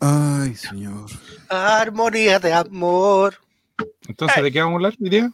Ay, 0.00 0.54
señor. 0.54 1.10
Armonía 1.48 2.38
de 2.38 2.52
amor. 2.52 3.34
Entonces, 4.06 4.42
¿de 4.42 4.52
qué 4.52 4.60
vamos 4.60 4.74
a 4.74 4.76
hablar 4.76 4.94
hoy 5.00 5.10
día? 5.10 5.32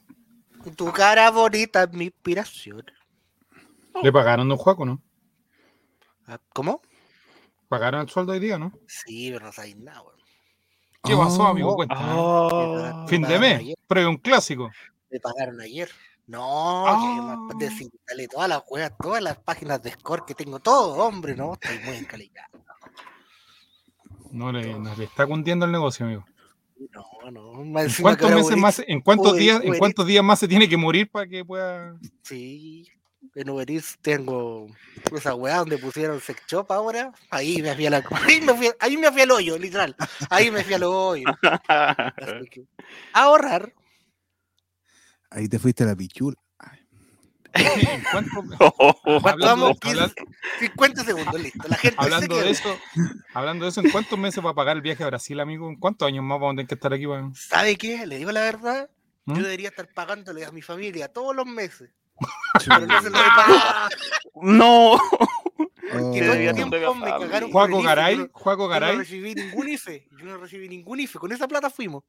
Tu 0.77 0.90
cara 0.93 1.30
bonita 1.30 1.85
es 1.85 1.93
mi 1.93 2.06
inspiración. 2.06 2.85
¿Le 4.03 4.11
pagaron 4.12 4.50
a 4.50 4.54
un 4.54 4.58
juego, 4.58 4.85
no? 4.87 5.03
Ah, 6.27 6.38
¿Cómo? 6.53 6.80
¿Pagaron 7.69 8.00
el 8.03 8.09
sueldo 8.09 8.32
hoy 8.32 8.41
día, 8.41 8.59
no? 8.59 8.73
Sí, 8.87 9.30
pero 9.32 9.46
no 9.46 9.53
sabéis 9.53 9.77
nada, 9.77 10.00
weón. 10.03 10.14
¿Qué 11.03 11.15
pasó, 11.15 11.43
Oh. 11.43 11.46
amigo? 11.49 11.75
Cuéntame. 11.77 12.01
Ah. 12.07 13.05
fin 13.09 13.23
de 13.23 13.39
mes, 13.39 13.59
ayer. 13.61 13.77
previo 13.87 14.09
un 14.11 14.17
clásico. 14.17 14.71
Me 15.11 15.21
pagaron 15.21 15.61
ayer. 15.61 15.91
No, 16.27 16.87
Ah. 16.87 16.99
que 17.01 17.21
más 17.21 17.59
desinstalé 17.59 18.27
todas 18.29 18.49
las 18.49 18.62
weas, 18.69 18.93
todas 18.99 19.23
las 19.23 19.37
páginas 19.39 19.83
de 19.83 19.91
score 19.93 20.25
que 20.25 20.35
tengo, 20.35 20.59
todo, 20.61 20.95
hombre, 21.05 21.37
no, 21.37 21.53
estoy 21.55 21.79
muy 21.81 21.96
encalillado. 21.96 22.54
No 24.34 24.50
le, 24.50 24.76
no 24.76 24.96
le 24.96 25.04
está 25.04 25.26
cundiendo 25.29 25.64
el 25.64 25.70
negocio, 25.70 26.06
amigo. 26.06 26.26
No, 26.90 27.30
no, 27.30 27.80
¿En 27.80 27.93
cuántos 28.02 28.30
meses 28.32 28.57
más, 28.57 28.82
en 28.84 29.00
cuántos 29.00 29.32
Uber- 29.32 29.38
días, 29.38 29.60
en 29.62 29.79
cuántos 29.79 30.07
días 30.07 30.24
más 30.24 30.40
se 30.40 30.48
tiene 30.48 30.68
que 30.68 30.76
morir 30.76 31.08
para 31.08 31.29
que 31.29 31.44
pueda? 31.44 31.96
Sí, 32.22 32.91
en 33.36 33.48
Uber 33.48 33.70
Eats 33.70 33.97
tengo 34.02 34.66
esa 35.14 35.36
weá 35.36 35.58
donde 35.58 35.78
pusieron 35.78 36.20
sex 36.20 36.42
shop 36.48 36.72
ahora. 36.72 37.12
Ahí 37.30 37.62
me 37.62 37.77
fui 37.77 37.86
a 37.86 37.91
la, 37.91 38.05
ahí 38.28 38.41
me 38.41 38.55
fui, 38.55 38.70
ahí 38.80 38.97
me 38.97 39.12
fui 39.12 39.20
al 39.22 39.30
hoyo, 39.30 39.56
literal. 39.56 39.94
Ahí 40.28 40.50
me 40.50 40.64
fui 40.64 40.74
al 40.74 40.82
hoyo. 40.82 41.27
Así 41.69 42.48
que, 42.50 42.64
ahorrar. 43.12 43.72
Ahí 45.30 45.48
te 45.48 45.60
fuiste 45.60 45.84
a 45.84 45.86
la 45.86 45.94
pichula. 45.94 46.36
¿En 47.55 48.03
cuánto- 48.11 48.42
¿Cuánto 48.58 49.28
hablando, 49.28 49.47
vamos? 49.47 49.78
habla- 49.83 50.12
50 50.61 51.05
segundos, 51.05 51.41
listo. 51.41 51.69
La 51.69 51.77
gente 51.77 51.97
se 51.97 52.05
hablando 52.05 52.36
de 52.36 52.50
eso, 52.50 52.78
hablando 53.33 53.64
de 53.64 53.70
eso, 53.70 53.80
¿en 53.80 53.91
cuántos 53.91 54.19
meses 54.19 54.44
va 54.44 54.50
a 54.50 54.55
pagar 54.55 54.77
el 54.77 54.83
viaje 54.83 55.05
a 55.05 55.06
Brasil, 55.06 55.39
amigo? 55.41 55.69
¿En 55.69 55.77
cuántos 55.77 56.06
años 56.08 56.25
más 56.25 56.38
vamos 56.41 56.52
a 56.52 56.56
tener 56.56 56.66
que 56.66 56.75
estar 56.75 56.92
aquí? 56.92 57.06
para- 57.06 57.30
¿Sabe 57.34 57.77
qué? 57.77 58.06
Le 58.06 58.19
digo 58.19 58.32
la 58.32 58.41
verdad. 58.42 58.91
¿Mm? 59.27 59.36
Yo 59.36 59.42
debería 59.42 59.69
estar 59.70 59.88
pagándole 59.88 60.44
a 60.44 60.50
mi 60.50 60.60
familia 60.62 61.08
todos 61.08 61.34
los 61.34 61.47
meses. 61.47 61.91
Pero 62.66 62.86
no 62.86 63.02
se 63.02 63.10
lo 63.10 63.19
he 63.19 63.22
pagado. 63.22 63.88
No. 64.42 64.92
Oh. 64.94 66.12
Que 66.12 66.19
Sí, 66.19 66.20
todo 66.20 66.32
debería 66.32 66.50
el 66.50 66.56
ser 66.56 66.70
tiempo 66.70 66.94
me 66.94 67.10
cagaron 67.10 67.50
Juaco 67.52 67.82
Garay, 67.82 68.16
yo 68.16 68.22
no- 68.25 68.28
Juaco 68.32 68.62
Yo 68.62 68.66
no 68.66 68.69
Garay. 68.69 68.97
recibí 68.97 69.34
ningún 69.34 69.69
IFE. 69.69 70.08
Yo 70.19 70.25
no 70.25 70.36
recibí 70.38 70.69
ningún 70.69 71.00
IFE. 71.00 71.19
Con 71.19 71.32
esa 71.32 71.47
plata 71.48 71.70
fuimos. 71.70 72.02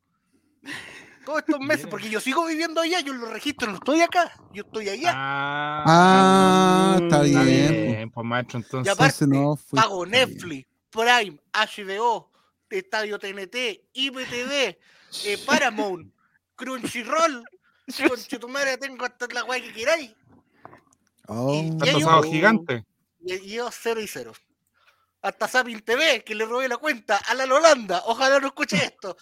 Todos 1.25 1.39
estos 1.39 1.59
meses, 1.59 1.87
porque 1.89 2.09
yo 2.09 2.19
sigo 2.19 2.45
viviendo 2.45 2.79
allá, 2.81 2.99
yo 2.99 3.13
lo 3.13 3.25
registro, 3.31 3.69
no 3.71 3.75
estoy 3.77 4.01
acá, 4.01 4.31
yo 4.53 4.63
estoy 4.63 4.89
allá. 4.89 5.11
Ah, 5.15 5.83
Ah, 5.87 6.93
está 7.01 7.05
Está 7.05 7.25
está 7.25 7.43
bien. 7.43 7.67
bien, 7.87 8.11
pues 8.11 8.25
maestro, 8.25 8.59
y 8.59 8.63
entonces. 8.63 8.93
aparte, 8.93 9.23
entonces 9.23 9.27
no 9.27 9.55
fue- 9.55 9.81
pago 9.81 10.05
bien. 10.05 10.11
Netflix, 10.29 10.67
Prime, 10.91 11.39
HBO, 11.53 12.29
Estadio 12.69 13.17
TNT, 13.19 13.83
IPTV, 13.93 14.77
eh, 15.25 15.37
Paramount, 15.45 16.13
Crunchyroll. 16.55 17.43
Conche 18.09 18.39
tu 18.39 18.47
madre, 18.49 18.77
tengo 18.77 19.05
hasta 19.05 19.27
la 19.33 19.41
guay 19.43 19.61
que 19.61 19.73
queráis. 19.73 20.11
Oh. 21.27 21.53
Y- 21.53 21.69
Está 21.69 21.85
y 21.85 21.89
hay 21.89 21.95
pasado 22.03 22.21
un- 22.21 22.31
gigante. 22.31 22.85
Y 23.25 23.33
y 23.33 23.49
yo 23.55 23.69
cero 23.71 23.99
y 24.01 24.07
cero. 24.07 24.33
Hasta 25.25 25.47
Sapin 25.47 25.81
TV, 25.81 26.23
que 26.23 26.35
le 26.35 26.45
robé 26.45 26.67
la 26.69 26.77
cuenta 26.77 27.17
a 27.17 27.33
la 27.33 27.45
Holanda. 27.45 28.03
Ojalá 28.05 28.39
no 28.39 28.45
escuche 28.45 28.75
esto. 28.77 29.17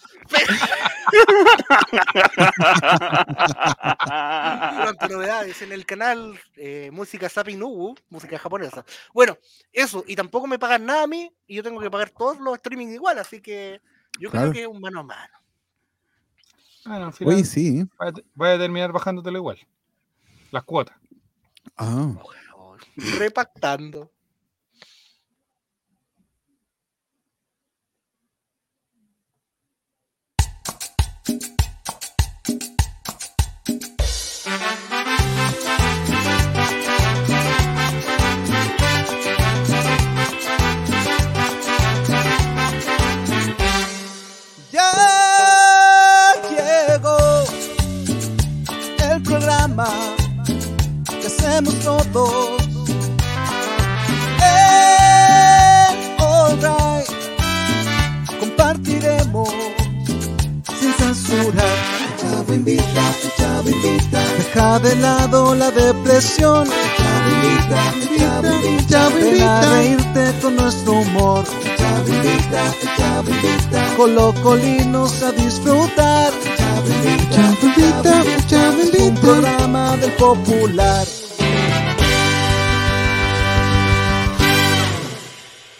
Pronto 4.82 5.08
novedades 5.10 5.62
en 5.62 5.72
el 5.72 5.86
canal 5.86 6.38
eh, 6.56 6.90
Música 6.92 7.28
Sapin 7.30 7.62
Ubu, 7.62 7.94
música 8.10 8.38
japonesa. 8.38 8.84
Bueno, 9.14 9.38
eso, 9.72 10.04
y 10.06 10.14
tampoco 10.14 10.46
me 10.46 10.58
pagan 10.58 10.84
nada 10.84 11.04
a 11.04 11.06
mí, 11.06 11.32
y 11.46 11.56
yo 11.56 11.62
tengo 11.62 11.80
que 11.80 11.90
pagar 11.90 12.10
todos 12.10 12.38
los 12.38 12.56
streaming 12.56 12.88
igual, 12.88 13.18
así 13.18 13.40
que 13.40 13.80
yo 14.20 14.30
Claro. 14.30 14.50
creo 14.50 14.52
que 14.52 14.62
es 14.62 14.68
un 14.68 14.82
mano 14.82 15.00
a 15.00 15.04
mano. 15.04 15.38
Bueno, 16.84 17.06
al 17.06 17.12
final 17.14 17.34
Oye, 17.34 17.44
sí. 17.46 17.82
voy 17.98 18.08
a 18.08 18.12
voy 18.34 18.48
a 18.50 18.58
terminar 18.58 18.92
bajándotelo 18.92 19.38
igual. 19.38 19.58
Las 20.50 20.64
cuotas. 20.64 20.96
Ah. 21.78 22.12
Oh, 22.54 22.76
Repactando. 23.18 24.10
Que 51.54 51.70
hacemos 51.70 51.74
todos. 52.12 52.62
En 54.40 56.20
All 56.20 56.58
Right 56.60 57.08
compartiremos 58.40 59.48
sin 60.80 60.92
censura. 60.94 61.64
Chavo 62.20 62.54
invita, 62.54 63.14
chavo 63.36 63.68
invita. 63.68 64.20
Deja 64.38 64.78
de 64.80 64.96
lado 64.96 65.54
la 65.54 65.70
depresión. 65.70 66.68
Chavo 66.96 67.28
invita, 67.30 67.94
chavo 68.18 68.48
invita. 68.48 68.88
Chavo 68.88 69.18
invita. 69.18 69.60
a 69.60 69.70
reírte 69.70 70.34
con 70.42 70.56
nuestro 70.56 70.92
humor. 70.92 71.44
Chavo 71.78 72.08
invita, 72.08 72.74
chavo 72.96 73.30
invita. 73.30 73.94
Colocolinos 73.96 75.22
a 75.22 75.32
disfrutar. 75.32 76.32
Chavo 76.56 76.88
invita, 76.88 77.36
chavo 77.36 77.66
invita. 77.66 78.24
Chavo 78.48 78.82
invita. 78.82 79.04
Un 79.04 79.14
programa 79.16 79.96
del 79.96 80.12
popular. 80.12 81.23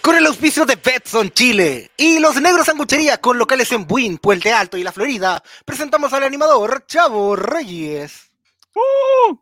Con 0.05 0.17
el 0.17 0.27
auspicio 0.27 0.67
de 0.67 0.77
Betson 0.77 1.31
Chile 1.31 1.91
y 1.97 2.19
los 2.19 2.39
Negros 2.39 2.67
Sanguchería 2.67 3.17
con 3.23 3.39
locales 3.39 3.73
en 3.73 3.87
Buin, 3.87 4.19
Puente 4.19 4.53
Alto 4.53 4.77
y 4.77 4.83
La 4.83 4.93
Florida, 4.93 5.43
presentamos 5.65 6.13
al 6.13 6.25
animador 6.25 6.85
Chavo 6.87 7.35
Reyes. 7.35 8.31
¡Uh! 8.75 9.39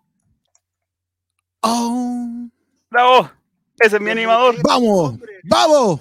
Oh. 1.63 2.49
¡Bravo! 2.89 3.29
Ese 3.81 3.97
es 3.97 4.01
mi 4.01 4.13
animador. 4.13 4.55
¡Vamos! 4.63 5.15
¡Vamos! 5.43 6.01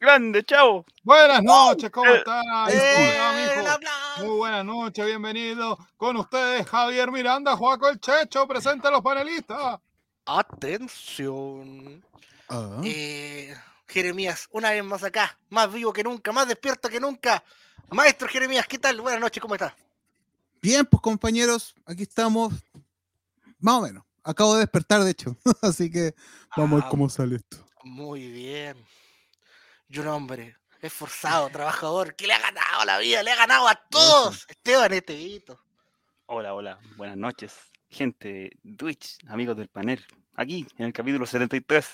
Grande, 0.00 0.42
chavo. 0.42 0.84
Buenas 1.04 1.44
noches, 1.44 1.88
¿cómo 1.92 2.10
eh, 2.10 2.16
están? 2.16 2.42
¡Eh, 2.68 3.16
aplauso! 3.64 4.26
Muy 4.26 4.38
buenas 4.38 4.64
noches, 4.64 5.06
bienvenido. 5.06 5.78
Con 5.96 6.16
ustedes, 6.16 6.66
Javier 6.66 7.12
Miranda, 7.12 7.56
Juaco 7.56 7.88
el 7.88 8.00
Checho, 8.00 8.48
presenta 8.48 8.88
a 8.88 8.90
los 8.90 9.02
panelistas. 9.02 9.78
Atención. 10.26 12.04
Ah. 12.48 12.80
Eh, 12.82 13.54
Jeremías, 13.90 14.48
una 14.52 14.70
vez 14.70 14.84
más 14.84 15.02
acá, 15.02 15.36
más 15.48 15.72
vivo 15.72 15.92
que 15.92 16.04
nunca, 16.04 16.30
más 16.32 16.46
despierto 16.46 16.88
que 16.88 17.00
nunca. 17.00 17.42
Maestro 17.90 18.28
Jeremías, 18.28 18.66
¿qué 18.68 18.78
tal? 18.78 19.00
Buenas 19.00 19.20
noches, 19.20 19.40
¿cómo 19.42 19.54
estás? 19.54 19.72
Bien, 20.62 20.86
pues 20.86 21.00
compañeros, 21.02 21.74
aquí 21.84 22.04
estamos. 22.04 22.52
Más 23.58 23.74
o 23.74 23.82
menos. 23.82 24.04
Acabo 24.22 24.54
de 24.54 24.60
despertar, 24.60 25.02
de 25.02 25.10
hecho. 25.10 25.36
Así 25.62 25.90
que 25.90 26.14
vamos 26.56 26.72
a 26.72 26.76
ver 26.76 26.84
Ah, 26.86 26.90
cómo 26.90 27.08
sale 27.08 27.36
esto. 27.36 27.56
Muy 27.82 28.30
bien. 28.30 28.76
Y 29.88 29.98
un 29.98 30.06
hombre 30.08 30.56
esforzado, 30.80 31.48
trabajador, 31.50 32.14
que 32.14 32.26
le 32.26 32.34
ha 32.34 32.38
ganado 32.40 32.84
la 32.84 32.98
vida, 32.98 33.22
le 33.22 33.32
ha 33.32 33.36
ganado 33.36 33.66
a 33.68 33.74
todos. 33.74 34.46
Esteban 34.48 34.92
Estevito. 34.92 35.60
Hola, 36.26 36.54
hola. 36.54 36.78
Buenas 36.96 37.16
noches. 37.16 37.54
Gente 37.88 38.28
de 38.62 38.76
Twitch, 38.76 39.18
amigos 39.28 39.56
del 39.56 39.68
panel. 39.68 40.06
Aquí, 40.36 40.64
en 40.78 40.86
el 40.86 40.92
capítulo 40.92 41.26
73. 41.26 41.86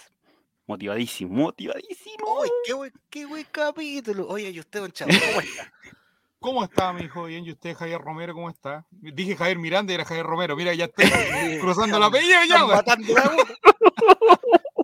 Motivadísimo, 0.67 1.33
motivadísimo. 1.33 2.41
Uy, 2.41 2.49
qué 2.65 2.73
buen, 2.75 2.93
qué 3.09 3.27
buen 3.27 3.47
capítulo. 3.53 4.27
Oye, 4.29 4.51
y 4.51 4.59
usted, 4.61 4.81
don 4.81 4.91
Chavo, 4.93 5.11
¿cómo 5.13 5.41
está? 5.41 5.73
¿Cómo 6.39 6.65
está, 6.65 6.93
mi 6.93 7.03
hijo? 7.05 7.25
Bien, 7.25 7.45
¿y 7.45 7.51
usted, 7.53 7.75
Javier 7.75 8.01
Romero, 8.01 8.35
cómo 8.35 8.51
está? 8.51 8.85
Dije 8.91 9.37
Javier 9.37 9.59
Miranda 9.59 9.93
y 9.93 9.95
era 9.95 10.05
Javier 10.05 10.27
Romero. 10.27 10.55
Mira, 10.55 10.75
ya 10.75 10.85
estoy 10.87 11.07
cruzando 11.61 11.99
la 11.99 12.07
apellido 12.07 12.39
ya, 12.49 12.63
güey. 12.63 12.79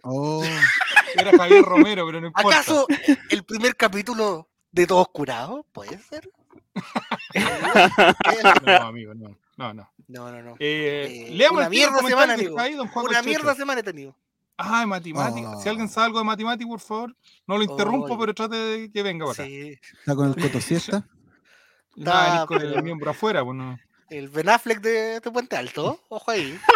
Oh. 0.05 0.43
Era 1.17 1.31
Javier 1.39 1.63
Romero, 1.63 2.05
pero 2.05 2.21
no 2.21 2.27
importa. 2.27 2.49
¿Acaso 2.59 2.87
el 3.31 3.45
primer 3.45 3.77
capítulo 3.77 4.49
de 4.73 4.87
Todos 4.89 5.07
Curados? 5.11 5.65
¿Puede 5.71 5.97
ser? 5.99 6.29
No, 8.65 8.73
amigo, 8.83 9.15
no. 9.15 9.39
No, 9.57 9.73
no. 9.75 9.93
No, 10.09 10.33
no, 10.33 10.43
no. 10.43 10.57
Eh, 10.59 11.27
Eh, 11.29 11.31
leamos 11.31 11.61
una 11.61 11.69
mierda 11.71 11.99
semana, 12.01 12.35
amigo. 12.35 12.59
ahí, 12.59 12.75
don 12.75 12.89
Juan 12.89 13.07
Una 13.07 13.23
mierda 13.23 13.55
semana 13.55 13.81
he 13.81 13.85
tenido. 13.85 14.17
Ah, 14.59 14.81
de 14.81 14.87
matemática. 14.87 15.57
Si 15.57 15.69
alguien 15.69 15.89
sabe 15.89 16.07
algo 16.07 16.19
de 16.19 16.25
matemática, 16.25 16.69
por 16.69 16.81
favor, 16.81 17.17
no 17.47 17.57
lo 17.59 17.65
interrumpo, 17.65 18.19
pero 18.19 18.35
trate 18.35 18.57
de 18.57 18.91
que 18.93 19.03
venga 19.03 19.25
para 19.27 19.33
acá. 19.35 19.45
Sí. 19.45 19.79
¿Está 20.01 20.15
con 20.15 20.29
el 20.29 20.37
coto 20.41 20.61
siesta? 20.61 20.97
A 20.99 21.05
Está, 21.97 22.47
con 22.47 22.61
el 22.63 22.83
miembro 22.83 23.11
afuera, 23.11 23.45
pues 23.45 23.57
no. 23.57 23.79
El 24.09 24.29
Ben 24.29 24.49
Affleck 24.49 24.81
de, 24.81 25.21
de 25.21 25.31
Puente 25.31 25.57
Alto. 25.57 26.01
Ojo 26.09 26.31
ahí. 26.31 26.59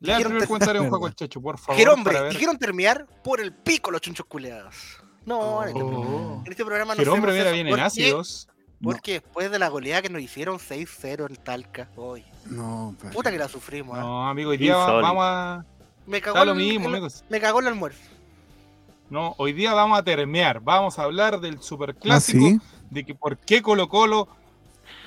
Lea 0.00 0.16
el 0.16 0.22
Dijeron 0.22 0.22
primer 0.32 0.40
te- 0.42 0.46
comentario 0.48 0.80
de 0.80 0.86
un 0.86 0.90
juego 0.90 1.06
el 1.06 1.14
Checho, 1.14 1.40
por 1.42 1.58
favor. 1.58 1.76
Dijeron, 1.76 1.98
hombre, 1.98 2.28
dijeron 2.30 2.58
terminar 2.58 3.06
por 3.22 3.40
el 3.40 3.52
pico 3.54 3.90
los 3.90 4.00
chunchos 4.00 4.26
culeados. 4.26 4.74
No, 5.26 5.62
en 5.62 5.68
este, 5.68 5.80
Oh. 5.82 6.42
en 6.44 6.50
este 6.52 6.64
programa 6.64 6.94
no 6.94 6.98
Pero 6.98 7.12
hombre, 7.12 7.32
mira, 7.32 7.50
vienen 7.52 7.78
ácidos. 7.78 8.48
Porque 8.82 9.12
después 9.14 9.50
de 9.50 9.58
la 9.58 9.68
goleada 9.68 10.00
que 10.02 10.08
nos 10.08 10.22
hicieron 10.22 10.58
6-0 10.58 11.26
en 11.28 11.36
Talca, 11.36 11.88
hoy, 11.96 12.24
No, 12.46 12.94
pues. 13.00 13.14
puta 13.14 13.30
que 13.30 13.36
la 13.38 13.48
sufrimos. 13.48 13.96
¿ah? 13.98 14.00
No, 14.00 14.28
amigo, 14.28 14.50
hoy 14.50 14.56
día 14.56 14.74
vamos 14.76 15.22
a. 15.26 15.64
Me 16.06 16.20
cagó 16.20 16.44
lo 16.44 16.52
el- 16.52 16.56
mismo, 16.58 16.88
el- 16.88 16.94
amigos. 16.94 17.22
Me 17.28 17.40
cagó 17.40 17.60
el 17.60 17.66
almuerzo. 17.68 18.00
No, 19.10 19.34
hoy 19.38 19.52
día 19.52 19.74
vamos 19.74 19.98
a 19.98 20.02
termear. 20.02 20.60
Vamos 20.60 20.98
a 20.98 21.02
hablar 21.02 21.40
del 21.40 21.56
¿Ah, 21.56 21.62
superclásico. 21.62 22.38
sí? 22.46 22.60
de 22.90 23.04
que 23.04 23.14
por 23.14 23.36
qué 23.36 23.60
Colo 23.62 23.88
Colo, 23.88 24.28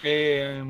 eh, 0.03 0.63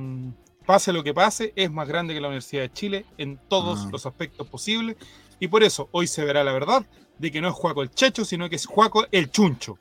pase 0.65 0.93
lo 0.93 1.03
que 1.03 1.13
pase, 1.13 1.51
es 1.55 1.69
más 1.71 1.87
grande 1.87 2.13
que 2.13 2.21
la 2.21 2.27
Universidad 2.27 2.63
de 2.63 2.71
Chile 2.73 3.05
en 3.17 3.37
todos 3.49 3.81
Ah. 3.85 3.89
los 3.91 4.05
aspectos 4.05 4.47
posibles. 4.47 4.95
Y 5.39 5.47
por 5.47 5.63
eso 5.63 5.89
hoy 5.91 6.07
se 6.07 6.23
verá 6.23 6.43
la 6.43 6.53
verdad 6.53 6.85
de 7.19 7.31
que 7.31 7.41
no 7.41 7.49
es 7.49 7.53
Juaco 7.53 7.81
el 7.83 7.91
Checho, 7.91 8.23
sino 8.25 8.49
que 8.49 8.55
es 8.55 8.65
Juaco 8.65 9.05
el 9.11 9.29
Chuncho. 9.29 9.77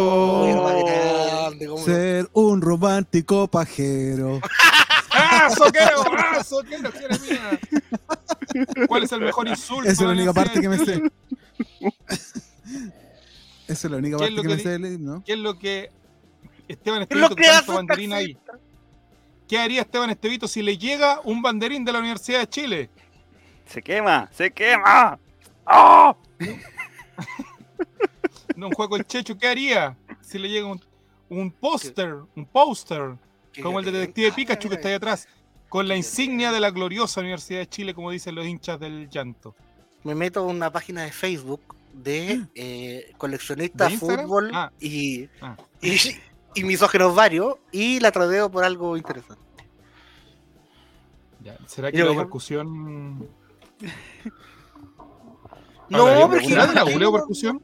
¡Oh! 0.00 0.46
Grande, 0.86 1.66
cómo- 1.66 1.84
Ser 1.84 2.28
un 2.32 2.60
romántico 2.62 3.48
pajero. 3.48 4.40
¡Ah, 5.12 5.48
soquero! 5.56 6.04
¡Ah! 6.16 6.42
¿Cuál 8.88 9.02
es 9.04 9.12
el 9.12 9.20
mejor 9.20 9.48
insulto? 9.48 9.88
Esa 9.90 10.02
es 10.02 10.06
la 10.08 10.12
única 10.14 10.32
parte 10.32 10.60
que 10.60 10.68
me 10.68 10.78
sé. 10.78 11.02
Esa 13.68 13.86
es 13.86 13.90
la 13.90 13.96
única 13.98 14.16
¿Qué 14.16 14.24
es 14.24 14.30
parte 14.30 14.36
lo 14.36 14.42
que 14.42 14.48
que 14.48 14.54
me 14.56 14.62
sé 14.62 14.68
del. 14.78 14.82
Chile? 14.98 15.22
¿Qué 15.24 15.32
es 15.32 15.38
lo 15.38 15.58
que 15.58 15.90
Esteban 16.68 17.06
¿Qué 17.06 17.14
es 17.14 17.20
lo 17.20 17.26
Estevito, 17.26 17.36
que 17.36 17.46
tanto 17.46 17.74
banderín 17.74 18.12
ahí? 18.12 18.36
¿Qué 19.48 19.58
haría 19.58 19.80
Esteban 19.82 20.10
Estevito 20.10 20.46
si 20.48 20.62
le 20.62 20.76
llega 20.78 21.20
un 21.24 21.42
banderín 21.42 21.84
de 21.84 21.92
la 21.92 21.98
Universidad 22.00 22.40
de 22.40 22.48
Chile? 22.48 22.90
Se 23.66 23.82
quema, 23.82 24.28
se 24.32 24.50
quema. 24.52 25.18
¡Ah! 25.66 26.16
Don 28.56 28.70
Juaco 28.72 28.96
el 28.96 29.04
Checho, 29.06 29.38
¿qué 29.38 29.46
haría 29.48 29.96
si 30.20 30.38
le 30.38 30.48
llega 30.48 30.66
un, 30.66 30.80
un 31.28 31.50
póster, 31.50 32.14
un 32.36 32.44
póster, 32.46 33.16
como 33.62 33.78
el 33.78 33.84
de 33.84 33.92
Detective 33.92 34.32
Pikachu 34.32 34.68
que 34.68 34.74
está 34.76 34.88
ahí 34.88 34.94
atrás, 34.94 35.28
con 35.68 35.86
la 35.88 35.96
insignia 35.96 36.52
de 36.52 36.60
la 36.60 36.70
gloriosa 36.70 37.20
Universidad 37.20 37.60
de 37.60 37.68
Chile, 37.68 37.94
como 37.94 38.10
dicen 38.10 38.34
los 38.34 38.46
hinchas 38.46 38.78
del 38.80 39.08
llanto? 39.08 39.54
Me 40.04 40.14
meto 40.14 40.48
en 40.48 40.56
una 40.56 40.70
página 40.70 41.02
de 41.02 41.12
Facebook 41.12 41.60
de 41.92 42.42
eh, 42.54 43.12
coleccionistas 43.18 43.78
¿De 43.78 43.84
de 43.88 43.92
Instagram? 43.94 44.26
fútbol 44.26 44.50
Ah. 44.52 44.72
y, 44.80 45.28
Ah. 45.40 45.56
y, 45.80 45.96
y 46.54 46.64
misógenos 46.64 47.14
varios 47.14 47.54
y 47.72 48.00
la 48.00 48.10
tradeo 48.12 48.50
por 48.50 48.64
algo 48.64 48.96
interesante. 48.96 49.42
Ya, 51.42 51.56
¿Será 51.66 51.90
que 51.90 52.04
la 52.04 52.14
percusión... 52.14 53.26
No, 55.90 56.06
Ahora, 56.06 56.28
pero 56.30 56.48
¿será 56.48 56.66
de 56.66 56.74
la 56.74 56.84
que- 56.84 56.98
Leo 56.98 57.12
Percusión? 57.12 57.62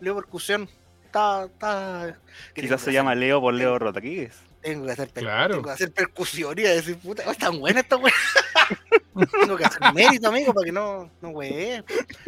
Leo 0.00 0.14
Percusión. 0.16 0.68
Está, 1.06 1.44
está... 1.46 2.18
Quizás 2.54 2.80
se 2.82 2.92
llama 2.92 3.14
Leo 3.14 3.40
por 3.40 3.54
Leo 3.54 3.78
Rotaquigues. 3.78 4.34
Tengo 4.60 4.84
que 4.86 4.92
hacer, 4.92 5.08
per- 5.10 5.22
Claro. 5.22 5.54
tengo 5.54 5.64
que 5.66 5.70
hacer 5.70 5.92
percusión 5.92 6.58
y 6.58 6.64
a 6.66 6.70
decir, 6.74 6.98
puta, 6.98 7.22
oh, 7.26 7.34
tan 7.34 7.58
buena 7.58 7.80
esta 7.80 7.96
weá. 7.96 8.12
tengo 9.40 9.56
que 9.56 9.64
hacer 9.64 9.80
mérito, 9.94 10.28
amigo, 10.28 10.52
para 10.52 10.64
que 10.66 10.72
no, 10.72 11.10
no 11.22 11.28
weé. 11.30 11.84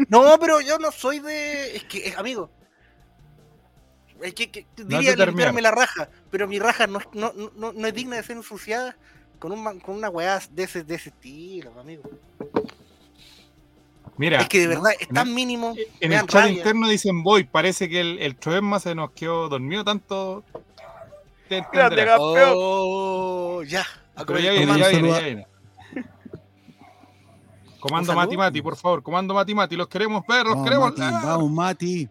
No, 0.09 0.39
pero 0.41 0.61
yo 0.61 0.79
no 0.79 0.91
soy 0.93 1.19
de. 1.19 1.77
Es 1.77 1.85
que, 1.85 2.15
amigo. 2.17 2.51
Es 4.23 4.35
que, 4.35 4.51
que- 4.51 4.67
diría 4.77 5.15
limpiarme 5.17 5.61
la 5.63 5.71
raja, 5.73 6.09
pero 6.31 6.47
mi 6.49 6.59
raja 6.61 6.87
no, 6.87 7.01
es- 7.01 7.09
no, 7.13 7.33
no, 7.57 7.73
no 7.73 7.87
es 7.87 7.93
digna 7.95 8.17
de 8.17 8.23
ser 8.23 8.37
ensuciada 8.37 8.97
con, 9.41 9.51
un, 9.53 9.63
ma- 9.63 9.79
con 9.81 9.97
una 9.97 10.09
weá 10.09 10.41
de 10.51 10.63
ese, 10.63 10.85
de 10.85 10.95
ese 10.95 11.11
estilo, 11.11 11.79
amigo. 11.79 12.09
Mira, 14.19 14.41
es 14.41 14.49
que 14.49 14.61
de 14.61 14.67
verdad 14.69 14.93
es 14.99 15.09
en 15.09 15.15
tan 15.15 15.33
mínimo. 15.35 15.75
en 16.01 16.13
el 16.13 16.21
chat 16.23 16.33
rabia. 16.35 16.53
interno 16.59 16.89
dicen, 16.89 17.23
voy, 17.23 17.45
parece 17.45 17.89
que 17.89 18.01
el, 18.01 18.19
el 18.19 18.37
Troesma 18.37 18.81
se 18.81 18.95
nos 18.95 19.13
quedó 19.13 19.49
dormido 19.49 19.85
tanto. 19.85 20.45
Te 21.49 21.61
Grande, 21.61 21.81
entenderás. 21.83 22.19
campeón. 22.19 22.53
Oh, 22.57 23.63
ya. 23.63 23.87
Pero 24.27 24.39
ya 24.41 24.51
viene, 24.51 24.67
Comando, 24.67 24.85
ya 24.85 24.89
viene, 24.91 25.09
ya 25.11 25.21
viene. 25.21 25.47
Comando 27.81 28.13
¿Un 28.13 28.17
Mati? 28.19 28.37
Mati, 28.37 28.61
por 28.63 28.77
favor. 28.77 29.03
Comando 29.03 29.35
Mati 29.35 29.55
Mati, 29.55 29.77
los 29.77 29.87
queremos 29.89 30.25
ver, 30.27 30.45
los 30.45 30.55
Vamos, 30.57 30.65
queremos. 30.69 30.91
Mati, 30.91 31.01
Ah. 31.03 31.23
vamos, 31.25 31.51
Mati. 31.51 32.09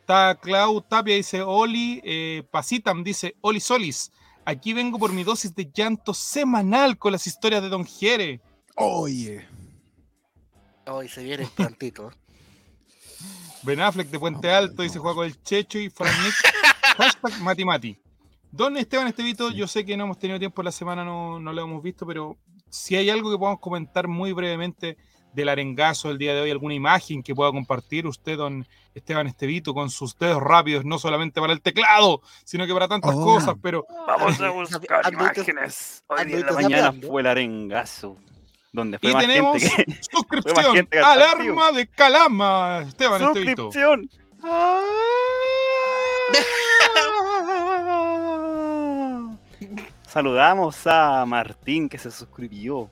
Está 0.00 0.34
Clau 0.40 0.80
Tapia, 0.80 1.14
dice 1.16 1.42
Oli. 1.42 2.00
Eh, 2.04 2.42
Pasitam 2.50 3.04
dice 3.04 3.36
Oli 3.42 3.60
Solis. 3.60 4.10
Aquí 4.44 4.72
vengo 4.72 4.98
por 4.98 5.12
mi 5.12 5.24
dosis 5.24 5.54
de 5.54 5.68
llanto 5.74 6.14
semanal 6.14 6.96
con 6.96 7.12
las 7.12 7.26
historias 7.26 7.60
de 7.62 7.68
Don 7.68 7.84
Jere. 7.84 8.40
Oye. 8.76 9.46
Hoy 10.86 11.08
se 11.08 11.22
viene 11.24 11.48
prontito. 11.54 12.10
Ben 13.62 13.80
Affleck 13.80 14.08
de 14.08 14.20
Puente 14.20 14.50
Alto, 14.50 14.82
dice 14.82 14.98
Juaco 14.98 15.22
del 15.22 15.42
Checho 15.42 15.78
y 15.78 15.90
Frank 15.90 16.12
Nick. 16.22 16.34
Hashtag 16.98 17.40
Mati 17.42 17.64
Mati. 17.64 17.98
Don 18.52 18.76
Esteban 18.76 19.08
Estevito, 19.08 19.50
yo 19.50 19.66
sé 19.66 19.84
que 19.84 19.96
no 19.96 20.04
hemos 20.04 20.18
tenido 20.18 20.38
tiempo 20.38 20.62
la 20.62 20.70
semana, 20.70 21.04
no, 21.04 21.40
no 21.40 21.52
lo 21.52 21.62
hemos 21.62 21.82
visto, 21.82 22.06
pero 22.06 22.36
si 22.70 22.94
hay 22.96 23.10
algo 23.10 23.30
que 23.30 23.36
podamos 23.36 23.60
comentar 23.60 24.06
muy 24.08 24.32
brevemente 24.32 24.96
del 25.34 25.48
arengazo 25.48 26.08
del 26.08 26.16
día 26.18 26.32
de 26.34 26.40
hoy, 26.42 26.50
alguna 26.50 26.74
imagen 26.74 27.22
que 27.22 27.34
pueda 27.34 27.50
compartir 27.50 28.06
usted, 28.06 28.36
don 28.38 28.66
Esteban 28.94 29.26
Estevito, 29.26 29.74
con 29.74 29.90
sus 29.90 30.16
dedos 30.16 30.42
rápidos, 30.42 30.84
no 30.84 30.98
solamente 30.98 31.40
para 31.40 31.52
el 31.52 31.60
teclado, 31.60 32.22
sino 32.44 32.66
que 32.66 32.72
para 32.72 32.88
tantas 32.88 33.14
Oh. 33.14 33.24
cosas, 33.24 33.56
pero 33.60 33.84
Vamos 34.06 34.40
a 34.40 34.50
buscar 34.52 35.12
imágenes. 35.12 36.04
Hoy 36.06 36.24
día 36.26 36.36
en 36.38 36.46
la 36.46 36.52
mañana 36.52 36.94
fue 37.06 37.20
el 37.20 37.26
arengazo. 37.26 38.16
Donde 38.72 38.98
fue 38.98 39.10
Y 39.10 39.14
más 39.14 39.22
tenemos 39.26 39.62
gente 39.62 39.84
que... 39.84 40.02
suscripción 40.10 40.74
gente 40.74 40.98
al 40.98 41.04
al 41.04 41.18
partido. 41.30 41.52
arma 41.52 41.72
de 41.72 41.86
Calama, 41.86 42.84
Esteban. 42.86 43.20
¡Suscripción! 43.20 44.10
Saludamos 50.08 50.86
a 50.86 51.24
Martín 51.26 51.88
que 51.88 51.98
se 51.98 52.10
suscribió 52.10 52.88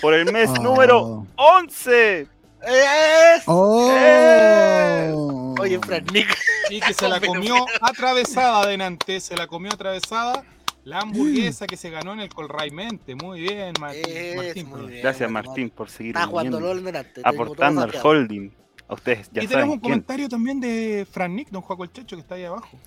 por 0.00 0.14
el 0.14 0.30
mes 0.32 0.50
Oh. 0.50 0.62
número 0.62 1.26
11. 1.36 2.20
¡Es! 2.62 3.42
Oh. 3.46 5.54
Oye, 5.60 5.78
Fran 5.80 6.04
Nick. 6.12 6.36
Y 6.70 6.80
que 6.80 6.94
se 6.94 7.08
la 7.08 7.20
comió 7.26 7.66
atravesada 7.80 8.62
adelante, 8.62 9.20
se 9.20 9.36
la 9.36 9.46
comió 9.46 9.72
atravesada 9.72 10.42
la 10.84 11.00
hamburguesa 11.00 11.66
que 11.66 11.76
se 11.76 11.90
ganó 11.90 12.12
en 12.12 12.20
el 12.20 12.28
Colraimente. 12.28 13.14
Muy 13.14 13.40
bien, 13.40 13.72
Martín. 13.80 14.04
Es, 14.06 14.36
Martín, 14.36 14.68
muy 14.68 14.86
bien. 14.86 15.02
Gracias 15.02 15.30
Martín, 15.30 15.70
por 15.70 15.88
seguir 15.90 16.14
delante. 16.14 17.20
aportando 17.24 17.82
al 17.82 17.92
holding. 18.02 18.50
A 18.86 18.94
ustedes 18.94 19.30
ya 19.32 19.42
y 19.42 19.46
tenemos 19.46 19.50
saben 19.50 19.70
un 19.70 19.78
quién. 19.78 19.92
comentario 19.92 20.28
también 20.28 20.60
de 20.60 21.06
Fran 21.10 21.34
Nick, 21.34 21.48
don 21.48 21.62
Juaco 21.62 21.84
el 21.84 21.92
Checho, 21.92 22.16
que 22.16 22.20
está 22.20 22.34
ahí 22.34 22.44
abajo. 22.44 22.78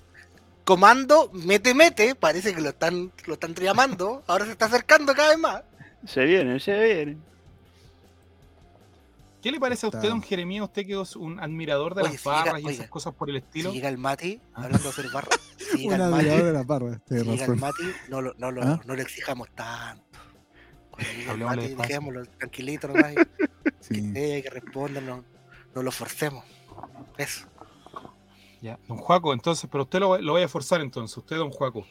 Comando, 0.64 1.30
mete, 1.32 1.74
mete. 1.74 2.14
Parece 2.14 2.54
que 2.54 2.60
lo 2.60 2.68
están, 2.68 3.10
lo 3.26 3.34
están 3.34 3.54
llamando. 3.54 4.22
Ahora 4.28 4.44
se 4.44 4.52
está 4.52 4.66
acercando 4.66 5.12
cada 5.14 5.30
vez 5.30 5.38
más. 5.38 5.62
Se 6.06 6.24
viene, 6.24 6.60
se 6.60 6.78
viene. 6.84 7.18
¿Qué 9.48 9.52
le 9.52 9.60
parece 9.60 9.86
a 9.86 9.88
usted, 9.88 10.10
don 10.10 10.20
Jeremías, 10.22 10.62
usted 10.64 10.84
que 10.86 11.00
es 11.00 11.16
un 11.16 11.40
admirador 11.40 11.94
de 11.94 12.02
Oye, 12.02 12.12
las 12.12 12.20
si 12.20 12.28
llega- 12.28 12.36
barras 12.44 12.60
y 12.60 12.64
oiga, 12.66 12.70
esas 12.70 12.88
cosas 12.90 13.14
por 13.14 13.30
el 13.30 13.36
Si 13.36 13.44
estilo? 13.46 13.72
llega 13.72 13.88
el 13.88 13.96
Mati, 13.96 14.42
Ah. 14.52 14.64
hablando 14.64 14.78
de 14.82 14.88
hacer 14.90 15.10
barra. 15.10 15.28
Si 15.56 15.78
llega 15.78 15.94
Un 15.96 16.00
el 16.02 16.10
Mati, 16.10 16.14
admirador 16.28 16.44
de 16.44 16.52
la 16.52 16.62
barra. 16.64 16.92
si 16.92 17.00
Tienes 17.14 17.26
llega 17.26 17.44
el. 17.46 17.56
Mati, 17.58 17.82
no 18.10 18.20
lo, 18.20 18.34
no 18.36 18.50
lo, 18.50 18.62
¿Ah? 18.62 18.80
no 18.84 18.94
lo 18.94 19.00
exijamos 19.00 19.48
tanto. 19.54 20.18
Cuando 20.90 21.12
llegue 21.14 21.32
el 21.32 21.38
Mati, 21.38 21.74
dejémoslo 21.76 22.26
tranquilito 22.26 22.88
nomás. 22.88 23.14
Sí. 23.80 24.12
eh, 24.14 24.42
que 24.42 24.50
responda, 24.50 25.00
no, 25.00 25.24
no 25.74 25.82
lo 25.82 25.90
forcemos. 25.92 26.44
Eso. 27.16 27.46
Ya, 28.60 28.78
don 28.86 28.98
Juaco, 28.98 29.32
entonces, 29.32 29.66
pero 29.72 29.84
usted 29.84 29.98
lo, 30.00 30.18
lo 30.18 30.32
voy 30.32 30.42
a 30.42 30.48
forzar 30.48 30.82
entonces, 30.82 31.16
usted, 31.16 31.36
don 31.36 31.48
Juaco. 31.50 31.86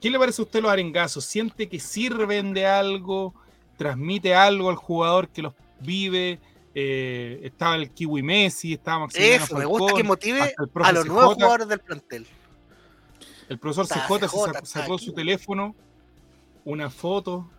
¿Qué 0.00 0.10
le 0.10 0.18
parece 0.20 0.42
a 0.42 0.44
usted 0.44 0.62
los 0.62 0.70
arengazos? 0.70 1.24
¿Siente 1.24 1.68
que 1.68 1.80
sirven 1.80 2.52
de 2.54 2.66
algo? 2.66 3.34
¿Transmite 3.76 4.32
algo 4.36 4.70
al 4.70 4.76
jugador 4.76 5.28
que 5.28 5.42
los 5.42 5.54
vive? 5.80 6.40
Eh, 6.78 7.40
estaba 7.42 7.76
el 7.76 7.90
Kiwi 7.90 8.22
Messi, 8.22 8.74
estaba 8.74 9.00
Maximiliano 9.00 9.44
Eso, 9.44 9.56
me 9.56 9.64
gusta 9.64 9.94
que 9.96 10.04
motive 10.04 10.54
el 10.58 10.84
a 10.84 10.92
los 10.92 11.06
nuevos 11.06 11.34
jugadores 11.34 11.68
del 11.68 11.78
plantel. 11.78 12.26
El 13.48 13.58
profesor 13.58 13.86
CJ 13.86 14.18
se 14.20 14.26
CJ, 14.26 14.66
sacó, 14.66 14.98
su 14.98 15.14
teléfono, 15.14 15.74
una 16.64 16.90
foto. 16.90 17.50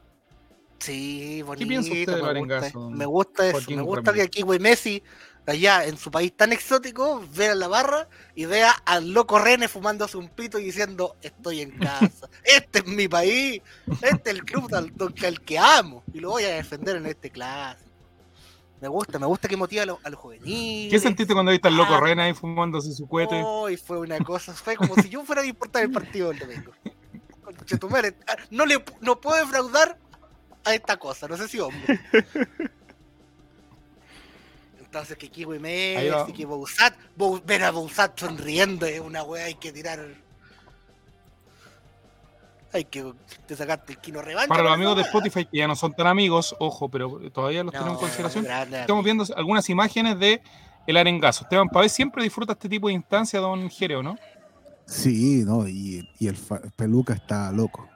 Sí, 0.77 1.41
bonito. 1.41 1.67
piensa 1.67 1.91
usted 1.91 2.21
me, 2.21 2.39
gusta, 2.39 2.79
me 2.91 3.05
gusta 3.05 3.47
eso. 3.47 3.57
Joaquín 3.57 3.77
Me 3.77 3.81
gusta 3.81 4.11
Ramírez? 4.11 4.29
que 4.29 4.37
aquí, 4.37 4.41
güey, 4.43 4.59
Messi, 4.59 5.01
allá 5.47 5.85
en 5.85 5.97
su 5.97 6.11
país 6.11 6.31
tan 6.35 6.53
exótico, 6.53 7.23
vea 7.33 7.55
la 7.55 7.67
barra 7.67 8.07
y 8.35 8.45
vea 8.45 8.71
al 8.85 9.13
loco 9.13 9.39
René 9.39 9.67
fumándose 9.67 10.17
un 10.17 10.29
pito 10.29 10.59
y 10.59 10.65
diciendo: 10.65 11.15
Estoy 11.23 11.61
en 11.61 11.71
casa. 11.71 12.29
este 12.43 12.79
es 12.79 12.85
mi 12.85 13.07
país. 13.07 13.63
Este 14.03 14.29
es 14.29 14.35
el 14.35 14.43
club 14.45 14.71
al, 14.75 14.93
al 15.25 15.41
que 15.41 15.57
amo. 15.57 16.03
Y 16.13 16.19
lo 16.19 16.29
voy 16.31 16.43
a 16.43 16.49
defender 16.49 16.97
en 16.97 17.07
este 17.07 17.31
clásico. 17.31 17.86
Me 18.79 18.87
gusta, 18.87 19.17
me 19.17 19.25
gusta 19.25 19.47
que 19.47 19.57
motiva 19.57 19.83
a 19.83 19.85
los, 19.87 19.97
a 20.05 20.09
los 20.09 20.19
juveniles. 20.19 20.91
¿Qué 20.91 20.99
sentiste 20.99 21.33
cuando 21.33 21.51
viste 21.51 21.67
al 21.67 21.75
loco 21.77 21.95
Ah. 21.95 21.99
Rena 21.99 22.25
ahí 22.25 22.33
fumándose 22.33 22.91
su 22.93 23.07
cohete? 23.07 23.41
Oh, 23.43 23.69
y 23.69 23.77
fue 23.77 23.97
una 23.99 24.19
cosa, 24.19 24.53
fue 24.53 24.75
como 24.75 24.93
si 24.95 25.09
yo 25.09 25.23
fuera 25.25 25.41
a 25.41 25.45
importar 25.45 25.83
el 25.83 25.91
partido 25.91 26.29
del 26.29 26.39
domingo. 26.39 26.71
Ah, 28.27 28.35
No, 28.51 28.65
le, 28.65 28.83
no 29.01 29.19
puedo 29.19 29.37
defraudar 29.37 29.97
a 30.63 30.75
esta 30.75 30.97
cosa, 30.97 31.27
no 31.27 31.37
sé 31.37 31.47
si 31.47 31.59
hombre. 31.59 31.99
Entonces 34.79 35.17
que 35.17 35.29
Kiwi. 35.29 35.59
Messi, 35.59 36.33
que 36.33 36.45
Bouzat, 36.45 36.93
Bou- 37.17 37.41
ver 37.45 37.63
a 37.63 37.71
Bouzat 37.71 38.17
sonriendo 38.19 38.85
es 38.85 38.99
una 38.99 39.23
wea, 39.23 39.45
hay 39.45 39.55
que 39.55 39.71
tirar. 39.71 39.99
Hay 42.77 42.85
que 42.85 43.13
te 43.47 43.55
sacarte 43.55 43.93
el 43.93 43.99
kino 43.99 44.21
revancha. 44.21 44.47
Para 44.47 44.63
los 44.63 44.71
amigos 44.71 44.95
de. 44.97 45.01
Spotify, 45.03 45.45
que 45.45 45.57
ya 45.57 45.67
no 45.67 45.75
son 45.75 45.93
tan 45.93 46.07
amigos, 46.07 46.55
ojo, 46.59 46.89
pero 46.89 47.19
todavía 47.31 47.63
los 47.63 47.71
tenemos 47.71 47.91
en 47.91 47.95
No, 47.95 47.99
consideración. 48.01 48.43
grande, 48.45 48.81
Estamos 48.81 49.03
viendo 49.03 49.25
algunas 49.35 49.69
imágenes 49.69 50.19
de 50.19 50.41
el 50.85 50.95
arengazo. 50.97 51.43
Esteban 51.43 51.69
Pavés 51.69 51.91
siempre 51.91 52.23
disfruta 52.23 52.53
este 52.53 52.69
tipo 52.69 52.87
de 52.87 52.93
instancias, 52.93 53.41
don 53.41 53.69
Jereo, 53.69 54.01
¿no? 54.03 54.15
Sí, 54.85 55.43
no, 55.45 55.67
y, 55.67 56.07
y 56.19 56.27
el 56.27 56.37
peluca 56.75 57.13
está 57.13 57.51
loco. 57.51 57.87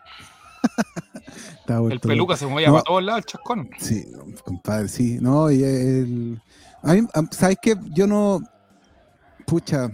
Está 1.59 1.77
El 1.77 1.99
peluca 1.99 2.33
loco. 2.33 2.35
se 2.37 2.45
movía 2.47 2.67
No. 2.67 2.73
para 2.73 2.83
todos 2.83 3.03
lados, 3.03 3.19
el 3.19 3.25
chascón. 3.25 3.69
Sí, 3.79 4.05
compadre, 4.43 4.87
sí. 4.89 5.17
No, 5.21 5.49
y 5.51 5.63
el. 5.63 6.41
A 6.83 6.93
mí, 6.93 7.07
a- 7.13 7.23
¿sabes 7.31 7.57
qué? 7.61 7.75
Yo 7.91 8.07
no. 8.07 8.41
Pucha. 9.45 9.89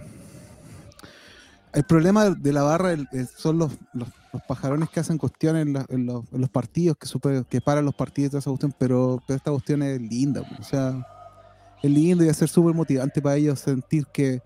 El 1.72 1.84
problema 1.84 2.30
de 2.30 2.52
la 2.52 2.62
barra 2.62 2.92
el- 2.92 3.06
el- 3.12 3.28
son 3.28 3.58
los, 3.58 3.72
los, 3.92 4.08
los 4.32 4.42
pajarones 4.42 4.88
que 4.90 5.00
hacen 5.00 5.18
cuestiones 5.18 5.66
en, 5.66 5.72
la- 5.72 5.86
en 5.88 6.06
los, 6.06 6.24
en 6.32 6.40
los 6.40 6.50
partidos, 6.50 6.96
que, 6.98 7.06
super- 7.06 7.44
que 7.46 7.60
paran 7.60 7.84
los 7.84 7.94
partidos 7.94 8.28
y 8.28 8.30
toda 8.30 8.38
esa 8.40 8.50
cuestión, 8.50 8.74
pero, 8.78 9.22
pero 9.26 9.36
esta 9.36 9.50
cuestión 9.50 9.82
es 9.82 10.00
linda. 10.00 10.42
O 10.58 10.62
sea, 10.62 11.06
es 11.82 11.90
lindo 11.90 12.22
y 12.24 12.26
va 12.26 12.32
a 12.32 12.34
ser 12.34 12.48
súper 12.48 12.74
motivante 12.74 13.22
para 13.22 13.36
ellos 13.36 13.60
sentir 13.60 14.06
que, 14.12 14.42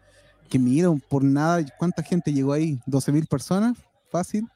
que 0.49 0.59
miran 0.59 1.01
por 1.01 1.25
nada. 1.25 1.65
¿Cuánta 1.79 2.03
gente 2.03 2.33
llegó 2.33 2.53
ahí? 2.53 2.79
¿12.000 2.87 3.27
personas? 3.29 3.79
Fácil. 4.11 4.49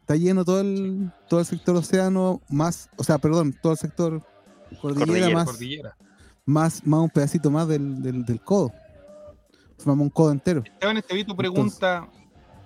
Está 0.00 0.16
lleno 0.16 0.44
todo 0.44 0.60
el, 0.60 1.10
todo 1.28 1.40
el 1.40 1.46
sector 1.46 1.76
océano, 1.76 2.40
más, 2.48 2.88
o 2.96 3.04
sea, 3.04 3.18
perdón, 3.18 3.54
todo 3.62 3.72
el 3.72 3.78
sector 3.78 4.22
cordillera, 4.80 5.06
Cordillera, 5.06 5.34
más, 5.34 5.44
Cordillera. 5.46 5.96
más, 6.46 6.86
más 6.86 7.00
un 7.00 7.10
pedacito 7.10 7.50
más 7.50 7.68
del, 7.68 8.02
del, 8.02 8.24
del 8.24 8.40
codo. 8.40 8.72
Formamos 9.76 10.04
un 10.04 10.10
codo 10.10 10.32
entero. 10.32 10.62
Esteban 10.64 10.96
Estevito 10.96 11.36
pregunta, 11.36 12.08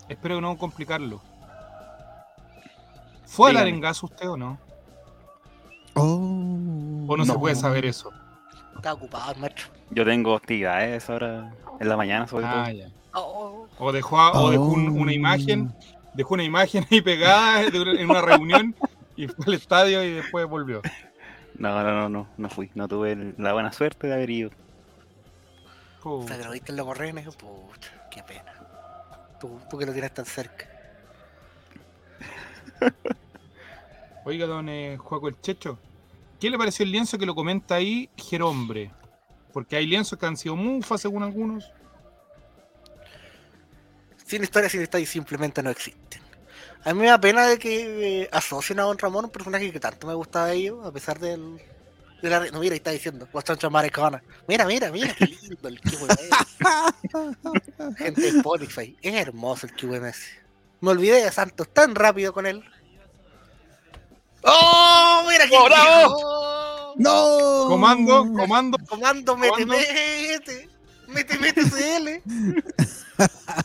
espero 0.08 0.40
no 0.40 0.56
complicarlo. 0.56 1.20
¿Fue 3.32 3.48
al 3.48 3.54
Dígame. 3.54 3.70
arengazo 3.70 4.06
usted 4.06 4.28
o 4.28 4.36
no? 4.36 4.58
Oh, 5.94 7.06
¿O 7.08 7.16
no, 7.16 7.24
se 7.24 7.32
puede 7.34 7.54
saber 7.54 7.86
eso? 7.86 8.10
Está 8.76 8.92
ocupado, 8.92 9.34
macho. 9.36 9.68
Yo 9.90 10.04
tengo 10.04 10.34
actividades 10.36 11.08
ahora 11.08 11.52
en 11.80 11.88
la 11.88 11.96
mañana, 11.96 12.26
sobre 12.26 12.44
todo. 12.46 12.54
Ah, 12.60 12.70
ya. 12.72 12.88
Oh, 13.14 13.66
O 13.78 13.90
dejó, 13.92 14.18
a- 14.20 14.32
o 14.32 14.50
dejó 14.50 14.64
un- 14.64 14.88
una 14.90 15.10
Oh. 15.12 15.14
imagen, 15.14 15.74
dejó 16.14 16.34
una 16.34 16.42
imagen 16.44 16.86
ahí 16.90 17.00
pegada 17.00 17.62
en 17.62 18.10
una 18.10 18.20
reunión 18.20 18.74
y 19.16 19.28
fue 19.28 19.46
al 19.46 19.54
estadio 19.54 20.04
y 20.04 20.12
después 20.12 20.46
volvió. 20.46 20.82
No, 21.56 21.82
no, 21.82 21.90
no, 21.92 22.08
no, 22.10 22.28
no 22.36 22.50
fui. 22.50 22.70
No 22.74 22.86
tuve 22.88 23.12
el- 23.12 23.34
la 23.38 23.52
buena 23.54 23.72
suerte 23.72 24.08
de 24.08 24.12
haber 24.14 24.30
ido. 24.30 24.50
Oh. 26.04 26.26
que 26.26 26.36
lo 26.36 26.50
viste 26.50 26.72
en 26.72 26.76
los 26.76 26.86
correos, 26.86 27.36
pucha, 27.36 27.90
qué 28.10 28.22
pena. 28.24 28.52
Tú, 29.40 29.58
tú 29.70 29.78
que 29.78 29.86
lo 29.86 29.92
tienes 29.92 30.12
tan 30.12 30.24
cerca. 30.26 30.66
Oiga, 34.24 34.46
don 34.46 34.68
eh, 34.68 34.96
Juaco 34.98 35.28
el 35.28 35.40
Checho, 35.40 35.78
¿qué 36.40 36.48
le 36.48 36.58
pareció 36.58 36.84
el 36.84 36.92
lienzo 36.92 37.18
que 37.18 37.26
lo 37.26 37.34
comenta 37.34 37.76
ahí 37.76 38.08
Jerombre? 38.16 38.90
Porque 39.52 39.76
hay 39.76 39.86
lienzos 39.86 40.18
que 40.18 40.26
han 40.26 40.36
sido 40.36 40.56
mufa 40.56 40.96
según 40.96 41.22
algunos. 41.22 41.70
Sin 44.24 44.42
historia, 44.42 44.70
sin 44.70 44.80
estadio, 44.80 45.06
simplemente 45.06 45.62
no 45.62 45.70
existen. 45.70 46.22
A 46.84 46.94
mí 46.94 47.00
me 47.00 47.06
da 47.06 47.20
pena 47.20 47.46
de 47.46 47.58
que 47.58 48.22
eh, 48.22 48.28
asocien 48.32 48.80
a 48.80 48.84
Don 48.84 48.98
Ramón, 48.98 49.26
un 49.26 49.30
personaje 49.30 49.70
que 49.72 49.78
tanto 49.78 50.06
me 50.06 50.14
gustaba 50.14 50.46
de 50.46 50.56
ellos, 50.56 50.84
a 50.84 50.92
pesar 50.92 51.18
del. 51.18 51.60
De 52.22 52.30
la, 52.30 52.40
no, 52.50 52.60
mira, 52.60 52.72
ahí 52.72 52.78
está 52.78 52.92
diciendo, 52.92 53.28
Guastancha 53.32 53.68
Maricona. 53.68 54.22
Mira, 54.46 54.64
mira, 54.64 54.90
mira, 54.92 55.12
qué 55.14 55.26
lindo 55.26 55.68
el 55.68 55.80
QMS. 55.80 56.28
Gente 57.98 58.20
de 58.20 58.28
Spotify, 58.28 58.96
es 59.02 59.14
hermoso 59.14 59.66
el 59.66 59.74
QMS. 59.74 60.41
Me 60.82 60.90
olvidé 60.90 61.24
de 61.24 61.32
Santos 61.32 61.68
tan 61.72 61.94
rápido 61.94 62.32
con 62.32 62.44
él. 62.44 62.62
¡Oh! 64.42 65.24
¡Mira 65.28 65.46
qué 65.46 65.56
¡Oh! 65.56 66.94
¡No! 66.96 67.66
Comando, 67.68 68.26
comando. 68.34 68.78
Comando, 68.88 69.36
mete, 69.36 69.64
mete. 69.64 70.68
Mete, 71.06 71.38
mete 71.38 71.62
CL. 71.62 72.20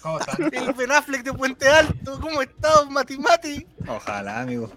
¿Cómo 0.03 0.19
están? 0.19 0.49
El 0.53 0.73
Ben 0.73 0.91
Affleck 0.91 1.23
de 1.23 1.33
Puente 1.33 1.67
Alto. 1.67 2.19
¿Cómo 2.21 2.41
estás, 2.41 2.87
Mati 2.89 3.17
Mati? 3.17 3.65
Ojalá, 3.87 4.41
amigo. 4.41 4.71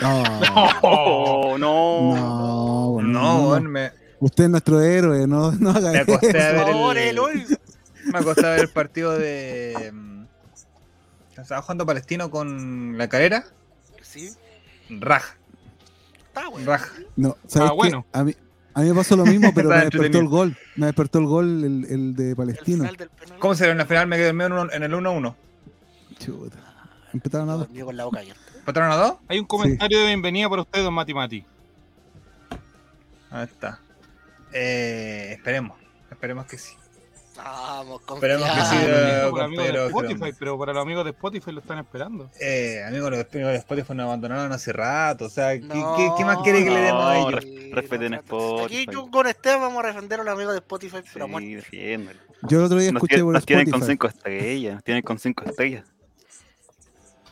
No, 0.00 0.22
no. 0.78 1.58
no, 1.58 3.02
No, 3.02 3.60
no. 3.60 3.68
me, 3.68 3.92
Usted 4.18 4.44
es 4.44 4.50
nuestro 4.50 4.80
héroe, 4.80 5.26
no, 5.26 5.52
no 5.52 5.70
haga 5.70 5.92
me 5.92 5.98
acosté 5.98 6.42
a 6.42 6.52
ver 6.52 6.66
favor, 6.68 6.96
el, 6.96 7.08
Eloy. 7.08 7.46
me 8.04 8.18
acosté 8.18 8.46
a 8.46 8.50
ver 8.50 8.60
el 8.60 8.68
partido 8.70 9.18
de. 9.18 9.92
Estaba 11.42 11.62
jugando 11.62 11.86
Palestino 11.86 12.30
con 12.30 12.96
la 12.98 13.08
carrera. 13.08 13.44
Sí, 14.02 14.30
Raja, 14.88 15.36
está 16.28 16.48
bueno. 16.48 16.66
raja. 16.70 16.92
No, 17.16 17.36
¿sabes 17.46 17.68
Ah, 17.68 17.72
qué? 17.72 17.76
bueno. 17.76 18.06
A 18.12 18.24
mí, 18.24 18.34
a 18.74 18.80
mí 18.82 18.88
me 18.88 18.94
pasó 18.94 19.16
lo 19.16 19.26
mismo, 19.26 19.50
pero 19.54 19.68
me 19.68 19.76
despertó 19.84 20.18
el 20.18 20.28
gol. 20.28 20.56
Me 20.76 20.86
despertó 20.86 21.18
el 21.18 21.26
gol 21.26 21.64
el, 21.64 21.84
el 21.90 22.14
de 22.16 22.30
El 22.30 22.36
Palestino. 22.36 22.84
penal. 22.84 23.10
¿Cómo 23.38 23.54
se 23.54 23.64
ve 23.66 23.72
en 23.72 23.78
la 23.78 23.86
final? 23.86 24.06
Me 24.06 24.16
quedé 24.16 24.26
dormido 24.26 24.46
en, 24.46 24.52
uno- 24.52 24.72
en 24.72 24.82
el 24.82 24.92
1-1. 24.92 25.34
Chuta. 26.18 26.58
Empezaron 27.12 27.48
a 27.50 27.52
dos. 27.54 27.60
Dormido 27.62 27.86
con 27.86 27.96
la 27.96 28.04
boca 28.04 28.20
abierta. 28.20 28.42
¿Patraron 28.64 28.92
a 28.92 28.96
dos? 28.96 29.16
Hay 29.28 29.38
un 29.38 29.46
comentario 29.46 29.98
de 30.00 30.06
bienvenida 30.06 30.48
para 30.48 30.62
usted, 30.62 30.82
don 30.82 30.94
Mati 30.94 31.14
Mati. 31.14 31.44
Ahí 33.30 33.44
está. 33.44 33.80
Eh, 34.52 35.32
esperemos. 35.36 35.78
Esperemos 36.10 36.46
que 36.46 36.58
sí. 36.58 36.72
Vamos, 37.36 38.00
Esperemos 38.14 38.48
que 38.48 38.60
Spotify, 38.60 38.76
Jerome. 38.78 40.34
pero 40.38 40.58
para 40.58 40.72
los 40.72 40.82
amigos 40.82 41.04
de 41.04 41.10
Spotify 41.10 41.52
lo 41.52 41.60
están 41.60 41.78
esperando. 41.78 42.30
Eh, 42.40 42.82
amigos, 42.86 43.10
los 43.10 43.26
amigos 43.32 43.52
de 43.52 43.56
Spotify 43.58 43.94
nos 43.94 44.04
abandonaron 44.06 44.52
hace 44.52 44.72
rato. 44.72 45.26
O 45.26 45.28
sea, 45.28 45.52
¿qué, 45.52 45.60
No, 45.66 45.96
qué- 45.96 46.10
qué 46.16 46.24
más 46.24 46.38
quiere 46.38 46.64
que 46.64 46.70
le 46.70 46.80
demos 46.80 47.04
a 47.04 47.18
ellos? 47.18 47.32
res- 47.34 47.70
respeten 47.72 48.14
Spotify. 48.14 48.64
Aquí 48.82 48.86
yo 48.92 49.10
con 49.10 49.26
Esteban 49.26 49.60
vamos 49.60 49.84
a 49.84 49.88
defender 49.88 50.20
a 50.20 50.24
los 50.24 50.32
amigos 50.34 50.52
de 50.54 50.58
Spotify, 50.60 50.98
pero 51.12 51.26
Sí, 51.38 51.54
defiéndelo. 51.54 52.20
Yo 52.42 52.58
el 52.58 52.64
otro 52.64 52.78
día 52.78 52.92
Nos, 52.92 53.00
escuché 53.00 53.14
tienen, 53.16 53.26
por 53.26 53.34
nos 53.34 53.46
tienen 53.46 53.64
con 53.70 53.74
Spotify. 53.80 53.92
cinco 53.92 54.06
estrellas. 54.08 54.74
Nos 54.74 54.84
tienen 54.84 55.02
con 55.02 55.18
cinco 55.18 55.44
estrellas. 55.44 55.84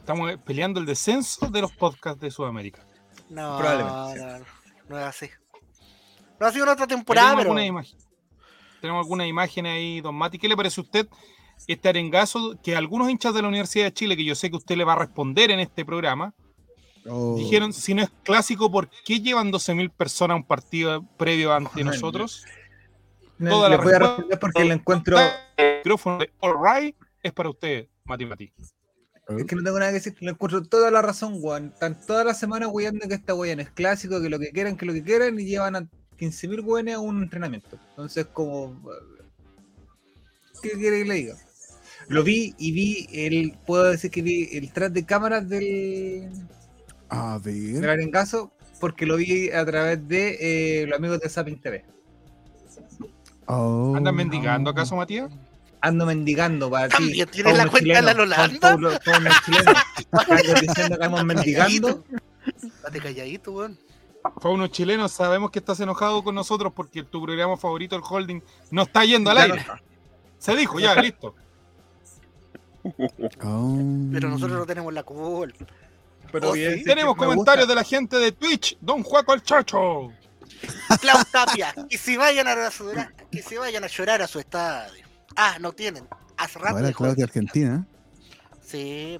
Estamos 0.00 0.30
eh, 0.32 0.38
peleando 0.38 0.80
el 0.80 0.87
descenso 0.87 1.46
de 1.49 1.61
los 1.62 1.73
podcasts 1.73 2.20
de 2.20 2.30
Sudamérica. 2.30 2.82
No, 3.30 3.58
Probablemente, 3.58 4.20
no, 4.26 4.38
no, 4.38 4.44
no 4.90 4.99
es 4.99 5.04
así. 5.06 5.30
No 6.38 6.46
ha 6.46 6.52
sido 6.52 6.64
en 6.64 6.70
otra 6.73 6.87
temporada, 6.87 7.34
pero. 7.37 7.54
Tenemos 8.84 9.02
algunas 9.02 9.26
imágenes 9.26 9.72
ahí, 9.72 10.02
don 10.02 10.14
Mati. 10.14 10.38
¿Qué 10.38 10.46
le 10.46 10.58
parece 10.58 10.78
a 10.78 10.84
usted 10.84 11.08
este 11.66 11.88
arengazo 11.88 12.54
que 12.62 12.76
algunos 12.76 13.08
hinchas 13.08 13.32
de 13.32 13.40
la 13.40 13.48
Universidad 13.48 13.86
de 13.86 13.94
Chile, 13.94 14.14
que 14.14 14.26
yo 14.26 14.34
sé 14.34 14.50
que 14.50 14.56
usted 14.56 14.76
le 14.76 14.84
va 14.84 14.92
a 14.92 14.98
responder 14.98 15.50
en 15.50 15.60
este 15.60 15.86
programa, 15.86 16.34
Oh. 17.06 17.34
dijeron, 17.38 17.72
si 17.72 17.94
no 17.94 18.02
es 18.02 18.10
clásico, 18.22 18.70
¿por 18.70 18.90
qué 19.06 19.20
llevan 19.20 19.50
12.000 19.50 19.90
personas 19.90 20.34
a 20.34 20.36
un 20.36 20.46
partido 20.46 21.02
previo 21.16 21.54
ante 21.54 21.82
nosotros? 21.82 22.44
No, 23.38 23.50
Toda 23.52 23.70
la 23.70 23.76
les 23.76 23.84
voy 23.84 23.94
a 23.94 23.98
responder 24.00 24.38
porque 24.38 24.64
le 24.64 24.74
encuentro. 24.74 25.18
El 25.56 25.78
micrófono 25.78 26.18
de 26.18 26.30
All 26.40 26.56
Right 26.62 26.96
es 27.22 27.32
para 27.32 27.48
usted, 27.48 27.88
Mati 28.04 28.26
Mati. 28.26 28.52
Es 29.38 29.44
que 29.46 29.56
no 29.56 29.62
tengo 29.62 29.78
nada 29.78 29.92
que 29.92 29.94
decir, 29.94 30.14
le 30.20 30.30
encuentro 30.30 30.62
toda 30.62 30.90
la 30.90 31.00
razón, 31.00 31.38
weón. 31.38 31.72
Están 31.72 32.06
toda 32.06 32.22
la 32.24 32.34
semana 32.34 32.68
weyando 32.68 33.08
que 33.08 33.14
esta 33.14 33.34
weón 33.34 33.60
es 33.60 33.70
clásico, 33.70 34.20
que 34.20 34.28
lo 34.28 34.38
que 34.38 34.50
quieran, 34.50 34.76
que 34.76 34.84
lo 34.84 34.92
que 34.92 35.02
quieran, 35.02 35.40
y 35.40 35.46
llevan 35.46 35.76
a 35.76 35.88
15.000 36.18 36.64
weones 36.64 36.94
a 36.94 37.00
un 37.00 37.23
entrenamiento. 37.23 37.78
Entonces, 37.90 38.26
como. 38.33 38.80
¿Qué 40.62 40.71
quiere 40.71 41.02
que 41.02 41.04
le 41.09 41.14
diga? 41.14 41.37
Lo 42.09 42.23
vi 42.23 42.54
y 42.59 42.73
vi 42.73 43.06
el. 43.12 43.56
Puedo 43.66 43.85
decir 43.85 44.11
que 44.11 44.23
vi 44.23 44.49
el 44.56 44.73
tras 44.73 44.92
de 44.92 45.04
cámaras 45.04 45.49
del, 45.49 46.30
A 47.09 47.38
del 47.42 47.80
ver. 47.80 47.90
arengazo, 47.90 48.52
porque 48.80 49.06
lo 49.06 49.16
vi 49.16 49.50
a 49.50 49.64
través 49.64 50.06
de 50.06 50.83
eh, 50.83 50.87
los 50.87 50.99
amigos 50.99 51.21
de 51.21 51.28
Zapping 51.28 51.61
TV. 51.61 51.85
Oh. 53.47 53.94
¿Andan 53.97 54.14
mendigando 54.16 54.71
acaso, 54.71 54.97
Matías? 54.97 55.30
Ando 55.80 56.06
mendigando 56.06 56.71
para 56.71 56.88
ti. 56.88 56.94
También 56.97 57.28
tienes 57.28 57.56
la 57.59 57.68
cuenta 57.68 57.94
de 57.97 58.02
la 58.02 58.14
Lolanda. 58.14 58.59
todos 58.59 58.80
los- 58.80 58.99
chilenos. 59.44 59.75
Diciendo 60.62 60.99
que 60.99 61.25
mendigando. 61.25 62.04
Date 62.83 63.00
calladito, 63.00 63.52
weón. 63.52 63.78
Fue 64.40 64.50
unos 64.52 64.70
chilenos, 64.70 65.12
sabemos 65.12 65.50
que 65.50 65.58
estás 65.58 65.78
enojado 65.80 66.22
con 66.24 66.34
nosotros 66.34 66.72
porque 66.74 67.02
tu 67.02 67.22
programa 67.22 67.56
favorito, 67.56 67.94
el 67.96 68.02
Holding, 68.08 68.42
no 68.70 68.82
está 68.82 69.04
yendo 69.04 69.30
al 69.30 69.36
no 69.48 69.54
aire. 69.54 69.66
Se 70.38 70.54
dijo, 70.56 70.78
ya, 70.80 70.94
listo. 70.96 71.34
Oh. 73.42 73.78
Pero 74.12 74.28
nosotros 74.28 74.58
no 74.58 74.66
tenemos 74.66 74.92
la 74.92 75.02
culpa. 75.04 75.64
Pero 76.30 76.50
Oh, 76.50 76.52
bien, 76.52 76.74
sí. 76.78 76.84
Tenemos 76.84 77.16
me 77.16 77.24
comentarios 77.24 77.64
gusta. 77.66 77.72
de 77.74 77.74
la 77.80 77.84
gente 77.84 78.16
de 78.18 78.32
Twitch, 78.32 78.76
Don 78.80 79.02
Juaco 79.02 79.32
el 79.32 79.42
Chacho. 79.42 80.10
Clau 81.00 81.24
Tapia, 81.32 81.74
que 81.88 81.96
se 81.96 82.18
vayan 82.18 82.46
a 82.46 82.54
llorar, 82.70 83.14
que 83.30 83.40
se 83.42 83.58
vayan 83.58 83.84
a 83.84 83.86
llorar 83.86 84.20
a 84.20 84.26
su 84.26 84.38
estadio. 84.38 85.02
Ah, 85.34 85.56
no 85.60 85.72
tienen. 85.72 86.06
Hace 86.36 86.58
rato 86.58 86.76
Ahora 86.76 86.88
de- 87.14 87.22
Argentina. 87.22 87.86
Sí. 88.60 89.18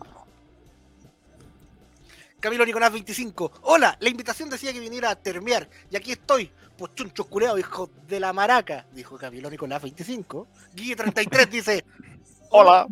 Camilo 2.45 2.67
Nicolás 2.67 2.93
25. 2.93 3.53
Hola, 3.63 3.97
la 4.01 4.09
invitación 4.11 4.51
decía 4.51 4.71
que 4.71 4.79
viniera 4.79 5.09
a 5.09 5.17
termiar. 5.17 5.67
Y 5.91 5.97
aquí 5.97 6.13
estoy. 6.13 6.51
Pues 6.77 6.95
chuncho 6.95 7.25
culeado, 7.25 7.57
hijo 7.59 7.89
de 8.07 8.21
la 8.21 8.35
maraca. 8.35 8.85
Dijo 8.93 9.17
Camilo 9.17 9.49
Nicolás 9.49 9.81
25. 9.81 10.47
Guille 10.75 10.95
33 10.95 11.51
dice. 11.51 11.85
Hola. 12.51 12.87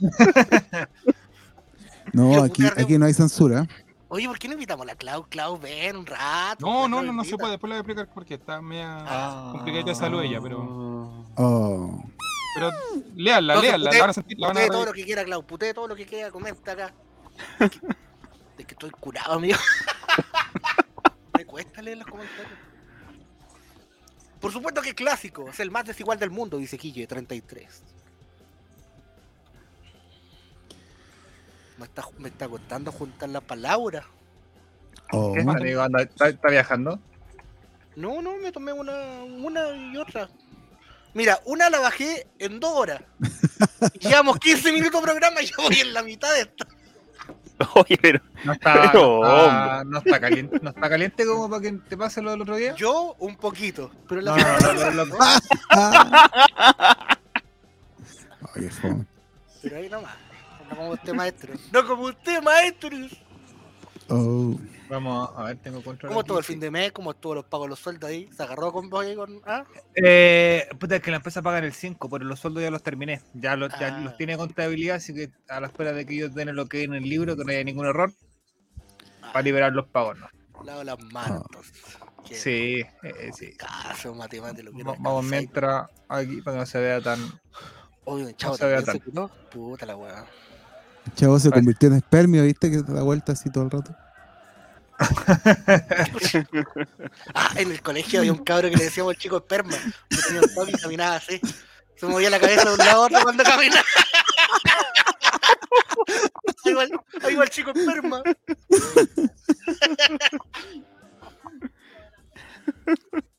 No, 2.12 2.42
aquí, 2.42 2.64
aquí 2.64 2.96
no 2.98 3.04
hay 3.06 3.12
censura. 3.14 3.66
Oye, 4.08 4.26
¿por 4.26 4.38
qué 4.38 4.48
no 4.48 4.54
invitamos 4.54 4.84
a 4.84 4.86
la 4.86 4.94
Clau? 4.96 5.26
Clau, 5.28 5.58
ven 5.58 5.96
un 5.96 6.06
rato. 6.06 6.64
No, 6.64 6.88
no, 6.88 7.02
no, 7.02 7.12
no 7.12 7.24
se 7.24 7.36
puede. 7.36 7.52
Después 7.52 7.68
le 7.68 7.74
voy 7.74 7.78
a 7.78 7.80
explicar 7.80 8.14
por 8.14 8.24
qué. 8.24 8.34
Está 8.34 8.60
media 8.62 8.96
Ah. 9.06 9.48
complicadita 9.52 9.90
de 9.90 9.94
salud 9.96 10.22
ella, 10.22 10.40
pero. 10.40 11.26
Oh. 11.36 12.02
Pero 12.54 12.70
léanla, 13.16 13.54
Entonces, 13.54 13.70
léanla. 13.72 13.90
putee- 13.90 13.94
La 13.94 14.00
van 14.00 14.10
a 14.10 14.12
sentir, 14.14 14.38
la 14.38 14.46
van 14.48 14.56
a 14.56 14.60
Putee 14.60 14.70
todo 14.72 14.84
lo 14.86 14.92
que 14.92 15.04
quiera, 15.04 15.24
Clau. 15.24 15.42
Putee 15.46 15.74
todo 15.74 15.88
lo 15.88 15.94
que 15.96 16.06
quiera. 16.06 16.30
Comenta 16.30 16.72
acá. 16.72 16.94
Es 18.56 18.56
que, 18.56 18.62
es 18.62 18.66
que 18.66 18.74
estoy 18.74 18.90
curado, 18.90 19.34
amigo. 19.34 19.58
Me 21.36 21.44
cuesta 21.44 21.82
leer 21.82 21.98
los 21.98 22.06
comentarios. 22.06 22.58
Por 24.40 24.52
supuesto 24.52 24.80
que 24.80 24.90
es 24.90 24.94
clásico. 24.94 25.48
Es 25.50 25.60
el 25.60 25.70
más 25.70 25.84
desigual 25.84 26.18
del 26.18 26.30
mundo, 26.30 26.56
dice 26.58 26.78
Quille 26.78 27.06
33. 27.06 27.82
Me 31.78 31.84
está, 31.84 32.04
me 32.18 32.28
está 32.28 32.48
costando 32.48 32.92
juntar 32.92 33.28
la 33.28 33.40
palabra. 33.40 34.06
Oh. 35.12 35.34
¿Qué? 35.34 35.40
Amigo, 35.40 35.82
anda, 35.82 36.02
¿Está, 36.02 36.28
está 36.28 36.48
viajando? 36.48 36.98
No, 37.94 38.22
no, 38.22 38.36
me 38.38 38.52
tomé 38.52 38.72
una, 38.72 39.24
una 39.24 39.74
y 39.74 39.96
otra. 39.96 40.28
Mira, 41.12 41.40
una 41.44 41.70
la 41.70 41.80
bajé 41.80 42.26
en 42.38 42.60
dos 42.60 42.72
horas. 42.72 43.02
Llevamos 44.00 44.38
15 44.38 44.72
minutos 44.72 45.00
de 45.00 45.06
programa 45.06 45.42
y 45.42 45.46
yo 45.46 45.56
voy 45.58 45.80
en 45.80 45.94
la 45.94 46.02
mitad 46.02 46.32
de 46.32 46.42
esto. 46.42 46.66
Oye, 47.74 47.98
pero. 48.00 48.20
No 48.44 48.52
está, 48.52 48.90
Pero, 48.92 49.20
no 49.20 49.26
está, 49.26 49.84
no 49.84 49.98
está 49.98 50.20
caliente, 50.20 50.58
no 50.62 50.70
está 50.70 50.88
caliente 50.88 51.26
como 51.26 51.48
para 51.48 51.62
que 51.62 51.72
te 51.72 51.96
pase 51.96 52.20
lo 52.20 52.30
del 52.30 52.42
otro 52.42 52.56
día. 52.56 52.74
Yo 52.74 53.16
un 53.18 53.36
poquito, 53.36 53.90
pero 54.08 54.20
la 54.20 54.36
No, 54.36 54.74
no, 54.74 54.90
no, 54.90 55.04
no. 55.06 55.16
Oye. 58.56 58.70
Pero 59.62 59.76
ahí 59.76 59.88
nomás. 59.88 60.14
No 60.68 60.76
como 60.76 60.90
usted, 60.90 61.14
maestro. 61.14 61.54
No 61.72 61.86
como 61.86 62.02
usted, 62.04 62.42
maestro. 62.42 62.90
Oh. 64.08 64.56
Vamos 64.88 65.30
a 65.36 65.44
ver, 65.44 65.56
tengo 65.56 65.82
control. 65.82 66.10
¿Cómo 66.10 66.20
aquí. 66.20 66.28
todo 66.28 66.38
el 66.38 66.44
fin 66.44 66.60
de 66.60 66.70
mes? 66.70 66.92
¿Cómo 66.92 67.12
todos 67.14 67.34
los 67.36 67.44
pagos 67.46 67.68
los 67.68 67.78
sueldos 67.80 68.08
ahí? 68.08 68.28
¿Se 68.36 68.42
agarró 68.44 68.72
con 68.72 68.88
vos 68.88 69.04
ahí 69.04 69.16
con.? 69.16 69.40
¿Ah? 69.44 69.64
Eh, 69.96 70.68
puta, 70.78 70.96
es 70.96 71.02
que 71.02 71.10
la 71.10 71.16
empresa 71.16 71.42
paga 71.42 71.58
en 71.58 71.64
el 71.64 71.72
5, 71.72 72.08
pero 72.08 72.24
los 72.24 72.38
sueldos 72.38 72.62
ya 72.62 72.70
los 72.70 72.82
terminé. 72.84 73.20
Ya 73.34 73.56
los, 73.56 73.72
ya 73.80 73.96
Ah. 73.96 74.00
los 74.00 74.16
tiene 74.16 74.36
contabilidad, 74.36 74.96
así 74.96 75.12
que 75.12 75.30
a 75.48 75.60
la 75.60 75.66
espera 75.66 75.92
de 75.92 76.06
que 76.06 76.14
ellos 76.14 76.34
den 76.34 76.54
lo 76.54 76.66
que 76.66 76.78
hay 76.78 76.84
en 76.84 76.94
el 76.94 77.02
libro, 77.02 77.36
que 77.36 77.44
no 77.44 77.50
haya 77.50 77.64
ningún 77.64 77.86
error, 77.86 78.12
para 79.20 79.42
liberar 79.42 79.72
los 79.72 79.86
pagos, 79.88 80.18
¿no? 80.18 80.28
Lavo 80.64 80.84
las 80.84 81.02
manos, 81.12 81.42
Sí, 82.24 82.82
eh, 83.02 83.30
sí. 83.36 83.56
Caso 83.56 84.14
matemático. 84.14 84.72
Vamos 84.98 85.24
mientras 85.24 85.88
aquí 86.08 86.40
para 86.42 86.56
que 86.56 86.60
no 86.60 86.66
se 86.66 86.80
vea 86.80 87.00
tan. 87.00 87.20
Oye, 88.04 88.34
chavo, 88.34 88.56
se 88.56 88.66
vea 88.66 88.82
curó. 88.82 89.28
Puta 89.50 89.86
la 89.86 89.96
weá. 89.96 90.24
Chavo 91.14 91.38
se 91.38 91.50
convirtió 91.50 91.88
en 91.88 91.94
espermio, 91.96 92.42
¿viste? 92.42 92.70
Que 92.70 92.82
da 92.82 93.02
vuelta 93.02 93.32
así 93.32 93.50
todo 93.50 93.64
el 93.64 93.70
rato. 93.70 93.94
Ah, 97.34 97.50
en 97.56 97.70
el 97.70 97.82
colegio 97.82 98.20
había 98.20 98.32
un 98.32 98.42
cabro 98.42 98.70
que 98.70 98.76
le 98.76 98.84
decíamos 98.84 99.12
el 99.14 99.18
chico 99.18 99.36
esperma. 99.36 99.76
Que 100.08 100.16
tenía 100.26 100.40
un 100.42 100.54
toque 100.54 100.70
y 100.72 100.80
caminaba 100.80 101.16
así. 101.16 101.38
Se 101.96 102.06
movía 102.06 102.30
la 102.30 102.40
cabeza 102.40 102.64
de 102.64 102.72
un 102.72 102.78
lado 102.78 103.02
a 103.02 103.06
otro 103.06 103.20
cuando 103.22 103.44
caminaba. 103.44 103.82
Ahí 106.64 106.72
va, 106.74 106.82
el- 106.84 107.00
ahí 107.22 107.34
va 107.36 107.44
el 107.44 107.50
chico 107.50 107.70
esperma. 107.74 108.22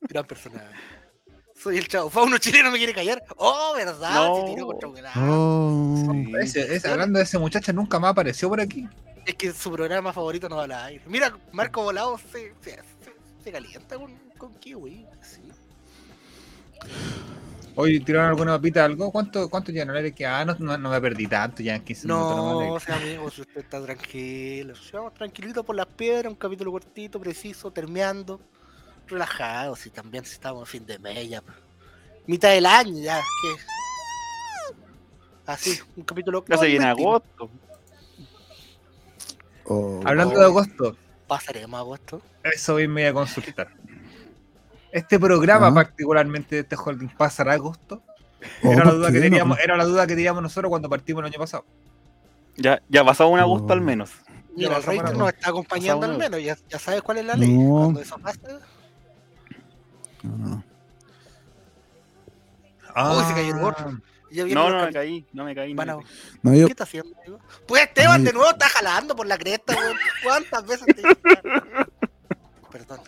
Gran 0.01 0.25
personaje. 0.25 0.65
Soy 1.67 1.77
el 1.79 1.87
chavo. 1.89 2.09
Fauno 2.09 2.37
chileno 2.37 2.71
me 2.71 2.77
quiere 2.77 2.93
callar. 2.93 3.21
Oh, 3.35 3.73
verdad. 3.75 4.13
No. 4.15 4.35
Se 4.47 4.53
tiró 4.53 4.67
contra 4.67 4.87
un 4.87 4.97
helado. 4.97 6.39
Ese, 6.39 6.73
ese- 6.75 6.87
hablando 6.89 7.17
de 7.19 7.25
ese 7.25 7.37
muchacho, 7.37 7.73
nunca 7.73 7.99
más 7.99 8.11
apareció 8.11 8.47
por 8.47 8.61
aquí. 8.61 8.87
Es 9.25 9.35
que 9.35 9.51
su 9.51 9.69
programa 9.69 10.13
favorito 10.13 10.47
no 10.47 10.55
va 10.55 10.63
al 10.63 10.71
aire. 10.71 11.03
Mira, 11.07 11.37
Marco 11.51 11.83
Volado 11.83 12.17
se, 12.31 12.53
se, 12.61 12.71
se- 12.71 12.83
se 13.43 13.51
calienta 13.51 13.97
con, 13.97 14.13
con 14.37 14.53
Kiwi. 14.55 15.05
Sí. 15.21 15.41
Hoy 17.75 17.99
tiraron 17.99 18.29
alguna 18.29 18.53
papita, 18.55 18.85
algo. 18.85 19.11
¿Cuánto, 19.11 19.49
cuánto 19.49 19.73
ya 19.73 19.83
no 19.83 19.91
le 19.91 20.13
que 20.13 20.25
Ah, 20.25 20.45
no, 20.45 20.55
no, 20.59 20.77
no 20.77 20.89
me 20.89 21.01
perdí 21.01 21.27
tanto 21.27 21.61
ya 21.61 21.75
en 21.75 21.83
15 21.83 22.07
minutos. 22.07 22.29
No, 22.37 22.61
nomás 22.61 22.81
o 22.81 22.85
sea, 22.85 22.95
amigo, 22.95 23.29
si 23.29 23.41
usted 23.41 23.57
está 23.59 23.83
tranquilo. 23.83 24.73
Si 24.73 24.91
Vamos 24.93 25.13
tranquilito 25.15 25.65
por 25.65 25.75
las 25.75 25.87
piedras, 25.87 26.31
un 26.31 26.37
capítulo 26.37 26.71
cortito, 26.71 27.19
preciso, 27.19 27.69
termeando. 27.71 28.39
Relajado, 29.07 29.75
si 29.75 29.89
también 29.89 30.25
si 30.25 30.33
estamos 30.33 30.61
en 30.61 30.65
fin 30.67 30.85
de 30.85 30.99
mes 30.99 31.29
ya. 31.29 31.41
Mitad 32.25 32.49
del 32.49 32.65
año 32.65 33.01
ya, 33.01 33.17
que. 33.41 33.55
Así, 35.45 35.79
un 35.95 36.03
capítulo 36.03 36.43
Ya 36.47 36.57
se 36.57 36.67
viene 36.67 36.85
cortito. 36.93 37.09
agosto. 37.09 37.49
Oh. 39.65 40.01
Hablando 40.05 40.39
de 40.39 40.45
agosto, 40.45 40.95
Pasaremos 41.27 41.79
agosto. 41.79 42.21
eso 42.43 42.75
hoy 42.75 42.87
me 42.87 43.01
voy 43.03 43.09
a 43.09 43.13
consultar. 43.13 43.69
Este 44.91 45.19
programa, 45.19 45.67
Ah. 45.67 45.73
particularmente 45.73 46.55
de 46.55 46.61
este 46.61 46.75
holding, 46.75 47.09
pasará 47.09 47.53
agosto. 47.53 48.01
Oh, 48.63 48.71
Era 48.71 48.83
la, 48.85 48.91
¿por 48.91 48.93
duda 48.95 49.07
qué 49.07 49.13
que 49.13 49.19
no? 49.19 49.23
teníamos, 49.23 49.59
era 49.59 49.75
la 49.77 49.83
duda 49.85 50.07
que 50.07 50.15
teníamos 50.15 50.41
nosotros 50.43 50.69
cuando 50.69 50.89
partimos 50.89 51.21
el 51.21 51.27
año 51.27 51.39
pasado. 51.39 51.65
Ya, 52.55 52.81
ya 52.89 53.03
pasado 53.03 53.29
un 53.29 53.39
agosto 53.39 53.67
Oh. 53.69 53.73
al 53.73 53.81
menos. 53.81 54.11
Mira, 54.55 54.77
el 54.77 54.97
la- 54.97 55.11
nos 55.13 55.29
está 55.29 55.49
acompañando 55.49 56.05
al 56.05 56.17
menos, 56.17 56.41
ya, 56.41 56.57
ya 56.69 56.79
sabes 56.79 57.01
cuál 57.03 57.17
es 57.19 57.25
la 57.25 57.35
ley. 57.35 57.49
No. 57.51 57.69
Cuando 57.81 58.01
eso 58.01 58.17
pasa, 58.17 58.39
No, 60.27 60.37
no. 60.37 60.63
Uy, 63.19 63.25
se 63.25 63.33
cayó 63.33 63.53
el 63.53 63.59
gorro. 63.59 64.01
ya 64.31 64.43
vienen 64.43 64.53
No, 64.55 64.69
no 64.69 64.85
me 64.85 64.93
caí, 64.93 65.25
no 65.33 65.43
me 65.45 65.55
caí. 65.55 65.73
No 65.73 65.85
caí. 65.85 66.05
No, 66.41 66.53
yo, 66.55 66.65
¿Qué 66.65 66.71
está 66.71 66.83
haciendo, 66.83 67.15
amigo? 67.19 67.39
Pues 67.67 67.83
Esteban 67.83 68.21
Ay. 68.21 68.25
de 68.25 68.33
nuevo 68.33 68.49
está 68.49 68.67
jalando 68.69 69.15
por 69.15 69.27
la 69.27 69.37
cresta, 69.37 69.75
weón. 69.75 69.97
¿Cuántas 70.23 70.65
veces 70.65 70.87
te 70.87 71.01
Perdón. 72.71 72.99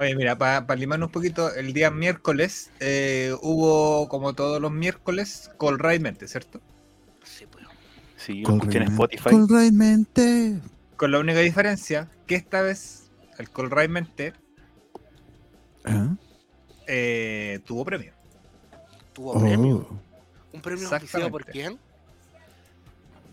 Oye, 0.00 0.14
mira, 0.16 0.36
para 0.36 0.74
limarnos 0.76 1.08
un 1.08 1.12
poquito, 1.12 1.52
el 1.54 1.72
día 1.72 1.90
miércoles 1.90 2.70
eh, 2.80 3.34
hubo, 3.42 4.08
como 4.08 4.32
todos 4.34 4.60
los 4.60 4.72
miércoles, 4.72 5.50
Call 5.58 5.78
Right 5.78 6.00
Mente, 6.00 6.26
¿cierto? 6.28 6.60
Sí, 7.22 7.46
pues. 7.50 7.64
Sí, 8.16 8.42
lo 8.42 8.54
escuché 8.54 8.78
en. 8.78 8.84
Spotify. 8.84 9.30
Correctamente. 9.30 10.58
Con 10.96 11.10
la 11.10 11.18
única 11.18 11.40
diferencia 11.40 12.08
que 12.26 12.36
esta 12.36 12.62
vez 12.62 13.10
el 13.38 13.50
Call 13.50 13.70
Right 13.70 13.90
Mente 13.90 14.32
Ah. 15.84 16.16
Eh, 16.86 17.60
tuvo 17.64 17.84
premio. 17.84 18.12
Tuvo 19.12 19.32
Oh. 19.32 19.40
premio. 19.40 19.88
¿Un 20.52 20.60
premio 20.60 20.88
oficiado 20.88 21.30
por 21.30 21.44
quién? 21.46 21.78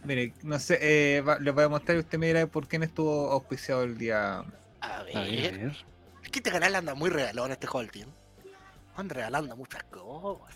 Mire, 0.03 0.33
no 0.43 0.57
sé, 0.57 0.79
eh, 0.81 1.21
va- 1.21 1.37
les 1.39 1.53
voy 1.53 1.63
a 1.63 1.69
mostrar 1.69 1.95
y 1.97 1.99
usted 1.99 2.17
me 2.17 2.27
dirá 2.27 2.47
por 2.47 2.67
quién 2.67 2.81
estuvo 2.83 3.29
auspiciado 3.31 3.83
el 3.83 3.97
día. 3.97 4.43
A 4.81 5.03
ver. 5.03 5.15
A. 5.17 5.25
Es 6.23 6.29
que 6.31 6.39
este 6.39 6.51
canal 6.51 6.73
anda 6.75 6.95
muy 6.95 7.09
regalón 7.09 7.51
este 7.51 7.67
Holting. 7.71 8.07
Anda 8.95 9.13
regalando 9.15 9.55
muchas 9.55 9.83
cosas. 9.83 10.55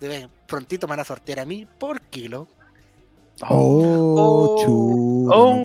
Debe, 0.00 0.28
prontito 0.46 0.86
me 0.86 0.90
van 0.92 1.00
a 1.00 1.04
sortear 1.04 1.40
a 1.40 1.44
mí 1.44 1.66
por 1.78 2.00
kilo. 2.02 2.46
Oh, 3.48 4.56
Oh. 4.58 4.64
chulo. 4.64 5.34
Oh. 5.34 5.62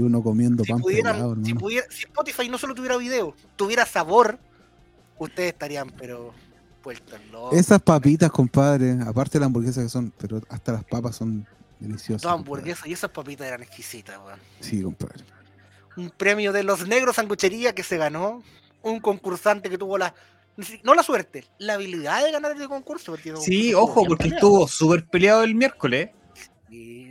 uno 0.00 0.22
comiendo 0.22 0.64
Si, 0.64 0.72
pan 0.72 0.80
pudieran- 0.80 1.14
pelado, 1.16 1.36
si, 1.44 1.54
pudiera- 1.54 1.86
si 1.90 2.04
Spotify 2.04 2.48
no 2.48 2.58
solo 2.58 2.74
tuviera 2.74 2.96
video, 2.96 3.34
tuviera 3.56 3.86
sabor, 3.86 4.38
ustedes 5.18 5.52
estarían, 5.52 5.90
pero 5.90 6.32
puestos 6.82 7.18
locos. 7.32 7.56
Esas 7.56 7.80
papitas, 7.82 8.30
compadre. 8.30 8.98
Aparte 9.06 9.34
de 9.34 9.40
la 9.40 9.46
hamburguesa 9.46 9.82
que 9.82 9.88
son, 9.88 10.12
pero 10.18 10.40
hasta 10.48 10.72
las 10.72 10.84
papas 10.84 11.16
son 11.16 11.46
deliciosas. 11.80 12.22
Compadre. 12.22 12.40
hamburguesas 12.42 12.86
y 12.86 12.92
esas 12.92 13.10
papitas 13.10 13.46
eran 13.46 13.62
exquisitas, 13.62 14.18
weón. 14.24 14.38
Sí, 14.60 14.82
compadre. 14.82 15.24
Un 15.96 16.10
premio 16.10 16.52
de 16.52 16.62
los 16.64 16.86
negros 16.88 17.16
sanguchería 17.16 17.74
que 17.74 17.82
se 17.82 17.96
ganó. 17.96 18.42
Un 18.82 19.00
concursante 19.00 19.70
que 19.70 19.78
tuvo 19.78 19.96
la. 19.96 20.14
No 20.84 20.94
la 20.94 21.02
suerte, 21.02 21.44
la 21.58 21.74
habilidad 21.74 22.22
de 22.24 22.30
ganar 22.30 22.52
este 22.52 22.68
concurso. 22.68 23.16
Sí, 23.16 23.72
concurso 23.72 23.80
ojo, 23.80 24.04
porque 24.06 24.24
peleado. 24.24 24.36
estuvo 24.46 24.68
súper 24.68 25.04
peleado 25.06 25.42
el 25.42 25.54
miércoles. 25.54 26.10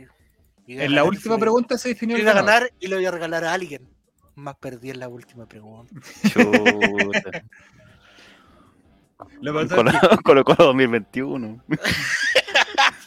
A 0.08 0.62
En 0.66 0.94
la 0.94 1.04
última 1.04 1.36
pregunta 1.38 1.76
se 1.78 1.90
definió 1.90 2.16
el 2.16 2.22
iba 2.22 2.30
a 2.32 2.34
ganar 2.34 2.70
y 2.80 2.86
lo 2.88 2.98
iba 3.00 3.08
a 3.10 3.12
regalar 3.12 3.44
a 3.44 3.52
alguien. 3.52 3.88
Más 4.34 4.56
perdí 4.56 4.90
en 4.90 4.98
la 5.00 5.08
última 5.08 5.46
pregunta. 5.46 5.94
Chuta. 6.28 7.42
Colo 9.18 9.60
que- 9.68 10.16
Colo 10.24 10.44
Colo 10.44 10.56
2021. 10.66 11.62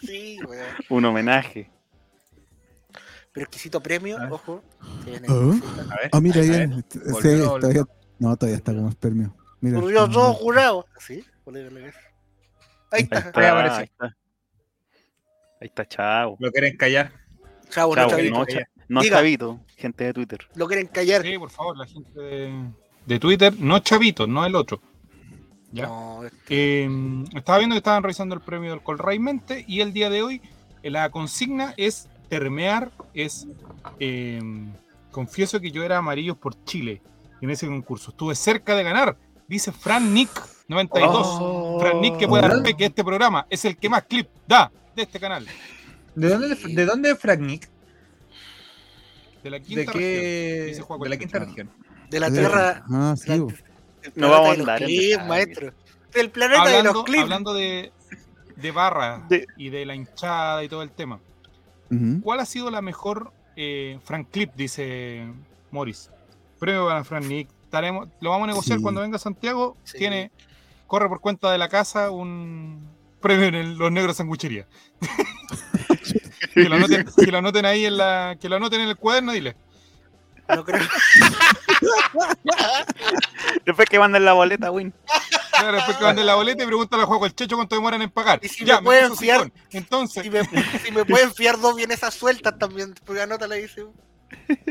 Sí, 0.02 0.38
weón. 0.48 0.66
Un 0.90 1.06
homenaje. 1.06 1.70
Pero 3.34 3.44
exquisito 3.46 3.82
premio, 3.82 4.18
Ah. 4.20 4.28
ojo. 4.32 4.64
Ah. 4.82 4.86
A 5.92 5.96
ver, 5.96 6.10
Ah, 6.12 6.22
mira, 6.22 6.40
ver, 6.42 6.70
Sí, 6.90 7.00
volvió, 7.12 7.50
volvió. 7.50 7.60
todavía. 7.60 7.84
No, 8.20 8.36
todavía 8.38 8.58
está 8.58 8.74
como 8.74 8.90
espermio. 8.90 9.36
Mira. 9.60 9.80
Por 9.80 9.90
Dios, 9.90 10.08
Ah, 10.10 10.14
todo 10.14 10.34
jurado. 10.34 10.86
¿Sí? 11.00 11.24
Volví 11.46 11.60
a 11.62 11.70
leer. 11.70 11.94
Ahí 12.92 13.02
está. 13.04 13.20
está, 13.20 13.40
Ahí 13.42 13.46
apareció. 13.48 13.78
ahí 13.80 13.84
está. 13.86 14.18
Ahí 15.60 15.68
está, 15.68 15.88
chavo. 15.88 16.38
Lo 16.40 16.52
quieren 16.52 16.78
callar. 16.78 17.12
Chavo, 17.70 17.96
no, 17.96 18.08
chavito. 18.08 18.46
no, 18.88 19.04
chavito, 19.04 19.60
gente 19.76 20.04
de 20.06 20.14
Twitter. 20.14 20.40
Lo 20.56 20.68
quieren 20.68 20.88
callar. 20.88 21.22
Sí, 21.24 21.38
por 21.38 21.50
favor, 21.50 21.78
la 21.78 21.86
gente 21.86 22.20
de, 22.20 22.54
de 23.06 23.20
Twitter, 23.20 23.54
no 23.60 23.80
Chavito, 23.80 24.26
no 24.28 24.46
el 24.46 24.56
otro. 24.56 24.80
¿Ya? 25.72 25.88
No, 25.88 26.22
Eh, 26.50 26.90
estaba 27.36 27.58
viendo 27.58 27.74
que 27.74 27.80
estaban 27.80 28.04
revisando 28.04 28.36
el 28.36 28.42
premio 28.42 28.72
del 28.72 28.82
Colray 28.82 29.20
Mente 29.20 29.66
y 29.68 29.82
el 29.82 29.92
día 29.92 30.10
de 30.10 30.24
hoy 30.24 30.42
eh, 30.82 30.90
la 30.90 31.10
consigna 31.10 31.74
es 31.76 32.08
termear, 32.30 32.92
es 33.14 33.48
eh, 34.00 34.42
confieso 35.12 35.60
que 35.60 35.72
yo 35.72 35.84
era 35.84 35.98
amarillo 35.98 36.36
por 36.36 36.64
Chile 36.64 37.02
en 37.42 37.50
ese 37.50 37.68
concurso. 37.68 38.12
Estuve 38.12 38.36
cerca 38.36 38.76
de 38.76 38.84
ganar, 38.84 39.18
dice 39.48 39.74
Fran 39.74 40.14
Nick 40.14 40.30
92. 40.70 41.28
Oh. 41.42 41.80
Fran 41.82 42.00
Nick 42.00 42.18
que 42.18 42.28
puede 42.28 42.44
dar 42.44 42.52
¿Verdad? 42.52 42.66
fe 42.66 42.74
que 42.78 42.86
este 42.86 43.04
programa 43.04 43.46
es 43.50 43.66
el 43.66 43.76
que 43.78 43.90
más 43.90 44.04
clip 44.04 44.30
da 44.48 44.72
de 44.98 45.04
este 45.04 45.20
canal, 45.20 45.48
¿De 46.16 46.30
dónde, 46.30 46.56
de 46.56 46.86
dónde 46.86 47.12
es 47.12 47.20
Frank 47.20 47.40
Nick? 47.40 47.70
de 49.44 49.50
la 49.52 49.60
¿De 49.60 49.64
quinta 49.64 49.92
región. 49.94 49.94
qué? 49.94 50.76
De 51.04 51.10
la 51.10 51.18
quinta 51.18 51.40
Pecho. 51.40 51.46
región. 51.50 51.70
de 52.10 52.20
la 52.20 52.32
tierra. 52.32 52.84
Ah, 52.92 53.16
sí. 53.18 53.30
la- 53.30 53.36
No 54.16 54.30
vamos 54.30 54.50
a 54.50 54.54
andar 54.60 54.82
maestro. 55.28 55.74
Del 56.14 56.32
planeta 56.32 56.62
de 56.64 56.70
los 56.70 56.78
Hablando, 56.78 57.04
clips. 57.04 57.22
hablando 57.24 57.54
de, 57.54 57.92
de 58.56 58.72
barra 58.72 59.26
De- 59.30 59.46
y 59.58 59.70
de 59.70 59.86
la 59.86 59.94
hinchada 59.96 60.64
y 60.64 60.70
todo 60.70 60.82
el 60.84 60.92
tema. 60.92 61.20
¿Cuál 62.24 62.40
ha 62.42 62.46
sido 62.46 62.70
la 62.72 62.82
mejor 62.82 63.32
eh, 63.56 64.00
Frank 64.04 64.28
Clip? 64.32 64.52
Dice 64.56 65.26
Morris. 65.72 66.10
Premio 66.60 66.88
para 66.88 67.04
Frank 67.04 67.26
Nick. 67.26 67.50
Lo 68.22 68.30
vamos 68.32 68.46
a 68.46 68.48
negociar 68.48 68.78
Sí. 68.80 68.82
cuando 68.84 69.02
venga 69.02 69.18
Santiago. 69.20 69.78
Sí. 69.84 69.98
Tiene, 70.00 70.32
corre 70.88 71.08
por 71.08 71.20
cuenta 71.22 71.52
de 71.52 71.58
la 71.58 71.70
casa 71.70 72.10
un 72.10 72.90
premio 73.22 73.46
en 73.48 73.56
el- 73.56 73.78
los 73.78 73.92
negros 73.92 74.18
sanguchería. 74.18 74.66
que, 76.54 76.70
lo 76.70 76.76
anoten, 76.76 77.06
que 77.16 77.32
lo 77.32 77.38
anoten 77.40 77.66
ahí 77.66 77.86
en 77.86 77.98
la, 77.98 78.38
que 78.40 78.50
lo 78.50 78.56
anoten 78.58 78.82
en 78.82 78.90
el 78.90 78.96
cuaderno, 78.98 79.32
dile. 79.32 79.56
No 80.50 80.64
creo. 80.64 80.82
Después 83.66 83.90
que 83.90 84.00
manden 84.00 84.26
la 84.26 84.34
boleta, 84.34 84.72
Win. 84.72 84.94
Claro, 85.52 85.78
después 85.78 85.98
que 85.98 86.04
manden 86.04 86.26
la 86.26 86.36
boleta 86.36 86.64
y 86.64 86.68
pregúntale 86.68 87.04
a 87.04 87.06
Juego 87.06 87.26
el 87.26 87.34
Checho 87.36 87.56
cuánto 87.56 87.76
demoran 87.76 88.02
en 88.02 88.10
pagar. 88.12 88.40
Y 88.44 88.48
si 88.48 88.64
ya, 88.64 88.78
me 88.80 88.86
pueden 88.86 89.10
puso 89.10 89.22
fiar- 89.22 89.44
sifón. 89.44 89.54
Entonces, 89.72 90.24
Si 90.24 90.30
me, 90.30 90.44
si 90.46 90.92
me 90.92 91.04
pueden 91.06 91.34
fiar 91.34 91.60
dos 91.60 91.76
bien 91.76 91.92
esas 91.92 92.14
sueltas 92.14 92.58
también, 92.60 92.94
porque 93.06 93.22
anótala 93.22 93.56
ahí, 93.56 93.64
dice 93.64 93.86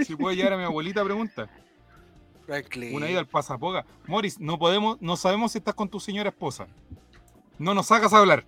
si 0.05 0.15
puedo 0.17 0.35
llevar 0.35 0.53
a 0.55 0.57
mi 0.57 0.65
abuelita, 0.65 1.03
pregunta. 1.05 1.49
Franklin. 2.47 2.95
Una 2.95 3.11
ida 3.11 3.19
al 3.19 3.27
pasapoga. 3.27 3.85
Morris, 4.07 4.39
no 4.39 4.59
podemos, 4.59 4.97
no 5.01 5.17
sabemos 5.17 5.53
si 5.53 5.59
estás 5.59 5.75
con 5.75 5.89
tu 5.89 5.99
señora 5.99 6.29
esposa 6.31 6.67
no 7.59 7.75
nos 7.75 7.91
hagas 7.91 8.13
hablar. 8.13 8.45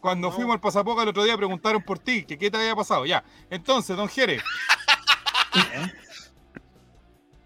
Cuando 0.00 0.32
fuimos 0.32 0.54
al 0.54 0.60
pasapoca 0.60 1.02
el 1.02 1.08
otro 1.10 1.24
día 1.24 1.36
preguntaron 1.36 1.82
por 1.82 1.98
ti, 1.98 2.24
que 2.24 2.36
qué 2.36 2.50
te 2.50 2.56
había 2.56 2.74
pasado. 2.74 3.06
Ya. 3.06 3.24
Entonces, 3.50 3.96
don 3.96 4.08
Jerez. 4.08 4.42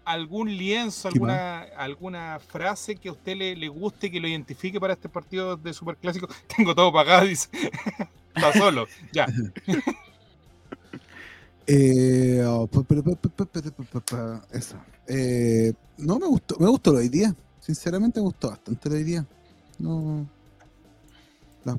¿Algún 0.03 0.57
lienzo, 0.57 1.07
alguna, 1.07 2.39
frase 2.39 2.95
que 2.95 3.09
a 3.09 3.11
usted 3.11 3.37
le, 3.37 3.55
le 3.55 3.67
guste, 3.67 4.09
que 4.09 4.19
lo 4.19 4.27
identifique 4.27 4.79
para 4.79 4.93
este 4.93 5.07
partido 5.07 5.55
de 5.55 5.71
Superclásico? 5.73 6.27
Tengo 6.55 6.73
todo 6.73 6.91
pagado, 6.91 7.25
dice. 7.25 7.49
Está 8.35 8.53
solo, 8.53 8.87
ya. 9.11 9.27
Eh, 15.07 15.73
no, 15.97 16.17
me 16.17 16.25
gustó, 16.25 16.57
me 16.59 16.67
gustó 16.67 16.91
lo 16.91 16.97
de 16.97 17.03
hoy 17.03 17.09
día. 17.09 17.35
Sinceramente 17.59 18.19
me 18.19 18.25
gustó 18.25 18.49
bastante 18.49 18.89
lo 18.89 18.95
día. 18.95 19.25
No. 19.77 20.25
la- 21.65 21.77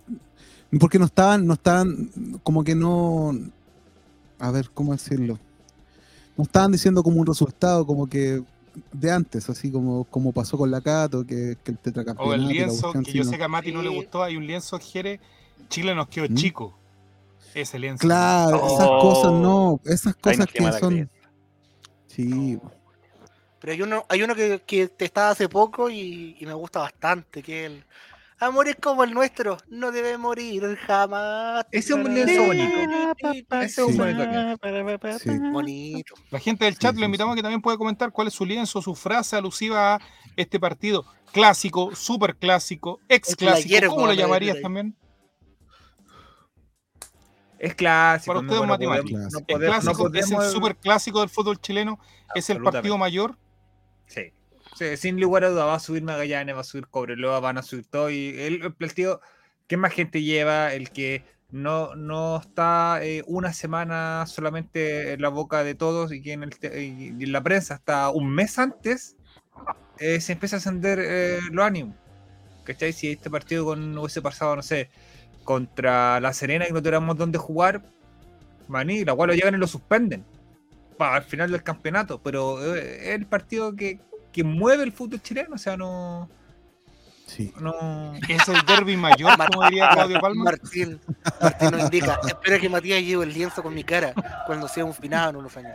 porque 0.78 0.98
no 0.98 1.06
estaban, 1.06 1.46
no 1.46 1.54
estaban, 1.54 2.10
como 2.42 2.62
que 2.62 2.74
no. 2.74 3.32
A 4.38 4.50
ver, 4.50 4.70
¿cómo 4.72 4.92
decirlo? 4.92 5.38
No 6.36 6.44
estaban 6.44 6.70
diciendo 6.72 7.02
como 7.02 7.20
un 7.20 7.26
resultado, 7.26 7.84
como 7.86 8.06
que 8.06 8.42
de 8.92 9.10
antes, 9.10 9.50
así 9.50 9.70
como, 9.70 10.04
como 10.04 10.32
pasó 10.32 10.56
con 10.56 10.70
la 10.70 10.80
Cato, 10.80 11.26
que, 11.26 11.58
que 11.64 11.72
el 11.72 11.78
tetracampeonato. 11.78 12.30
O 12.30 12.34
el 12.34 12.46
lienzo, 12.46 12.92
que 12.92 13.12
yo 13.12 13.24
sé 13.24 13.36
que 13.36 13.42
a 13.44 13.48
Mati 13.48 13.72
no 13.72 13.82
le 13.82 13.88
gustó. 13.88 14.22
Hay 14.22 14.36
un 14.36 14.46
lienzo, 14.46 14.78
Jere. 14.78 15.18
Chile 15.68 15.94
nos 15.94 16.08
quedó 16.08 16.26
¿Mm? 16.28 16.34
chico. 16.34 16.72
Ese 17.52 17.78
lienzo. 17.78 18.00
Claro, 18.00 18.56
esas 18.66 18.86
Oh. 18.88 18.98
cosas 19.00 19.32
no, 19.32 19.80
esas 19.84 20.14
cosas 20.14 20.46
que 20.46 20.72
son. 20.72 21.10
Sí, 22.06 22.58
Pero 23.60 23.72
hay 23.72 23.82
uno, 23.82 24.04
hay 24.08 24.22
uno 24.22 24.34
que, 24.34 24.62
que 24.66 24.88
te 24.88 25.04
estaba 25.04 25.30
hace 25.30 25.48
poco 25.48 25.90
y, 25.90 26.36
y 26.38 26.46
me 26.46 26.54
gusta 26.54 26.80
bastante, 26.80 27.42
que 27.42 27.66
el 27.66 27.84
amor 28.38 28.68
es 28.68 28.76
como 28.76 29.04
el 29.04 29.12
nuestro, 29.12 29.58
no 29.68 29.92
debe 29.92 30.16
morir 30.16 30.76
jamás. 30.86 31.66
Ese 31.70 31.92
es 31.92 31.98
un 31.98 32.14
lienzo 32.14 32.46
bonito. 32.46 33.52
Ese 33.60 33.82
es 33.82 33.86
un 33.86 33.96
bonito 33.98 35.18
sí. 35.18 35.30
Bonito. 35.52 36.14
La 36.30 36.38
gente 36.38 36.64
del 36.64 36.78
chat 36.78 36.94
Sí, 36.94 37.00
lo 37.00 37.06
invitamos 37.06 37.34
a 37.34 37.36
que 37.36 37.42
también 37.42 37.60
puede 37.60 37.76
comentar 37.76 38.10
cuál 38.12 38.28
es 38.28 38.34
su 38.34 38.46
lienzo, 38.46 38.80
su 38.80 38.94
frase 38.94 39.36
alusiva 39.36 39.96
a 39.96 40.00
este 40.36 40.58
partido 40.58 41.04
clásico, 41.32 41.94
super 41.94 42.36
clásico, 42.36 43.00
ex 43.08 43.36
clásico. 43.36 43.88
¿Cómo 43.88 44.06
lo 44.06 44.14
llamarías 44.14 44.60
también? 44.62 44.96
Es 47.58 47.74
clásico. 47.74 48.32
Para 48.32 48.42
no, 48.42 48.46
usted, 48.46 48.56
don 48.58 48.66
no 48.68 48.72
Matemático. 48.72 49.18
podemos- 49.18 49.32
no 49.34 49.44
clásico 49.44 50.14
es 50.14 50.30
el 50.30 50.50
super 50.50 50.76
clásico 50.76 51.20
del 51.20 51.28
fútbol 51.28 51.60
chileno, 51.60 52.00
es 52.34 52.48
el 52.48 52.62
partido 52.62 52.96
mayor. 52.96 53.36
Sí. 54.10 54.32
Sí, 54.76 54.96
sin 54.96 55.20
lugar 55.20 55.44
a 55.44 55.50
duda 55.50 55.64
va 55.64 55.74
a 55.74 55.80
subir 55.80 56.02
Magallanes, 56.02 56.56
va 56.56 56.60
a 56.60 56.64
subir 56.64 56.88
Cobreloa, 56.88 57.40
van 57.40 57.58
a 57.58 57.62
subir 57.62 57.86
todo. 57.86 58.10
Y 58.10 58.38
el, 58.38 58.72
partido 58.74 59.20
que 59.66 59.76
más 59.76 59.92
gente 59.92 60.22
lleva, 60.22 60.74
el 60.74 60.90
que 60.90 61.24
no, 61.50 61.94
no 61.96 62.38
está 62.38 63.00
eh, 63.02 63.22
una 63.26 63.52
semana 63.52 64.24
solamente 64.26 65.12
en 65.12 65.22
la 65.22 65.28
boca 65.28 65.64
de 65.64 65.74
todos 65.74 66.12
y 66.12 66.22
que 66.22 66.32
en, 66.32 66.44
el 66.44 66.54
y 66.62 67.24
en 67.24 67.32
la 67.32 67.42
prensa 67.42 67.74
hasta 67.74 68.10
un 68.10 68.30
mes 68.30 68.58
antes 68.58 69.16
eh, 69.98 70.20
se 70.20 70.32
empieza 70.32 70.56
a 70.56 70.58
ascender 70.58 70.98
eh, 71.00 71.40
los 71.52 71.64
ánimos. 71.64 71.96
¿Cachai? 72.64 72.92
Si 72.92 73.12
este 73.12 73.30
partido 73.30 73.64
con, 73.64 73.96
hubiese 73.98 74.22
pasado, 74.22 74.56
no 74.56 74.62
sé, 74.62 74.90
contra 75.44 76.20
La 76.20 76.32
Serena 76.32 76.66
y 76.68 76.72
no 76.72 76.80
tuviéramos 76.80 77.16
dónde 77.16 77.38
jugar, 77.38 77.82
maní, 78.68 79.04
la 79.04 79.14
cual 79.14 79.28
lo 79.28 79.34
llegan 79.34 79.54
y 79.54 79.58
lo 79.58 79.66
suspenden 79.66 80.24
para 81.00 81.16
al 81.16 81.22
final 81.22 81.50
del 81.50 81.62
campeonato, 81.62 82.20
pero 82.22 82.62
eh, 82.76 83.08
es 83.08 83.14
el 83.14 83.24
partido 83.24 83.74
que, 83.74 83.98
que 84.30 84.44
mueve 84.44 84.82
el 84.82 84.92
fútbol 84.92 85.22
chileno, 85.22 85.54
o 85.54 85.58
sea, 85.58 85.74
no. 85.74 86.28
Sí. 87.24 87.54
no 87.58 88.12
Es 88.28 88.48
el 88.48 88.60
derby 88.66 88.98
mayor, 88.98 89.34
como 89.50 89.64
diría 89.64 89.88
Claudio 89.88 90.20
Palma. 90.20 90.44
Martín, 90.44 91.00
Martín 91.40 91.70
nos 91.70 91.84
indica, 91.84 92.20
espera 92.26 92.58
que 92.58 92.68
Matías 92.68 93.02
lleve 93.02 93.24
el 93.24 93.32
lienzo 93.32 93.62
con 93.62 93.72
mi 93.72 93.82
cara 93.82 94.12
cuando 94.44 94.68
sea 94.68 94.84
un 94.84 94.92
finado 94.92 95.30
en 95.30 95.36
unos 95.36 95.56
años. 95.56 95.72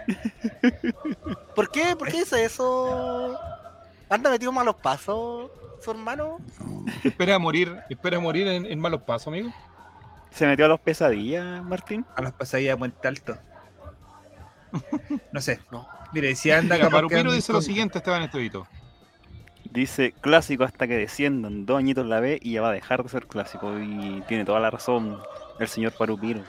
¿Por 1.56 1.72
qué? 1.72 1.96
¿Por 1.96 2.10
qué 2.10 2.20
es 2.20 2.32
eso? 2.34 3.36
¿Anda 4.08 4.30
metido 4.30 4.52
en 4.52 4.56
malos 4.58 4.76
pasos, 4.76 5.50
su 5.82 5.90
hermano? 5.90 6.38
Espera 7.04 7.34
a 7.34 7.40
morir, 7.40 7.76
espera 7.90 8.18
a 8.18 8.20
morir 8.20 8.46
en, 8.46 8.68
en 8.68 8.80
malos 8.80 9.02
pasos, 9.02 9.30
amigo. 9.30 9.52
¿Se 10.30 10.46
metió 10.46 10.66
a 10.66 10.68
los 10.68 10.80
pesadillas, 10.82 11.64
Martín? 11.64 12.06
a 12.16 12.22
las 12.22 12.34
pasadillas 12.34 12.76
de 12.76 12.78
Puente 12.78 13.08
Alto. 13.08 13.38
No 15.32 15.42
sé. 15.42 15.60
No. 15.72 15.88
Mire, 16.14 16.36
si 16.36 16.52
anda 16.52 16.76
Mira, 16.76 16.86
capaz 16.86 16.98
Parupiro 16.98 17.20
quedando 17.20 17.34
dice 17.34 17.54
lo 17.54 17.62
siguiente, 17.62 17.98
Esteban 17.98 18.24
Estevito. 18.24 18.68
Dice 19.72 20.14
clásico 20.22 20.64
hasta 20.64 20.88
que 20.88 20.96
desciendan 20.96 21.66
dos 21.66 21.78
añitos 21.80 22.06
la 22.06 22.20
B 22.22 22.40
y 22.42 22.54
ya 22.54 22.62
va 22.62 22.70
a 22.70 22.74
dejar 22.74 23.04
de 23.04 23.10
ser 23.10 23.28
clásico. 23.28 23.78
Y 23.80 24.24
tiene 24.28 24.46
toda 24.46 24.60
la 24.60 24.70
razón 24.72 25.18
el 25.60 25.68
señor 25.68 25.92
Parupiro. 25.94 26.42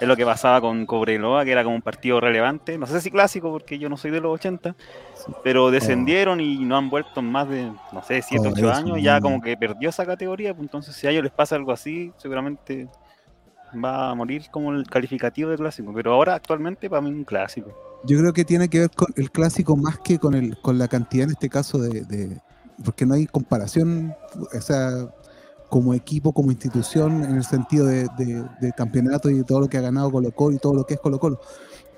Es 0.00 0.06
lo 0.06 0.16
que 0.16 0.26
pasaba 0.26 0.60
con 0.60 0.84
Cobreloa, 0.84 1.44
que 1.44 1.52
era 1.52 1.62
como 1.64 1.76
un 1.76 1.80
partido 1.82 2.20
relevante. 2.20 2.76
No 2.76 2.86
sé 2.86 3.00
si 3.00 3.10
clásico, 3.10 3.50
porque 3.50 3.78
yo 3.78 3.88
no 3.88 3.96
soy 3.96 4.10
de 4.10 4.20
los 4.20 4.34
80, 4.34 4.74
pero 5.42 5.70
descendieron 5.70 6.40
y 6.40 6.58
no 6.64 6.76
han 6.76 6.90
vuelto 6.90 7.20
en 7.20 7.30
más 7.32 7.48
de, 7.48 7.72
no 7.92 8.02
sé, 8.02 8.20
7, 8.20 8.46
Oh, 8.46 8.50
8 8.52 8.58
eso, 8.58 8.72
años. 8.72 8.98
Ya 9.02 9.20
como 9.22 9.40
que 9.40 9.56
perdió 9.56 9.88
esa 9.88 10.04
categoría. 10.04 10.52
pues 10.52 10.64
entonces, 10.64 10.94
si 10.94 11.06
a 11.06 11.10
ellos 11.10 11.22
les 11.22 11.32
pasa 11.32 11.56
algo 11.56 11.72
así, 11.72 12.12
seguramente 12.18 12.88
va 13.74 14.10
a 14.10 14.14
morir 14.14 14.44
como 14.50 14.72
el 14.72 14.86
calificativo 14.86 15.50
de 15.50 15.56
clásico. 15.56 15.92
Pero 15.94 16.12
ahora, 16.12 16.34
actualmente, 16.34 16.88
para 16.88 17.02
mí, 17.02 17.10
un 17.10 17.24
clásico. 17.24 17.70
Yo 18.04 18.18
creo 18.18 18.32
que 18.32 18.44
tiene 18.44 18.68
que 18.68 18.80
ver 18.80 18.90
con 18.90 19.08
el 19.16 19.30
clásico 19.30 19.76
más 19.76 19.98
que 19.98 20.18
con 20.18 20.34
el 20.34 20.56
con 20.60 20.78
la 20.78 20.86
cantidad 20.86 21.24
en 21.24 21.30
este 21.30 21.48
caso 21.48 21.78
de, 21.78 22.02
de- 22.02 22.40
porque 22.84 23.06
no 23.06 23.14
hay 23.14 23.26
comparación, 23.26 24.14
o 24.54 24.60
sea, 24.60 25.08
como 25.70 25.94
equipo, 25.94 26.32
como 26.32 26.52
institución, 26.52 27.24
en 27.24 27.36
el 27.36 27.44
sentido 27.44 27.86
de, 27.86 28.06
de- 28.18 28.44
de 28.60 28.72
campeonato 28.72 29.30
y 29.30 29.42
todo 29.44 29.60
lo 29.60 29.68
que 29.68 29.78
ha 29.78 29.80
ganado 29.80 30.10
Colo 30.12 30.30
Colo 30.30 30.54
y 30.56 30.58
todo 30.58 30.74
lo 30.74 30.84
que 30.84 30.94
es 30.94 31.00
Colo 31.00 31.18
Colo. 31.18 31.40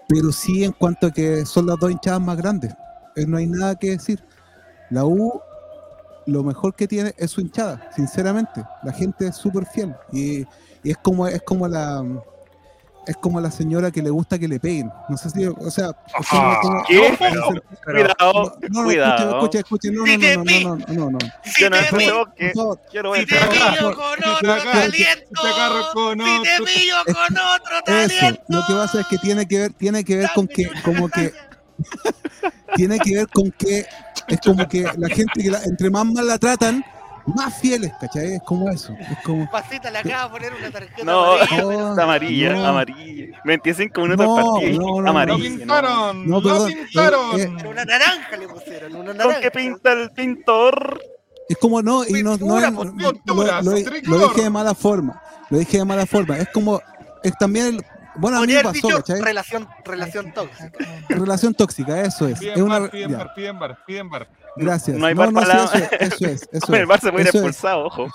Pero 0.09 0.33
sí 0.33 0.65
en 0.65 0.73
cuanto 0.73 1.09
a 1.09 1.11
que 1.11 1.45
son 1.45 1.67
las 1.67 1.77
dos 1.79 1.91
hinchadas 1.91 2.21
más 2.21 2.37
grandes. 2.39 2.73
Eh, 3.17 3.27
no 3.27 3.37
hay 3.37 3.47
nada 3.47 3.75
que 3.75 3.91
decir. 3.91 4.25
La 4.91 5.05
U, 5.05 5.41
lo 6.27 6.43
mejor 6.45 6.75
que 6.75 6.89
tiene 6.89 7.13
es 7.19 7.31
su 7.33 7.41
hinchada, 7.43 7.91
sinceramente. 7.95 8.65
La 8.85 8.93
gente 8.93 9.27
es 9.27 9.37
súper 9.37 9.67
fiel. 9.67 9.95
Y, 10.13 10.45
y 10.83 10.91
es 10.91 10.97
como 10.99 11.27
es 11.27 11.43
como 11.43 11.67
la 11.69 12.03
es 13.07 13.17
como 13.17 13.41
la 13.41 13.51
señora 13.51 13.91
que 13.91 14.03
le 14.03 14.11
gusta 14.11 14.39
que 14.39 14.47
le 14.47 14.61
peguen. 14.61 14.91
No 15.09 15.17
sé 15.17 15.31
si, 15.31 15.47
o 15.47 15.71
sea, 15.71 15.93
Ah, 16.31 16.61
¿qué? 16.87 17.11
no, 17.11 17.17
Cuidado, 17.17 18.59
no, 18.61 18.69
no, 18.69 18.85
cuidado. 18.85 19.31
escuche, 19.39 19.59
escuche, 19.61 19.91
no, 19.91 20.05
no, 20.05 20.19
no, 20.19 20.45
no, 20.45 20.77
no, 20.77 20.87
no, 20.93 21.11
no, 21.13 21.19
Si 21.43 21.63
Yo 21.63 21.71
no 21.71 21.77
que- 21.79 21.83
a 21.83 21.85
si 21.87 21.91
te 21.91 21.97
pillo 21.97 22.17
no, 22.19 23.95
con 23.95 24.05
otro 24.05 24.45
con 24.45 24.93
si 24.93 26.43
te 26.43 26.65
pillo 26.67 26.97
con 27.07 27.39
otro 27.39 27.81
lo 28.49 28.67
que 28.67 28.73
pasa 28.75 29.01
es 29.01 29.07
que 29.07 29.17
tiene 29.19 29.47
que 29.49 29.59
ver, 29.59 29.73
tiene 29.73 30.05
que 30.05 30.17
ver 30.17 30.29
con 30.35 30.47
que, 30.47 30.69
como 30.85 31.09
que, 31.09 31.33
tiene 32.77 32.99
que 32.99 33.15
ver 33.17 33.29
con 33.29 33.51
que 33.53 33.87
es 34.29 34.41
como 34.45 34.69
que 34.69 34.83
la 34.83 35.09
gente 35.09 35.43
que 35.43 35.51
la- 35.51 35.63
entre 35.65 35.89
más 35.91 36.05
mal 36.05 36.27
la 36.27 36.37
tratan, 36.39 36.85
más 37.35 37.59
fieles, 37.61 37.93
¿cachai? 38.01 38.35
Es 38.35 38.43
como 38.43 38.69
eso, 38.71 38.93
es 38.99 39.19
como, 39.25 39.51
Pasita 39.51 39.91
le 39.91 39.99
acaba 39.99 40.25
de 40.25 40.31
poner 40.31 40.53
una 40.55 40.71
tarjeta 40.71 41.05
No, 41.05 41.33
amarilla, 41.35 41.57
no, 41.63 41.69
pero- 41.69 42.03
amarilla, 42.03 42.53
No. 42.55 42.67
amarilla. 42.67 43.41
25 43.45 44.01
minutos 44.03 44.27
No, 44.27 44.35
partido 44.55 44.81
no, 44.81 44.87
no, 44.87 45.01
Lo 45.03 45.11
amarilla. 45.11 45.37
¿no? 45.51 45.57
pintaron, 45.59 46.29
No, 46.29 46.43
perdón, 46.43 46.73
pintaron. 46.73 47.41
eh, 47.41 47.53
pero 47.57 47.71
una 47.71 47.85
naranja 47.85 48.37
le 48.37 48.49
pusieron, 48.49 48.95
una 48.97 49.07
¿Con 49.09 49.17
naranja. 49.17 49.41
qué 49.41 49.51
pinta 49.51 49.93
el 49.93 50.11
pintor? 50.11 51.01
es 51.49 51.57
como 51.57 51.81
no, 51.81 52.05
y 52.07 52.23
no, 52.23 52.33
no, 52.33 52.39
Pintura, 52.39 52.69
es- 52.69 52.75
por 52.75 52.87
lo, 54.07 54.29
dije 54.29 54.43
de 54.43 54.51
mala 54.51 54.75
forma, 54.75 55.23
lo 55.49 55.59
dije 55.59 55.79
de 55.79 55.85
mala 55.87 56.05
forma, 56.05 56.37
es 56.37 56.49
como, 56.51 56.81
es 57.23 57.33
también, 57.39 57.67
el, 57.77 57.85
bueno, 58.17 58.37
a 58.37 58.41
mí 58.43 58.49
me 58.53 58.63
pasó, 58.63 58.73
dicho 58.73 58.89
¿cachai? 58.97 59.21
relación, 59.23 59.67
relación 59.85 60.33
tóxica. 60.35 60.71
Relación 61.09 61.55
tóxica, 61.55 62.01
eso 62.03 62.27
es, 62.27 62.35
es 62.35 62.39
Piden 62.41 62.63
una, 62.63 62.81
bar, 62.81 62.91
piden 62.91 63.11
ya, 63.13 63.17
bar, 63.17 63.33
piden 63.35 63.59
bar, 63.59 63.79
piden 63.87 64.11
bar. 64.11 64.29
Gracias, 64.59 64.97
No 64.99 65.07
hay 65.07 65.15
no, 65.15 65.21
bar 65.21 65.33
no, 65.33 65.41
para 65.41 65.67
sí, 65.69 65.79
eso 65.79 65.85
es, 65.99 66.13
eso 66.13 66.27
es, 66.27 66.49
eso 66.53 66.67
Con 66.67 66.75
el 66.75 66.83
es. 66.83 66.89
Bar 66.89 67.01
se 67.01 67.11
puede 67.11 67.23
ir 67.23 67.29
es. 67.29 67.35
expulsado, 67.35 67.85
ojo. 67.87 68.07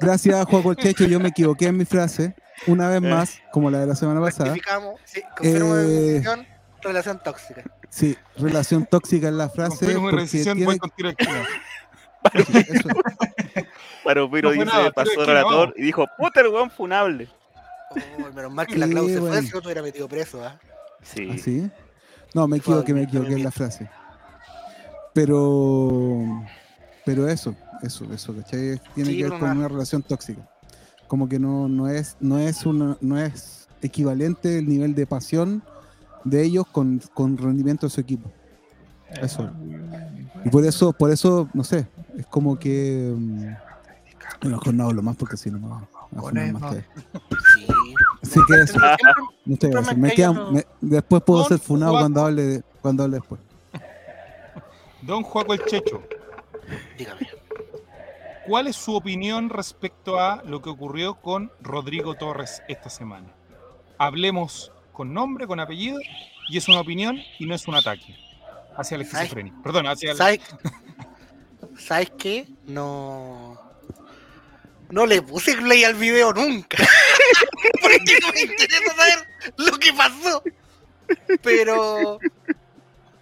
Gracias, 0.00 0.46
Juan 0.46 0.62
Colchecho. 0.62 1.04
Yo 1.06 1.20
me 1.20 1.28
equivoqué 1.28 1.66
en 1.66 1.76
mi 1.76 1.84
frase. 1.84 2.34
Una 2.66 2.88
vez 2.88 2.98
Eh. 2.98 3.00
más, 3.00 3.38
como 3.52 3.70
la 3.70 3.78
de 3.80 3.86
la 3.86 3.94
semana 3.96 4.20
pasada. 4.20 4.54
Sí, 5.04 5.22
confirmo 5.36 5.76
Eh, 5.76 5.78
decisión, 5.78 6.46
relación 6.82 7.20
tóxica. 7.22 7.62
Sí, 7.88 8.16
relación 8.36 8.86
tóxica 8.86 9.28
en 9.28 9.38
la 9.38 9.48
frase. 9.48 9.94
Porque 9.94 10.16
rescisión, 10.16 10.56
tiene- 10.56 10.66
voy 10.66 10.78
con 10.78 10.90
tiro 10.90 11.08
es. 11.10 11.16
Pero 14.04 14.30
Piro 14.30 14.48
No 14.48 14.52
dice, 14.54 14.64
nada, 14.66 14.90
pasó 14.90 15.20
el 15.20 15.26
relator 15.26 15.74
y 15.76 15.82
dijo, 15.82 16.06
puta 16.18 16.40
el 16.40 16.48
weón 16.48 16.70
funable. 16.70 17.28
Oh, 17.90 18.32
menos 18.34 18.52
mal 18.52 18.66
que 18.66 18.76
la 18.78 18.86
Sí, 18.86 18.92
se 18.92 18.98
fue, 19.18 19.20
bueno. 19.20 19.42
si 19.46 19.52
no 19.52 19.60
te 19.60 19.66
hubiera 19.66 19.82
metido 19.82 20.08
preso. 20.08 20.44
¿ah? 20.44 20.58
Sí. 21.02 21.30
¿Así? 21.34 21.70
No, 22.34 22.46
me 22.46 22.58
equivoqué, 22.58 22.94
me 22.94 23.02
equivoqué 23.02 23.32
en 23.34 23.44
la 23.44 23.50
frase. 23.50 23.90
Pero. 25.14 26.42
Pero 27.04 27.28
eso, 27.28 27.54
eso, 27.82 28.04
eso, 28.12 28.34
¿cachai? 28.36 28.80
Tiene 28.94 29.10
Sí, 29.10 29.16
que 29.16 29.22
ver 29.24 29.32
pero 29.32 29.40
con 29.40 29.58
una 29.58 29.68
relación 29.68 30.02
tóxica. 30.02 30.46
Como 31.08 31.28
que 31.28 31.38
no, 31.38 31.68
no 31.68 31.88
es, 31.88 32.16
no 32.20 32.38
es 32.38 32.64
una, 32.66 32.96
no 33.00 33.18
es 33.18 33.66
equivalente 33.82 34.58
el 34.58 34.68
nivel 34.68 34.94
de 34.94 35.06
pasión 35.06 35.62
de 36.24 36.42
ellos 36.44 36.66
con, 36.70 37.00
con 37.14 37.36
rendimiento 37.38 37.86
de 37.86 37.90
su 37.90 38.00
equipo. 38.00 38.30
Eso. 39.20 39.50
Y 40.44 40.50
por 40.50 40.64
eso, 40.64 40.92
por 40.92 41.10
eso, 41.10 41.48
no 41.52 41.64
sé, 41.64 41.88
es 42.16 42.26
como 42.26 42.58
que. 42.58 43.12
mm, 43.16 43.44
a 44.42 44.44
lo 44.48 44.50
mejor 44.56 44.74
no 44.74 44.84
hablo 44.84 45.02
más 45.02 45.16
porque 45.16 45.36
si 45.36 45.50
no 45.50 45.58
me 45.58 45.68
va 45.68 45.78
a. 45.78 45.86
Sí. 47.54 47.66
Así 48.22 48.40
que 48.46 48.54
eso, 48.62 48.72
Siempre- 48.78 48.98
muchas 49.46 49.70
gracias. 49.70 49.96
me 49.96 50.08
Me 50.08 50.14
queda- 50.14 50.64
después 50.80 51.22
puedo 51.22 51.44
ser 51.44 51.58
funado 51.58 51.92
cuando 51.92 52.24
hable, 52.24 52.42
de- 52.42 52.62
cuando 52.82 53.02
hable 53.04 53.16
después. 53.16 53.40
Don 55.02 55.22
Juaco 55.22 55.54
el 55.54 55.64
Checho, 55.64 56.02
Dígame. 56.98 57.28
¿cuál 58.46 58.66
es 58.66 58.76
su 58.76 58.94
opinión 58.94 59.48
respecto 59.48 60.20
a 60.20 60.42
lo 60.44 60.60
que 60.60 60.70
ocurrió 60.70 61.14
con 61.14 61.50
Rodrigo 61.60 62.14
Torres 62.14 62.62
esta 62.68 62.90
semana? 62.90 63.32
Hablemos 63.98 64.72
con 64.92 65.14
nombre, 65.14 65.46
con 65.46 65.60
apellido, 65.60 65.98
y 66.48 66.58
es 66.58 66.68
una 66.68 66.80
opinión 66.80 67.20
y 67.38 67.46
no 67.46 67.54
es 67.54 67.66
un 67.68 67.76
ataque 67.76 68.16
hacia 68.76 68.98
la 68.98 69.04
esquizofrenia. 69.04 69.52
Perdón, 69.62 69.86
hacia 69.86 70.12
el... 70.12 70.16
¿Sabes, 70.16 70.40
¿Sabes 71.78 72.12
qué? 72.18 72.46
No. 72.66 73.58
No 74.90 75.06
le 75.06 75.22
puse 75.22 75.56
play 75.56 75.84
al 75.84 75.94
video 75.94 76.32
nunca. 76.32 76.78
Porque 77.82 78.18
no 78.22 78.32
me 78.32 78.40
interesa 78.40 78.94
saber 78.94 79.28
lo 79.56 79.78
que 79.78 79.92
pasó. 79.92 80.42
Pero. 81.42 82.18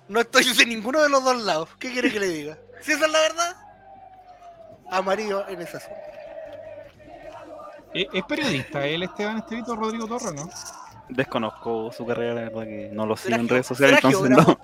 No 0.08 0.20
estoy 0.20 0.44
de 0.54 0.66
ninguno 0.66 1.02
de 1.02 1.08
los 1.08 1.22
dos 1.22 1.42
lados. 1.42 1.68
¿Qué 1.78 1.92
quiere 1.92 2.10
que 2.10 2.20
le 2.20 2.28
diga? 2.28 2.58
Si 2.80 2.92
esa 2.92 3.06
es 3.06 3.12
la 3.12 3.18
verdad, 3.20 3.56
amarillo 4.90 5.46
en 5.48 5.60
ese 5.60 5.76
asunto. 5.76 5.96
¿Es, 7.92 8.06
es 8.12 8.22
periodista 8.24 8.86
él, 8.86 9.02
Esteban 9.02 9.38
Estevito, 9.38 9.76
Rodrigo 9.76 10.06
Torres, 10.06 10.34
no? 10.34 10.48
Desconozco 11.08 11.90
su 11.92 12.06
carrera, 12.06 12.34
la 12.34 12.40
verdad 12.42 12.64
que 12.64 12.90
no 12.92 13.06
lo 13.06 13.16
sigo 13.16 13.30
¿Será 13.30 13.42
en 13.42 13.48
redes 13.48 13.66
sociales, 13.66 14.00
entonces 14.02 14.30
no, 14.30 14.58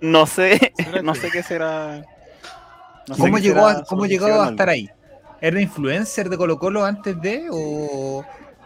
no 0.00 0.26
sé, 0.26 0.72
¿Será 0.76 1.02
no 1.02 1.14
sé 1.14 1.30
qué 1.30 1.42
será. 1.42 2.04
no 3.06 3.14
sé 3.14 3.20
¿Cómo 3.20 3.36
qué 3.36 3.42
llegó, 3.42 3.68
será 3.68 3.80
a, 3.80 3.84
cómo 3.84 4.06
llegó 4.06 4.26
a 4.26 4.48
estar 4.48 4.68
ahí? 4.70 4.88
¿Era 5.42 5.60
influencer 5.60 6.30
de 6.30 6.38
Colo 6.38 6.58
Colo 6.58 6.84
antes 6.86 7.20
de? 7.20 7.48
¿O 7.50 8.24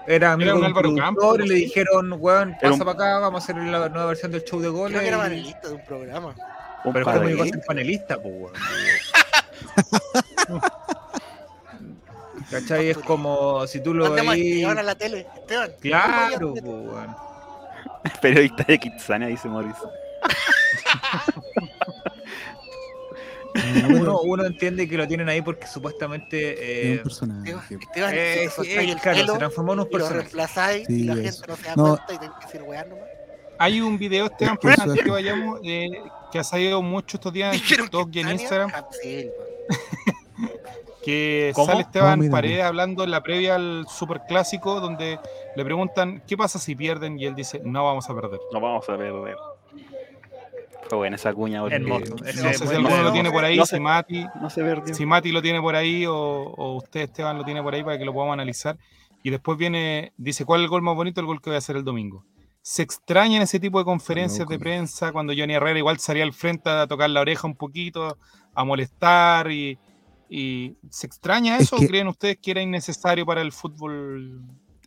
era 0.09 0.33
amigo 0.33 0.51
Era 0.51 0.59
un 0.59 0.64
Álvaro 0.64 0.94
Campos, 0.94 1.38
y 1.44 1.49
le 1.49 1.55
dijeron, 1.55 2.12
weón, 2.18 2.57
pasa 2.61 2.73
un- 2.73 2.79
para 2.81 2.92
acá, 2.92 3.18
vamos 3.18 3.42
a 3.42 3.44
hacer 3.44 3.57
la 3.62 3.88
nueva 3.88 4.07
versión 4.07 4.33
del 4.33 4.42
show 4.44 4.59
de 4.61 4.68
Creo 4.68 4.79
goles? 4.79 5.01
que 5.01 5.09
era 5.09 5.18
panelista 5.18 5.68
de 5.68 5.75
un 5.75 5.85
programa. 5.85 6.35
Un 6.85 6.92
Pero 6.92 7.05
par 7.05 7.14
¿cómo 7.16 7.27
de- 7.27 7.33
llegó 7.35 7.44
a 7.44 7.49
ser 7.49 7.61
panelista, 7.66 8.21
pues, 8.23 8.35
weón? 8.35 8.53
¿Cachai? 12.51 12.88
Es 12.90 12.99
como 12.99 13.66
si 13.66 13.83
tú 13.83 13.92
lo 13.92 14.11
veis... 14.11 14.55
Esteban 14.57 14.79
a 14.79 14.83
la 14.83 14.94
tele. 14.94 15.27
Esteban. 15.37 15.71
Claro, 15.81 16.55
¿cómo 16.55 16.85
pues, 16.85 16.94
weón. 16.94 17.16
periodista 18.23 18.64
de 18.64 18.79
Kitsania, 18.79 19.29
dice 19.29 19.49
Mauricio. 19.49 19.90
Uno, 23.88 24.21
uno 24.21 24.44
entiende 24.44 24.88
que 24.88 24.97
lo 24.97 25.07
tienen 25.09 25.29
ahí 25.29 25.42
porque 25.42 25.66
supuestamente... 25.66 26.53
Es 26.53 26.87
eh, 26.87 26.97
un 26.99 27.03
personaje. 27.03 27.51
Esteban, 27.51 27.81
Esteban, 27.83 28.14
eh, 28.14 28.35
te 28.35 28.49
sí, 28.49 28.55
soltáis 28.57 28.90
el 28.92 29.01
claro, 29.01 29.18
pelo 29.18 29.33
se 29.33 29.38
transformó 29.38 29.73
en 29.73 29.79
un 29.81 29.85
y 29.85 29.87
lo 29.87 29.90
personaje. 29.92 30.21
reemplazáis 30.23 30.90
y 30.90 30.94
Sí, 30.94 31.05
la 31.05 31.12
eso. 31.14 31.23
gente 31.23 31.47
no 31.49 31.57
se 31.57 31.62
da 31.62 31.75
No. 31.77 31.85
cuenta 31.97 32.14
y 32.14 32.18
tenés 32.18 32.35
que 32.40 32.47
decir 32.47 32.62
weá 32.62 32.85
nomás. 32.85 33.05
Hay 33.61 33.81
un 33.81 33.99
video, 33.99 34.27
Esteban, 34.27 34.57
Por 34.57 34.71
antes 34.81 35.03
que 35.05 35.11
vayamos, 35.11 35.61
eh, 35.64 35.88
que 36.31 36.38
ha 36.38 36.44
salido 36.44 36.81
mucho 36.81 37.16
estos 37.16 37.33
días 37.33 37.57
en 37.57 37.61
TikTok 37.62 38.09
y 38.14 38.21
en 38.21 38.29
Instagram, 38.31 38.71
que 41.05 41.53
¿Cómo? 41.55 41.66
sale 41.66 41.81
Esteban 41.83 42.29
Paredes 42.31 42.64
hablando 42.64 43.05
en 43.05 43.11
la 43.11 43.23
previa 43.23 43.55
al 43.57 43.87
Superclásico, 43.88 44.81
donde 44.81 45.18
le 45.57 45.64
preguntan, 45.64 46.23
¿qué 46.27 46.37
pasa 46.37 46.59
si 46.59 46.75
pierden? 46.77 47.18
Y 47.18 47.27
él 47.27 47.35
dice, 47.35 47.61
no 47.64 47.85
vamos 47.85 48.09
a 48.11 48.14
perder. 48.14 48.40
No 48.53 48.61
vamos 48.61 48.88
a 48.88 48.97
perder. 48.97 49.37
Fue 50.88 50.98
buena 50.98 51.16
esa 51.16 51.33
cuña, 51.35 51.61
porque 51.61 51.77
Hermoso. 51.77 52.16
No 52.16 52.24
sé 52.24 52.31
es 52.51 52.59
si 52.59 52.64
alguno 52.64 52.81
lo 52.83 52.88
bueno. 52.96 53.12
tiene 53.12 53.31
por 53.31 53.44
ahí, 53.44 53.57
No 53.57 53.66
sé. 53.66 53.77
si 53.77 53.83
Mati, 53.83 54.27
no 54.40 54.51
se 54.51 54.62
perdió. 54.62 54.94
si 54.94 55.05
Mati 55.07 55.33
lo 55.33 55.42
tiene 55.42 55.61
por 55.61 55.74
ahí 55.77 56.07
o, 56.07 56.14
o 56.16 56.77
usted, 56.77 57.01
Esteban, 57.03 57.37
lo 57.37 57.44
tiene 57.44 57.62
por 57.62 57.74
ahí 57.74 57.83
para 57.85 57.98
que 57.98 58.05
lo 58.05 58.12
podamos 58.12 58.33
analizar. 58.35 58.79
Y 59.22 59.31
después 59.31 59.59
viene, 59.59 60.12
dice, 60.16 60.44
¿cuál 60.44 60.61
es 60.61 60.64
el 60.64 60.70
gol 60.70 60.83
más 60.83 60.94
bonito? 60.94 61.20
El 61.20 61.27
gol 61.27 61.40
que 61.42 61.51
voy 61.51 61.55
a 61.57 61.59
hacer 61.59 61.77
el 61.77 61.85
domingo. 61.85 62.24
Se 62.62 62.83
extrañan 62.83 63.42
ese 63.42 63.59
tipo 63.61 63.79
de 63.79 63.85
conferencias 63.85 64.40
loco. 64.40 64.53
de 64.53 64.59
prensa 64.59 65.12
cuando 65.12 65.33
Johnny 65.37 65.55
Herrera 65.55 65.79
igual 65.79 65.98
salía 65.98 66.22
al 66.24 66.33
frente 66.33 66.68
a 66.70 66.87
tocar 66.87 67.09
la 67.11 67.20
oreja 67.20 67.46
un 67.46 67.57
poquito, 67.57 68.16
a 68.55 68.64
molestar 68.64 69.51
y, 69.51 69.79
y 70.29 70.74
¿se 70.90 71.07
extraña 71.07 71.57
Es 71.57 71.62
eso 71.64 71.77
que- 71.77 71.85
o 71.87 71.88
creen 71.88 72.09
ustedes 72.09 72.38
que 72.40 72.51
era 72.51 72.61
innecesario 72.62 73.24
para 73.27 73.40
el 73.40 73.53
fútbol? 73.53 74.42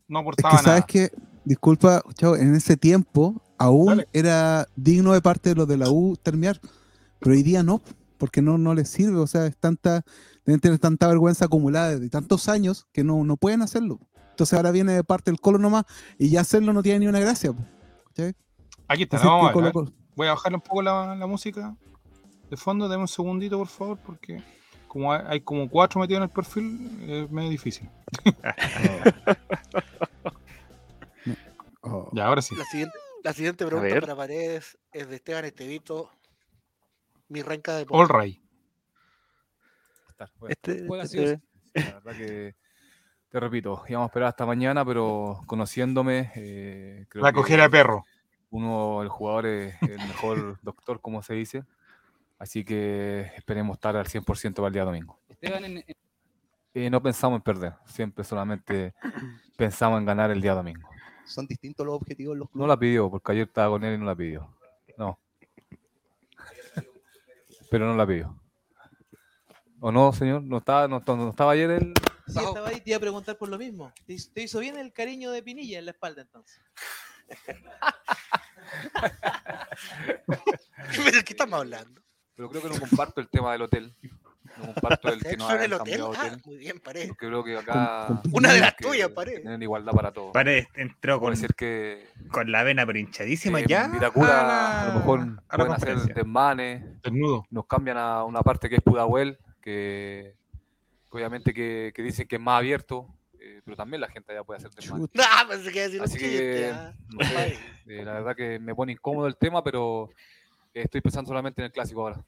No 0.08 0.20
Es 0.20 0.22
aportaba 0.24 0.52
que 0.58 0.64
sabes 0.64 0.68
nada. 0.68 0.86
que, 0.88 1.10
disculpa, 1.46 2.02
chavo, 2.16 2.36
en 2.36 2.56
ese 2.56 2.78
tiempo 2.78 3.42
aún 3.62 3.86
Dale. 3.86 4.08
era 4.12 4.68
digno 4.76 5.14
de 5.14 5.22
parte 5.22 5.50
de 5.50 5.56
los 5.56 5.68
de 5.68 5.78
la 5.78 5.90
U 5.90 6.18
terminar, 6.18 6.60
pero 7.20 7.36
hoy 7.36 7.44
día 7.44 7.62
no, 7.62 7.80
porque 8.18 8.42
no, 8.42 8.58
no 8.58 8.74
les 8.74 8.90
sirve, 8.90 9.20
o 9.20 9.28
sea, 9.28 9.46
es 9.46 9.56
tanta, 9.56 10.04
deben 10.46 10.60
tener 10.60 10.80
tanta 10.80 11.08
vergüenza 11.08 11.46
acumulada 11.46 12.00
de 12.00 12.10
tantos 12.10 12.50
años 12.50 12.88
que 12.92 13.04
no, 13.04 13.24
no 13.24 13.38
pueden 13.38 13.62
hacerlo. 13.62 14.00
Entonces 14.32 14.58
ahora 14.58 14.72
viene 14.72 14.94
de 14.94 15.04
parte 15.04 15.30
del 15.30 15.40
Colo 15.40 15.60
nomás 15.60 15.86
y 16.18 16.30
ya 16.30 16.42
hacerlo 16.42 16.74
no 16.74 16.82
tiene 16.82 17.00
ni 17.00 17.08
una 17.08 17.20
gracia. 17.20 17.54
Aquí 18.88 19.04
está, 19.04 19.18
a 19.18 19.44
ver, 19.44 19.54
Colo-. 19.54 19.94
Voy 20.16 20.28
a 20.28 20.32
bajar 20.32 20.54
un 20.54 20.62
poco 20.62 20.82
la, 20.82 21.16
la 21.16 21.28
música 21.28 21.76
de 22.50 22.58
fondo, 22.58 22.88
dame 22.88 23.04
un 23.04 23.08
segundito 23.08 23.58
por 23.60 23.68
favor, 23.68 23.98
porque 24.04 24.42
como 24.88 25.14
hay, 25.14 25.22
hay 25.28 25.42
como 25.42 25.70
cuatro 25.70 26.02
metidos 26.02 26.18
en 26.18 26.24
el 26.24 26.30
perfil, 26.30 27.00
es 27.08 27.30
medio 27.30 27.50
difícil. 27.50 27.88
Oh. 31.84 32.10
Ya, 32.14 32.28
ahora 32.28 32.44
sí. 32.44 32.56
La 32.56 32.64
siguiente, 32.66 32.96
la 33.24 33.34
siguiente 33.34 33.66
pregunta 33.66 34.00
para 34.02 34.16
Paredes 34.16 34.78
es 34.92 35.08
de 35.10 35.16
Esteban 35.16 35.46
Estevito. 35.46 36.12
Mi 37.30 37.42
renca 37.42 37.76
de 37.76 37.86
All 37.90 38.08
right. 38.10 38.42
Bueno, 40.40 40.50
Este, 40.54 40.86
juega 40.88 41.04
este-. 41.04 41.42
La 41.74 41.94
verdad 42.00 42.12
que, 42.18 42.56
te 43.30 43.40
repito, 43.40 43.84
íbamos 43.88 44.08
a 44.08 44.10
esperar 44.10 44.30
hasta 44.30 44.46
mañana, 44.46 44.84
pero 44.86 45.42
conociéndome, 45.48 46.32
eh, 46.36 47.06
creo 47.10 47.24
La 47.24 47.32
que 47.32 47.38
cojera 47.38 47.64
de 47.64 47.70
perro. 47.70 48.06
uno, 48.50 49.02
el 49.02 49.10
jugador 49.10 49.46
es 49.46 49.82
el 49.82 49.98
mejor 50.00 50.60
doctor, 50.62 51.00
como 51.02 51.24
se 51.24 51.34
dice. 51.34 51.64
Así 52.38 52.66
que 52.66 53.32
esperemos 53.38 53.78
estar 53.78 53.96
al 53.96 54.08
100% 54.08 54.56
para 54.56 54.68
el 54.68 54.74
día 54.74 54.84
domingo. 54.84 55.20
Esteban, 55.30 55.64
en- 55.66 55.78
en- 55.78 55.96
Eh, 56.74 56.90
no 56.90 57.02
pensamos 57.02 57.38
en 57.38 57.42
perder, 57.44 57.74
siempre 57.86 58.24
solamente 58.24 58.94
pensamos 59.58 60.00
en 60.00 60.06
ganar 60.06 60.32
el 60.32 60.42
día 60.42 60.54
domingo. 60.54 60.90
Son 61.32 61.48
distintos 61.48 61.86
los 61.86 61.96
objetivos 61.96 62.38
los 62.38 62.54
No 62.54 62.68
la 62.68 62.78
pidió, 62.78 63.10
porque 63.10 63.32
ayer 63.32 63.48
estaba 63.48 63.70
con 63.72 63.84
él 63.84 63.96
y 63.96 63.98
no 63.98 64.06
la 64.06 64.16
pidió. 64.16 64.50
No. 64.98 65.18
Pero 67.70 67.88
no 67.88 67.96
la 67.96 68.06
pidió. 68.06 68.38
¿O 69.80 69.92
no, 69.92 70.14
señor? 70.14 70.44
¿No 70.44 70.58
estaba, 70.60 70.88
no, 70.88 71.02
no 71.06 71.30
estaba 71.30 71.54
ayer 71.54 71.72
él? 71.72 71.94
Sí, 72.28 72.40
estaba 72.40 72.68
ahí, 72.68 72.82
te 72.82 72.92
iba 72.92 72.98
a 72.98 73.00
preguntar 73.00 73.38
por 73.38 73.50
lo 73.50 73.58
mismo. 73.58 73.92
Te 74.06 74.14
hizo, 74.14 74.32
te 74.32 74.44
hizo 74.44 74.60
bien 74.60 74.78
el 74.78 74.94
cariño 74.94 75.32
de 75.32 75.42
Pinilla 75.42 75.80
en 75.80 75.86
la 75.86 75.92
espalda 75.92 76.22
entonces. 76.22 76.62
¿Pero 80.96 81.06
de 81.12 81.24
qué 81.24 81.34
estamos 81.34 81.60
hablando? 81.60 82.02
Pero 82.36 82.50
creo 82.50 82.62
que 82.62 82.70
no 82.70 82.80
comparto 82.80 83.22
el 83.22 83.30
tema 83.30 83.54
del 83.54 83.64
hotel. 83.64 83.96
No 84.58 84.66
comparto 84.74 85.10
el 85.10 85.22
que 85.22 85.38
no 85.38 85.48
¿Sexo 85.48 85.50
en 85.50 85.52
hayan 85.58 85.66
el 85.66 85.74
hotel? 85.74 85.78
cambiado 86.00 86.14
Ah, 86.16 86.26
hotel. 86.28 86.42
muy 86.46 86.58
bien, 86.58 86.80
pared. 86.80 87.08
Porque 87.08 87.28
creo 87.28 87.44
que 87.44 87.58
acá 87.58 88.06
Con- 88.08 88.18
con 88.18 88.32
Una 88.34 88.54
de 88.54 88.60
las 88.60 88.76
tuyas, 88.78 89.10
pared. 89.10 89.42
tienen 89.42 89.62
igualdad 89.62 89.92
para 89.94 90.12
todos. 90.12 90.32
Paredes 90.34 90.68
entró 90.76 91.20
con, 91.20 91.36
ser 91.38 91.54
que 91.56 92.08
con 92.32 92.52
la 92.52 92.64
vena 92.64 92.86
pero 92.86 93.00
hinchadísima 93.00 93.60
eh, 93.62 93.66
ya. 93.68 93.88
Vitacura 93.88 94.42
a, 94.42 94.48
la- 94.88 94.94
lo 94.94 95.00
mejor 95.00 95.42
a 95.50 95.56
pueden 95.58 95.74
hacer 95.74 95.98
desmanes, 96.14 96.84
Desnudo. 97.02 97.46
nos 97.50 97.66
cambian 97.66 97.98
a 97.98 98.24
una 98.24 98.42
parte 98.42 98.70
que 98.70 98.76
es 98.76 98.82
Pudahuel, 98.82 99.38
que, 99.62 100.36
obviamente 101.10 101.54
que, 101.54 101.92
que 101.96 102.02
dicen 102.04 102.28
que 102.28 102.36
es 102.38 102.42
más 102.42 102.58
abierto, 102.60 103.08
eh, 103.40 103.62
pero 103.66 103.76
también 103.78 104.02
la 104.02 104.08
gente 104.10 104.32
allá 104.32 104.44
puede 104.44 104.58
hacer 104.60 104.72
desmanes. 104.72 105.08
Chuta. 105.12 105.28
No, 105.44 105.50
pensé 105.50 105.72
que 105.72 105.78
iba 105.78 105.84
a 105.84 105.88
decir 105.88 106.00
un 106.02 106.06
Así 106.06 106.18
chiste. 106.20 106.38
que, 106.38 106.72
ah. 106.74 106.94
no 107.10 107.26
sé, 107.26 107.58
eh, 107.88 108.06
la 108.06 108.14
verdad 108.14 108.36
que 108.36 108.60
me 108.60 108.76
pone 108.76 108.92
incómodo 108.94 109.28
el 109.28 109.36
tema, 109.38 109.64
pero 109.64 110.10
estoy 110.74 111.02
pensando 111.02 111.28
solamente 111.30 111.62
en 111.62 111.66
el 111.66 111.72
clásico 111.72 112.02
ahora. 112.02 112.24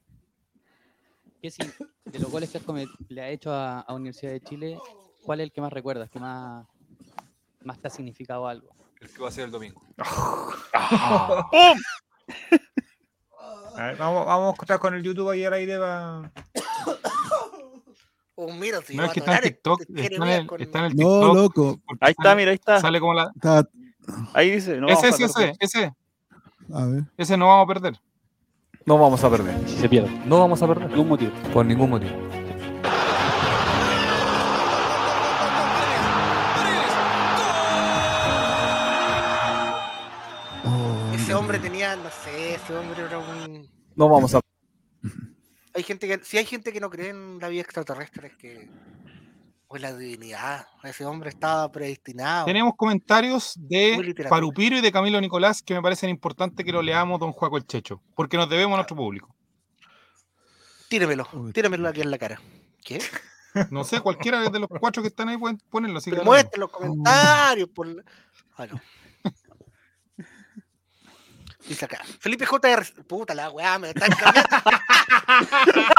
¿Qué 1.44 1.52
sí, 1.52 1.62
de 2.06 2.20
los 2.20 2.32
goles 2.32 2.50
que 2.50 2.58
has 2.58 2.64
le 3.10 3.22
ha 3.22 3.28
hecho 3.28 3.52
a, 3.52 3.82
a 3.82 3.94
Universidad 3.94 4.32
de 4.32 4.40
Chile, 4.40 4.80
cuál 5.26 5.42
es 5.42 5.44
el 5.48 5.52
que 5.52 5.60
más 5.60 5.74
recuerdas, 5.74 6.10
que 6.10 6.18
más, 6.18 6.66
más 7.66 7.78
te 7.82 7.88
ha 7.90 7.92
significado 7.92 8.48
algo? 8.48 8.70
El 9.02 9.10
que 9.14 9.22
va 9.22 9.28
a 9.28 9.32
ser 9.32 9.44
el 9.44 9.52
domingo. 9.52 9.82
A 13.76 13.88
ver, 13.88 13.98
vamos, 13.98 14.26
vamos 14.26 14.56
a 14.58 14.62
estar 14.62 14.80
con 14.80 14.94
el 14.94 15.04
YouTube 15.04 15.30
ahí 15.32 15.44
al 15.44 15.52
aire 15.52 15.78
va. 15.78 16.32
Oh, 18.36 18.50
mira, 18.54 18.82
si 18.82 18.96
No 18.96 19.04
es 19.04 19.12
que 19.12 19.20
está 19.20 19.36
en 19.36 19.42
TikTok. 19.44 19.82
este 19.82 20.02
Está 20.02 20.16
en 20.16 20.30
el, 20.32 20.48
con- 20.48 20.62
está 20.62 20.80
en 20.80 20.86
el 20.86 20.96
No, 20.96 21.04
TikTok. 21.20 21.36
loco. 21.36 21.80
porque 21.86 22.06
Ahí 22.06 22.12
está, 22.12 22.24
sale- 22.24 22.36
mira, 22.38 22.52
ahí 22.52 22.56
está. 22.56 22.80
Sale 22.80 23.00
como 23.02 23.14
la. 23.16 23.32
Está- 23.36 23.68
Ahí 24.34 24.52
dice. 24.52 24.78
No 24.78 24.88
ese, 24.88 25.10
ese, 25.10 25.26
ese, 25.26 25.54
ese. 25.60 25.94
a 26.74 26.86
ver. 26.86 27.04
Ese 27.18 27.36
no 27.36 27.48
vamos 27.48 27.66
a 27.66 27.74
perder. 27.74 28.00
No 28.86 28.98
vamos 28.98 29.24
a 29.24 29.30
perder. 29.30 29.56
Si 29.68 29.78
se 29.78 29.88
pierde. 29.88 30.10
No 30.26 30.40
vamos 30.40 30.62
a 30.62 30.68
perder. 30.68 30.90
Ningún 30.90 31.08
motivo. 31.08 31.32
Por 31.54 31.66
ningún 31.66 31.90
motivo. 31.90 32.12
Ese 41.14 41.34
hombre 41.34 41.60
tenía, 41.60 41.96
no 41.96 42.10
sé, 42.10 42.56
ese 42.56 42.76
hombre 42.76 43.04
era 43.04 43.20
un... 43.20 43.70
No 43.96 44.10
vamos 44.10 44.36
a 44.36 44.42
Hay 45.74 45.84
gente 45.84 46.06
que, 46.06 46.26
si 46.26 46.38
hay 46.38 46.46
gente 46.46 46.74
que 46.74 46.82
no 46.82 46.90
cree 46.90 47.10
en 47.10 47.40
la 47.40 47.48
vida 47.48 47.62
extraterrestre, 47.62 48.28
es 48.28 48.36
que... 48.36 48.70
Pues 49.74 49.82
la 49.82 49.92
divinidad, 49.98 50.68
ese 50.84 51.04
hombre 51.04 51.32
estaba 51.32 51.68
predestinado. 51.72 52.46
Tenemos 52.46 52.74
comentarios 52.78 53.56
de. 53.58 54.14
Parupiro 54.30 54.78
y 54.78 54.82
de 54.82 54.92
Camilo 54.92 55.20
Nicolás 55.20 55.64
que 55.64 55.74
me 55.74 55.82
parecen 55.82 56.12
importantes 56.12 56.64
que 56.64 56.72
lo 56.72 56.84
leamos, 56.84 57.20
don 57.20 57.32
Juaco 57.32 57.58
el 57.58 57.66
Checho, 57.66 58.00
porque 58.14 58.38
nos 58.38 58.48
debemos 58.48 58.74
a 58.74 58.78
nuestro 58.78 58.96
público. 58.96 59.34
Tíremelo, 60.90 61.28
tíremelo 61.56 61.88
aquí 61.90 62.02
en 62.02 62.12
la 62.12 62.20
cara. 62.20 62.40
¿Qué? 62.86 63.02
No 63.72 63.84
sé, 63.84 64.00
cualquiera 64.00 64.48
de 64.48 64.60
los 64.60 64.70
cuatro 64.70 65.02
que 65.02 65.08
están 65.08 65.30
ahí 65.30 65.38
pueden 65.38 65.58
ponerlo. 65.72 65.98
Así 65.98 66.12
que 66.12 66.18
Pero 66.18 66.32
los 66.58 66.70
comentarios. 66.70 67.70
Por... 67.70 67.88
la- 67.88 68.04
Ah. 68.56 68.68
Dice 71.68 71.86
acá. 71.86 72.02
Felipe 72.20 72.46
J. 72.46 72.84
Puta 73.08 73.34
la 73.34 73.50
weá, 73.50 73.80
me 73.80 73.90
están 73.90 74.12
cambiando. 74.12 74.50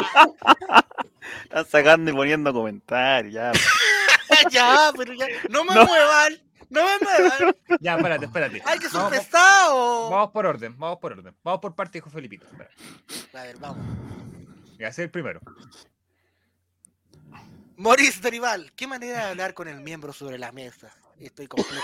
Están 1.44 1.66
sacando 1.66 2.10
y 2.10 2.14
poniendo 2.14 2.52
comentarios. 2.52 3.32
Ya. 3.32 3.52
ya, 4.50 4.92
pero 4.96 5.12
ya. 5.14 5.26
No 5.48 5.64
me 5.64 5.74
No. 5.74 5.86
muevan. 5.86 6.34
No 6.70 6.82
me 6.84 6.98
muevan. 6.98 7.56
Ya, 7.80 7.96
espérate, 7.96 8.24
espérate. 8.26 8.62
Ay, 8.66 8.78
que 8.78 8.88
son 8.88 9.04
Vamos, 9.04 9.18
pesados. 9.18 10.10
vamos 10.10 10.30
por 10.30 10.46
orden, 10.46 10.78
vamos 10.78 10.98
por 10.98 11.12
orden. 11.12 11.34
Vamos 11.42 11.60
por 11.60 11.74
parte, 11.74 11.98
dijo 11.98 12.10
Felipito. 12.10 12.46
Espera. 12.46 12.70
A 13.34 13.42
ver, 13.44 13.56
vamos. 13.58 13.84
Voy 14.76 14.84
a 14.84 14.88
hacer 14.88 15.04
el 15.04 15.10
primero. 15.10 15.40
Maurice 17.76 18.20
Derival, 18.20 18.72
¿qué 18.76 18.86
manera 18.86 19.24
de 19.24 19.30
hablar 19.30 19.54
con 19.54 19.68
el 19.68 19.80
miembro 19.80 20.12
sobre 20.12 20.38
la 20.38 20.52
mesa? 20.52 20.92
Estoy 21.26 21.46
completo. 21.46 21.82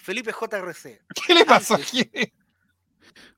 Felipe 0.00 0.32
JRC. 0.32 1.00
¿Qué 1.26 1.34
le 1.34 1.44
pasó 1.44 1.74
aquí? 1.74 2.08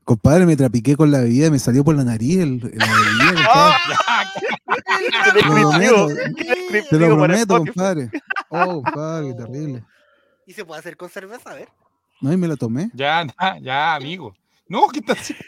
Compadre, 0.03 0.45
me 0.45 0.55
trapiqué 0.55 0.95
con 0.95 1.11
la 1.11 1.19
bebida 1.19 1.47
y 1.47 1.51
me 1.51 1.59
salió 1.59 1.83
por 1.83 1.95
la 1.95 2.03
nariz 2.03 2.39
el, 2.39 2.59
la 2.59 2.85
bebida, 2.85 3.77
Te 5.33 5.41
lo 5.43 5.69
prometo, 5.69 6.07
qué 6.69 6.81
Te 6.89 6.99
lo 6.99 7.15
prometo, 7.15 7.57
compadre. 7.57 8.09
Oh, 8.49 8.81
compadre, 8.83 9.27
qué 9.29 9.33
terrible. 9.33 9.83
¿Y 10.45 10.53
se 10.53 10.63
puede 10.63 10.79
hacer 10.79 10.95
con 10.95 11.09
cerveza? 11.09 11.49
A 11.51 11.55
ver. 11.55 11.69
No, 12.21 12.31
y 12.31 12.37
me 12.37 12.47
la 12.47 12.55
tomé. 12.55 12.89
Ya, 12.93 13.25
ya, 13.25 13.57
ya, 13.61 13.95
amigo. 13.95 14.33
No, 14.67 14.87
¿qué 14.89 14.99
estás 14.99 15.19
haciendo? 15.19 15.43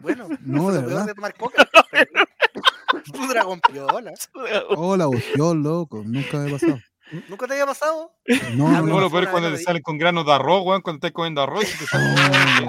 Bueno, 0.00 0.28
No, 0.40 0.70
de 0.70 0.82
verdad. 0.82 1.12
tomar 1.14 1.34
coca. 1.34 1.68
Tu 3.12 3.26
dragón 3.28 3.60
piola. 3.60 4.12
Oh, 4.76 4.96
la 4.96 5.08
opción, 5.08 5.62
loco. 5.62 6.02
Nunca 6.04 6.38
me 6.38 6.48
ha 6.48 6.52
pasado. 6.52 6.78
¿Nunca 7.28 7.46
te 7.46 7.54
había 7.54 7.66
pasado? 7.66 8.12
No, 8.54 8.68
Ah, 8.68 8.72
no, 8.72 8.82
No, 8.82 8.86
no. 8.86 9.00
lo 9.00 9.10
peor 9.10 9.30
cuando 9.30 9.50
te 9.50 9.58
salen 9.58 9.82
con 9.82 9.96
granos 9.98 10.26
de 10.26 10.32
arroz, 10.32 10.62
weón, 10.64 10.82
cuando 10.82 10.98
estás 10.98 11.12
comiendo 11.12 11.42
arroz. 11.42 11.64
y 11.64 11.78
te 11.78 11.86
salen- 11.86 12.68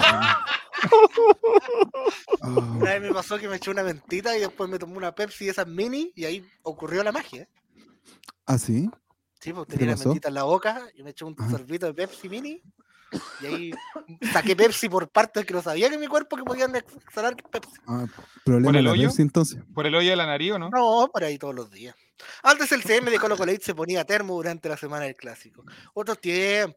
Ah, 2.42 2.76
Una 2.78 2.92
vez 2.92 3.02
me 3.02 3.12
pasó 3.14 3.38
que 3.38 3.48
me 3.48 3.58
eché 3.58 3.70
una 3.70 3.84
mentita 3.84 4.36
y 4.38 4.40
después 4.42 4.70
me 4.70 4.80
tomé 4.80 4.96
una 4.98 5.14
Pepsi 5.14 5.46
de 5.46 5.52
esas 5.52 5.68
mini 5.68 6.12
y 6.16 6.26
ahí 6.26 6.46
ocurrió 6.64 7.04
la 7.04 7.12
magia. 7.12 7.48
¿Ah, 8.46 8.58
sí? 8.58 8.90
Sí, 9.40 9.54
pues 9.54 9.68
¿Qué 9.68 9.78
tenía 9.78 9.96
la 9.96 10.04
mentita 10.04 10.28
en 10.30 10.34
la 10.34 10.44
boca 10.44 10.82
y 10.96 11.04
me 11.04 11.12
eché 11.12 11.26
un 11.26 11.36
Ajá. 11.38 11.52
sorbito 11.52 11.86
de 11.86 11.94
Pepsi 11.94 12.30
mini 12.30 12.62
y 13.42 13.46
ahí 13.46 13.72
saqué 14.32 14.56
Pepsi 14.56 14.88
por 14.90 15.10
partes 15.10 15.46
que 15.46 15.54
no 15.54 15.62
sabía 15.62 15.90
que 15.90 15.98
mi 15.98 16.08
cuerpo 16.08 16.36
que 16.38 16.44
podían 16.44 16.76
exhalar 16.76 17.36
Pepsi. 17.36 17.74
Ah, 17.88 18.06
problema 18.46 18.70
¿Por 18.72 18.78
el 18.78 18.88
hoyo? 18.88 19.08
Pepsi, 19.10 19.22
entonces. 19.22 19.62
Por 19.74 19.86
el 19.86 19.96
hoyo 19.96 20.10
de 20.10 20.16
la 20.16 20.26
nariz, 20.26 20.54
¿o 20.54 20.60
no? 20.60 20.70
No, 20.70 21.10
por 21.12 21.24
ahí 21.24 21.38
todos 21.38 21.56
los 21.56 21.70
días. 21.72 21.96
Antes 22.44 22.72
el 22.72 22.84
CM 22.84 23.10
de 23.12 23.20
Colo 23.20 23.38
Colo 23.38 23.52
se 23.62 23.76
ponía 23.76 24.06
termo 24.06 24.36
durante 24.36 24.70
la 24.70 24.78
semana 24.78 25.06
del 25.06 25.16
clásico. 25.16 25.64
Otros 25.94 26.20
tiempos. 26.20 26.76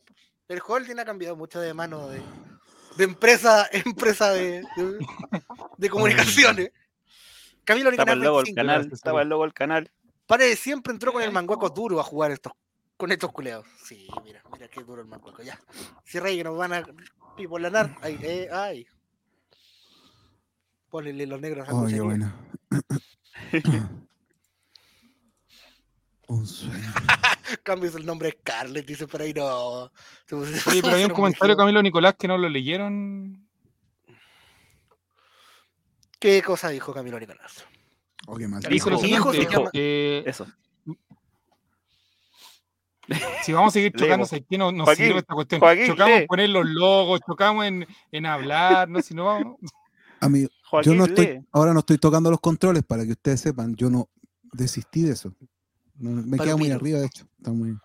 El 0.48 0.60
holding 0.66 0.98
ha 0.98 1.04
cambiado 1.04 1.36
mucho 1.36 1.60
de 1.60 1.72
mano 1.72 2.08
de, 2.08 2.20
de 2.96 3.04
empresa, 3.04 3.68
empresa 3.72 4.30
de, 4.30 4.62
de, 4.76 4.98
de 5.78 5.88
comunicaciones. 5.90 6.70
Camilo 7.64 7.90
Estaba 7.90 8.14
Nicolás 8.14 8.16
el 8.16 8.20
logo 8.22 8.38
del 8.38 8.44
25. 8.46 8.56
canal. 8.56 8.74
gracias, 8.80 8.92
Estaba 8.98 9.22
el 9.22 9.28
logo 9.28 9.42
del 9.44 9.54
canal. 9.54 9.90
Paredes 10.26 10.58
siempre 10.58 10.92
entró 10.92 11.12
con 11.12 11.22
el 11.22 11.32
manguaco 11.32 11.70
duro 11.70 12.00
a 12.00 12.02
jugar 12.04 12.30
estos, 12.32 12.52
con 12.96 13.12
estos 13.12 13.30
culeados. 13.32 13.66
Sí, 13.84 14.08
mira, 14.24 14.42
mira 14.52 14.68
qué 14.68 14.82
duro 14.82 15.02
el 15.02 15.08
manguaco. 15.08 15.42
Ya. 15.42 15.58
Cierra 16.04 16.28
ahí 16.28 16.38
que 16.38 16.44
nos 16.44 16.56
van 16.56 16.72
a 16.72 16.84
pipolanar. 17.36 17.96
Ay, 18.02 18.18
eh, 18.22 18.48
ay. 18.52 18.86
Ponle 20.90 21.26
los 21.26 21.40
negros 21.40 21.68
a 21.68 21.72
Oh, 21.72 21.86
qué 21.86 21.98
cucharía. 21.98 22.02
bueno. 22.02 22.32
Un 26.32 26.46
sueño. 26.46 26.92
Cambies 27.62 27.94
el 27.94 28.06
nombre 28.06 28.28
de 28.30 28.38
Scarlett, 28.38 28.86
dice 28.86 29.06
por 29.06 29.20
ahí, 29.20 29.34
no. 29.34 29.92
Puso 30.26 30.50
pero 30.82 30.96
a 30.96 31.06
un 31.06 31.10
comentario. 31.12 31.56
Camilo 31.56 31.82
Nicolás, 31.82 32.14
que 32.18 32.26
no 32.26 32.38
lo 32.38 32.48
leyeron. 32.48 33.46
¿Qué 36.18 36.42
cosa 36.42 36.70
dijo 36.70 36.94
Camilo 36.94 37.18
Nicolás? 37.20 37.66
Oh, 38.26 38.36
qué 38.36 38.48
mal. 38.48 38.62
Dijo 38.62 38.88
llama- 38.90 39.70
eh, 39.74 40.22
Eso. 40.24 40.46
si 43.42 43.52
vamos 43.52 43.68
a 43.68 43.72
seguir 43.72 43.92
chocando, 43.96 44.08
Leemos. 44.08 44.28
¿sabes 44.30 44.44
qué? 44.48 44.56
No, 44.56 44.72
no 44.72 44.84
Joaquín, 44.84 45.06
sirve 45.06 45.18
esta 45.18 45.34
cuestión. 45.34 45.60
Joaquín, 45.60 45.86
chocamos 45.88 46.18
en 46.20 46.26
poner 46.26 46.48
los 46.48 46.64
logos, 46.66 47.20
chocamos 47.26 47.66
en, 47.66 47.86
en 48.10 48.26
hablar, 48.26 48.88
no, 48.88 49.02
si 49.02 49.12
no 49.14 49.26
vamos. 49.26 49.56
Amigo, 50.20 50.48
yo 50.48 50.56
Joaquín 50.70 50.96
no 50.96 51.04
estoy, 51.04 51.26
lee. 51.26 51.40
ahora 51.52 51.74
no 51.74 51.80
estoy 51.80 51.98
tocando 51.98 52.30
los 52.30 52.40
controles 52.40 52.84
para 52.84 53.04
que 53.04 53.10
ustedes 53.12 53.40
sepan. 53.40 53.74
Yo 53.74 53.90
no 53.90 54.08
desistí 54.52 55.02
de 55.02 55.12
eso. 55.12 55.34
No, 56.02 56.10
me 56.10 56.36
queda 56.36 56.56
muy 56.56 56.68
Palomino. 56.68 56.74
arriba, 56.74 56.98
de 56.98 57.06
hecho. 57.06 57.24
Está 57.38 57.52
muy... 57.52 57.76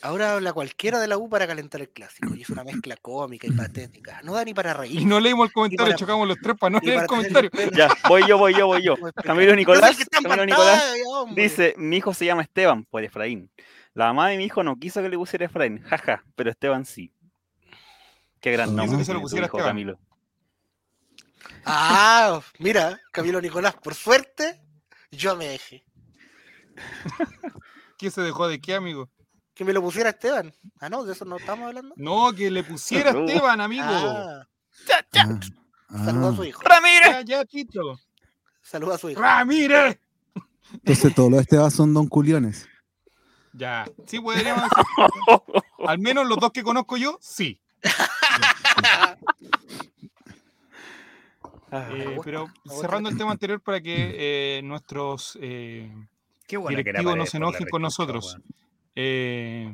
Ahora 0.00 0.32
habla 0.32 0.52
cualquiera 0.52 0.98
de 0.98 1.06
la 1.06 1.16
U 1.16 1.28
para 1.28 1.46
calentar 1.46 1.80
el 1.80 1.88
clásico. 1.90 2.34
Y 2.34 2.42
es 2.42 2.50
una 2.50 2.64
mezcla 2.64 2.96
cómica 2.96 3.46
y 3.46 3.52
patética. 3.52 4.20
No 4.24 4.32
da 4.34 4.44
ni 4.44 4.52
para 4.52 4.74
reír. 4.74 5.00
Y 5.00 5.04
no 5.04 5.20
leímos 5.20 5.46
el 5.46 5.52
comentario, 5.52 5.90
para- 5.92 5.96
chocamos 5.96 6.26
los 6.26 6.38
tres 6.42 6.56
para 6.58 6.70
no 6.70 6.80
leer 6.80 7.02
el 7.02 7.06
comentario. 7.06 7.50
Ya, 7.72 7.88
voy 8.08 8.26
yo, 8.26 8.36
voy 8.36 8.52
yo, 8.54 8.66
voy 8.66 8.82
yo. 8.82 8.96
Camilo 9.22 9.54
Nicolás, 9.54 9.96
Camilo 10.10 11.26
dice, 11.36 11.74
mi 11.76 11.98
hijo 11.98 12.12
se 12.14 12.24
llama 12.24 12.42
Esteban, 12.42 12.84
por 12.86 13.04
Efraín. 13.04 13.48
La 13.94 14.06
mamá 14.06 14.28
de 14.30 14.38
mi 14.38 14.44
hijo 14.46 14.64
no 14.64 14.76
quiso 14.76 15.02
que 15.02 15.08
le 15.08 15.16
pusiera 15.18 15.44
Efraín, 15.44 15.82
jaja, 15.82 16.24
pero 16.34 16.50
Esteban 16.50 16.84
sí. 16.84 17.12
Qué 18.40 18.50
gran 18.50 18.70
Quiso 18.70 18.76
nombre 18.78 18.98
que 18.98 19.04
se 19.04 19.12
lo 19.14 19.20
pusiera 19.20 19.46
hijo. 19.46 19.58
Camilo. 19.58 20.00
Ah, 21.64 22.40
mira, 22.58 22.98
Camilo 23.12 23.40
Nicolás, 23.40 23.74
por 23.76 23.94
suerte, 23.94 24.60
yo 25.12 25.36
me 25.36 25.46
dejé. 25.46 25.84
¿Quién 27.98 28.12
se 28.12 28.20
dejó 28.22 28.48
de 28.48 28.60
qué, 28.60 28.74
amigo? 28.74 29.08
Que 29.54 29.64
me 29.64 29.72
lo 29.72 29.82
pusiera 29.82 30.10
Esteban. 30.10 30.52
Ah, 30.80 30.88
no, 30.88 31.04
de 31.04 31.12
eso 31.12 31.24
no 31.24 31.36
estamos 31.36 31.68
hablando. 31.68 31.94
No, 31.96 32.32
que 32.32 32.50
le 32.50 32.64
pusiera 32.64 33.12
No. 33.12 33.24
Esteban, 33.26 33.60
amigo. 33.60 33.84
Ah, 33.86 34.46
Ah, 35.92 36.04
saluda 36.04 36.28
a 36.28 36.30
ah. 36.30 36.36
su 36.36 36.44
hijo. 36.44 36.62
¡Ramírez! 36.62 37.10
Ya, 37.10 37.22
ya, 37.22 37.44
Tito. 37.44 38.00
Saluda 38.62 38.94
a 38.94 38.98
su 38.98 39.10
hijo. 39.10 39.20
¡Ramírez! 39.20 39.98
Entonces 40.72 41.14
todos 41.14 41.30
los 41.30 41.40
Estebas 41.40 41.74
son 41.74 41.92
Don 41.92 42.08
Culiones. 42.08 42.66
Ya, 43.52 43.84
sí, 44.06 44.18
podríamos 44.18 44.64
decir. 44.64 44.84
Al 45.86 45.98
menos 45.98 46.26
los 46.26 46.38
dos 46.38 46.50
que 46.52 46.62
conozco 46.62 46.96
yo, 46.96 47.18
sí. 47.20 47.60
Ah, 51.70 51.88
Eh, 51.90 52.18
pero 52.22 52.50
cerrando 52.66 53.08
el 53.08 53.16
tema 53.16 53.30
anterior 53.32 53.58
para 53.62 53.80
que 53.80 54.58
eh, 54.58 54.62
nuestros 54.62 55.38
eh, 55.40 55.90
Qué 56.52 56.56
buena 56.58 56.82
que 56.84 56.90
era 56.90 56.98
directivos 57.00 57.16
no 57.16 57.26
se 57.26 57.36
enojen 57.38 57.66
con 57.70 57.80
nosotros. 57.82 58.36
eh, 58.94 59.72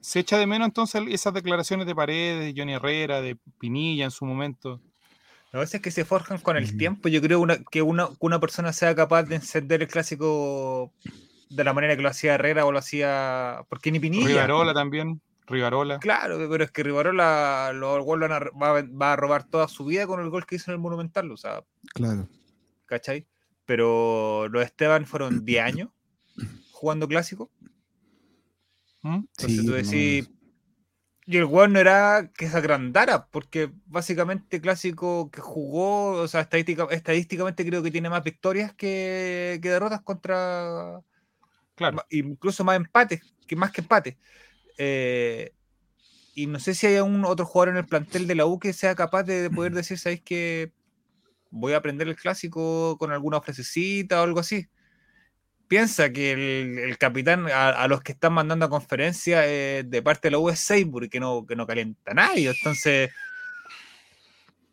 se 0.00 0.18
echa 0.20 0.36
de 0.36 0.46
menos 0.46 0.66
entonces 0.66 1.00
esas 1.08 1.32
declaraciones 1.32 1.86
de 1.86 1.94
Paredes, 1.94 2.40
de 2.54 2.60
Johnny 2.60 2.74
Herrera, 2.74 3.20
de 3.22 3.36
Pinilla 3.58 4.04
en 4.04 4.10
su 4.10 4.24
momento. 4.26 4.80
A 5.52 5.58
veces 5.58 5.80
que 5.80 5.92
se 5.92 6.04
forjan 6.04 6.38
con 6.38 6.56
el 6.56 6.64
Ujú. 6.64 6.76
tiempo. 6.76 7.08
Yo 7.08 7.22
creo 7.22 7.38
una- 7.40 7.58
que 7.70 7.80
una, 7.82 8.08
que 8.08 8.16
una 8.26 8.40
persona 8.40 8.72
sea 8.72 8.94
capaz 8.96 9.22
de 9.22 9.36
encender 9.36 9.80
el 9.82 9.88
clásico 9.88 10.92
de 11.48 11.62
la 11.64 11.72
manera 11.72 11.94
que 11.96 12.02
lo 12.02 12.08
hacía 12.08 12.34
Herrera 12.34 12.66
o 12.66 12.72
lo 12.72 12.78
hacía. 12.80 13.64
Porque 13.68 13.92
ni 13.92 14.00
Pinilla. 14.00 14.26
Rivarola 14.26 14.74
también, 14.74 15.20
Rivarola. 15.46 16.00
Claro, 16.00 16.38
pero 16.50 16.64
es 16.64 16.72
que 16.72 16.82
Rivarola 16.82 17.70
lo, 17.72 18.02
vuelvan 18.04 18.32
a- 18.32 18.40
va, 18.60 18.78
a- 18.78 18.82
va 18.82 19.12
a 19.12 19.16
robar 19.16 19.44
toda 19.44 19.68
su 19.68 19.84
vida 19.84 20.08
con 20.08 20.20
el 20.20 20.28
gol 20.30 20.44
que 20.44 20.56
hizo 20.56 20.72
en 20.72 20.74
el 20.74 20.80
Monumental. 20.80 21.30
O 21.30 21.36
sea, 21.36 21.62
Claro. 21.94 22.28
¿cachai? 22.86 23.24
Pero 23.66 24.48
los 24.48 24.64
Esteban 24.64 25.06
fueron 25.06 25.44
10 25.44 25.62
años 25.64 25.90
jugando 26.72 27.08
clásico. 27.08 27.50
¿Mm? 29.02 29.14
Entonces 29.16 29.50
Sí, 29.60 29.64
tú 29.64 29.70
no, 29.70 29.76
decís. 29.76 30.30
Y 31.26 31.38
el 31.38 31.44
weón 31.46 31.72
no 31.72 31.80
era 31.80 32.30
que 32.36 32.48
se 32.50 32.56
agrandara, 32.56 33.28
porque 33.28 33.70
básicamente 33.86 34.60
clásico 34.60 35.30
que 35.30 35.40
jugó, 35.40 36.10
o 36.20 36.28
sea, 36.28 36.42
estadística- 36.42 36.88
estadísticamente 36.90 37.64
creo 37.64 37.82
que 37.82 37.90
tiene 37.90 38.10
más 38.10 38.22
victorias 38.22 38.74
que, 38.74 39.58
que 39.62 39.70
derrotas 39.70 40.02
contra. 40.02 41.00
Claro. 41.76 42.04
Incluso 42.10 42.62
más 42.62 42.76
empates, 42.76 43.22
que 43.46 43.56
más 43.56 43.72
que 43.72 43.80
empates. 43.80 44.16
Eh, 44.76 45.52
y 46.34 46.46
no 46.46 46.58
sé 46.58 46.74
si 46.74 46.86
hay 46.86 46.98
un 46.98 47.24
otro 47.24 47.46
jugador 47.46 47.70
en 47.70 47.76
el 47.78 47.86
plantel 47.86 48.26
de 48.26 48.34
la 48.34 48.46
U 48.46 48.58
que 48.58 48.72
sea 48.72 48.94
capaz 48.94 49.22
de 49.22 49.48
poder 49.50 49.72
decir, 49.72 49.98
¿sabéis 49.98 50.22
que 50.22 50.72
voy 51.54 51.72
a 51.72 51.76
aprender 51.76 52.08
el 52.08 52.16
clásico 52.16 52.98
con 52.98 53.12
alguna 53.12 53.40
frasecita 53.40 54.20
o 54.20 54.24
algo 54.24 54.40
así? 54.40 54.66
Piensa 55.68 56.12
que 56.12 56.32
el, 56.32 56.78
el 56.78 56.98
capitán 56.98 57.46
a, 57.46 57.70
a 57.70 57.88
los 57.88 58.02
que 58.02 58.12
están 58.12 58.34
mandando 58.34 58.66
a 58.66 58.70
conferencia 58.70 59.46
eh, 59.46 59.82
de 59.84 60.02
parte 60.02 60.28
de 60.28 60.32
la 60.32 60.38
U 60.38 60.50
es 60.50 60.58
Seymour, 60.58 61.08
que 61.08 61.20
no, 61.20 61.46
que 61.46 61.56
no 61.56 61.66
calienta 61.66 62.10
a 62.10 62.14
nadie. 62.14 62.50
Entonces, 62.50 63.10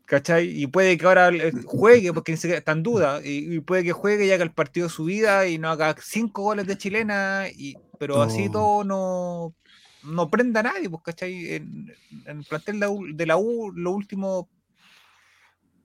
¿cachai? 0.06 0.50
Y 0.50 0.68
puede 0.68 0.98
que 0.98 1.06
ahora 1.06 1.32
juegue, 1.66 2.12
porque 2.12 2.34
está 2.34 2.74
en 2.74 2.84
duda, 2.84 3.22
y, 3.24 3.56
y 3.56 3.60
puede 3.62 3.84
que 3.84 3.94
juegue 3.94 4.26
y 4.26 4.32
haga 4.32 4.44
el 4.44 4.52
partido 4.52 4.88
de 4.88 4.94
su 4.94 5.06
vida 5.06 5.48
y 5.48 5.58
no 5.58 5.70
haga 5.70 5.96
cinco 6.02 6.42
goles 6.44 6.68
de 6.68 6.78
chilena, 6.78 7.46
y, 7.56 7.78
pero 7.98 8.22
así 8.22 8.52
todo 8.52 8.84
no, 8.84 9.56
no 10.04 10.30
prenda 10.30 10.60
a 10.60 10.64
nadie, 10.64 10.90
pues, 10.90 11.04
¿cachai? 11.04 11.54
En, 11.54 11.96
en 12.26 12.40
el 12.40 12.44
plantel 12.44 12.76
de 12.76 12.80
la, 12.82 12.90
U, 12.90 13.06
de 13.14 13.26
la 13.26 13.38
U, 13.38 13.72
lo 13.72 13.92
último. 13.92 14.50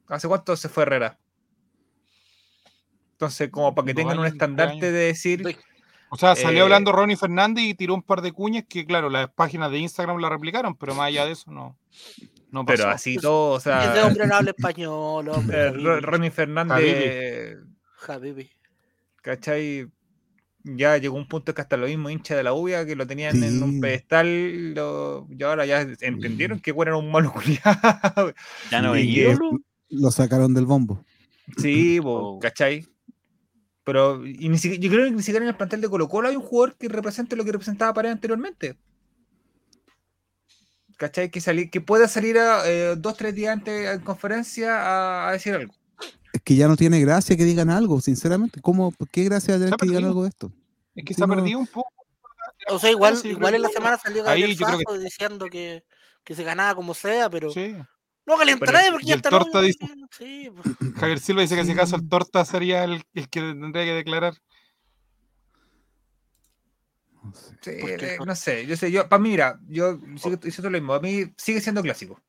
¿Hace 0.08 0.28
cuánto 0.28 0.56
se 0.56 0.68
fue 0.68 0.84
Herrera? 0.84 1.18
Entonces, 3.12 3.48
como 3.50 3.74
para 3.74 3.86
que 3.86 3.94
tengan 3.94 4.18
un 4.18 4.26
estandarte 4.26 4.92
de 4.92 4.98
decir. 5.06 5.42
O 6.10 6.16
sea, 6.16 6.36
salió 6.36 6.60
Eh, 6.60 6.62
hablando 6.62 6.92
Ronnie 6.92 7.16
Fernández 7.16 7.64
y 7.64 7.74
tiró 7.74 7.94
un 7.94 8.02
par 8.02 8.20
de 8.22 8.30
cuñas 8.32 8.64
que, 8.68 8.86
claro, 8.86 9.10
las 9.10 9.28
páginas 9.30 9.70
de 9.70 9.78
Instagram 9.78 10.18
la 10.18 10.28
replicaron, 10.28 10.76
pero 10.76 10.94
más 10.94 11.06
allá 11.08 11.24
de 11.26 11.32
eso 11.32 11.50
no, 11.50 11.76
no 12.50 12.64
pasó. 12.64 12.82
Pero 12.84 12.90
así 12.90 13.16
todo, 13.16 13.52
o 13.54 13.60
sea. 13.60 13.92
Ese 13.92 14.02
hombre 14.02 14.26
no 14.26 14.36
habla 14.36 14.50
español, 14.50 15.28
hombre. 15.30 15.66
eh, 15.66 15.70
Ro- 15.72 16.00
Ronnie 16.00 16.30
Fernández, 16.30 17.56
Habibi. 18.06 18.50
¿cachai? 19.22 19.88
Ya 20.62 20.96
llegó 20.98 21.16
un 21.16 21.26
punto 21.28 21.54
que 21.54 21.60
hasta 21.62 21.76
lo 21.76 21.86
mismo 21.86 22.10
hincha 22.10 22.36
de 22.36 22.42
la 22.42 22.52
UBIA 22.52 22.84
que 22.86 22.96
lo 22.96 23.06
tenían 23.06 23.42
en 23.42 23.62
un 23.62 23.80
pedestal 23.80 24.74
lo- 24.74 25.26
y 25.30 25.42
ahora 25.42 25.64
ya 25.64 25.80
entendieron 26.00 26.58
que 26.60 26.72
bueno, 26.72 26.90
era 26.90 26.98
un 26.98 27.10
malo 27.10 27.32
culiado. 27.32 28.32
Ya 28.70 28.82
no 28.82 28.96
Y 28.96 29.14
que-. 29.14 29.38
Lo 29.88 30.10
sacaron 30.10 30.52
del 30.54 30.66
bombo. 30.66 31.04
Sí, 31.58 32.00
po, 32.00 32.36
Oh. 32.36 32.38
¿cachai? 32.40 32.86
Pero 33.84 34.26
y 34.26 34.48
ni 34.48 34.58
siquiera- 34.58 34.82
yo 34.82 34.90
creo 34.90 35.04
que 35.04 35.10
ni 35.12 35.22
siquiera 35.22 35.44
en 35.44 35.48
el 35.50 35.56
plantel 35.56 35.80
de 35.80 35.88
Colo 35.88 36.08
Colo 36.08 36.28
hay 36.28 36.34
un 36.36 36.42
jugador 36.42 36.76
que 36.76 36.88
represente 36.88 37.36
lo 37.36 37.44
que 37.44 37.52
representaba 37.52 37.94
Paredes 37.94 38.14
anteriormente. 38.16 38.76
¿Cachai? 40.96 41.30
Que, 41.30 41.40
salir, 41.40 41.70
que 41.70 41.80
pueda 41.80 42.08
salir 42.08 42.38
a, 42.38 42.62
eh, 42.68 42.96
dos, 42.96 43.16
tres 43.16 43.34
días 43.34 43.52
antes 43.52 43.88
en 43.94 44.00
conferencia 44.00 44.74
a, 44.80 45.28
a 45.28 45.32
decir 45.32 45.54
algo. 45.54 45.74
Es 46.32 46.40
que 46.42 46.56
ya 46.56 46.68
no 46.68 46.76
tiene 46.76 47.00
gracia 47.00 47.36
que 47.36 47.44
digan 47.44 47.70
algo, 47.70 48.00
sinceramente. 48.00 48.60
¿Cómo, 48.60 48.92
¿Por 48.92 49.08
qué 49.08 49.24
gracia 49.24 49.58
tener 49.58 49.74
que 49.76 49.86
digan 49.86 50.04
algo 50.04 50.22
de 50.22 50.30
esto? 50.30 50.52
Es 50.94 51.04
que 51.04 51.14
ha 51.22 51.26
no. 51.26 51.34
perdido 51.34 51.58
un 51.58 51.66
poco. 51.66 51.90
O 52.68 52.78
sea, 52.78 52.90
igual, 52.90 53.18
igual 53.24 53.54
en 53.54 53.62
la 53.62 53.68
semana 53.68 53.98
salió 53.98 54.22
ahí 54.26 54.40
Gabriel 54.40 54.56
yo 54.56 54.66
creo 54.66 54.78
que- 54.78 54.84
Fajo 54.84 54.98
diciendo 54.98 55.46
que, 55.50 55.84
que 56.24 56.34
se 56.34 56.42
ganaba 56.42 56.74
como 56.74 56.94
sea, 56.94 57.28
pero 57.30 57.50
Sí. 57.50 57.76
No 58.26 58.34
Pero- 58.58 58.72
nadie 58.72 58.90
porque 58.90 59.06
ya 59.06 59.14
está 59.16 59.30
Torta 59.30 59.60
dice- 59.60 59.78
Sí, 60.18 60.50
pues. 60.50 60.94
Javier 60.98 61.20
Silva 61.20 61.42
dice 61.42 61.56
que 61.56 61.64
si 61.64 61.72
acaso 61.72 61.96
el 61.96 62.08
Torta 62.08 62.44
sería 62.44 62.84
el, 62.84 63.04
el 63.14 63.28
que 63.28 63.40
tendría 63.40 63.84
que 63.84 63.92
declarar. 63.92 64.34
No 67.22 67.32
sé. 67.34 67.56
Sí, 67.60 67.70
¿Por 67.80 67.96
qué 67.96 68.14
eh, 68.14 68.18
no? 68.24 68.34
sé, 68.36 68.66
yo 68.66 68.76
sé, 68.76 68.90
yo, 68.92 69.08
para 69.08 69.20
mí, 69.22 69.30
mira, 69.30 69.58
yo 69.68 69.98
sigo 70.16 70.36
diciendo 70.36 70.70
lo 70.70 70.78
mismo, 70.78 70.94
a 70.94 71.00
mí 71.00 71.24
sigue 71.36 71.60
siendo 71.60 71.82
clásico. 71.82 72.20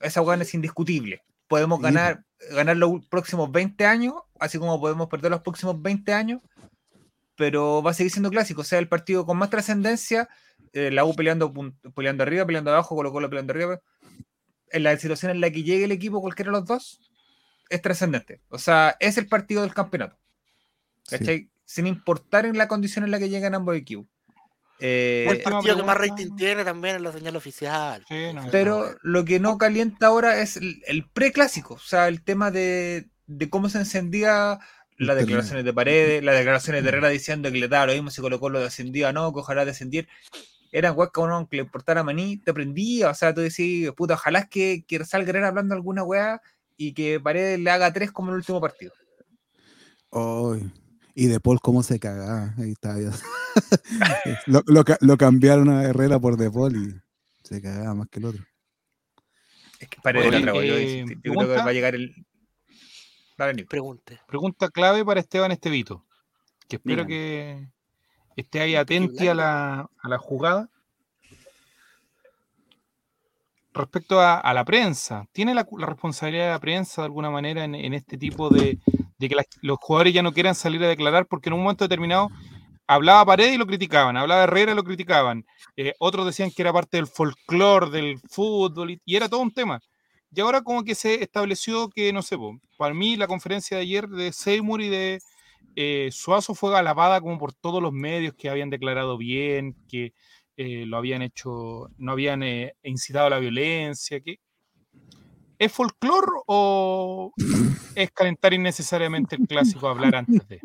Esa 0.00 0.20
weá 0.20 0.36
es 0.40 0.52
indiscutible. 0.54 1.22
Podemos 1.48 1.78
Sí, 1.78 1.84
ganar, 1.84 2.24
ganar 2.50 2.76
los 2.76 3.06
próximos 3.06 3.50
20 3.50 3.86
años, 3.86 4.14
así 4.38 4.58
como 4.58 4.80
podemos 4.80 5.08
perder 5.08 5.30
los 5.30 5.40
próximos 5.40 5.80
20 5.80 6.12
años, 6.12 6.40
pero 7.36 7.82
va 7.82 7.92
a 7.92 7.94
seguir 7.94 8.12
siendo 8.12 8.30
clásico. 8.30 8.60
O 8.60 8.64
sea, 8.64 8.78
el 8.78 8.88
partido 8.88 9.24
con 9.24 9.38
más 9.38 9.50
trascendencia, 9.50 10.28
eh, 10.72 10.90
la 10.90 11.04
U 11.04 11.14
peleando, 11.14 11.52
peleando 11.94 12.22
arriba, 12.22 12.44
peleando 12.44 12.70
abajo, 12.70 12.94
Colo 12.96 13.12
Colo 13.12 13.28
peleando 13.30 13.52
arriba. 13.52 13.80
En 14.74 14.82
la 14.82 14.96
situación 14.98 15.30
en 15.30 15.40
la 15.40 15.50
que 15.50 15.62
llegue 15.62 15.84
el 15.84 15.92
equipo, 15.92 16.20
cualquiera 16.20 16.50
de 16.50 16.58
los 16.58 16.66
dos, 16.66 17.00
es 17.70 17.80
trascendente. 17.80 18.40
O 18.48 18.58
sea, 18.58 18.96
es 19.00 19.16
el 19.18 19.28
partido 19.28 19.62
del 19.62 19.72
campeonato. 19.72 20.16
Sí. 21.04 21.18
¿Cachai? 21.18 21.48
Sin 21.64 21.86
importar 21.86 22.44
en 22.44 22.58
la 22.58 22.68
condición 22.68 23.04
en 23.04 23.10
la 23.10 23.18
que 23.18 23.28
llegan 23.28 23.54
ambos 23.54 23.76
equipos. 23.76 24.06
Eh, 24.80 25.26
el 25.30 25.42
partido 25.42 25.76
que 25.76 25.82
más 25.82 25.96
rating 25.96 26.34
tiene 26.36 26.64
también 26.64 26.96
es 26.96 27.02
la 27.02 27.12
señal 27.12 27.36
oficial. 27.36 28.04
Sí, 28.08 28.32
no, 28.34 28.48
pero 28.50 28.96
lo 29.02 29.24
que 29.24 29.38
no 29.38 29.56
calienta 29.56 30.08
ahora 30.08 30.40
es 30.40 30.56
el, 30.56 30.82
el 30.86 31.08
preclásico, 31.08 31.74
o 31.74 31.78
sea, 31.78 32.08
el 32.08 32.22
tema 32.22 32.50
de, 32.50 33.08
de 33.26 33.48
cómo 33.48 33.68
se 33.68 33.78
encendía 33.78 34.58
las 34.96 35.16
declaraciones 35.16 35.64
de 35.64 35.72
Paredes, 35.72 36.22
las 36.22 36.36
declaraciones 36.36 36.82
de 36.82 36.88
Herrera 36.88 37.08
diciendo 37.08 37.50
que 37.50 37.58
le 37.58 37.68
daba 37.68 37.86
lo 37.86 37.92
mismo 37.92 38.10
si 38.10 38.20
Colo 38.20 38.40
Colo 38.40 38.60
descendía 38.60 39.10
o 39.10 39.12
no, 39.12 39.32
que 39.32 39.40
ojalá 39.40 39.64
descendiera. 39.64 40.08
Eran 40.74 40.94
weas 40.96 41.10
que 41.14 41.20
a 41.20 41.24
uno 41.24 41.48
que 41.48 41.56
le 41.56 41.62
importara 41.62 42.00
a 42.00 42.04
Maní, 42.04 42.36
te 42.38 42.52
prendía, 42.52 43.08
o 43.08 43.14
sea, 43.14 43.32
tú 43.32 43.40
decís, 43.42 43.92
puta, 43.92 44.14
ojalá 44.14 44.40
es 44.40 44.48
que, 44.48 44.84
que 44.88 45.04
salga 45.04 45.30
Herrera 45.30 45.46
hablando 45.46 45.72
alguna 45.72 46.02
wea 46.02 46.42
y 46.76 46.92
que 46.94 47.20
Paredes 47.20 47.60
le 47.60 47.70
haga 47.70 47.92
tres 47.92 48.10
como 48.10 48.30
en 48.30 48.32
el 48.34 48.38
último 48.38 48.60
partido. 48.60 48.92
Ay, 50.10 50.68
Y 51.14 51.28
de 51.28 51.38
Paul, 51.38 51.60
cómo 51.60 51.84
se 51.84 52.00
cagaba. 52.00 52.52
Ahí 52.58 52.72
está. 52.72 52.96
lo, 54.46 54.62
lo 54.66 54.84
lo 55.00 55.16
cambiaron 55.16 55.68
a 55.70 55.84
Herrera 55.84 56.18
por 56.18 56.36
De 56.36 56.50
Paul 56.50 56.76
y 56.76 57.46
se 57.46 57.62
cagaba 57.62 57.94
más 57.94 58.08
que 58.08 58.18
el 58.18 58.24
otro. 58.24 58.44
Es 59.78 59.88
que 59.88 60.00
Paredes 60.00 60.26
Oye, 60.28 60.36
la 60.38 60.42
tragó, 60.42 60.62
yo, 60.62 60.76
eh, 60.76 60.98
yo 60.98 61.04
creo 61.06 61.14
que 61.14 61.20
pregunta. 61.20 61.64
va 61.64 61.70
a 61.70 61.72
llegar 61.72 61.94
el... 61.94 62.26
Pregunta 64.26 64.70
clave 64.70 65.04
para 65.04 65.20
Esteban 65.20 65.52
Estevito, 65.52 66.04
que 66.68 66.76
espero 66.76 67.04
Dígame. 67.04 67.08
que 67.08 67.68
esté 68.36 68.60
ahí 68.60 68.74
atenti 68.76 69.28
a 69.28 69.34
la, 69.34 69.88
a 70.02 70.08
la 70.08 70.18
jugada. 70.18 70.68
Respecto 73.72 74.20
a, 74.20 74.38
a 74.38 74.54
la 74.54 74.64
prensa, 74.64 75.26
¿tiene 75.32 75.52
la, 75.52 75.66
la 75.78 75.86
responsabilidad 75.86 76.44
de 76.44 76.50
la 76.52 76.60
prensa 76.60 77.02
de 77.02 77.06
alguna 77.06 77.30
manera 77.30 77.64
en, 77.64 77.74
en 77.74 77.92
este 77.92 78.16
tipo 78.16 78.48
de, 78.48 78.78
de 79.18 79.28
que 79.28 79.34
las- 79.34 79.46
los 79.62 79.78
jugadores 79.80 80.14
ya 80.14 80.22
no 80.22 80.32
quieran 80.32 80.54
salir 80.54 80.82
a 80.84 80.88
declarar? 80.88 81.26
Porque 81.26 81.48
en 81.48 81.54
un 81.54 81.62
momento 81.62 81.84
determinado 81.84 82.28
hablaba 82.86 83.24
Paredes 83.24 83.54
y 83.54 83.58
lo 83.58 83.66
criticaban, 83.66 84.16
hablaba 84.16 84.44
Herrera 84.44 84.72
y 84.72 84.74
lo 84.76 84.84
criticaban, 84.84 85.44
eh, 85.76 85.92
otros 85.98 86.24
decían 86.26 86.50
que 86.52 86.62
era 86.62 86.72
parte 86.72 86.98
del 86.98 87.08
folclore, 87.08 87.90
del 87.90 88.20
fútbol, 88.30 88.92
y, 88.92 89.00
y 89.04 89.16
era 89.16 89.28
todo 89.28 89.40
un 89.40 89.52
tema. 89.52 89.80
Y 90.30 90.40
ahora 90.40 90.62
como 90.62 90.84
que 90.84 90.94
se 90.94 91.22
estableció 91.22 91.88
que, 91.88 92.12
no 92.12 92.22
sé, 92.22 92.36
para 92.76 92.94
mí 92.94 93.16
la 93.16 93.26
conferencia 93.26 93.76
de 93.76 93.82
ayer 93.84 94.06
de 94.08 94.32
Seymour 94.32 94.82
y 94.82 94.88
de 94.88 95.20
eh, 95.76 96.10
Suazo 96.12 96.54
fue 96.54 96.76
alabada 96.76 97.20
como 97.20 97.38
por 97.38 97.52
todos 97.52 97.82
los 97.82 97.92
medios 97.92 98.34
que 98.34 98.48
habían 98.48 98.70
declarado 98.70 99.16
bien, 99.16 99.76
que 99.88 100.12
eh, 100.56 100.86
lo 100.86 100.96
habían 100.96 101.22
hecho, 101.22 101.90
no 101.98 102.12
habían 102.12 102.42
eh, 102.42 102.74
incitado 102.82 103.26
a 103.26 103.30
la 103.30 103.38
violencia. 103.38 104.20
que 104.20 104.38
¿Es 105.58 105.72
folclore 105.72 106.32
o 106.46 107.32
es 107.94 108.10
calentar 108.10 108.52
innecesariamente 108.54 109.36
el 109.36 109.46
clásico 109.46 109.88
a 109.88 109.92
hablar 109.92 110.16
antes 110.16 110.46
de? 110.48 110.60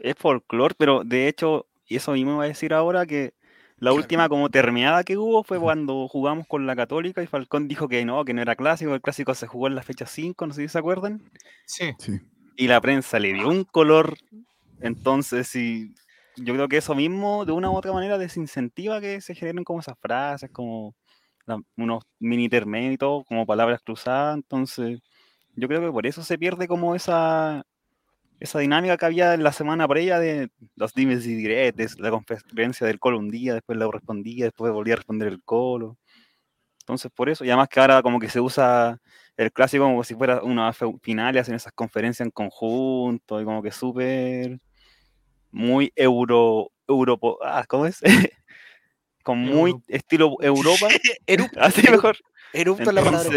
Es 0.00 0.16
folclore, 0.16 0.74
pero 0.76 1.04
de 1.04 1.28
hecho 1.28 1.66
y 1.92 1.96
eso 1.96 2.12
mismo 2.12 2.32
iba 2.32 2.44
a 2.44 2.48
decir 2.48 2.72
ahora 2.72 3.04
que 3.04 3.34
la 3.76 3.92
última 3.92 4.28
como 4.28 4.48
terminada 4.48 5.02
que 5.04 5.18
hubo 5.18 5.42
fue 5.42 5.58
cuando 5.58 6.08
jugamos 6.08 6.46
con 6.46 6.66
la 6.66 6.74
Católica 6.74 7.22
y 7.22 7.26
Falcón 7.26 7.68
dijo 7.68 7.88
que 7.88 8.04
no, 8.04 8.24
que 8.24 8.32
no 8.32 8.40
era 8.40 8.56
clásico, 8.56 8.94
el 8.94 9.02
clásico 9.02 9.34
se 9.34 9.46
jugó 9.46 9.66
en 9.66 9.74
la 9.74 9.82
fecha 9.82 10.06
5, 10.06 10.46
no 10.46 10.54
sé 10.54 10.62
si 10.62 10.68
se 10.68 10.78
acuerdan. 10.78 11.20
Sí. 11.66 11.92
Sí. 11.98 12.20
Y 12.56 12.68
la 12.68 12.80
prensa 12.80 13.18
le 13.18 13.32
dio 13.32 13.48
un 13.48 13.64
color, 13.64 14.16
entonces 14.80 15.48
sí, 15.48 15.94
yo 16.36 16.54
creo 16.54 16.68
que 16.68 16.78
eso 16.78 16.94
mismo 16.94 17.44
de 17.44 17.52
una 17.52 17.70
u 17.70 17.74
otra 17.76 17.92
manera 17.92 18.18
desincentiva 18.18 19.00
que 19.00 19.20
se 19.20 19.34
generen 19.34 19.64
como 19.64 19.80
esas 19.80 19.98
frases, 20.00 20.50
como 20.50 20.94
la- 21.46 21.60
unos 21.76 22.04
mini 22.20 22.44
intermedios 22.44 23.24
como 23.26 23.46
palabras 23.46 23.80
cruzadas, 23.84 24.36
entonces 24.36 25.00
yo 25.56 25.68
creo 25.68 25.80
que 25.82 25.92
por 25.92 26.06
eso 26.06 26.22
se 26.24 26.38
pierde 26.38 26.68
como 26.68 26.94
esa, 26.94 27.64
esa 28.40 28.60
dinámica 28.60 28.96
que 28.98 29.06
había 29.06 29.34
en 29.34 29.44
la 29.44 29.52
semana 29.52 29.88
previa 29.88 30.18
de 30.20 30.50
los 30.76 30.94
dimes 30.94 31.26
y 31.26 31.34
diretes, 31.36 31.98
la 32.00 32.10
conferencia 32.10 32.86
del 32.86 32.98
Colo 33.00 33.18
un 33.18 33.30
día, 33.30 33.54
después 33.54 33.78
la 33.78 33.88
respondía, 33.90 34.46
después 34.46 34.72
volvía 34.72 34.94
a 34.94 34.98
responder 34.98 35.28
el 35.28 35.42
Colo. 35.44 35.98
Entonces, 36.80 37.10
por 37.14 37.28
eso, 37.28 37.44
y 37.44 37.48
además 37.50 37.68
que 37.68 37.80
ahora 37.80 38.02
como 38.02 38.18
que 38.20 38.28
se 38.28 38.40
usa 38.40 38.98
el 39.36 39.52
clásico 39.52 39.84
como 39.84 40.04
si 40.04 40.14
fuera 40.14 40.42
una 40.42 40.72
final 41.02 41.34
y 41.34 41.38
hacen 41.38 41.54
esas 41.54 41.72
conferencias 41.72 42.26
en 42.26 42.30
conjunto 42.30 43.40
y 43.40 43.44
como 43.44 43.62
que 43.62 43.70
súper 43.70 44.58
muy 45.50 45.92
euro, 45.96 46.70
europo, 46.88 47.38
ah, 47.42 47.64
¿cómo 47.68 47.86
es? 47.86 48.00
Con 49.22 49.38
muy 49.38 49.70
Euro- 49.70 49.82
estilo 49.88 50.36
Europa, 50.40 50.88
Erupto, 51.26 51.60
así 51.60 51.88
mejor. 51.90 52.16
erupto 52.52 52.90
la 52.92 53.02
palabra. 53.02 53.30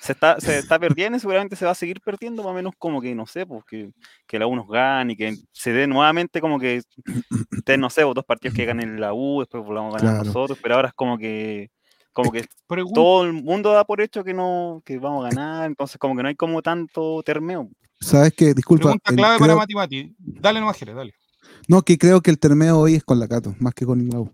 Se 0.00 0.12
está, 0.12 0.40
se 0.40 0.60
está 0.60 0.78
perdiendo 0.78 1.16
y 1.16 1.20
seguramente 1.20 1.56
se 1.56 1.64
va 1.64 1.72
a 1.72 1.74
seguir 1.74 2.00
perdiendo, 2.00 2.44
más 2.44 2.52
o 2.52 2.54
menos 2.54 2.72
como 2.78 3.00
que, 3.00 3.14
no 3.16 3.26
sé, 3.26 3.44
pues 3.44 3.64
que, 3.64 4.38
la 4.38 4.46
U 4.46 4.54
nos 4.54 4.68
gane 4.68 5.14
y 5.14 5.16
que 5.16 5.34
se 5.52 5.72
dé 5.72 5.88
nuevamente 5.88 6.40
como 6.40 6.60
que 6.60 6.82
no 7.78 7.90
sé, 7.90 8.02
dos 8.02 8.24
partidos 8.24 8.54
que 8.54 8.64
ganen 8.64 9.00
la 9.00 9.12
U, 9.12 9.40
después 9.40 9.64
volvamos 9.64 9.94
a 9.94 9.98
ganar 9.98 10.14
Claro. 10.14 10.26
nosotros, 10.26 10.58
pero 10.62 10.76
ahora 10.76 10.88
es 10.88 10.94
como 10.94 11.18
que, 11.18 11.68
como 12.18 12.32
que 12.32 12.44
todo 12.94 13.24
el 13.24 13.32
mundo 13.32 13.70
da 13.72 13.84
por 13.84 14.00
hecho 14.00 14.24
que 14.24 14.34
no, 14.34 14.82
que 14.84 14.98
vamos 14.98 15.24
a 15.24 15.28
ganar, 15.30 15.66
entonces 15.66 15.98
como 15.98 16.16
que 16.16 16.22
no 16.24 16.28
hay 16.28 16.34
como 16.34 16.62
tanto 16.62 17.22
termeo. 17.22 17.70
¿Sabes 18.00 18.32
qué? 18.36 18.54
Disculpa. 18.54 18.86
Pregunta 18.86 19.10
el- 19.10 19.16
clave 19.16 19.38
para 19.38 19.46
creo- 19.52 19.56
Mati 19.58 19.74
Mati. 19.74 20.14
Dale 20.18 20.58
nomás, 20.60 20.76
Jere, 20.76 20.94
dale. 20.94 21.14
no, 21.68 21.82
que 21.82 21.96
creo 21.96 22.20
que 22.20 22.30
el 22.32 22.38
termeo 22.40 22.76
hoy 22.78 22.96
es 22.96 23.04
con 23.04 23.20
la 23.20 23.28
Cato, 23.28 23.54
más 23.60 23.72
que 23.72 23.86
con 23.86 24.04
la 24.08 24.18
U. 24.18 24.32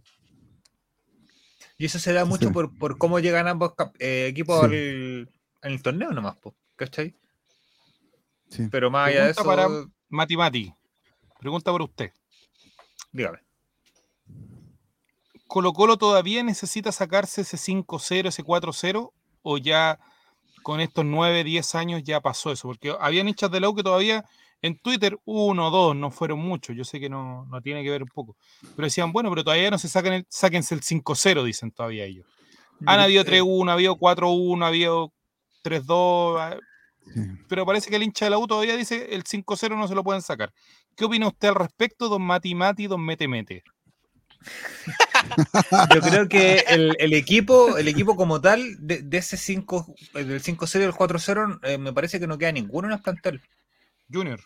Y 1.76 1.84
eso 1.84 1.98
se 1.98 2.12
da 2.14 2.24
mucho 2.24 2.46
Sí. 2.48 2.52
por, 2.54 2.76
por 2.78 2.96
cómo 2.96 3.18
llegan 3.18 3.48
ambos 3.48 3.72
eh, 3.98 4.28
equipos 4.30 4.60
Sí. 4.60 4.64
al- 4.64 5.28
en 5.62 5.72
el 5.72 5.82
torneo 5.82 6.10
nomás, 6.12 6.36
po, 6.36 6.54
¿cachai? 6.76 7.14
Sí. 8.48 8.68
Pero 8.70 8.90
más 8.90 9.08
allá 9.08 9.26
de 9.26 9.34
Pregunta 9.34 9.40
eso, 9.64 9.68
para 9.70 9.86
Mati 10.08 10.36
Mati. 10.36 10.72
Pregunta 11.38 11.70
para 11.72 11.84
usted. 11.84 12.10
dígame. 13.12 13.38
¿Colo 15.54 15.72
Colo 15.72 15.96
todavía 15.96 16.42
necesita 16.42 16.90
sacarse 16.90 17.42
ese 17.42 17.56
5-0, 17.56 18.26
ese 18.26 18.42
4-0? 18.42 19.12
¿O 19.42 19.56
ya 19.56 20.00
con 20.64 20.80
estos 20.80 21.04
9, 21.04 21.44
10 21.44 21.76
años 21.76 22.02
ya 22.02 22.20
pasó 22.20 22.50
eso? 22.50 22.66
Porque 22.66 22.92
habían 22.98 23.28
hinchas 23.28 23.52
de 23.52 23.60
la 23.60 23.68
U 23.68 23.74
que 23.76 23.84
todavía 23.84 24.24
en 24.62 24.76
Twitter, 24.76 25.16
uno, 25.24 25.70
dos, 25.70 25.94
no 25.94 26.10
fueron 26.10 26.40
muchos. 26.40 26.74
Yo 26.74 26.82
sé 26.82 26.98
que 26.98 27.08
no, 27.08 27.46
no 27.46 27.60
tiene 27.60 27.84
que 27.84 27.90
ver 27.90 28.02
un 28.02 28.08
poco. 28.08 28.36
Pero 28.74 28.86
decían, 28.86 29.12
bueno, 29.12 29.30
pero 29.30 29.44
todavía 29.44 29.70
no 29.70 29.78
se 29.78 29.88
sacan 29.88 30.14
el, 30.14 30.26
sáquense 30.28 30.74
el 30.74 30.80
5-0, 30.80 31.44
dicen 31.44 31.70
todavía 31.70 32.04
ellos. 32.04 32.26
Han 32.84 32.98
habido 32.98 33.22
Eh, 33.22 33.40
3-1, 33.40 33.70
ha 33.70 33.74
habido 33.74 33.94
4-1, 33.94 34.64
ha 34.64 34.66
habido 34.66 35.12
3-2. 35.62 36.36
ah, 36.40 36.56
Sí. 37.14 37.20
Pero 37.48 37.64
parece 37.64 37.90
que 37.90 37.96
el 37.96 38.02
hincha 38.02 38.24
de 38.24 38.30
la 38.30 38.38
U 38.38 38.48
todavía 38.48 38.76
dice 38.76 39.14
el 39.14 39.22
5-0 39.22 39.76
no 39.76 39.86
se 39.86 39.94
lo 39.94 40.02
pueden 40.02 40.22
sacar. 40.22 40.52
¿Qué 40.96 41.04
opina 41.04 41.28
usted 41.28 41.46
al 41.46 41.54
respecto, 41.54 42.08
don 42.08 42.22
Mati 42.22 42.56
Mati, 42.56 42.88
don 42.88 43.04
Mete 43.04 43.28
Mete? 43.28 43.62
Yo 45.94 46.00
creo 46.00 46.28
que 46.28 46.64
el, 46.68 46.96
el 46.98 47.12
equipo, 47.14 47.76
el 47.78 47.88
equipo 47.88 48.16
como 48.16 48.40
tal, 48.40 48.76
de, 48.78 49.02
de 49.02 49.16
ese 49.18 49.36
5, 49.36 49.94
eh, 50.14 50.24
del 50.24 50.42
5-0 50.42 50.80
y 50.80 50.84
el 50.84 50.92
4-0, 50.92 51.60
eh, 51.62 51.78
me 51.78 51.92
parece 51.92 52.20
que 52.20 52.26
no 52.26 52.38
queda 52.38 52.52
ninguno 52.52 52.88
en 52.88 52.94
el 52.94 53.00
plantel. 53.02 53.40
Junior. 54.12 54.40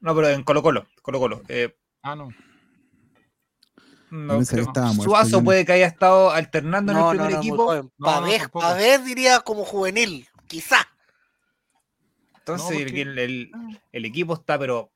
No, 0.00 0.14
pero 0.14 0.28
en 0.28 0.42
Colo 0.44 0.62
Colo, 0.62 0.86
Colo 1.02 1.18
Colo. 1.18 1.42
eh, 1.48 1.76
Ah, 2.02 2.14
no. 2.16 2.28
no 4.10 4.34
muerto, 4.34 4.92
Suazo 5.02 5.42
puede 5.42 5.64
que 5.64 5.72
haya 5.72 5.86
estado 5.86 6.30
alternando 6.30 6.92
en 6.92 6.98
el 6.98 7.08
primer 7.10 7.32
no, 7.32 7.38
equipo. 7.38 7.56
joven. 7.66 7.90
No, 7.98 8.06
Pa' 8.06 8.20
no, 8.20 8.26
ver, 8.26 8.40
tampoco. 8.42 8.60
pa' 8.60 8.74
ver, 8.74 9.02
diría 9.02 9.40
como 9.40 9.64
juvenil, 9.64 10.28
quizá. 10.46 10.86
Entonces 12.38 12.70
No, 12.70 12.76
el- 12.78 12.84
porque- 12.84 13.02
el, 13.02 13.18
el- 13.18 13.50
el 13.92 14.04
equipo 14.04 14.34
está, 14.34 14.56
pero 14.58 14.92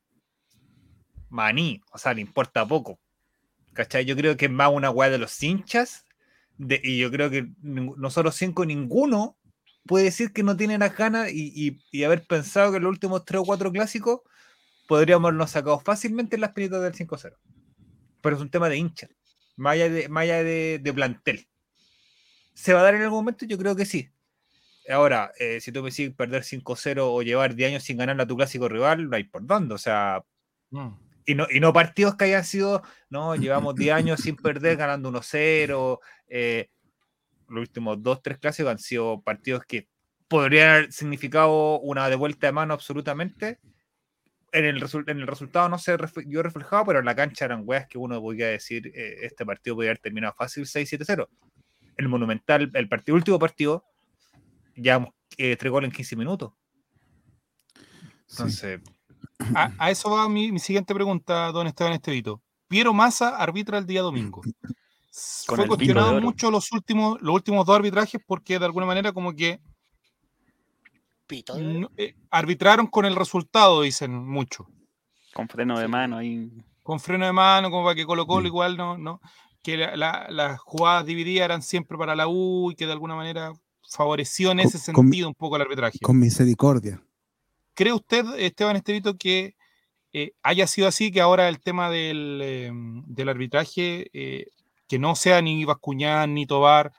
maní, 1.29 1.81
o 1.91 1.97
sea, 1.97 2.13
le 2.13 2.21
importa 2.21 2.65
poco. 2.65 2.97
¿Cachai? 3.73 4.05
Yo 4.05 4.15
creo 4.15 4.35
que 4.37 4.45
es 4.45 4.51
más 4.51 4.69
una 4.71 4.89
weá 4.89 5.09
de 5.09 5.17
los 5.17 5.41
hinchas. 5.41 6.05
de- 6.57 6.79
y 6.83 6.99
yo 6.99 7.09
creo 7.09 7.31
que 7.31 7.47
nosotros 7.63 8.35
cinco, 8.35 8.65
ninguno 8.65 9.35
puede 9.87 10.03
decir 10.05 10.31
que 10.31 10.43
no 10.43 10.55
tiene 10.55 10.77
las 10.77 10.95
ganas 10.95 11.31
y, 11.31 11.51
y- 11.55 11.81
y 11.91 12.03
haber 12.03 12.23
pensado 12.27 12.71
que 12.71 12.79
los 12.79 12.89
últimos 12.91 13.25
tres 13.25 13.41
o 13.41 13.45
cuatro 13.45 13.71
clásicos 13.71 14.19
podríamos 14.87 15.29
habernos 15.29 15.49
sacado 15.49 15.79
fácilmente 15.79 16.37
las 16.37 16.51
pinitas 16.51 16.81
del 16.83 16.93
5-0. 16.93 17.35
Pero 18.21 18.35
es 18.35 18.41
un 18.43 18.49
tema 18.51 18.69
de 18.69 18.77
hincha, 18.77 19.07
más 19.55 19.73
allá 19.73 19.89
de, 19.89 20.07
más 20.09 20.21
allá 20.23 20.43
de, 20.43 20.79
de 20.83 20.93
plantel. 20.93 21.47
¿Se 22.53 22.73
va 22.73 22.81
a 22.81 22.83
dar 22.83 22.93
en 22.93 23.01
algún 23.03 23.19
momento? 23.19 23.45
Yo 23.45 23.57
creo 23.57 23.75
que 23.75 23.85
sí. 23.85 24.09
Ahora, 24.87 25.31
eh, 25.39 25.59
si 25.61 25.71
tú 25.71 25.81
me 25.81 25.89
sigues 25.89 26.13
perder 26.13 26.43
5-0 26.43 27.11
o 27.11 27.21
llevar 27.23 27.55
10 27.55 27.69
años 27.71 27.83
sin 27.83 27.97
ganar 27.97 28.19
a 28.21 28.27
tu 28.27 28.35
clásico 28.35 28.69
rival, 28.69 29.09
no 29.09 29.15
hay 29.15 29.23
por 29.23 29.45
dónde. 29.47 29.73
O 29.73 29.77
sea, 29.79 30.23
Mm. 30.69 30.89
Y 31.25 31.35
no, 31.35 31.45
y 31.49 31.59
no 31.59 31.71
partidos 31.73 32.15
que 32.15 32.25
hayan 32.25 32.43
sido, 32.43 32.81
no, 33.09 33.35
llevamos 33.35 33.75
10 33.75 33.93
años 33.93 34.19
sin 34.21 34.35
perder, 34.35 34.77
ganando 34.77 35.11
1-0. 35.11 35.99
eh, 36.27 36.69
los 37.47 37.61
últimos 37.61 37.97
2-3 37.97 38.39
clásicos 38.39 38.71
han 38.71 38.79
sido 38.79 39.21
partidos 39.21 39.63
que 39.65 39.87
podrían 40.29 40.69
haber 40.69 40.93
significado 40.93 41.79
una 41.81 42.07
devuelta 42.09 42.47
de 42.47 42.53
mano 42.53 42.73
absolutamente. 42.73 43.59
En 44.53 44.65
el, 44.65 44.83
en 45.07 45.19
el 45.19 45.27
resultado 45.27 45.67
no 45.69 45.77
se 45.77 45.97
ref- 45.97 46.25
vio 46.25 46.41
reflejado, 46.43 46.85
pero 46.85 46.99
en 46.99 47.05
la 47.05 47.15
cancha 47.15 47.45
eran 47.45 47.63
weas 47.65 47.87
que 47.87 47.97
uno 47.97 48.19
podía 48.21 48.47
decir, 48.47 48.87
eh, 48.95 49.17
este 49.23 49.45
partido 49.45 49.75
podría 49.75 49.91
haber 49.91 49.99
terminado 49.99 50.33
fácil 50.33 50.65
6-7-0. 50.65 51.27
El 51.97 52.07
Monumental, 52.09 52.71
el 52.73 52.87
partido, 52.89 53.15
último 53.15 53.37
partido, 53.37 53.85
ya 54.75 55.05
eh, 55.37 55.55
tres 55.57 55.71
goles 55.71 55.89
en 55.89 55.95
15 55.95 56.15
minutos. 56.15 56.53
Sí. 58.49 58.67
A, 59.55 59.71
a 59.77 59.91
eso 59.91 60.09
va 60.09 60.27
mi, 60.29 60.51
mi 60.51 60.59
siguiente 60.59 60.93
pregunta, 60.93 61.51
don 61.51 61.67
Esteban 61.67 61.93
Estevito. 61.93 62.41
Piero 62.67 62.93
Massa 62.93 63.35
arbitra 63.37 63.77
el 63.77 63.85
día 63.85 64.01
domingo. 64.01 64.41
Con 65.45 65.57
Fue 65.57 65.67
cuestionado 65.67 66.11
mucho 66.21 66.49
los 66.51 66.71
últimos, 66.71 67.21
los 67.21 67.35
últimos 67.35 67.65
dos 67.65 67.75
arbitrajes 67.75 68.21
porque 68.25 68.57
de 68.59 68.65
alguna 68.65 68.85
manera 68.85 69.11
como 69.11 69.33
que 69.33 69.59
no- 71.81 71.89
eh, 71.97 72.15
arbitraron 72.29 72.87
con 72.87 73.05
el 73.05 73.15
resultado, 73.15 73.81
dicen 73.81 74.13
mucho. 74.25 74.67
Con 75.33 75.47
freno 75.47 75.79
de 75.79 75.87
mano 75.87 76.17
ahí. 76.17 76.49
Con 76.83 76.99
freno 76.99 77.25
de 77.25 77.31
mano, 77.33 77.69
como 77.69 77.83
para 77.85 77.95
que 77.95 78.05
Colo 78.05 78.25
Colo 78.25 78.43
Mm. 78.43 78.47
igual 78.47 78.77
no, 78.77 78.97
no, 78.97 79.21
que 79.63 79.77
la- 79.77 79.95
la- 79.95 80.27
las 80.29 80.59
jugadas 80.59 81.05
divididas 81.05 81.45
eran 81.45 81.61
siempre 81.61 81.97
para 81.97 82.15
la 82.15 82.27
U 82.27 82.71
y 82.71 82.75
que 82.75 82.85
de 82.85 82.91
alguna 82.93 83.15
manera 83.15 83.53
favoreció 83.89 84.51
en 84.51 84.61
ese 84.61 84.77
con- 84.93 85.05
sentido 85.05 85.27
un 85.27 85.35
poco 85.35 85.55
el 85.57 85.61
arbitraje. 85.63 85.99
Con 86.01 86.19
misericordia. 86.19 87.01
¿Cree 87.81 87.93
usted, 87.93 88.23
Esteban 88.37 88.75
Estevito, 88.75 89.17
que 89.17 89.55
eh, 90.13 90.33
haya 90.43 90.67
sido 90.67 90.87
así, 90.87 91.11
que 91.11 91.19
ahora 91.19 91.49
el 91.49 91.59
tema 91.59 91.89
del, 91.89 92.39
eh, 92.43 92.69
del 92.71 93.27
arbitraje, 93.27 94.07
eh, 94.13 94.45
que 94.87 94.99
no 94.99 95.15
sea 95.15 95.41
ni 95.41 95.65
Bascuñán 95.65 96.35
ni 96.35 96.45
Tobar, 96.45 96.91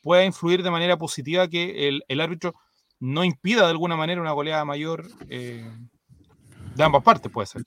pueda 0.00 0.24
influir 0.24 0.62
de 0.62 0.70
manera 0.70 0.96
positiva 0.96 1.48
que 1.48 1.86
el, 1.86 2.02
el 2.08 2.22
árbitro 2.22 2.54
no 2.98 3.24
impida 3.24 3.64
de 3.64 3.72
alguna 3.72 3.94
manera 3.94 4.22
una 4.22 4.32
goleada 4.32 4.64
mayor 4.64 5.06
eh, 5.28 5.70
de 6.76 6.82
ambas 6.82 7.02
partes, 7.02 7.30
puede 7.30 7.48
ser? 7.48 7.62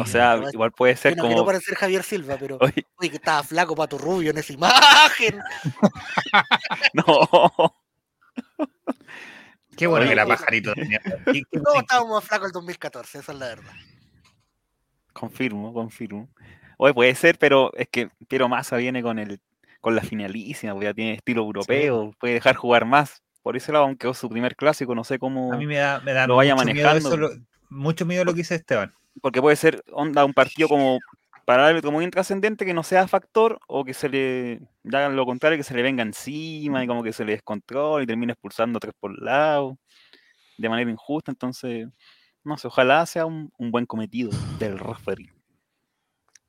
O 0.00 0.06
sea, 0.06 0.40
Yo 0.40 0.48
igual 0.54 0.72
puede 0.72 0.96
ser 0.96 1.14
no 1.18 1.24
quiero 1.24 1.40
como. 1.40 1.46
parecer 1.48 1.74
Javier 1.74 2.02
Silva, 2.02 2.38
pero 2.40 2.56
Oye, 2.62 2.86
oye, 2.96 3.10
que 3.10 3.16
estaba 3.16 3.42
flaco 3.42 3.76
para 3.76 3.88
tu 3.88 3.98
rubio 3.98 4.30
en 4.30 4.38
esa 4.38 4.54
imagen. 4.54 5.38
no. 6.94 7.74
Qué 9.76 9.86
bueno 9.86 10.06
que 10.06 10.14
oye. 10.20 10.26
pajarito 10.26 10.72
qué- 11.32 11.42
Todos 11.52 11.78
estábamos 11.80 12.10
más 12.14 12.24
flacos 12.24 12.46
el 12.48 12.52
2014, 12.52 13.18
esa 13.18 13.32
es 13.32 13.38
la 13.38 13.46
verdad. 13.46 13.72
Confirmo, 15.12 15.72
confirmo. 15.72 16.28
Oye, 16.78 16.94
puede 16.94 17.14
ser, 17.14 17.38
pero 17.38 17.72
es 17.74 17.86
que 17.90 18.08
Piero 18.28 18.48
Massa 18.48 18.76
viene 18.76 19.02
con 19.02 19.18
el 19.18 19.40
con 19.80 19.96
la 19.96 20.02
finalísima, 20.02 20.72
pues 20.74 20.84
ya 20.84 20.94
tiene 20.94 21.14
estilo 21.14 21.42
europeo, 21.42 22.12
puede 22.20 22.34
dejar 22.34 22.54
jugar 22.54 22.84
más. 22.84 23.20
Por 23.42 23.56
ese 23.56 23.72
lado, 23.72 23.84
aunque 23.86 24.08
es 24.08 24.16
su 24.16 24.28
primer 24.28 24.54
clásico, 24.54 24.94
no 24.94 25.02
sé 25.02 25.18
cómo. 25.18 25.52
A 25.52 25.56
mí 25.56 25.66
me 25.66 25.76
da, 25.76 26.00
me 26.00 26.12
da 26.12 26.28
lo 26.28 26.36
vaya 26.36 26.54
mucho 26.54 26.66
miedo 26.72 26.86
manejando. 26.88 27.08
eso, 27.08 27.16
lo- 27.16 27.44
mucho 27.68 28.06
miedo 28.06 28.24
lo 28.24 28.32
que 28.32 28.38
dice 28.38 28.54
Esteban. 28.54 28.94
Porque 29.20 29.40
puede 29.40 29.56
ser 29.56 29.82
onda 29.92 30.24
un 30.24 30.32
partido 30.32 30.68
como 30.68 31.00
para 31.44 31.64
el 31.64 31.70
árbitro 31.70 31.90
muy 31.92 32.04
intrascendente 32.04 32.64
que 32.64 32.74
no 32.74 32.82
sea 32.82 33.06
factor 33.08 33.58
o 33.66 33.84
que 33.84 33.94
se 33.94 34.08
le 34.08 34.60
haga 34.86 35.08
lo 35.08 35.24
contrario, 35.26 35.58
que 35.58 35.64
se 35.64 35.74
le 35.74 35.82
venga 35.82 36.02
encima 36.02 36.82
y 36.82 36.86
como 36.86 37.02
que 37.02 37.12
se 37.12 37.24
le 37.24 37.32
descontrole 37.32 38.04
y 38.04 38.06
termine 38.06 38.32
expulsando 38.32 38.78
tres 38.80 38.94
por 38.98 39.20
lado 39.20 39.78
de 40.58 40.68
manera 40.68 40.90
injusta. 40.90 41.32
Entonces, 41.32 41.88
no 42.44 42.56
sé, 42.58 42.68
ojalá 42.68 43.04
sea 43.06 43.26
un, 43.26 43.52
un 43.58 43.70
buen 43.70 43.86
cometido 43.86 44.30
del 44.58 44.78
referee. 44.78 45.32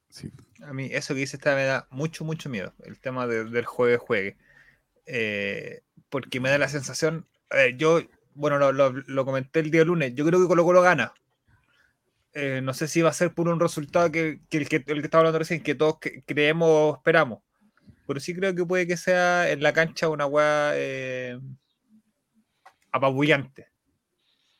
Sí. 0.10 0.32
A 0.64 0.74
mí 0.74 0.90
eso 0.92 1.14
que 1.14 1.22
dice 1.22 1.38
esta 1.38 1.56
me 1.56 1.64
da 1.66 1.88
mucho, 1.90 2.24
mucho 2.24 2.50
miedo, 2.50 2.74
el 2.84 3.00
tema 3.00 3.26
de- 3.26 3.46
del 3.46 3.66
juegue 3.66 3.98
juegue. 3.98 4.38
Eh, 5.08 5.82
porque 6.10 6.40
me 6.40 6.50
da 6.50 6.58
la 6.60 6.68
sensación, 6.70 7.28
a 7.50 7.56
ver, 7.58 7.78
yo, 7.78 8.00
bueno, 8.36 8.60
lo, 8.60 8.72
lo- 8.72 8.92
lo 8.92 9.26
comenté 9.26 9.60
el 9.62 9.72
día 9.72 9.84
lunes, 9.84 10.14
yo 10.14 10.24
creo 10.26 10.40
que 10.40 10.48
Colo 10.48 10.64
Colo 10.64 10.82
gana. 10.82 11.14
Eh, 12.34 12.62
no 12.64 12.74
sé 12.74 12.88
si 12.88 13.02
va 13.02 13.10
a 13.10 13.14
ser 13.14 13.34
por 13.34 13.48
un 13.48 13.60
resultado 13.60 14.12
que, 14.12 14.40
que 14.50 14.58
el, 14.58 14.68
que 14.70 14.78
el 14.78 14.84
que 14.84 15.00
estaba 15.02 15.20
hablando 15.22 15.40
recién, 15.40 15.62
que 15.62 15.76
todos 15.76 16.00
que- 16.00 16.24
creemos 16.24 16.68
o 16.70 16.96
esperamos. 16.96 17.40
Pero 18.08 18.20
sí 18.20 18.34
creo 18.36 18.54
que 18.56 18.66
puede 18.66 18.88
que 18.88 18.98
sea 18.98 19.50
en 19.52 19.62
la 19.62 19.72
cancha 19.74 20.10
una 20.10 20.26
weá 20.26 20.72
eh, 20.76 21.40
apabullante. 22.92 23.68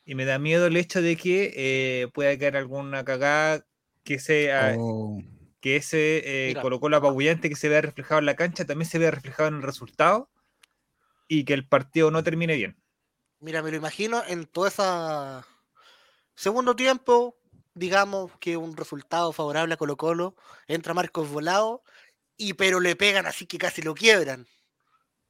Y 0.06 0.16
me 0.16 0.26
da 0.26 0.38
miedo 0.40 0.68
el 0.68 0.78
hecho 0.78 1.02
de 1.02 1.16
que 1.16 1.54
eh, 1.56 2.08
pueda 2.14 2.38
caer 2.38 2.58
alguna 2.58 3.04
cagada 3.06 3.66
que 4.04 4.20
sea 4.20 4.76
Oh, 4.78 5.22
que 5.62 5.78
ese 5.78 6.22
eh, 6.26 6.48
Mira. 6.50 6.62
Colo 6.62 6.80
Colo 6.80 6.98
apabullante 6.98 7.48
que 7.50 7.56
se 7.56 7.70
vea 7.70 7.82
reflejado 7.82 8.20
en 8.20 8.26
la 8.26 8.36
cancha 8.36 8.66
también 8.66 8.90
se 8.90 9.00
vea 9.00 9.12
reflejado 9.12 9.48
en 9.50 9.56
el 9.56 9.62
resultado 9.62 10.30
y 11.30 11.46
que 11.46 11.54
el 11.54 11.66
partido 11.68 12.12
no 12.12 12.22
termine 12.22 12.56
bien. 12.56 12.76
Mira, 13.40 13.62
me 13.64 13.72
lo 13.72 13.78
imagino 13.78 14.22
en 14.28 14.46
todo 14.46 14.68
esa 14.68 15.46
segundo 16.36 16.76
tiempo, 16.76 17.38
digamos 17.74 18.32
que 18.40 18.58
un 18.58 18.76
resultado 18.78 19.32
favorable 19.34 19.74
a 19.74 19.78
Colo 19.78 19.98
Colo, 19.98 20.36
entra 20.68 20.94
Marcos 20.94 21.30
Volado, 21.30 21.84
y 22.38 22.54
pero 22.54 22.80
le 22.80 22.96
pegan 22.96 23.26
así 23.26 23.46
que 23.46 23.58
casi 23.58 23.82
lo 23.82 23.94
quiebran. 23.94 24.48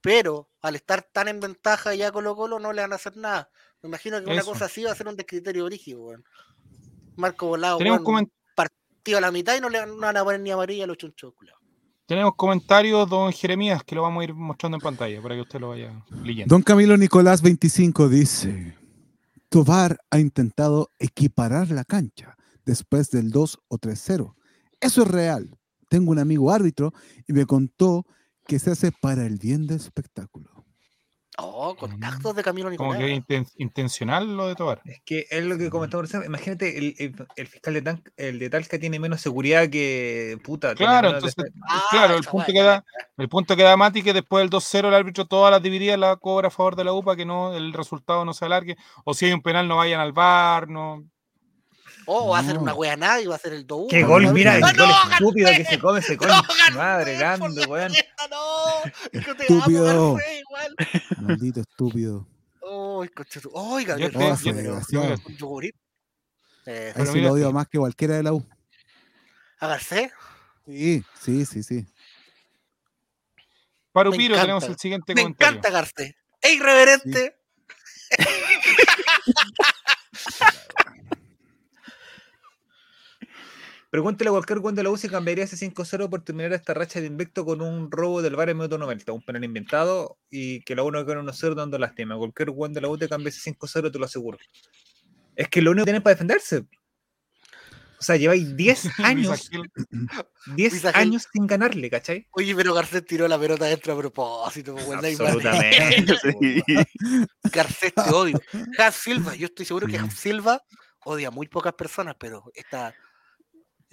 Pero 0.02 0.50
al 0.62 0.76
estar 0.76 1.02
tan 1.04 1.28
en 1.28 1.40
ventaja 1.40 1.96
ya 1.96 2.12
Colo 2.12 2.36
Colo 2.36 2.60
no 2.60 2.74
le 2.74 2.82
van 2.82 2.92
a 2.94 2.96
hacer 2.96 3.16
nada. 3.18 3.50
Me 3.82 3.88
imagino 3.90 4.18
que 4.20 4.26
una 4.26 4.44
cosa 4.46 4.66
así 4.66 4.84
va 4.84 4.92
a 4.92 4.96
ser 4.96 5.08
un 5.08 5.16
descriterio 5.16 5.66
origen, 5.66 5.98
weón. 5.98 6.26
Marco 7.16 7.48
Volado, 7.48 7.78
partido 8.56 9.18
a 9.18 9.22
la 9.22 9.32
mitad 9.32 9.56
y 9.56 9.62
no 9.62 9.70
le 9.70 9.80
van- 9.80 9.96
no 9.96 10.02
van 10.02 10.18
a 10.18 10.24
poner 10.24 10.40
ni 10.40 10.52
amarilla 10.52 10.86
a 10.86 10.88
los 10.88 10.98
chunchos, 10.98 11.34
tenemos 12.06 12.36
comentarios, 12.36 13.10
don 13.10 13.32
Jeremías, 13.32 13.82
que 13.84 13.96
lo 13.96 14.02
vamos 14.02 14.22
a 14.22 14.24
ir 14.26 14.34
mostrando 14.34 14.76
en 14.78 14.82
pantalla 14.82 15.22
para 15.22 15.36
que 15.36 15.42
usted 15.42 15.60
lo 15.60 15.70
vaya 15.70 16.04
leyendo. 16.22 16.54
Don 16.54 16.62
Camilo 16.62 16.98
Nicolás 16.98 17.42
25 17.42 18.10
dice, 18.10 18.78
Tobar 19.54 20.00
ha 20.10 20.18
intentado 20.18 20.90
equiparar 20.98 21.70
la 21.70 21.84
cancha 21.84 22.36
después 22.66 23.12
del 23.12 23.30
2 23.30 23.60
o 23.68 23.78
3-0. 23.78 24.34
Eso 24.82 25.04
es 25.04 25.08
real. 25.08 25.60
Tengo 25.90 26.10
un 26.10 26.18
amigo 26.18 26.52
árbitro 26.52 26.92
y 27.28 27.34
me 27.34 27.46
contó 27.46 28.08
que 28.48 28.58
se 28.58 28.72
hace 28.72 28.92
para 28.92 29.28
el 29.28 29.38
bien 29.38 29.68
del 29.68 29.78
espectáculo. 29.78 30.50
Oh, 31.38 31.76
contactos 31.76 32.36
de 32.36 32.44
Camilo 32.44 32.70
Mm. 32.70 32.76
Como 32.76 32.94
Nicolás. 32.94 33.10
que 33.28 33.34
inten- 33.36 33.52
intencional 33.58 34.38
lo 34.38 34.48
de 34.48 34.56
Tobar. 34.56 34.82
Es 34.86 35.02
que 35.04 35.26
es 35.30 35.44
lo 35.44 35.58
que 35.58 35.70
comentamos 35.70 36.04
recién. 36.06 36.24
Imagínate, 36.26 36.78
el, 36.78 36.96
el- 37.00 37.28
el 37.36 37.48
fiscal 37.48 37.74
de, 37.74 37.82
Tan- 37.82 38.04
el 38.18 38.38
de 38.40 38.50
Talca 38.50 38.78
tiene 38.78 39.00
menos 39.00 39.22
seguridad 39.22 39.68
que 39.70 40.38
puta. 40.44 40.76
Claro, 40.76 41.10
entonces, 41.10 41.36
Ah, 41.68 41.84
claro, 41.90 42.16
el 42.18 42.24
punto, 42.24 42.52
que 42.54 42.62
da, 42.62 42.84
el 43.18 43.30
punto 43.30 43.56
que 43.56 43.64
da 43.64 43.76
Mati 43.78 44.04
que 44.04 44.14
después 44.14 44.42
del 44.44 44.50
2-0 44.52 44.88
el 44.90 44.94
árbitro 44.94 45.26
todas 45.26 45.52
las 45.52 45.62
divididas 45.64 45.98
la 45.98 46.16
cobra 46.18 46.50
a 46.50 46.52
favor 46.52 46.76
de 46.76 46.84
la 46.84 46.94
UPA, 46.94 47.16
que 47.16 47.26
no 47.26 47.56
el 47.56 47.74
resultado 47.74 48.24
no 48.26 48.34
se 48.34 48.46
alargue, 48.46 48.78
o 49.04 49.14
si 49.14 49.26
hay 49.26 49.34
un 49.34 49.42
penal 49.42 49.68
no 49.68 49.78
vayan 49.78 50.00
al 50.02 50.12
bar, 50.14 50.68
no. 50.70 51.04
Oh, 52.06 52.32
va 52.32 52.40
a 52.40 52.44
ser 52.44 52.56
No. 52.56 52.64
una 52.64 52.74
wea 52.74 52.98
nada 52.98 53.22
y 53.22 53.28
va 53.28 53.36
a 53.36 53.40
ser 53.40 53.54
el 53.54 53.66
2-1. 53.66 53.88
¡Qué 53.90 54.04
gol! 54.04 54.24
no, 54.24 54.34
Mira, 54.34 54.56
el 54.56 54.62
gol 54.62 54.74
no, 54.76 55.12
estúpido 55.14 55.50
que 55.52 55.64
se 55.64 55.80
come 55.80 56.00
ese 56.00 56.16
No, 56.16 56.20
coño. 56.28 56.42
Madre, 56.76 57.18
la 57.18 57.38
weón. 57.66 57.94
No, 58.30 58.92
es 59.12 59.26
que 59.26 59.36
te 59.36 59.44
Estúpido. 59.44 60.18
Igual. 60.54 60.76
Maldito 61.22 61.62
estúpido. 61.62 62.28
Uy, 62.62 63.10
coche 63.10 63.42
tu- 63.42 63.52
Uy, 63.54 63.86
Gabriel. 63.86 64.12
Oh, 64.16 64.36
yo-. 64.88 65.60
Eh, 66.66 66.94
lo 67.16 67.34
odio 67.34 67.52
más 67.52 67.68
que 67.68 67.78
cualquiera 67.78 68.16
de 68.16 68.24
la 68.24 68.34
U. 68.34 68.46
¿A 69.60 69.68
Garcés? 69.68 70.12
Sí, 70.66 71.04
sí, 71.22 71.46
sí, 71.46 71.62
sí. 71.64 71.86
Parupiro, 73.92 74.36
encanta. 74.36 74.42
tenemos 74.42 74.64
el 74.64 74.78
siguiente 74.78 75.14
Me 75.14 75.24
comentario. 75.24 75.58
encanta 75.60 75.70
Garcés. 75.70 76.16
¡Es 76.42 76.54
irreverente! 76.54 77.36
Pregúntale 83.94 84.30
a 84.30 84.32
cualquier 84.32 84.58
weón 84.58 84.74
de 84.74 84.82
la 84.82 84.90
U 84.90 84.98
si 84.98 85.08
cambiaría 85.08 85.44
ese 85.44 85.56
5-0 85.56 86.10
por 86.10 86.24
terminar 86.24 86.52
esta 86.52 86.74
racha 86.74 87.00
de 87.00 87.06
invicto 87.06 87.46
con 87.46 87.62
un 87.62 87.92
robo 87.92 88.24
del 88.24 88.36
bar 88.36 88.50
en 88.50 88.58
minuto 88.58 88.80
90, 88.80 89.12
un 89.12 89.22
penal 89.22 89.44
inventado 89.44 90.18
y 90.32 90.62
que 90.62 90.76
la 90.76 90.82
1 90.82 91.06
quede 91.06 91.18
1-0 91.18 91.54
dando 91.54 91.78
lástima. 91.78 92.18
Cualquier 92.18 92.50
weón 92.50 92.74
de 92.74 92.82
la 92.82 92.90
U 92.90 92.98
te 92.98 93.08
cambia 93.08 93.30
ese 93.30 93.52
5-0, 93.52 93.92
te 93.92 94.00
lo 94.00 94.06
aseguro. 94.06 94.40
Es 95.36 95.48
que 95.48 95.62
lo 95.62 95.70
único 95.70 95.84
que 95.84 95.90
tienen 95.90 96.02
para 96.02 96.16
defenderse. 96.16 96.66
O 98.00 98.04
sea, 98.04 98.16
lleváis 98.16 98.58
10 98.58 98.84
años, 99.02 99.30
Misagil. 99.52 99.72
10 100.56 100.74
Misagil. 100.74 101.00
años 101.00 101.28
sin 101.32 101.46
ganarle, 101.46 101.92
¿cachai? 101.92 102.28
Oye, 102.32 102.56
pero 102.56 102.74
Garcés 102.74 103.06
tiró 103.06 103.28
la 103.28 103.38
pelota 103.38 103.66
dentro 103.66 103.94
a 103.94 103.98
propósito. 104.00 104.74
pues, 104.74 104.88
Absolutamente. 104.88 106.16
Manera. 106.24 106.88
Garcés 107.54 107.94
te 107.94 108.10
odio. 108.12 108.42
Hans 108.80 108.96
Silva, 108.96 109.36
yo 109.36 109.46
estoy 109.46 109.68
seguro 109.68 109.86
que 109.86 110.00
Hans 110.00 110.16
Silva 110.16 110.64
odia 111.06 111.28
a 111.28 111.32
muy 111.32 111.48
pocas 111.48 111.74
personas, 111.74 112.16
pero 112.20 112.44
está 112.56 112.96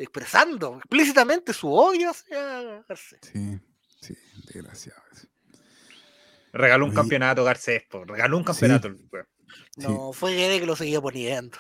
expresando 0.03 0.77
explícitamente 0.79 1.53
su 1.53 1.73
odio 1.73 2.11
hacia 2.11 2.83
Garcés. 2.89 3.21
Sí, 3.23 3.61
sí, 4.01 4.15
desgraciado. 4.47 5.01
Regaló 6.53 6.85
un 6.85 6.91
Oye. 6.91 6.97
campeonato 6.97 7.45
Garcés, 7.45 7.85
po, 7.89 8.05
regaló 8.05 8.39
un 8.39 8.45
campeonato. 8.45 8.93
Sí. 8.93 9.83
No, 9.87 10.13
fue 10.13 10.35
Guede 10.35 10.61
que 10.61 10.67
lo 10.67 10.77
seguía 10.77 11.01
poniendo. 11.01 11.57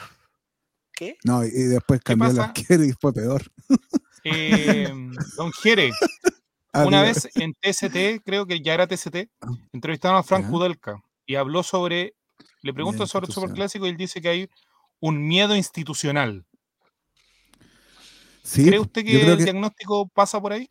¿Qué? 0.92 1.16
No, 1.24 1.44
y 1.44 1.50
después 1.50 2.00
cambió 2.02 2.30
el 2.30 2.40
arquero 2.40 2.84
y 2.84 2.92
fue 2.92 3.12
peor. 3.12 3.42
Eh, 4.24 4.92
don 5.36 5.50
Jere, 5.52 5.90
Ah, 6.72 6.86
una 6.86 7.02
vez 7.02 7.28
en 7.34 7.54
TST, 7.54 8.22
creo 8.24 8.46
que 8.46 8.60
ya 8.60 8.74
era 8.74 8.86
TST, 8.86 9.28
entrevistaron 9.72 10.18
a 10.18 10.22
Frank. 10.22 10.48
Kudelka 10.48 11.02
y 11.26 11.34
habló 11.34 11.62
sobre, 11.64 12.14
le 12.62 12.72
pregunto 12.72 13.06
sobre 13.06 13.26
el. 13.26 13.32
Superclásico 13.32 13.86
y 13.86 13.90
él 13.90 13.96
dice 13.96 14.20
que 14.20 14.28
hay 14.28 14.50
un 15.00 15.26
miedo 15.26 15.56
institucional. 15.56 16.46
Sí, 18.42 18.66
¿Cree 18.66 18.78
usted 18.78 19.04
que 19.04 19.20
el 19.20 19.36
que 19.36 19.44
diagnóstico 19.44 20.08
pasa 20.08 20.40
por 20.40 20.52
ahí? 20.52 20.70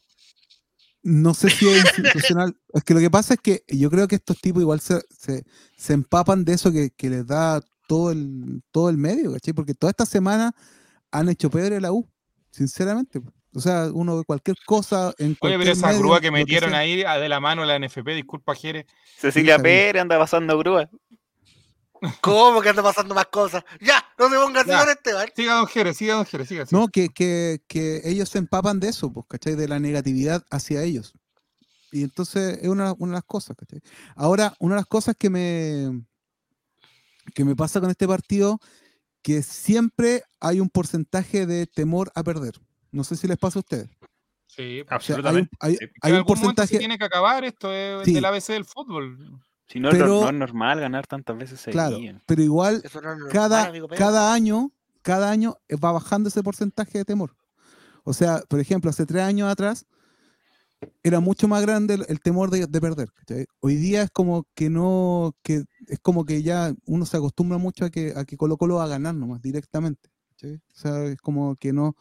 no 1.02 1.34
sé 1.34 1.50
si 1.50 1.68
es 1.68 1.84
institucional. 1.86 2.56
es 2.74 2.84
que 2.84 2.94
lo 2.94 3.00
que 3.00 3.10
pasa 3.10 3.36
es 3.36 3.40
que 3.40 3.64
yo 3.68 3.90
creo 3.90 4.08
que 4.08 4.16
estos 4.16 4.40
tipos 4.40 4.62
igual 4.62 4.80
se, 4.80 5.02
se, 5.10 5.44
se 5.78 5.94
empapan 5.94 6.44
de 6.44 6.54
eso 6.54 6.72
que, 6.72 6.92
que 6.92 7.10
les 7.10 7.26
da 7.26 7.62
todo 7.88 8.12
el, 8.12 8.62
todo 8.72 8.90
el 8.90 8.98
medio, 8.98 9.34
¿cachai? 9.34 9.54
Porque 9.54 9.74
toda 9.74 9.92
esta 9.92 10.06
semana 10.06 10.54
han 11.12 11.30
hecho 11.30 11.50
peor 11.50 11.82
la 11.82 11.92
U, 11.92 12.08
sinceramente. 12.52 13.22
O 13.56 13.60
sea, 13.62 13.90
uno 13.92 14.18
ve 14.18 14.24
cualquier 14.26 14.58
cosa 14.66 15.14
en 15.18 15.36
Oye, 15.42 15.58
cualquier 15.58 15.60
pero 15.60 15.72
esa 15.72 15.88
medio, 15.88 16.00
grúa 16.00 16.22
que 16.22 16.30
metieron 16.30 16.70
sea. 16.72 16.80
ahí 16.80 17.02
a 17.02 17.18
de 17.18 17.30
la 17.30 17.40
mano 17.40 17.66
la 17.66 17.80
NFP, 17.80 18.10
disculpa 18.10 18.54
Jere, 18.54 18.86
Cecilia 19.18 19.58
bien. 19.58 19.64
Pérez 19.64 20.02
anda 20.04 20.20
pasando 20.20 20.58
grúa. 20.60 20.88
¿Cómo 22.22 22.62
que 22.62 22.70
anda 22.70 22.82
pasando 22.84 23.14
más 23.16 23.26
cosas? 23.28 23.64
Ya, 23.82 24.04
no 24.18 24.30
se 24.30 24.36
ponga 24.36 24.62
así 24.62 24.70
Ya. 24.70 24.80
con 24.80 24.90
Esteban. 24.90 25.30
siga 25.36 25.54
don 25.56 25.68
Jere, 25.68 25.94
siga 25.94 26.14
don 26.16 26.26
Jere, 26.26 26.46
siga. 26.46 26.66
siga. 26.66 26.80
No, 26.80 26.88
que, 26.88 27.10
que, 27.10 27.62
que 27.68 28.02
ellos 28.06 28.30
se 28.30 28.38
empapan 28.38 28.80
de 28.80 28.90
eso, 28.90 29.12
pues, 29.12 29.26
¿cachai? 29.30 29.56
De 29.56 29.68
la 29.68 29.80
negatividad 29.80 30.46
hacia 30.50 30.84
ellos. 30.84 31.14
Y 31.92 32.04
entonces 32.04 32.60
es 32.62 32.68
una, 32.70 32.94
una 33.00 33.12
de 33.14 33.18
las 33.18 33.24
cosas, 33.26 33.58
¿cachai? 33.58 33.82
Ahora, 34.16 34.54
una 34.60 34.76
de 34.76 34.82
las 34.82 34.88
cosas 34.88 35.16
que 35.18 35.30
me, 35.30 36.04
que 37.34 37.44
me 37.46 37.56
pasa 37.56 37.80
con 37.82 37.90
este 37.90 38.08
partido, 38.08 38.60
que 39.22 39.42
siempre 39.44 40.24
hay 40.40 40.60
un 40.60 40.70
porcentaje 40.70 41.46
de 41.46 41.68
temor 41.68 42.12
a 42.16 42.24
perder. 42.24 42.54
No 42.92 43.04
sé 43.04 43.16
si 43.18 43.28
les 43.28 43.38
pasa 43.38 43.60
a 43.60 43.62
ustedes. 43.62 43.90
Sí, 44.48 44.54
O 44.56 44.56
sea, 44.56 44.64
hay 44.66 44.80
un, 44.82 44.88
Absolutamente. 44.94 45.52
hay- 45.60 45.76
Sí. 45.78 45.86
un 45.86 46.10
momento 46.12 46.18
se 46.20 46.26
porcentaje... 46.42 46.78
tiene 46.80 46.98
que 46.98 47.06
acabar 47.06 47.44
esto 47.46 47.72
es 47.74 48.04
Sí. 48.06 48.14
del 48.14 48.26
ABC 48.26 48.54
del 48.54 48.66
fútbol. 48.66 49.42
Si 49.72 49.80
no, 49.80 49.90
Pero- 49.92 50.22
no 50.22 50.28
es 50.30 50.34
normal 50.36 50.80
ganar 50.80 51.06
tantas 51.08 51.38
veces 51.38 51.62
Claro, 51.72 51.96
seguidas. 51.98 52.22
pero 52.26 52.42
igual 52.42 52.82
no 52.96 53.02
normal, 53.02 53.30
cada, 53.32 53.72
cada 53.96 54.34
año, 54.34 54.72
cada 55.04 55.30
año 55.30 55.58
eh, 55.68 55.76
va 55.76 55.92
bajando 55.92 56.30
ese 56.30 56.42
porcentaje 56.44 56.98
de 56.98 57.06
temor. 57.06 57.36
O 58.04 58.14
sea, 58.14 58.42
por 58.50 58.60
ejemplo, 58.60 58.90
hace 58.90 59.06
tres 59.06 59.22
años 59.24 59.48
atrás 59.52 59.86
era 61.04 61.20
mucho 61.20 61.48
más 61.48 61.62
grande 61.62 61.96
el, 61.96 62.06
el 62.08 62.20
temor 62.22 62.50
de, 62.50 62.66
de 62.66 62.82
perder. 62.82 63.12
¿cachai? 63.14 63.46
Hoy 63.60 63.76
día 63.76 64.02
es 64.04 64.10
como 64.12 64.48
que 64.56 64.70
no, 64.70 65.36
que 65.44 65.66
es 65.88 66.00
como 66.02 66.26
que 66.26 66.42
ya 66.42 66.74
uno 66.86 67.06
se 67.06 67.18
acostumbra 67.18 67.58
mucho 67.58 67.86
a 67.86 67.90
que, 67.90 68.14
a 68.16 68.26
que 68.26 68.38
Colo 68.38 68.58
Colo 68.58 68.76
va 68.76 68.86
a 68.86 68.88
ganar 68.88 69.14
nomás 69.14 69.42
directamente. 69.42 70.10
¿cachai? 70.32 70.56
O 70.56 70.62
sea, 70.76 71.04
es 71.06 71.22
como 71.22 71.56
que 71.58 71.74
no 71.74 71.96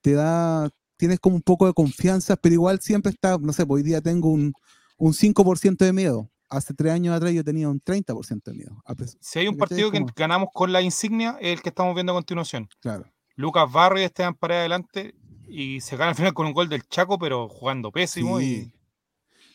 te 0.00 0.12
da, 0.12 0.70
tienes 0.96 1.18
como 1.20 1.36
un 1.36 1.42
poco 1.42 1.66
de 1.66 1.74
confianza, 1.74 2.36
pero 2.36 2.54
igual 2.54 2.80
siempre 2.80 3.10
está, 3.12 3.36
no 3.36 3.52
sé, 3.52 3.66
pues 3.66 3.82
hoy 3.82 3.86
día 3.86 4.00
tengo 4.00 4.30
un, 4.30 4.54
un 4.96 5.12
5% 5.12 5.84
de 5.84 5.92
miedo. 5.92 6.30
Hace 6.50 6.74
tres 6.74 6.92
años 6.92 7.14
atrás 7.16 7.32
yo 7.32 7.44
tenía 7.44 7.68
un 7.68 7.80
30% 7.80 8.50
de 8.50 8.52
miedo. 8.54 8.82
Si 9.20 9.38
hay 9.38 9.48
un 9.48 9.56
partido 9.56 9.90
que 9.90 10.00
Como- 10.00 10.12
ganamos 10.16 10.48
con 10.52 10.72
la 10.72 10.82
insignia, 10.82 11.36
es 11.40 11.52
el 11.56 11.62
que 11.62 11.68
estamos 11.68 11.94
viendo 11.94 12.12
a 12.12 12.16
continuación. 12.16 12.68
Claro. 12.80 13.04
Lucas 13.36 13.70
Barrio 13.72 14.02
y 14.02 14.04
Esteban 14.06 14.34
para 14.34 14.56
adelante 14.56 15.14
y 15.48 15.80
se 15.80 15.96
gana 15.96 16.10
al 16.10 16.16
final 16.16 16.34
con 16.34 16.46
un 16.46 16.52
gol 16.52 16.68
del 16.68 16.82
Chaco, 16.88 17.18
pero 17.18 17.48
jugando 17.48 17.90
pésimo 17.92 18.40
y. 18.40 18.72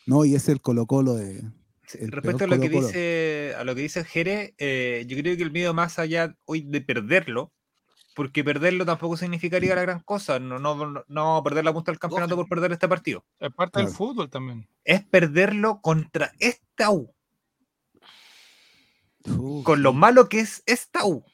No, 0.06 0.24
y 0.24 0.34
es 0.34 0.48
el 0.48 0.60
Colo 0.60 0.86
Colo 0.86 1.14
de. 1.14 1.44
El 2.00 2.10
Respecto 2.10 2.44
a 2.44 2.46
lo 2.48 2.58
que 2.58 2.68
Colo-Colo. 2.68 2.86
dice 2.88 3.54
a 3.58 3.62
lo 3.64 3.74
que 3.76 3.82
dice 3.82 4.04
Jere, 4.04 4.54
eh, 4.58 5.04
yo 5.06 5.16
creo 5.18 5.36
que 5.36 5.42
el 5.44 5.52
miedo 5.52 5.72
más 5.72 5.98
allá 6.00 6.34
hoy 6.44 6.62
de 6.62 6.80
perderlo 6.80 7.52
porque 8.16 8.42
perderlo 8.42 8.84
tampoco 8.86 9.16
significaría 9.18 9.74
la 9.76 9.82
gran 9.82 10.00
cosa. 10.00 10.38
No, 10.40 10.58
no, 10.58 11.04
no, 11.06 11.42
perder 11.44 11.64
la 11.64 11.72
punta 11.72 11.92
del 11.92 11.98
campeonato 11.98 12.34
por 12.34 12.48
perder 12.48 12.72
este 12.72 12.88
partido. 12.88 13.24
Es 13.38 13.52
parte 13.52 13.78
del 13.80 13.88
fútbol 13.88 14.30
también. 14.30 14.66
Es 14.84 15.04
perderlo 15.04 15.80
contra 15.82 16.32
esta 16.76 16.90
U, 16.90 17.12
con 19.64 19.82
lo 19.82 19.92
malo 19.94 20.28
que 20.28 20.40
es 20.40 20.62
esta 20.66 21.06
U. 21.06 21.24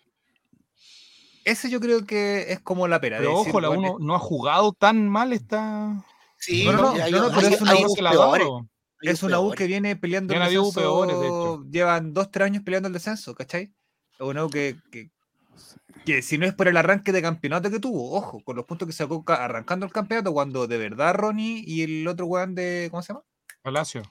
Ese 1.44 1.68
yo 1.68 1.80
creo 1.80 2.06
que 2.06 2.52
es 2.52 2.60
como 2.60 2.86
la 2.86 3.00
pena. 3.00 3.16
de 3.16 3.22
Pero 3.22 3.38
decir, 3.38 3.50
ojo, 3.50 3.60
la 3.60 3.68
bueno, 3.68 3.94
uno 3.96 4.06
no 4.06 4.14
ha 4.14 4.20
jugado 4.20 4.72
tan 4.72 5.08
mal 5.08 5.32
esta. 5.32 6.04
Sí, 6.38 6.64
No, 6.64 6.72
no, 6.72 6.82
no, 6.82 6.88
hay- 7.02 7.10
no, 7.10 7.18
no, 7.18 7.24
hay- 7.26 7.34
pero 7.34 7.46
hay- 7.48 7.54
es 7.54 7.60
una 7.60 7.74
U 7.74 7.90
U 7.90 7.94
que 7.94 8.02
la 8.02 8.10
ha 8.10 8.12
peores, 8.12 8.44
dado. 8.46 8.68
hay 9.00 9.08
es 9.08 9.22
una 9.24 9.40
U 9.40 9.42
peores. 9.46 9.58
que 9.58 9.66
viene 9.66 9.96
peleando 9.96 10.32
el 10.34 10.40
descenso, 10.40 10.72
peores, 10.80 11.18
de 11.18 11.26
hecho. 11.26 11.64
Llevan 11.70 12.14
dos, 12.14 12.30
tres 12.30 12.46
años 12.46 12.62
peleando 12.62 12.86
el 12.86 12.92
descenso, 12.92 13.34
¿cachai? 13.34 13.72
Es 14.14 14.20
una 14.20 14.44
U 14.44 14.50
que, 14.50 14.76
que, 14.92 15.10
que 16.06 16.22
si 16.22 16.38
no 16.38 16.46
es 16.46 16.54
por 16.54 16.68
el 16.68 16.76
arranque 16.76 17.10
de 17.10 17.20
campeonato 17.22 17.68
que 17.70 17.80
tuvo, 17.80 18.12
ojo, 18.16 18.40
con 18.44 18.54
los 18.54 18.64
puntos 18.64 18.86
que 18.86 18.92
sacó 18.92 19.24
ca- 19.24 19.44
arrancando 19.44 19.84
el 19.86 19.92
campeonato, 19.92 20.32
cuando 20.32 20.68
de 20.68 20.78
verdad 20.78 21.14
Ronnie 21.16 21.64
y 21.66 21.82
el 21.82 22.06
otro 22.06 22.26
weón 22.26 22.54
de. 22.54 22.86
¿Cómo 22.92 23.02
se 23.02 23.12
llama? 23.12 23.24
Palacio. 23.62 24.02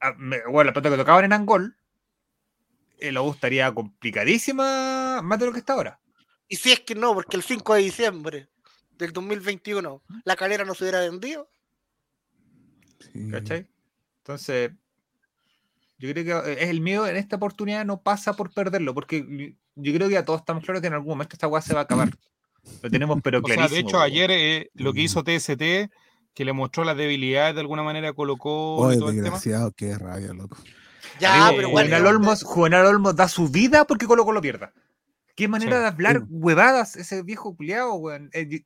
Ah, 0.00 0.14
bueno, 0.18 0.64
la 0.64 0.72
pelota 0.72 0.90
que 0.90 0.96
tocaban 0.96 1.24
en 1.24 1.32
Angol, 1.32 1.76
eh, 2.98 3.12
la 3.12 3.22
U 3.22 3.30
estaría 3.30 3.72
complicadísima 3.72 5.20
más 5.22 5.38
de 5.38 5.46
lo 5.46 5.52
que 5.52 5.58
está 5.58 5.74
ahora. 5.74 6.00
Y 6.48 6.56
si 6.56 6.72
es 6.72 6.80
que 6.80 6.94
no, 6.94 7.14
porque 7.14 7.36
el 7.36 7.42
5 7.42 7.74
de 7.74 7.82
diciembre 7.82 8.48
del 8.98 9.12
2021 9.12 10.02
la 10.24 10.36
calera 10.36 10.64
no 10.64 10.74
se 10.74 10.84
hubiera 10.84 11.00
vendido. 11.00 11.48
sí. 12.98 13.28
¿Cachai? 13.30 13.66
Entonces, 14.18 14.72
yo 15.98 16.12
creo 16.12 16.24
que 16.44 16.50
eh, 16.50 16.56
es 16.64 16.70
el 16.70 16.80
miedo 16.80 17.06
en 17.06 17.16
esta 17.16 17.36
oportunidad 17.36 17.84
no 17.84 18.02
pasa 18.02 18.34
por 18.34 18.52
perderlo, 18.52 18.92
porque 18.92 19.54
yo 19.76 19.94
creo 19.94 20.08
que 20.08 20.14
ya 20.14 20.24
todos 20.24 20.40
estamos 20.40 20.64
claros 20.64 20.80
que 20.80 20.88
en 20.88 20.94
algún 20.94 21.10
momento 21.10 21.34
esta 21.34 21.48
weá 21.48 21.62
se 21.62 21.74
va 21.74 21.80
a 21.80 21.84
acabar. 21.84 22.10
Lo 22.82 22.90
tenemos, 22.90 23.20
pero 23.22 23.38
O 23.44 23.46
sea, 23.46 23.54
clarísimo. 23.56 23.76
de 23.76 23.80
hecho, 23.80 24.00
ayer 24.00 24.30
eh, 24.32 24.70
lo 24.74 24.92
que 24.92 25.02
hizo 25.02 25.22
TST, 25.22 25.90
que 26.36 26.44
le 26.44 26.52
mostró 26.52 26.84
las 26.84 26.98
debilidades 26.98 27.54
de 27.54 27.62
alguna 27.62 27.82
manera, 27.82 28.12
colocó 28.12 28.76
Oye, 28.76 28.98
todo 28.98 29.08
el 29.08 29.14
tema. 29.16 29.22
desgraciado, 29.24 29.72
qué 29.72 29.96
rabia, 29.96 30.34
loco. 30.34 30.58
Ya, 31.18 31.50
pero 31.56 31.70
Juvenal, 31.70 32.02
bueno, 32.02 32.18
Olmos, 32.18 32.42
Juvenal 32.42 32.84
Olmos 32.84 33.16
da 33.16 33.26
su 33.26 33.48
vida 33.48 33.86
porque 33.86 34.06
Colo 34.06 34.22
Colo 34.26 34.42
pierda. 34.42 34.70
Qué 35.34 35.48
manera 35.48 35.76
Sí. 35.76 35.80
de 35.80 35.86
hablar 35.88 36.16
Sí. 36.18 36.22
huevadas 36.28 36.94
ese 36.96 37.22
viejo 37.22 37.56
culiao, 37.56 37.94
weón. 37.94 38.28
Eh, 38.34 38.62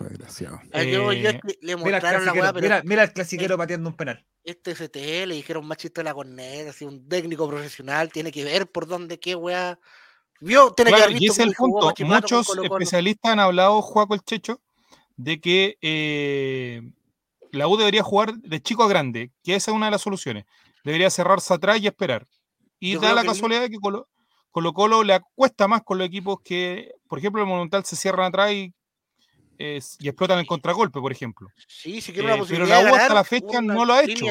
desgraciado. 0.00 0.60
yo 0.72 1.12
Eh, 1.12 1.40
le 1.60 1.76
mira, 1.76 1.76
el 1.76 1.76
mostraron 1.76 2.24
la 2.24 2.32
clasiquero, 2.32 2.42
weá, 2.42 2.52
pero 2.52 2.62
mira, 2.62 2.82
mira 2.84 3.02
el 3.04 3.12
clasiquero 3.12 3.56
pateando 3.58 3.90
un 3.90 3.96
penal. 3.96 4.24
este 4.42 4.70
FT 4.74 5.26
le 5.26 5.34
dijeron 5.34 5.66
machito 5.66 6.00
de 6.00 6.04
la 6.04 6.14
corneta, 6.14 6.70
así 6.70 6.84
un 6.86 7.06
técnico 7.08 7.48
profesional, 7.48 8.10
tiene 8.10 8.30
que 8.32 8.44
ver 8.44 8.66
por 8.70 8.86
dónde 8.86 9.18
qué 9.18 9.34
weá. 9.34 9.78
Vio, 10.40 10.70
tiene 10.72 10.92
que 10.92 11.02
haber 11.02 11.16
y 11.16 11.18
visto 11.20 11.42
ese 11.42 11.50
es 11.50 11.56
cómo 11.56 11.78
el 11.90 11.94
punto. 11.94 12.04
Muchos 12.06 12.46
especialistas 12.62 13.32
han 13.32 13.40
hablado, 13.40 13.80
Juaco 13.82 14.14
el 14.14 14.20
Checho, 14.22 14.60
de 15.16 15.40
que 15.40 15.78
eh, 15.80 16.82
la 17.52 17.68
U 17.68 17.76
debería 17.76 18.02
jugar 18.02 18.34
de 18.34 18.60
chico 18.60 18.84
a 18.84 18.88
grande, 18.88 19.32
que 19.42 19.54
esa 19.54 19.70
es 19.70 19.76
una 19.76 19.86
de 19.86 19.92
las 19.92 20.02
soluciones. 20.02 20.44
Debería 20.84 21.10
cerrarse 21.10 21.52
atrás 21.52 21.80
y 21.80 21.86
esperar. 21.86 22.26
Y 22.78 22.92
Yo 22.92 23.00
da 23.00 23.14
la 23.14 23.22
que 23.22 23.28
casualidad 23.28 23.62
de 23.62 23.70
que 23.70 23.78
Colo, 23.78 24.08
Colo 24.50 24.72
Colo 24.72 25.02
le 25.02 25.18
cuesta 25.34 25.66
más 25.66 25.82
con 25.82 25.98
los 25.98 26.06
equipos 26.06 26.38
que, 26.44 26.92
por 27.08 27.18
ejemplo, 27.18 27.42
el 27.42 27.48
Monumental 27.48 27.84
se 27.84 27.96
cierran 27.96 28.26
atrás 28.26 28.52
y, 28.52 28.72
eh, 29.58 29.80
y 29.98 30.08
explotan 30.08 30.38
el 30.38 30.46
contragolpe, 30.46 31.00
por 31.00 31.12
ejemplo. 31.12 31.48
Sí, 31.66 32.00
si 32.00 32.12
quiere 32.12 32.34
Eh, 32.34 32.42
pero 32.48 32.66
la 32.66 32.80
U 32.80 32.94
hasta 32.94 33.14
la 33.14 33.24
fecha 33.24 33.60
no 33.62 33.84
lo 33.84 33.94
ha 33.94 34.02
hecho. 34.02 34.26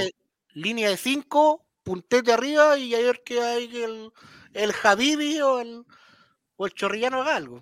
Línea 0.53 0.89
de 0.89 0.97
5, 0.97 1.65
puntete 1.83 2.31
arriba 2.31 2.77
y 2.77 2.95
a 2.95 2.99
ver 2.99 3.21
que 3.25 3.41
hay 3.41 3.65
el, 3.83 4.11
el 4.53 4.73
Habibi 4.83 5.41
o 5.41 5.59
el, 5.59 5.83
o 6.55 6.65
el 6.65 6.73
Chorrillano 6.73 7.21
haga 7.21 7.35
algo. 7.35 7.61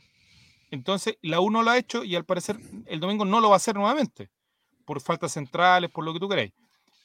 Entonces, 0.74 1.18
la 1.22 1.40
U 1.40 1.52
no 1.52 1.62
lo 1.62 1.70
ha 1.70 1.78
hecho 1.78 2.04
y 2.04 2.16
al 2.16 2.26
parecer 2.26 2.58
el 2.88 3.00
domingo 3.00 3.26
no 3.26 3.40
lo 3.40 3.50
va 3.50 3.56
a 3.56 3.58
hacer 3.58 3.76
nuevamente. 3.76 4.32
Por 4.86 5.00
faltas 5.02 5.32
centrales, 5.32 5.92
por 5.92 6.04
lo 6.04 6.14
que 6.14 6.20
tú 6.20 6.28
queráis. 6.28 6.52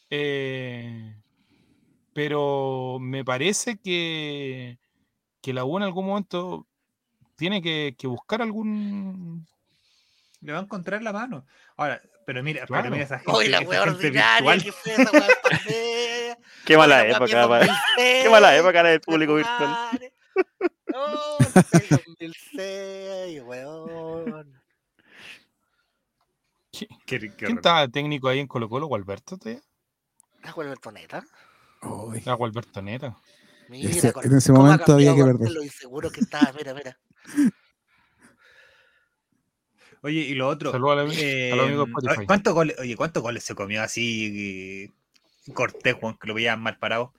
Eh, 0.09 1.15
pero 2.15 2.97
me 2.99 3.27
parece 3.27 3.77
que, 3.77 4.79
que 5.43 5.53
la 5.53 5.67
U 5.67 5.77
en 5.77 5.83
algún 5.83 6.07
momento 6.07 6.67
tiene 7.37 7.61
que, 7.61 7.95
que 7.99 8.07
buscar 8.07 8.41
algún. 8.41 9.47
Le 10.41 10.53
va 10.53 10.61
a 10.61 10.63
encontrar 10.63 11.03
la 11.03 11.13
mano. 11.13 11.45
Ahora, 11.77 12.01
pero 12.25 12.43
mira, 12.43 12.65
Claro. 12.65 12.85
pero 12.85 12.93
mira 12.95 13.05
esa 13.05 13.19
gente, 13.19 13.33
Hoy 13.33 13.49
la 13.49 13.61
wea 13.61 13.83
ordinaria 13.83 14.59
que 14.65 14.73
fue 14.73 14.93
esa 14.95 15.11
wea 15.11 15.27
pandemia. 15.43 16.39
Qué 16.65 16.77
mala 16.79 17.07
época, 17.07 17.27
del 17.27 17.49
pa- 17.49 17.59
2006, 17.59 18.23
qué 18.23 18.29
mala 18.31 18.57
época 18.57 18.83
la 18.83 18.89
del 18.89 19.01
público 19.03 19.35
virtual. 19.35 20.13
No, 20.93 21.39
el 21.73 21.89
2006, 21.89 23.43
weón. 23.43 24.61
¿Qui- 26.73 26.89
Qué- 27.07 27.19
qué 27.19 27.31
¿Quién 27.37 27.57
estaba 27.57 27.89
técnico 27.89 28.29
ahí 28.29 28.39
en 28.41 28.47
Colo 28.47 28.69
Colo? 28.69 28.87
¿Gualberto? 28.87 29.37
todavía? 29.39 29.63
Ah, 30.43 30.53
con 30.53 30.69
el 30.69 30.79
Toneta. 30.79 31.25
Ay, 31.83 32.23
Ah, 32.27 32.35
Gualberto 32.35 32.83
Neta. 32.83 33.17
Mira, 33.69 33.91
Ese- 33.91 34.13
con- 34.13 34.25
en 34.25 34.37
ese 34.37 34.53
momento 34.53 34.93
había 34.95 35.15
que 35.15 35.23
perder. 35.25 35.51
Lo 35.51 35.63
inseguro 35.63 36.11
que 36.11 36.21
estaba, 36.21 36.53
mira, 36.53 36.75
mira. 36.75 36.99
Oye, 40.03 40.21
y 40.21 40.35
lo 40.35 40.49
otro. 40.49 40.71
Saludos 40.71 40.99
a 40.99 41.03
los 41.05 41.19
eh, 41.19 41.53
a 41.53 41.57
los 41.57 41.67
amigos 41.67 41.89
Spotify. 41.89 42.27
¿cuántos 42.27 42.55
goles, 42.55 42.79
oye, 42.79 42.97
¿cuántos 42.97 43.23
goles 43.23 43.43
se 43.45 43.55
comió 43.55 43.83
así 43.83 44.91
eh, 45.47 45.53
Cortés, 45.53 45.95
Juan, 45.95 46.17
que 46.19 46.29
lo 46.29 46.35
veían 46.35 46.61
mal 46.63 46.79
parado? 46.79 47.13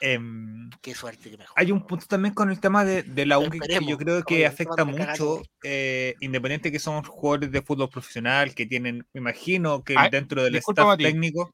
Em, 0.00 0.70
Qué 0.80 0.94
suerte 0.94 1.30
que 1.30 1.36
mejor. 1.36 1.54
hay 1.58 1.72
un 1.72 1.86
punto 1.86 2.06
también 2.06 2.32
con 2.34 2.50
el 2.50 2.58
tema 2.60 2.84
de, 2.84 3.02
de 3.02 3.26
la 3.26 3.38
U 3.38 3.50
que- 3.50 3.58
yo 3.86 3.98
creo 3.98 4.22
que 4.24 4.34
Oye, 4.36 4.46
afecta 4.46 4.84
mucho, 4.84 5.42
eh, 5.62 6.14
independiente 6.20 6.72
que 6.72 6.78
son 6.78 7.02
jugadores 7.02 7.52
de 7.52 7.60
fútbol 7.62 7.90
profesional, 7.90 8.54
que 8.54 8.64
tienen, 8.66 9.06
me 9.12 9.20
imagino 9.20 9.82
que 9.84 9.94
Ay, 9.98 10.08
dentro 10.10 10.42
del 10.42 10.54
disculpa, 10.54 10.82
staff 10.82 10.92
Mati. 10.94 11.04
técnico, 11.04 11.52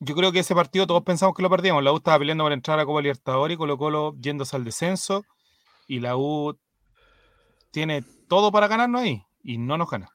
Yo 0.00 0.14
creo 0.14 0.32
que 0.32 0.40
ese 0.40 0.54
partido 0.54 0.86
todos 0.86 1.02
pensamos 1.02 1.34
que 1.34 1.42
lo 1.42 1.48
perdíamos. 1.48 1.82
La 1.82 1.92
U 1.92 1.96
estaba 1.96 2.18
peleando 2.18 2.44
por 2.44 2.52
entrar 2.52 2.78
a 2.78 2.84
Copa 2.84 3.00
Libertadores 3.00 3.54
y 3.54 3.58
Colo 3.58 3.78
Colo 3.78 4.14
yéndose 4.20 4.54
al 4.54 4.64
descenso. 4.64 5.24
Y 5.86 6.00
la 6.00 6.16
U 6.16 6.58
tiene 7.70 8.02
todo 8.28 8.52
para 8.52 8.68
ganarnos 8.68 9.00
ahí. 9.02 9.22
Y 9.42 9.56
no 9.58 9.78
nos 9.78 9.88
gana. 9.90 10.10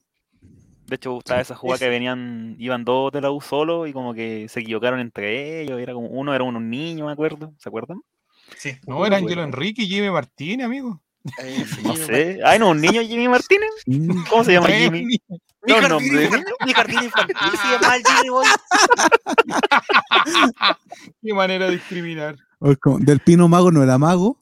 De 0.89 0.95
hecho, 0.95 1.11
gustaba 1.13 1.39
esa 1.41 1.55
jugada 1.55 1.79
que 1.79 1.89
venían, 1.89 2.55
iban 2.57 2.83
dos 2.83 3.11
de 3.11 3.21
la 3.21 3.29
U 3.31 3.39
solo 3.41 3.85
y 3.87 3.93
como 3.93 4.13
que 4.13 4.47
se 4.49 4.61
equivocaron 4.61 4.99
entre 4.99 5.61
ellos. 5.61 5.79
Era 5.79 5.93
como 5.93 6.07
uno 6.07 6.33
era 6.33 6.43
unos 6.43 6.61
niños, 6.63 7.05
me 7.05 7.13
acuerdo. 7.13 7.53
¿Se 7.59 7.69
acuerdan? 7.69 8.01
sí. 8.57 8.75
No, 8.87 9.05
era 9.05 9.17
Angelo 9.17 9.43
Enrique 9.43 9.83
y 9.83 9.87
Jimmy 9.87 10.09
Martínez, 10.09 10.65
amigo. 10.65 10.99
Eh, 11.43 11.63
No 11.83 11.95
sé. 11.95 12.39
Ay, 12.43 12.57
no, 12.59 12.69
un 12.71 12.81
niño 12.81 13.01
Jimmy 13.03 13.27
Martínez. 13.27 13.69
¿Cómo 14.29 14.43
se 14.43 14.53
llama 14.53 14.69
Jimmy? 14.69 15.05
Mi 15.05 15.19
No, 15.67 15.75
jardín, 15.75 15.89
nombre. 15.89 16.29
mi 16.65 16.73
jardín 16.73 17.03
infantil 17.03 17.35
se 17.61 17.67
llama 17.67 17.93
Jimmy 18.03 18.29
Boy. 18.29 18.47
Qué 21.23 21.33
manera 21.33 21.65
de 21.65 21.71
discriminar. 21.73 22.35
Del 22.99 23.19
Pino 23.19 23.47
Mago 23.47 23.71
no 23.71 23.83
era 23.83 23.97
mago. 23.97 24.37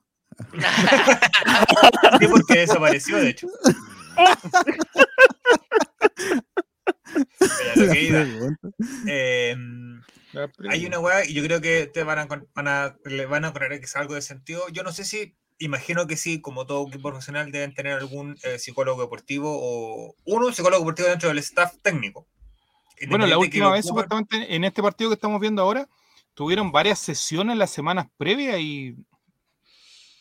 Sí, 2.20 2.28
porque 2.30 2.60
desapareció, 2.60 3.18
de 3.18 3.30
hecho. 3.30 3.48
Iba, 8.08 8.26
em, 9.08 10.02
Hay 10.70 10.86
una 10.86 11.00
weá 11.00 11.26
y 11.26 11.34
yo 11.34 11.44
creo 11.44 11.62
que 11.62 11.88
te 11.88 12.04
van 12.04 12.20
a, 12.20 12.28
van 12.54 12.68
a- 12.68 12.96
le 13.06 13.26
van 13.26 13.46
a 13.46 13.54
algo 13.96 14.14
de 14.14 14.22
sentido. 14.22 14.68
Yo 14.70 14.84
no 14.84 14.92
sé 14.92 15.04
si, 15.06 15.36
imagino 15.60 16.06
que 16.08 16.18
sí, 16.18 16.42
como 16.42 16.66
todo 16.66 16.88
equipo 16.88 17.10
profesional 17.10 17.52
deben 17.52 17.74
tener 17.74 17.94
algún 17.94 18.38
eh, 18.44 18.60
psicólogo 18.60 19.02
deportivo 19.02 19.50
o 19.52 20.16
uno 20.26 20.52
psicólogo 20.52 20.82
deportivo 20.84 21.10
dentro 21.10 21.30
del 21.30 21.40
staff 21.40 21.76
técnico. 21.82 22.28
Bueno, 23.08 23.28
la 23.28 23.38
última 23.38 23.72
vez, 23.72 23.86
supuestamente, 23.86 24.56
en 24.56 24.64
este 24.64 24.82
partido 24.82 25.10
que 25.10 25.16
estamos 25.16 25.40
viendo 25.40 25.62
ahora, 25.62 25.88
tuvieron 26.34 26.72
varias 26.72 27.00
sesiones 27.00 27.58
las 27.58 27.72
semanas 27.72 28.08
previas 28.18 28.60
y 28.60 28.96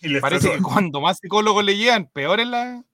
y 0.02 0.08
les 0.08 0.20
parece 0.20 0.50
que 0.52 0.62
cuando 0.62 1.00
más 1.00 1.18
psicólogos 1.18 1.64
le 1.64 1.76
llegan, 1.76 2.08
peor 2.10 2.40
es 2.40 2.46
la. 2.46 2.84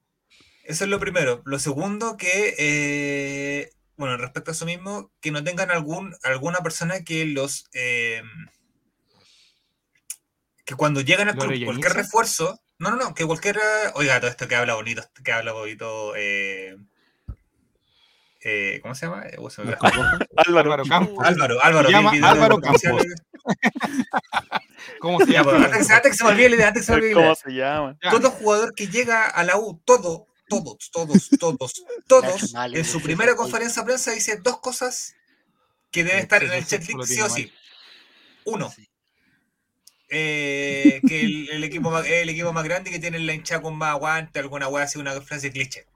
Eso 0.64 0.84
es 0.84 0.90
lo 0.90 1.01
primero. 1.01 1.43
Lo 1.45 1.59
segundo, 1.59 2.16
que, 2.16 2.55
eh, 2.59 3.70
bueno, 4.03 4.16
respecto 4.16 4.50
a 4.50 4.55
eso 4.55 4.66
mismo, 4.66 5.12
que 5.20 5.30
no 5.30 5.44
tengan 5.44 5.70
algún, 5.70 6.16
alguna 6.24 6.59
persona 6.59 7.05
que 7.05 7.24
los... 7.24 7.66
eh, 7.72 8.20
que 10.64 10.74
cuando 10.74 11.00
llegan 11.03 11.28
al 11.28 11.36
¿Lo 11.36 11.40
club, 11.42 11.50
relleniza? 11.50 11.72
cualquier 11.72 11.92
refuerzo... 12.05 12.61
No, 12.78 12.90
no, 12.90 12.96
no, 12.96 13.14
que 13.14 13.24
cualquier... 13.24 13.61
Oiga, 13.94 14.18
todo 14.18 14.28
esto 14.30 14.48
que 14.48 14.57
habla 14.57 14.74
bonito, 14.74 15.03
que 15.22 15.30
habla 15.32 15.53
bonito... 15.53 16.14
Eh, 16.16 16.76
eh, 18.44 18.80
¿Cómo 18.82 18.96
se 18.96 19.07
llama? 19.07 19.22
Oh, 19.38 19.50
se. 19.50 19.62
Álvaro. 20.36 20.59
Álvaro 20.59 20.84
Campos. 20.84 21.24
Álvaro, 21.24 21.62
Álvaro. 21.62 21.88
Se 21.88 21.92
llama 21.94 22.11
Álvaro. 22.28 22.61
¿Cómo 25.00 25.20
se 25.20 25.30
Ya, 25.32 25.44
pues, 25.44 25.55
llama? 25.61 25.66
antes, 25.76 25.88
que- 26.03 26.12
se 26.14 26.24
me 26.24 26.30
olvide 26.30 26.48
la 26.50 26.57
idea, 26.57 26.68
antes 26.68 26.82
que 26.82 26.86
se 26.86 26.92
me 26.92 26.98
olvide. 26.98 27.14
¿Cómo 27.14 27.34
se 27.36 27.50
llama? 27.53 27.96
Todo 28.11 28.30
jugador 28.32 28.74
que 28.74 28.88
llega 28.88 29.26
a 29.28 29.44
la 29.44 29.57
U, 29.59 29.80
todo, 29.84 30.26
todos, 30.61 30.90
todos, 30.92 31.30
todos, 31.38 31.84
todos, 32.07 32.55
en 32.55 32.84
su 32.84 33.00
primera 33.00 33.34
conferencia 33.36 33.82
de 33.82 33.86
prensa 33.86 34.12
dice 34.12 34.36
dos 34.36 34.59
cosas 34.61 35.14
que 35.90 36.05
deben 36.05 36.18
El 36.18 36.22
estar 36.24 36.42
en 36.44 36.53
el 36.53 36.66
checklist 36.66 37.11
sí 37.12 37.20
o 37.20 37.28
sí. 37.30 37.53
Uno, 38.44 38.72
eh, 40.09 41.00
que, 41.07 41.20
el, 41.22 41.48
el 41.50 41.64
equipo 41.64 41.96
el 41.98 42.28
equipo 42.28 42.53
más 42.53 42.64
grande 42.64 42.90
y 42.90 42.92
que 42.94 42.98
tiene 42.98 43.18
la 43.20 43.34
hinchada 43.34 43.62
con 43.62 43.76
más 43.76 43.90
aguante, 43.90 44.38
alguna 44.38 44.68
weá 44.68 44.84
así, 44.84 44.98
una 44.98 45.20
frase 45.22 45.50
cliché. 45.50 45.86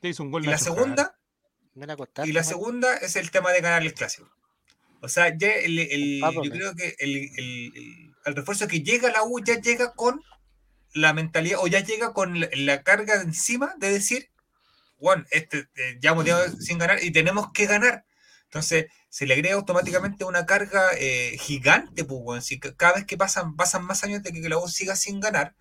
Te 0.00 0.08
hizo 0.08 0.22
un 0.22 0.30
gol 0.30 0.44
Y 0.44 0.48
la 0.48 0.58
segunda, 0.58 1.16
Ven 1.74 1.90
a 1.90 1.94
acostarte, 1.94 2.28
y 2.28 2.32
la 2.32 2.40
man. 2.40 2.48
segunda 2.48 2.96
es 2.96 3.16
el 3.16 3.30
tema 3.30 3.52
de 3.52 3.60
ganar 3.60 3.82
el 3.82 3.94
clásico. 3.94 4.30
O 5.00 5.08
sea, 5.08 5.36
ya 5.36 5.52
el, 5.52 5.78
el- 5.78 6.20
yo 6.20 6.50
creo 6.50 6.74
que 6.74 6.96
el, 6.98 7.16
el- 7.16 7.72
el- 7.76 8.14
el 8.24 8.34
refuerzo 8.34 8.66
que 8.66 8.80
llega 8.80 9.08
a 9.08 9.12
la 9.12 9.22
U 9.24 9.40
ya 9.44 9.60
llega 9.60 9.92
con 9.94 10.20
la 10.96 11.12
mentalidad 11.14 11.60
o 11.62 11.66
ya 11.68 11.80
llega 11.80 12.12
con 12.14 12.40
la, 12.40 12.48
la 12.54 12.82
carga 12.82 13.20
encima 13.22 13.74
de 13.78 13.90
decir, 13.92 14.30
bueno, 14.98 15.24
este, 15.30 15.68
eh, 15.76 15.98
ya 16.00 16.12
hemos 16.12 16.24
llegado 16.24 16.44
sin 16.60 16.78
ganar 16.78 17.02
y 17.02 17.10
tenemos 17.12 17.52
que 17.52 17.66
ganar. 17.66 18.04
Entonces, 18.44 18.86
se 19.10 19.26
le 19.26 19.34
agrega 19.34 19.56
automáticamente 19.56 20.24
una 20.24 20.46
carga 20.46 20.90
eh, 20.98 21.36
gigante, 21.40 22.04
pues, 22.04 22.20
weón. 22.22 22.42
Si 22.42 22.58
ca- 22.60 22.74
cada 22.76 22.94
vez 22.94 23.06
que 23.06 23.16
pasan, 23.18 23.56
pasan 23.56 23.84
más 23.84 24.04
años 24.04 24.22
de 24.22 24.32
que 24.32 24.48
la 24.48 24.58
U 24.58 24.68
siga 24.68 24.96
sin 24.96 25.20
ganar, 25.20 25.54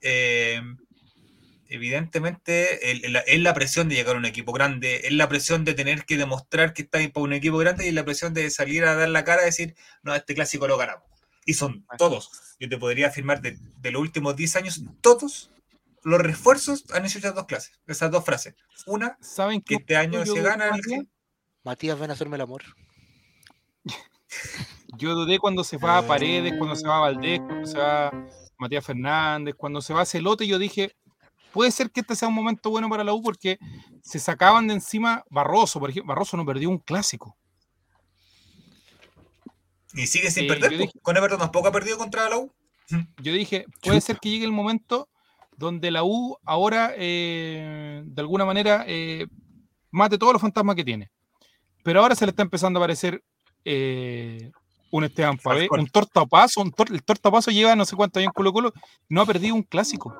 eh, 0.00 0.60
evidentemente 1.68 2.90
es 3.32 3.40
la 3.40 3.54
presión 3.54 3.88
de 3.88 3.94
llegar 3.94 4.16
a 4.16 4.18
un 4.18 4.24
equipo 4.24 4.52
grande, 4.52 5.02
es 5.04 5.12
la 5.12 5.28
presión 5.28 5.64
de 5.64 5.74
tener 5.74 6.04
que 6.04 6.16
demostrar 6.16 6.74
que 6.74 6.82
está 6.82 6.98
para 7.12 7.24
un 7.24 7.32
equipo 7.32 7.58
grande 7.58 7.84
y 7.84 7.88
es 7.88 7.94
la 7.94 8.04
presión 8.04 8.34
de 8.34 8.50
salir 8.50 8.84
a 8.84 8.94
dar 8.96 9.08
la 9.08 9.24
cara 9.24 9.42
y 9.42 9.46
decir, 9.46 9.74
no, 10.02 10.14
este 10.14 10.34
clásico 10.34 10.66
lo 10.66 10.76
ganamos. 10.76 11.04
Y 11.50 11.54
son 11.54 11.84
todos. 11.98 12.30
Yo 12.60 12.68
te 12.68 12.78
podría 12.78 13.08
afirmar 13.08 13.40
de, 13.40 13.58
de 13.58 13.90
los 13.90 14.00
últimos 14.00 14.36
10 14.36 14.54
años, 14.54 14.82
todos 15.00 15.50
los 16.02 16.20
refuerzos 16.20 16.84
han 16.92 17.04
hecho 17.04 17.18
esas 17.18 17.34
dos 17.34 17.46
clases, 17.46 17.72
esas 17.88 18.08
dos 18.12 18.24
frases. 18.24 18.54
Una, 18.86 19.18
¿Saben 19.20 19.60
que 19.60 19.74
qué 19.76 19.80
este 19.80 19.96
año 19.96 20.24
se 20.24 20.40
gana 20.40 20.66
el 20.66 20.70
Matías? 20.70 21.04
Matías, 21.64 21.98
ven 21.98 22.10
a 22.10 22.12
hacerme 22.12 22.36
el 22.36 22.42
amor. 22.42 22.62
Yo 24.96 25.16
dudé 25.16 25.40
cuando 25.40 25.64
se 25.64 25.76
va 25.76 25.98
a 25.98 26.06
Paredes, 26.06 26.54
cuando 26.56 26.76
se 26.76 26.86
va 26.86 26.98
a 26.98 27.00
Valdés, 27.00 27.40
cuando 27.40 27.66
se 27.66 27.78
va 27.78 28.28
Matías 28.58 28.84
Fernández, 28.84 29.56
cuando 29.56 29.82
se 29.82 29.92
va 29.92 30.02
a 30.02 30.06
Celote, 30.06 30.46
yo 30.46 30.58
dije, 30.58 30.94
puede 31.52 31.70
ser 31.70 31.90
que 31.90 32.00
este 32.00 32.14
sea 32.14 32.28
un 32.28 32.34
momento 32.34 32.70
bueno 32.70 32.88
para 32.88 33.02
la 33.02 33.12
U 33.12 33.22
porque 33.22 33.58
se 34.02 34.18
sacaban 34.18 34.66
de 34.68 34.74
encima 34.74 35.24
Barroso, 35.30 35.80
por 35.80 35.90
ejemplo. 35.90 36.08
Barroso 36.08 36.36
no 36.36 36.44
perdió 36.44 36.68
un 36.68 36.78
clásico. 36.78 37.36
Y 39.94 40.06
sigue 40.06 40.30
sin 40.30 40.44
Eh, 40.44 40.48
perder. 40.48 40.76
pues. 40.78 40.90
Con 41.02 41.16
Everton 41.16 41.38
tampoco 41.38 41.68
ha 41.68 41.72
perdido 41.72 41.98
contra 41.98 42.28
la 42.28 42.38
U. 42.38 42.52
Yo 43.22 43.32
dije, 43.32 43.64
puede 43.82 44.00
ser 44.00 44.18
que 44.18 44.30
llegue 44.30 44.44
el 44.44 44.52
momento 44.52 45.08
donde 45.56 45.90
la 45.90 46.04
U 46.04 46.36
ahora, 46.44 46.92
eh, 46.96 48.02
de 48.04 48.20
alguna 48.22 48.44
manera, 48.44 48.84
eh, 48.86 49.26
mate 49.90 50.16
todos 50.18 50.32
los 50.32 50.42
fantasmas 50.42 50.74
que 50.76 50.84
tiene. 50.84 51.10
Pero 51.82 52.00
ahora 52.00 52.14
se 52.14 52.26
le 52.26 52.30
está 52.30 52.42
empezando 52.42 52.78
a 52.78 52.82
aparecer 52.82 53.22
eh, 53.64 54.50
un 54.90 55.04
Esteban 55.04 55.36
Pavé, 55.38 55.68
un 55.70 55.86
tortapaso, 55.86 56.60
un 56.62 56.72
tor- 56.72 56.90
el 56.92 57.02
tortapaso 57.02 57.50
lleva 57.50 57.76
no 57.76 57.84
sé 57.84 57.94
cuánto 57.96 58.18
años 58.18 58.28
en 58.28 58.32
Colo 58.32 58.52
Colo, 58.52 58.72
no 59.08 59.20
ha 59.22 59.26
perdido 59.26 59.54
un 59.54 59.62
clásico. 59.62 60.14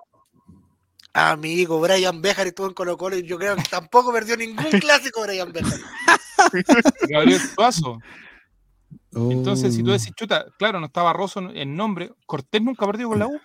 Amigo, 1.13 1.81
Brian 1.81 2.23
Bejar 2.23 2.47
estuvo 2.47 2.69
en 2.69 2.75
Colo 2.75 2.97
Colo 2.97 3.17
y 3.17 3.27
yo 3.27 3.37
creo 3.39 3.57
que 3.57 3.63
tampoco 3.65 4.13
perdió 4.13 4.37
ningún 4.37 4.65
clásico 4.81 5.23
Brian 5.23 5.53
Bejar. 5.53 5.79
Gabriel 7.09 7.41
Suazo. 7.41 7.99
Entonces, 9.13 9.75
si 9.75 9.83
tú 9.83 9.91
Oh, 9.91 9.93
decís, 9.93 10.13
chuta, 10.15 10.47
claro, 10.59 10.79
no 10.81 10.87
está 10.87 11.03
Barroso 11.03 11.41
en 11.53 11.75
nombre, 11.77 12.13
Cortés 12.27 12.63
nunca 12.63 12.85
ha 12.85 12.89
perdido 12.89 13.09
con 13.11 13.19
la 13.19 13.27
U. 13.27 13.41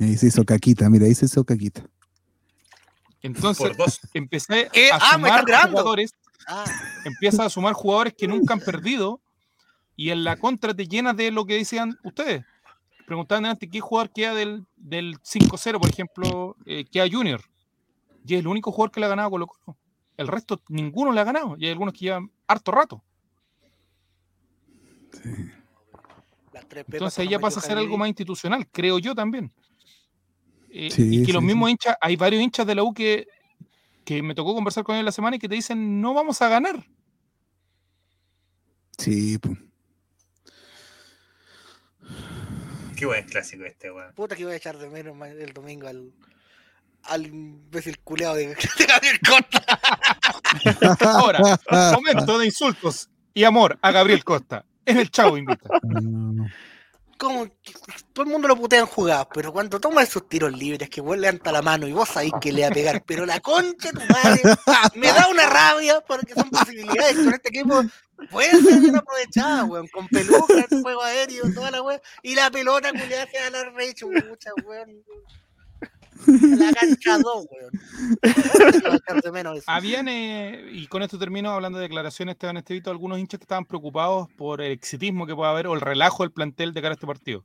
Ahí 0.00 0.16
se 0.16 0.26
hizo 0.26 0.44
caquita, 0.44 0.90
mira, 0.90 1.06
ahí 1.06 1.14
se 1.14 1.26
hizo 1.26 1.44
caquita. 1.44 1.84
Entonces, 3.22 3.72
empecé 4.12 4.68
¿Qué? 4.72 4.90
a 4.92 4.96
Ah, 5.00 5.18
me 5.18 5.28
sumar 5.28 5.70
jugadores 5.70 6.12
Ah, 6.46 6.64
empiezas 7.04 7.46
a 7.46 7.48
sumar 7.48 7.72
jugadores 7.72 8.12
que 8.12 8.28
nunca 8.28 8.52
han 8.52 8.60
perdido 8.60 9.22
y 9.96 10.10
en 10.10 10.24
la 10.24 10.36
contra 10.36 10.74
te 10.74 10.86
llenas 10.86 11.16
de 11.16 11.30
lo 11.30 11.46
que 11.46 11.54
decían 11.54 11.96
ustedes. 12.04 12.44
Preguntaban 13.06 13.46
antes 13.46 13.68
qué 13.70 13.80
jugador 13.80 14.10
queda 14.12 14.34
del, 14.34 14.66
del 14.76 15.18
5-0, 15.22 15.78
por 15.80 15.88
ejemplo, 15.88 16.56
eh, 16.66 16.84
queda 16.84 17.06
Junior. 17.10 17.40
Y 18.26 18.34
es 18.34 18.40
el 18.40 18.46
único 18.46 18.72
jugador 18.72 18.90
que 18.90 19.00
le 19.00 19.06
ha 19.06 19.10
ganado 19.10 19.30
Colo 19.30 19.46
Colo. 19.46 19.78
El 20.16 20.28
resto, 20.28 20.60
ninguno 20.68 21.12
le 21.12 21.20
ha 21.20 21.24
ganado. 21.24 21.56
Y 21.58 21.64
hay 21.66 21.70
algunos 21.72 21.94
que 21.94 22.00
llevan 22.00 22.30
harto 22.46 22.72
rato. 22.72 23.02
Pepas 25.20 26.84
Entonces 26.92 27.24
metió 27.24 27.40
pasa 27.40 27.60
a 27.60 27.62
ser 27.62 27.78
algo 27.78 27.96
más 27.96 28.08
institucional, 28.08 28.66
creo 28.70 28.98
yo 28.98 29.14
también. 29.14 29.52
Eh, 30.70 30.90
Sí, 30.90 31.02
y 31.16 31.20
que 31.20 31.26
sí, 31.26 31.32
los 31.32 31.40
sí. 31.40 31.46
mismos 31.46 31.70
hinchas, 31.70 31.96
hay 32.00 32.16
varios 32.16 32.42
hinchas 32.42 32.66
de 32.66 32.74
la 32.74 32.82
U 32.82 32.92
que, 32.92 33.26
que 34.04 34.22
me 34.22 34.34
tocó 34.34 34.54
conversar 34.54 34.84
con 34.84 34.96
ellos 34.96 35.04
la 35.04 35.12
semana 35.12 35.36
y 35.36 35.38
que 35.38 35.48
te 35.48 35.54
dicen, 35.54 36.00
no 36.00 36.14
vamos 36.14 36.42
a 36.42 36.48
ganar. 36.48 36.84
Sí, 38.98 39.38
pues. 39.38 39.58
Qué 42.96 43.06
buen 43.06 43.24
clásico 43.26 43.64
este, 43.64 43.90
weón. 43.90 44.14
Puta 44.14 44.36
que 44.36 44.44
voy 44.44 44.54
a 44.54 44.56
echar 44.56 44.78
de 44.78 44.88
menos 44.88 45.16
el 45.26 45.52
domingo 45.52 45.88
al 45.88 46.12
al 47.04 47.26
imbécil 47.26 47.98
culeado 48.00 48.34
de, 48.34 48.48
de 48.78 48.86
Gabriel 48.86 49.20
Costa. 49.20 49.80
Ahora, 51.00 51.58
momento 51.92 52.38
de 52.38 52.46
insultos 52.46 53.10
y 53.32 53.44
amor 53.44 53.78
a 53.82 53.90
Gabriel 53.90 54.24
Costa. 54.24 54.64
En 54.86 54.98
el 54.98 55.10
Chavo 55.10 55.36
invita. 55.36 55.68
Como 57.16 57.44
que 57.44 57.72
todo 58.12 58.24
el 58.24 58.32
mundo 58.32 58.48
lo 58.48 58.56
putea 58.56 58.80
en 58.80 58.86
jugadas, 58.86 59.28
pero 59.32 59.52
cuando 59.52 59.80
toma 59.80 60.02
esos 60.02 60.28
tiros 60.28 60.52
libres 60.52 60.90
que 60.90 61.00
vos 61.00 61.16
levanta 61.16 61.52
la 61.52 61.62
mano 61.62 61.86
y 61.86 61.92
vos 61.92 62.08
sabés 62.08 62.32
que 62.40 62.52
le 62.52 62.62
va 62.62 62.68
a 62.68 62.72
pegar, 62.72 63.04
pero 63.06 63.24
la 63.24 63.38
concha 63.38 63.92
de 63.92 64.00
tu 64.00 64.12
madre 64.12 64.42
me 64.96 65.06
da 65.06 65.28
una 65.28 65.46
rabia 65.46 66.00
porque 66.06 66.34
son 66.34 66.50
posibilidades 66.50 67.14
con 67.14 67.32
este 67.32 67.50
equipo 67.50 67.82
puede 68.30 68.50
ser 68.62 68.80
bien 68.80 68.96
aprovechada, 68.96 69.64
weón, 69.64 69.88
con 69.88 70.08
peluca, 70.08 70.66
juego 70.82 71.02
aéreo, 71.02 71.44
toda 71.54 71.70
la 71.70 71.82
weón, 71.82 72.00
y 72.22 72.34
la 72.34 72.50
pelota 72.50 72.90
culiada 72.90 73.26
se 73.26 73.38
da 73.38 73.50
la 73.50 73.70
recho, 73.70 74.08
mucha 74.08 74.50
weón. 74.64 75.04
La 76.58 76.72
cancha 76.72 77.18
2, 77.18 77.46
weón. 77.50 77.72
Habían, 79.66 80.08
eh, 80.08 80.70
y 80.72 80.86
con 80.86 81.02
esto 81.02 81.18
termino 81.18 81.50
hablando 81.50 81.78
de 81.78 81.84
declaraciones, 81.84 82.34
Esteban 82.34 82.56
Estevito, 82.56 82.90
algunos 82.90 83.18
hinchas 83.18 83.38
que 83.38 83.44
estaban 83.44 83.64
preocupados 83.64 84.28
por 84.36 84.60
el 84.60 84.72
exitismo 84.72 85.26
que 85.26 85.34
pueda 85.34 85.50
haber 85.50 85.66
o 85.66 85.74
el 85.74 85.80
relajo 85.80 86.22
del 86.22 86.32
plantel 86.32 86.72
de 86.72 86.82
cara 86.82 86.92
a 86.92 86.94
este 86.94 87.06
partido. 87.06 87.44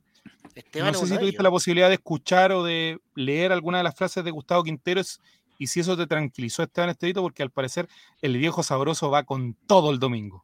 Esteban 0.54 0.92
no 0.92 0.98
sé 0.98 1.06
si 1.06 1.12
tuviste 1.12 1.28
ellos. 1.28 1.42
la 1.44 1.50
posibilidad 1.50 1.88
de 1.88 1.94
escuchar 1.94 2.52
o 2.52 2.64
de 2.64 2.98
leer 3.14 3.52
alguna 3.52 3.78
de 3.78 3.84
las 3.84 3.94
frases 3.94 4.24
de 4.24 4.30
Gustavo 4.30 4.64
Quinteros 4.64 5.20
y 5.60 5.66
si 5.66 5.80
eso 5.80 5.94
te 5.94 6.06
tranquilizó, 6.06 6.62
Esteban 6.62 6.88
Estevito, 6.88 7.20
porque 7.20 7.42
al 7.42 7.50
parecer 7.50 7.86
el 8.22 8.38
viejo 8.38 8.62
sabroso 8.62 9.10
va 9.10 9.24
con 9.24 9.54
todo 9.66 9.90
el 9.90 9.98
domingo. 9.98 10.42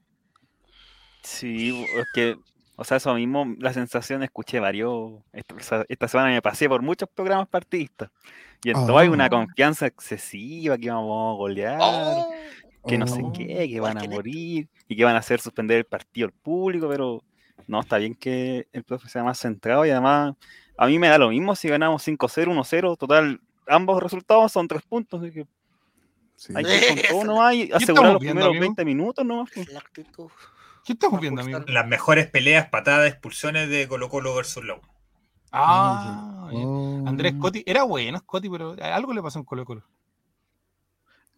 Sí, 1.23 1.87
es 1.97 2.07
que, 2.13 2.37
o 2.77 2.85
sea, 2.85 2.99
eso 2.99 3.15
mismo, 3.15 3.55
la 3.59 3.73
sensación, 3.73 4.23
escuché 4.23 4.61
varios, 4.61 5.15
esta, 5.33 6.09
semana 6.09 6.31
me 6.31 6.43
pasé 6.43 6.69
por 6.69 6.83
muchos 6.83 7.09
programas 7.09 7.49
partidistas 7.49 8.11
y 8.63 8.71
en 8.71 8.75
todo 8.87 8.99
hay 8.99 9.09
una 9.09 9.25
Ah. 9.27 9.31
confianza 9.31 9.87
excesiva 9.87 10.77
que 10.79 10.91
vamos 10.91 11.35
a 11.35 11.37
golear, 11.37 11.79
Oh, 11.81 12.31
que 12.87 12.99
no 12.99 13.07
sé 13.07 13.21
Oh. 13.23 13.33
qué, 13.33 13.47
que 13.47 13.65
igual 13.65 13.95
van 13.95 13.99
a 13.99 14.01
que 14.03 14.09
morir 14.15 14.69
y 14.89 14.97
que 14.97 15.05
van 15.05 15.17
a 15.17 15.21
hacer 15.21 15.41
suspender 15.41 15.79
el 15.79 15.85
partido 15.85 16.27
al 16.27 16.33
público, 16.33 16.89
pero 16.89 17.23
no, 17.67 17.81
está 17.81 17.99
bien 17.99 18.15
que 18.15 18.69
el 18.73 18.85
profe 18.85 19.09
sea 19.09 19.25
más 19.25 19.39
centrado 19.41 19.85
y 19.87 19.91
además 19.91 20.35
a 20.79 20.87
mí 20.87 20.99
me 20.99 21.09
da 21.09 21.19
lo 21.19 21.31
mismo 21.31 21.57
si 21.57 21.69
ganamos 21.69 22.03
5-0, 22.07 22.53
1-0, 22.53 22.97
total, 22.97 23.41
ambos 23.67 24.03
resultados 24.03 24.53
son 24.53 24.69
tres 24.69 24.83
puntos, 24.83 25.23
así 25.23 25.33
que 25.33 25.47
Sí. 26.37 26.53
hay 26.55 26.65
que 26.65 26.77
ir 26.77 27.09
con 27.09 27.23
todo 27.23 27.25
nomás 27.35 27.55
y 27.55 27.73
asegurar 27.73 28.13
los 28.13 28.21
viendo, 28.21 28.41
primeros 28.43 28.49
amigo? 28.51 28.61
20 28.61 28.85
minutos 28.85 29.25
nomás. 29.25 29.57
es 29.57 29.73
la 29.73 29.79
actitud. 29.79 30.29
¿Qué 30.87 30.93
estamos 30.93 31.21
viendo, 31.21 31.43
amigo? 31.43 31.61
Las 31.67 31.87
mejores 31.87 32.29
peleas, 32.29 32.69
patadas, 32.69 33.09
expulsiones 33.11 33.69
de 33.69 33.89
Colo 33.89 34.09
Colo 34.09 34.35
versus 34.35 34.65
la 34.65 34.75
U. 34.75 34.81
Ah. 35.51 36.49
Oh. 36.53 37.05
Andrés 37.07 37.35
Scotti, 37.37 37.65
era 37.67 37.83
bueno 37.83 38.19
Scotti, 38.19 38.49
pero 38.49 38.77
algo 38.81 39.13
le 39.13 39.23
pasó 39.23 39.39
en 39.41 39.45
Colo 39.45 39.65
Colo. 39.65 39.83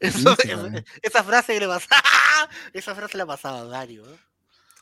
Eso- 0.01 0.37
Sí, 0.37 0.49
claro. 0.49 0.69
esa 1.03 1.25
frase 1.25 1.55
que 1.55 1.61
le 1.61 1.67
pasaba, 1.67 2.03
esa 2.73 2.95
frase 2.95 3.17
la 3.17 3.27
pasaba 3.27 3.61
a 3.61 3.65
Dario. 3.65 4.05
¿eh? 4.05 4.17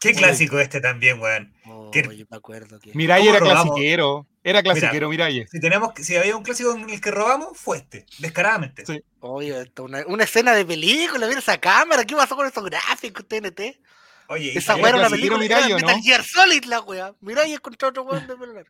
Qué 0.01 0.12
clásico 0.12 0.59
este 0.61 0.81
también, 0.81 1.21
weón. 1.21 1.55
Oh, 1.67 1.91
¿Qué- 1.91 2.03
yo 2.03 2.27
me 2.29 2.37
acuerdo 2.37 2.79
que. 2.81 2.93
Miray 2.95 3.21
¿Cómo 3.23 3.31
era 3.31 3.39
robamos? 3.41 3.64
clasiquero, 3.77 4.27
era 4.45 4.62
clasiquero, 4.62 5.09
Miray. 5.09 5.47
Si 5.47 5.61
tenemos, 5.61 5.91
si 5.97 6.17
había 6.17 6.37
un 6.37 6.43
clásico 6.43 6.73
en 6.75 6.91
el 6.91 7.01
que 7.01 7.11
robamos, 7.11 7.57
fue 7.57 7.79
este, 7.79 8.05
descaradamente. 8.19 8.85
Sí. 8.85 9.01
Oye, 9.21 9.59
esto, 9.62 9.85
una, 9.85 10.05
una 10.07 10.25
escena 10.25 10.55
de 10.55 10.64
película, 10.67 11.27
mira 11.29 11.39
esa 11.39 11.59
cámara, 11.59 12.05
¿qué 12.05 12.14
pasó 12.17 12.37
con 12.37 12.47
esos 12.47 12.64
gráficos 12.64 13.27
TNT? 13.27 13.79
Oye, 14.29 14.57
Esa 14.59 14.74
weá 14.77 14.89
era 14.89 14.99
una 14.99 15.09
película, 15.11 15.45
era 15.45 15.57
Mirai, 15.59 15.72
¿o 15.72 15.77
Metal 15.77 15.97
no? 15.97 16.03
Gear 16.03 16.24
Solid 16.24 16.64
la 16.64 16.81
weá. 16.81 17.14
Mirai 17.20 17.53
es 17.53 17.61
contra 17.61 17.89
otro 17.89 18.03
weón 18.05 18.27
de 18.27 18.37
celular. 18.37 18.66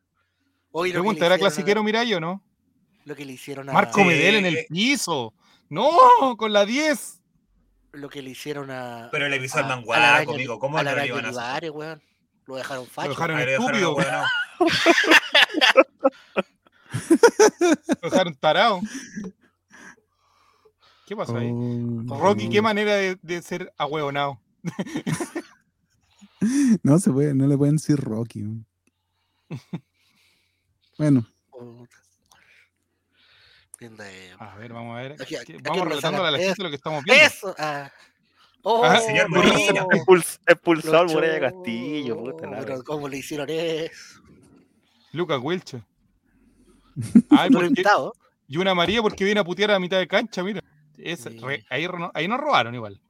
Oye, 0.73 0.93
lo 0.93 1.01
Pregunta, 1.01 1.27
¿era 1.27 1.35
a- 1.37 1.39
clasiquero 1.39 1.83
Miray 1.83 2.13
o 2.15 2.21
no? 2.21 2.43
Lo 3.05 3.15
que 3.17 3.25
le 3.25 3.33
hicieron 3.33 3.69
a... 3.69 3.73
Marco 3.73 4.01
Sí. 4.01 4.05
Medel 4.05 4.35
en 4.37 4.47
el 4.47 4.67
piso. 4.69 5.33
No, 5.69 5.91
con 6.37 6.53
la 6.53 6.67
10. 6.67 7.21
Lo 7.93 8.09
que 8.09 8.21
le 8.21 8.31
hicieron 8.31 8.71
a... 8.71 9.09
Pero 9.13 9.29
le 9.29 9.37
avisó 9.37 9.59
al 9.59 9.65
a- 9.65 9.69
manguaco, 9.69 10.33
a 10.33 10.35
amigo, 10.35 10.59
¿cómo 10.59 10.77
a 10.79 10.83
no 10.83 10.91
araña 10.91 11.07
iban 11.07 11.25
a 11.27 11.29
hacer? 11.55 11.71
Weón. 11.71 12.03
Lo 12.47 12.57
dejaron 12.57 12.87
facho. 12.87 13.09
Lo 13.09 13.15
dejaron 13.15 13.37
lo 13.39 13.43
estúpido, 13.51 13.89
ahueonado. 13.91 14.27
lo 18.03 18.11
dejaron 18.11 18.35
tarado. 18.37 18.81
¿Qué 21.07 21.17
pasó 21.17 21.37
ahí? 21.37 21.51
Oh. 21.53 22.19
Rocky, 22.21 22.49
qué 22.49 22.61
manera 22.63 22.95
de, 22.95 23.17
de 23.23 23.43
ser 23.43 23.73
ahueonado. 23.79 24.41
No 26.83 26.99
se 26.99 27.11
puede, 27.11 27.35
no 27.35 27.47
le 27.47 27.57
pueden 27.57 27.77
decir 27.77 27.97
Rocky. 27.97 28.41
¿no? 28.43 28.65
Bueno. 30.99 31.27
A 34.39 34.57
ver, 34.57 34.73
vamos 34.73 34.97
a 34.97 35.01
ver. 35.03 35.13
Aquí- 35.13 35.37
¿Qué- 35.47 35.55
aquí 35.55 35.63
Vamos 35.63 35.89
relatando 35.89 36.25
a 36.25 36.31
la 36.31 36.39
gente 36.39 36.63
lo 36.63 36.69
que 36.71 36.77
estamos 36.77 37.05
viendo. 37.05 37.25
Eso. 37.25 37.55
Ah. 37.59 37.91
Oh, 38.63 38.83
Ah, 38.85 38.99
señor 39.01 39.31
no. 39.31 39.43
Molina. 39.43 39.85
Expuls- 39.87 40.39
expulsado 40.47 40.97
al 40.99 41.05
Los 41.05 41.15
Muralla 41.15 41.41
Castillo, 41.41 42.17
puta 42.19 42.47
la 42.51 42.59
Pero 42.61 42.75
wea. 42.75 42.83
¿cómo 42.85 43.09
le 43.09 43.19
hicieron 43.19 43.49
eso? 43.51 44.21
Lucas 45.13 45.39
Wilche. 45.43 45.83
Ay, 47.31 47.51
porque- 47.51 47.83
y 48.49 48.57
una 48.59 48.75
María 48.75 49.03
porque 49.03 49.25
viene 49.25 49.41
a 49.41 49.45
putear 49.45 49.71
a 49.73 49.79
mitad 49.79 49.99
de 49.99 50.09
cancha, 50.09 50.43
mira. 50.43 50.63
Es 50.99 51.21
Sí. 51.21 51.39
re- 51.39 51.65
ahí, 51.71 51.87
ahí 52.15 52.29
nos 52.29 52.41
robaron 52.41 52.75
igual. 52.75 53.01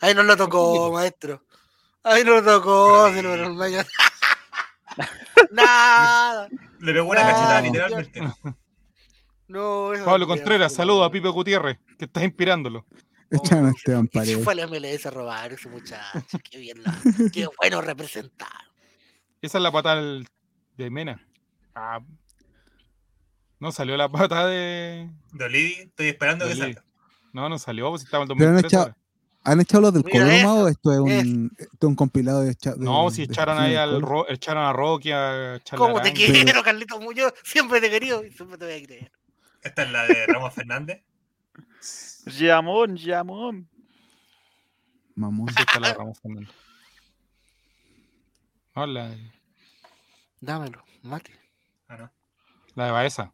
Ahí 0.00 0.14
no 0.14 0.22
lo 0.22 0.36
tocó, 0.36 0.92
maestro. 0.92 1.44
Ahí 2.02 2.22
no 2.24 2.32
lo 2.40 2.42
tocó, 2.44 3.10
se 3.12 3.22
lo 3.22 3.36
lo- 3.36 3.54
Nada. 5.50 6.48
Le 6.80 6.92
pegó 6.92 7.08
una 7.10 7.22
No. 7.22 7.26
cachetada 7.28 7.60
literalmente. 7.60 8.20
No, 9.48 9.92
eso 9.92 10.04
Pablo 10.04 10.26
no 10.26 10.34
Contreras, 10.34 10.74
saludo 10.74 11.02
a 11.04 11.06
no. 11.06 11.10
Pipe 11.12 11.28
Gutiérrez, 11.28 11.78
que 11.98 12.06
estás 12.06 12.24
inspirándolo. 12.24 12.86
echan 13.30 13.66
a 13.66 13.70
Esteban 13.70 14.08
Paredes. 14.08 14.42
fue 14.44 14.52
al 14.54 14.68
MLS 14.68 15.06
a 15.06 15.10
robar 15.10 15.52
ese 15.52 15.68
muchacho. 15.68 16.20
Qué 16.50 16.58
bien, 16.58 16.82
la- 16.82 16.98
qué 17.32 17.48
bueno 17.58 17.80
representar. 17.80 18.48
Esa 19.42 19.58
es 19.58 19.62
la 19.62 19.72
pata 19.72 19.96
de 20.00 20.90
Mena. 20.90 21.26
Ah, 21.74 22.00
no 23.60 23.72
salió 23.72 23.96
la 23.96 24.08
pata 24.10 24.46
de. 24.46 25.10
De 25.32 25.44
Olivi, 25.44 25.72
estoy 25.74 26.08
esperando 26.08 26.44
de 26.46 26.50
que 26.50 26.54
Lee. 26.56 26.60
salga. 26.74 26.84
No, 27.32 27.48
no 27.48 27.58
salió, 27.58 27.90
pues 27.90 28.02
estaba 28.04 28.24
en 28.24 28.30
el 28.30 28.36
Pero 28.38 28.50
han 28.50 28.54
2003 28.56 28.72
echado- 28.72 28.82
ahora. 28.84 29.03
¿Han 29.46 29.60
echado 29.60 29.82
los 29.82 29.92
del 29.94 30.02
Coloma 30.04 30.54
o 30.54 30.68
esto 30.68 30.92
es 30.92 30.98
un, 30.98 31.52
esto 31.58 31.76
es 31.78 31.84
un 31.88 31.94
compilado 31.96 32.40
de, 32.42 32.52
echa- 32.52 32.74
de 32.74 32.84
No, 32.84 33.10
si 33.10 33.26
de 33.26 33.32
echaron 33.32 33.58
ahí 33.58 33.76
al? 33.76 34.00
Ro- 34.00 34.26
echaron 34.28 34.64
a 34.64 34.72
Rocky, 34.72 35.12
a 35.12 35.60
¿Cómo 35.76 36.00
te 36.00 36.12
quiero, 36.14 36.62
Carlitos 36.62 36.98
Muñoz? 37.00 37.32
Siempre 37.44 37.80
te 37.80 37.88
he 37.88 37.90
querido 37.90 38.24
y 38.24 38.30
siempre 38.32 38.56
te 38.56 38.64
voy 38.64 38.74
a 38.82 38.86
creer. 38.86 39.12
Esta 39.62 39.82
es 39.82 39.90
la 39.90 40.06
de 40.06 40.26
Ramos 40.26 40.54
Fernández. 40.54 41.02
Llamón, 42.26 42.96
llamón. 42.96 43.68
Mamón. 45.14 45.48
Sí, 45.48 45.56
está 45.60 45.78
la 45.78 45.88
de 45.88 45.94
Ramos 45.94 46.18
Fernández. 46.20 46.50
No, 48.74 48.86
la, 48.86 49.08
de- 49.10 49.32
Dámelo, 50.40 50.82
mate. 51.02 51.32
Ah, 51.88 51.96
no. 51.98 52.10
la 52.74 52.86
de 52.86 52.90
Baeza. 52.92 53.32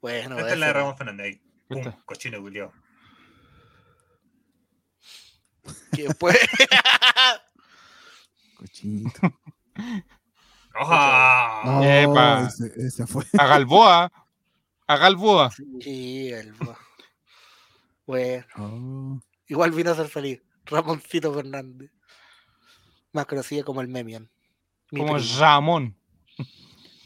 Bueno, 0.00 0.38
Esta 0.38 0.52
es 0.52 0.58
la 0.58 0.66
de 0.66 0.72
Ramos 0.74 0.96
Fernández. 0.98 1.26
Ahí. 1.26 1.40
Pum, 1.68 1.78
Esta. 1.78 1.98
cochino 2.04 2.40
culiao. 2.40 2.72
Que 5.92 6.08
después- 6.08 6.38
Cochinito. 8.58 9.20
¡Oja! 10.78 11.78
Oh, 11.78 11.82
Epa. 11.84 12.48
ese, 12.48 12.72
ese 12.86 13.06
fue. 13.06 13.24
A 13.38 13.46
Galboa. 13.46 14.12
A 14.86 14.96
Galboa. 14.96 15.50
Sí, 15.80 16.30
el- 16.32 16.54
Bueno, 18.06 18.44
Oh. 18.56 19.20
igual 19.48 19.70
vino 19.72 19.90
a 19.90 19.94
ser 19.94 20.08
feliz. 20.08 20.40
Ramoncito 20.66 21.32
Fernández. 21.32 21.90
Más 23.12 23.26
conocido 23.26 23.64
como 23.64 23.80
el 23.80 23.88
Memian. 23.88 24.28
Mi 24.90 25.00
Como 25.00 25.14
primo. 25.14 25.28
Ramón. 25.38 25.96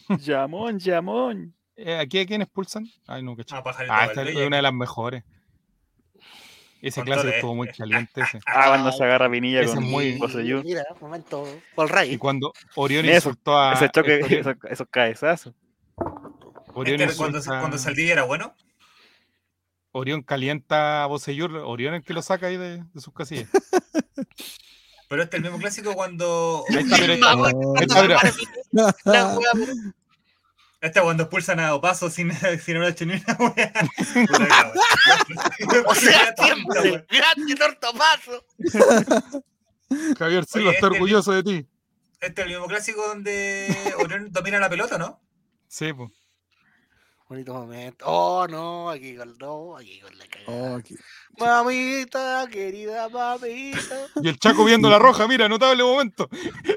Llamón, 0.09 0.79
llamón. 0.79 1.55
Eh, 1.77 1.97
¿Aquí 1.97 2.19
a 2.19 2.27
quién 2.27 2.43
expulsan? 2.43 2.87
Ay, 3.07 3.23
no, 3.23 3.37
que 3.37 3.45
Ah, 3.51 3.63
pajarito 3.63 3.95
Ah, 3.95 4.07
esta 4.07 4.23
es 4.23 4.37
una 4.37 4.57
de 4.57 4.63
las 4.63 4.73
mejores. 4.75 5.25
Ese 6.83 7.03
clásico 7.03 7.29
estuvo 7.29 7.55
muy 7.55 7.69
caliente 7.77 8.21
ese. 8.23 8.41
Ah, 8.47 8.69
cuando 8.69 8.93
se 8.93 9.05
agarra 9.05 9.31
Pinilla 9.31 9.61
Ese 9.61 9.75
con 9.75 9.85
es 9.85 9.91
muy-. 9.91 10.63
Mira, 10.65 10.85
momento. 11.01 11.47
Por 11.75 11.91
Ray. 11.91 12.13
Y 12.15 12.19
cuando 12.19 12.53
Orión 12.77 13.05
Eso, 13.07 13.15
insultó 13.31 13.59
a. 13.59 13.75
Ese 13.75 13.89
choque, 13.91 14.23
Orión- 14.23 14.41
esos, 14.41 14.55
esos 14.71 14.87
cabezazos. 14.91 15.55
Orión, 16.75 17.01
Este, 17.01 17.17
cuando, 17.17 17.39
insulta- 17.39 17.59
cuando 17.61 17.79
Saldivia 17.79 18.13
era 18.15 18.23
bueno. 18.25 18.55
Orión 19.93 20.23
calienta 20.23 21.03
a 21.03 21.07
Bosellur. 21.07 21.55
Orión 21.57 21.95
es 21.95 22.01
el 22.01 22.05
que 22.07 22.15
lo 22.15 22.23
saca 22.23 22.47
ahí 22.47 22.57
de, 22.57 22.85
de 22.93 23.01
sus 23.01 23.13
casillas. 23.13 23.49
Pero 25.09 25.23
este 25.25 25.37
es 25.37 25.39
el 25.39 25.43
mismo 25.43 25.59
clásico 25.59 25.95
cuando. 25.95 26.65
Ahí 26.71 26.77
está, 26.77 26.99
mira, 26.99 27.15
ahí 27.15 27.81
está. 27.83 28.05
Ahí 28.77 28.87
está, 29.37 29.55
mira. 29.55 29.73
Pero- 30.81 30.89
Este 30.89 30.99
es 30.99 31.03
cuando 31.05 31.23
expulsan 31.25 31.61
a 31.61 31.75
Opaso 31.75 32.11
sin, 32.11 32.33
sin 32.65 32.77
haber 32.77 32.91
hecho 32.91 33.07
ni 33.07 33.15
una 33.15 33.37
wea. 33.39 33.73
O 35.87 35.95
sea, 35.95 36.35
siempre. 36.37 36.81
wea. 36.81 37.05
Grande 37.09 37.55
tortopaso. 37.55 38.45
Javier 40.19 40.45
Silva 40.45 40.69
Oye, 40.69 40.77
está 40.77 40.87
este- 40.87 40.87
orgulloso 40.87 41.33
de 41.33 41.43
ti. 41.43 41.67
Este 42.21 42.43
es 42.43 42.47
el 42.47 42.53
mismo 42.53 42.67
clásico 42.67 43.07
donde 43.07 43.75
Orión 43.99 44.31
domina 44.31 44.59
la 44.59 44.69
pelota, 44.69 44.99
¿no? 44.99 45.21
Sí, 45.69 45.93
pues. 45.93 46.11
Bonito 47.29 47.55
momento. 47.55 48.05
Oh, 48.09 48.47
no, 48.49 48.91
aquí 48.91 49.17
con 49.17 49.39
no, 49.39 49.77
aquí 49.77 50.01
con 50.01 50.17
la 50.19 50.27
cagada. 50.27 50.53
Oh, 50.53 50.77
aquí. 50.77 50.97
Mamita, 51.39 52.47
querida 52.51 53.09
mamita. 53.09 54.07
Y 54.23 54.29
el 54.29 54.39
Chaco 54.39 54.65
viendo 54.65 54.91
la 54.91 54.99
roja, 54.99 55.29
mira, 55.29 55.49
notable 55.49 55.83
momento. 55.85 56.29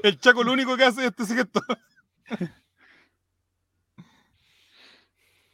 El 0.02 0.18
Chaco 0.20 0.44
lo 0.44 0.52
único 0.52 0.76
que 0.76 0.84
hace 0.84 1.06
es 1.06 1.12
este 1.16 1.34
gesto. 1.34 1.60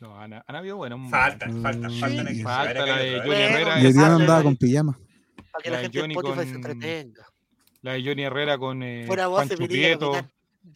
No, 0.01 0.19
han, 0.19 0.33
han 0.33 0.57
habido 0.57 0.77
buenos 0.77 0.99
momentos. 0.99 1.21
Falta, 1.21 1.47
falta, 1.61 1.89
Mm, 1.89 2.01
falta. 2.01 2.27
sí. 2.33 2.43
Falta 2.43 2.87
la 2.87 2.97
de 2.97 3.19
Johnny 3.21 3.33
Herrera. 3.35 3.81
Y 3.81 3.87
el 3.87 3.93
Bueno, 3.93 4.09
día 4.09 4.17
andaba 4.17 4.43
con 4.43 4.57
pijama. 4.57 4.99
Para 5.53 5.63
que 5.63 5.71
La 5.71 5.79
gente 5.81 5.99
de 5.99 6.01
Johnny 6.03 6.15
Spotify 6.15 6.49
se 6.49 6.55
entretenga. 6.55 7.27
La 7.83 7.93
de 7.93 8.05
Johnny 8.05 8.23
Herrera 8.23 8.59
con 8.59 8.83
eh, 8.83 9.07
voz 9.07 9.47
Pancho 9.49 9.57
Prieto. 9.67 10.13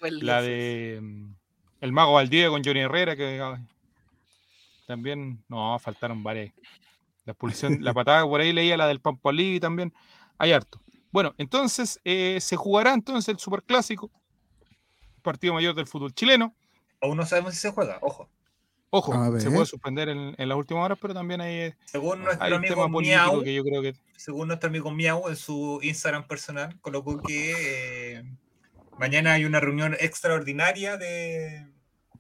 La 0.00 0.42
de 0.42 0.98
mm, 1.02 1.34
El 1.80 1.92
Mago 1.92 2.12
Valdivia 2.14 2.48
con 2.50 2.62
Johnny 2.64 2.80
Herrera, 2.80 3.16
que 3.16 3.40
ay, 3.40 3.66
también, 4.86 5.42
no, 5.48 5.78
faltaron 5.78 6.22
varias. 6.22 6.52
La 7.24 7.32
expulsión, 7.32 7.78
la 7.82 7.94
patada 7.94 8.24
por 8.26 8.40
ahí 8.42 8.52
leía 8.52 8.76
la 8.76 8.86
del 8.86 9.00
Pampalí 9.00 9.58
también. 9.58 9.92
Hay 10.38 10.52
harto. 10.52 10.80
Bueno, 11.10 11.34
entonces 11.38 11.98
eh, 12.04 12.38
se 12.40 12.56
jugará 12.56 12.92
entonces 12.92 13.28
el 13.28 13.38
superclásico, 13.38 14.10
partido 15.22 15.54
mayor 15.54 15.74
del 15.74 15.86
fútbol 15.86 16.12
chileno. 16.12 16.54
Aún 17.00 17.16
no 17.16 17.24
sabemos 17.24 17.54
si 17.54 17.60
se 17.60 17.70
juega, 17.70 17.98
ojo. 18.02 18.28
Ojo, 18.96 19.40
se 19.40 19.50
puede 19.50 19.66
suspender 19.66 20.08
en, 20.08 20.36
en 20.38 20.48
las 20.48 20.56
últimas 20.56 20.84
horas, 20.84 20.98
pero 21.00 21.12
también 21.14 21.40
hay, 21.40 21.74
Según 21.84 22.22
nuestro 22.22 22.44
hay 22.44 22.52
un 22.52 22.58
amigo 22.58 22.74
tema 22.76 22.88
político 22.88 23.16
Miau, 23.24 23.42
que 23.42 23.52
yo 23.54 23.64
creo 23.64 23.82
que 23.82 23.94
según 24.16 24.46
nuestro 24.46 24.68
amigo 24.68 24.90
Miau 24.92 25.28
en 25.28 25.34
su 25.36 25.80
Instagram 25.82 26.28
personal, 26.28 26.78
colocó 26.80 27.20
que 27.20 28.18
eh, 28.18 28.24
mañana 28.96 29.32
hay 29.32 29.46
una 29.46 29.58
reunión 29.58 29.96
extraordinaria 29.98 30.96
de, 30.96 31.66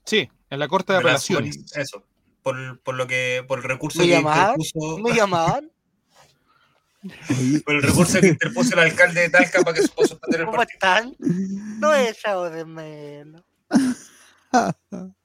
sí, 0.04 0.28
en 0.50 0.58
la 0.58 0.66
Corte 0.66 0.92
de 0.92 0.98
Apelaciones. 0.98 1.64
eso, 1.76 2.04
por, 2.42 2.80
por 2.80 2.96
lo 2.96 3.06
que, 3.06 3.44
por 3.46 3.58
el 3.60 3.64
recurso 3.64 4.00
¿Me 4.00 4.06
que 4.06 4.10
llamaban? 4.10 4.56
interpuso, 4.60 4.98
¿Me 4.98 5.14
llamaban? 5.14 5.70
Por 7.66 7.74
el 7.74 7.82
recurso 7.82 8.18
que 8.18 8.28
interpuso 8.28 8.72
el 8.72 8.78
alcalde 8.80 9.20
de 9.20 9.28
Talca 9.28 9.60
para 9.62 9.74
que 9.74 9.82
se 9.82 9.88
pueda 9.88 10.08
suspender 10.08 10.40
el 10.40 10.46
¿Cómo 10.46 10.56
partido. 10.56 10.74
están? 10.74 11.14
No 11.78 11.94
he 11.94 12.08
echado 12.08 12.48
de 12.48 12.64
menos. 12.64 13.44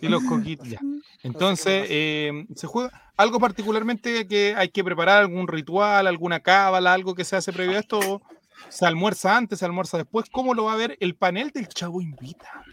Y 0.00 0.08
los 0.08 0.22
coquitos, 0.24 0.68
ya. 0.68 0.80
Entonces, 1.22 1.86
eh, 1.88 2.46
se 2.54 2.66
juega 2.66 3.12
algo 3.16 3.38
particularmente 3.38 4.26
que 4.26 4.54
hay 4.56 4.68
que 4.68 4.84
preparar, 4.84 5.18
algún 5.22 5.48
ritual, 5.48 6.06
alguna 6.06 6.40
cábala, 6.40 6.92
algo 6.92 7.14
que 7.14 7.24
se 7.24 7.36
hace 7.36 7.52
previo 7.52 7.76
a 7.76 7.80
esto. 7.80 8.22
Se 8.68 8.86
almuerza 8.86 9.36
antes, 9.36 9.58
se 9.58 9.64
almuerza 9.64 9.98
después. 9.98 10.28
¿Cómo 10.30 10.54
lo 10.54 10.64
va 10.64 10.72
a 10.72 10.76
ver 10.76 10.96
el 11.00 11.14
panel 11.14 11.50
del 11.50 11.68
Chavo 11.68 12.00
Invita? 12.00 12.64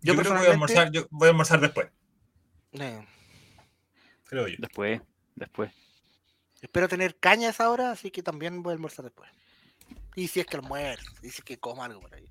Yo, 0.00 0.14
creo 0.14 0.32
que 0.32 0.38
voy 0.38 0.46
a 0.46 0.52
almorzar, 0.52 0.90
yo 0.92 1.06
voy 1.10 1.26
a 1.26 1.30
almorzar 1.30 1.60
después, 1.60 1.88
Eh, 2.72 3.04
creo 4.24 4.46
yo. 4.46 4.56
Después, 4.58 5.00
después. 5.34 5.72
espero 6.60 6.88
tener 6.88 7.16
cañas 7.16 7.60
ahora, 7.60 7.90
así 7.90 8.10
que 8.10 8.22
también 8.22 8.62
voy 8.62 8.72
a 8.72 8.74
almorzar 8.74 9.04
después. 9.04 9.30
Y 10.14 10.28
si 10.28 10.40
es 10.40 10.46
que 10.46 10.56
almuerzo, 10.56 11.10
y 11.22 11.30
si 11.30 11.38
es 11.38 11.44
que 11.44 11.58
como 11.58 11.82
algo 11.82 12.00
por 12.00 12.14
ahí. 12.14 12.28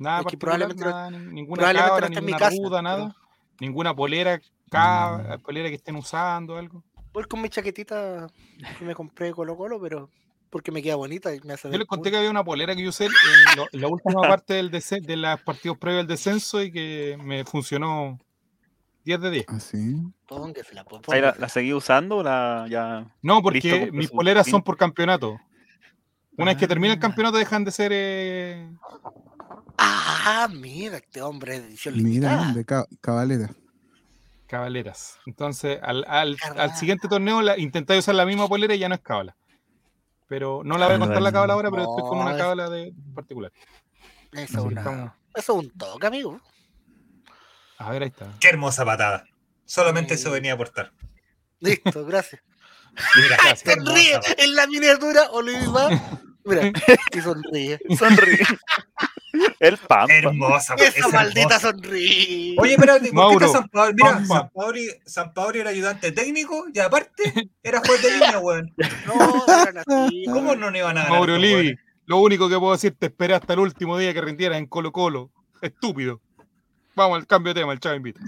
Nada 0.00 0.20
Es 0.20 0.26
que 0.26 0.36
particular, 0.38 0.58
probablemente 0.58 0.84
nada, 0.84 1.10
ninguna 1.10 1.56
probablemente 1.62 1.82
no 1.82 1.88
cabra, 1.92 2.06
esté 2.06 2.18
en 2.18 2.24
mi 2.24 2.32
ninguna 2.32 2.38
casa, 2.48 2.56
ruda, 2.62 2.82
nada. 2.82 3.16
Ninguna 3.60 3.94
polera, 3.94 4.40
cabra, 4.70 5.38
polera 5.38 5.68
que 5.68 5.74
estén 5.76 5.94
usando, 5.96 6.56
algo. 6.56 6.82
Voy 7.12 7.24
con 7.24 7.40
mi 7.42 7.48
chaquetita 7.50 8.26
que 8.78 8.84
me 8.84 8.94
compré 8.94 9.26
de 9.26 9.32
Colo 9.34 9.56
Colo, 9.56 9.80
pero 9.80 10.08
porque 10.48 10.72
me 10.72 10.82
queda 10.82 10.96
bonita 10.96 11.34
y 11.34 11.40
me 11.42 11.52
hace 11.52 11.68
Yo 11.68 11.72
ver 11.72 11.80
les 11.80 11.86
conté 11.88 12.04
cool. 12.04 12.10
que 12.12 12.16
había 12.16 12.30
una 12.30 12.42
polera 12.42 12.74
que 12.74 12.82
yo 12.82 12.88
usé 12.88 13.04
en, 13.06 13.12
lo- 13.56 13.66
en 13.70 13.80
la 13.80 13.88
última 13.88 14.20
parte 14.40 14.54
del 14.54 14.70
de 14.70 15.16
los 15.16 15.40
partidos 15.42 15.76
previos 15.78 16.00
al 16.00 16.06
descenso 16.08 16.62
y 16.62 16.72
que 16.72 17.18
me 17.22 17.44
funcionó 17.44 18.18
10 19.04 19.20
de 19.20 19.30
10. 19.30 19.48
así. 19.48 19.96
Póngasela, 20.26 20.84
po, 20.84 21.00
¿Ahí 21.08 21.20
la, 21.20 21.34
la 21.38 21.48
seguí 21.48 21.72
usando 21.74 22.16
o 22.18 22.22
la 22.22 22.66
ya? 22.70 23.06
No, 23.22 23.42
porque 23.42 23.90
mis 23.92 24.10
poleras 24.10 24.46
fin. 24.46 24.52
son 24.52 24.62
por 24.62 24.76
campeonato. 24.76 25.38
Una 26.38 26.52
vez 26.52 26.56
que 26.58 26.66
termina 26.68 26.94
el 26.94 26.98
Ah. 26.98 27.02
campeonato 27.02 27.36
dejan 27.36 27.64
de 27.64 27.70
ser 27.70 27.90
eh, 27.92 28.70
Ah, 29.82 30.46
mira, 30.52 30.98
este 30.98 31.22
hombre 31.22 31.56
es 31.56 31.62
edición 31.64 31.94
Mira, 31.96 32.08
limitada. 32.36 32.52
de 32.52 32.64
ca- 32.66 32.86
cabalera. 33.00 33.50
cabaleras. 34.46 35.18
Entonces, 35.26 35.78
al, 35.82 36.04
al- 36.08 36.30
al 36.30 36.36
Carnal. 36.36 36.76
siguiente 36.76 37.08
torneo 37.08 37.40
la, 37.40 37.58
intentáis 37.58 38.00
usar 38.00 38.14
la 38.16 38.26
misma 38.26 38.46
polera 38.48 38.74
y 38.74 38.78
ya 38.78 38.88
no 38.88 38.94
es 38.94 39.00
cabala. 39.00 39.36
Pero 40.26 40.62
no 40.64 40.76
la 40.76 40.86
voy 40.86 40.96
a 40.96 40.98
contar 40.98 41.22
la 41.22 41.32
cábala 41.32 41.54
ahora, 41.54 41.70
pero 41.70 41.82
estoy 41.84 42.08
con 42.08 42.18
una 42.18 42.36
cábala 42.36 42.68
de 42.68 42.92
particular. 43.14 43.52
Eso 44.32 44.42
es 44.42 44.42
Así 44.42 44.56
que 44.56 44.60
una- 44.60 44.80
estamos- 44.82 45.12
eso 45.34 45.52
es 45.58 45.64
un 45.64 45.70
toque, 45.78 46.06
amigo. 46.06 46.40
A 47.78 47.90
ver, 47.90 48.02
ahí 48.02 48.08
está. 48.08 48.26
Qué 48.38 48.48
hermosa 48.48 48.84
patada. 48.84 49.24
Solamente 49.64 50.14
eso 50.14 50.30
venía 50.30 50.52
a 50.52 50.54
aportar. 50.56 50.92
Listo, 51.60 52.04
gracias. 52.04 52.42
Mira, 53.16 53.56
Sonríe 53.56 54.20
en 54.36 54.54
la 54.54 54.66
miniatura, 54.66 55.30
Oliva. 55.30 55.88
Mira, 56.44 56.72
y 57.12 57.20
sonríe. 57.20 57.78
Sonríe. 57.98 58.38
El 59.58 59.76
pampa. 59.78 60.12
Hermosa, 60.14 60.74
Esa 60.74 60.98
es 61.06 61.12
maldita 61.12 61.56
hermosa. 61.56 61.60
sonríe. 61.60 62.54
Oye, 62.58 62.72
espérate, 62.72 63.12
¿por 63.12 63.38
qué 63.38 63.44
está 63.44 63.58
San 63.58 63.68
Paoli? 63.68 63.94
Mira, 63.94 64.10
Pampa. 64.12 64.34
San 64.34 64.50
Paoli, 64.50 64.88
San 65.04 65.34
Paoli 65.34 65.58
era 65.60 65.70
ayudante 65.70 66.12
técnico 66.12 66.64
y 66.72 66.78
aparte 66.78 67.50
era 67.62 67.80
juez 67.80 68.02
de 68.02 68.10
línea, 68.12 68.38
weón. 68.38 68.74
No, 69.06 69.44
así. 70.06 70.24
¿Cómo 70.26 70.54
no 70.56 70.76
iban 70.76 70.96
a 70.98 71.02
ganar? 71.02 71.10
Mauro 71.10 71.36
Livi, 71.36 71.74
lo 72.06 72.18
único 72.18 72.48
que 72.48 72.58
puedo 72.58 72.72
decir, 72.72 72.94
te 72.98 73.06
esperé 73.06 73.34
hasta 73.34 73.52
el 73.52 73.60
último 73.60 73.98
día 73.98 74.12
que 74.14 74.20
rindieras 74.20 74.58
en 74.58 74.66
Colo 74.66 74.92
Colo. 74.92 75.30
Estúpido. 75.60 76.20
Vamos 76.96 77.18
al 77.18 77.26
cambio 77.26 77.54
de 77.54 77.60
tema, 77.60 77.72
el 77.72 77.80
chavo 77.80 77.96
invita. 77.96 78.20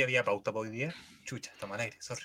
¿Y 0.00 0.02
había 0.02 0.24
pauta 0.24 0.50
para 0.50 0.62
hoy 0.62 0.70
día? 0.70 0.94
Chucha, 1.26 1.52
toma 1.60 1.74
al 1.74 1.82
aire, 1.82 1.98
sorry. 2.00 2.22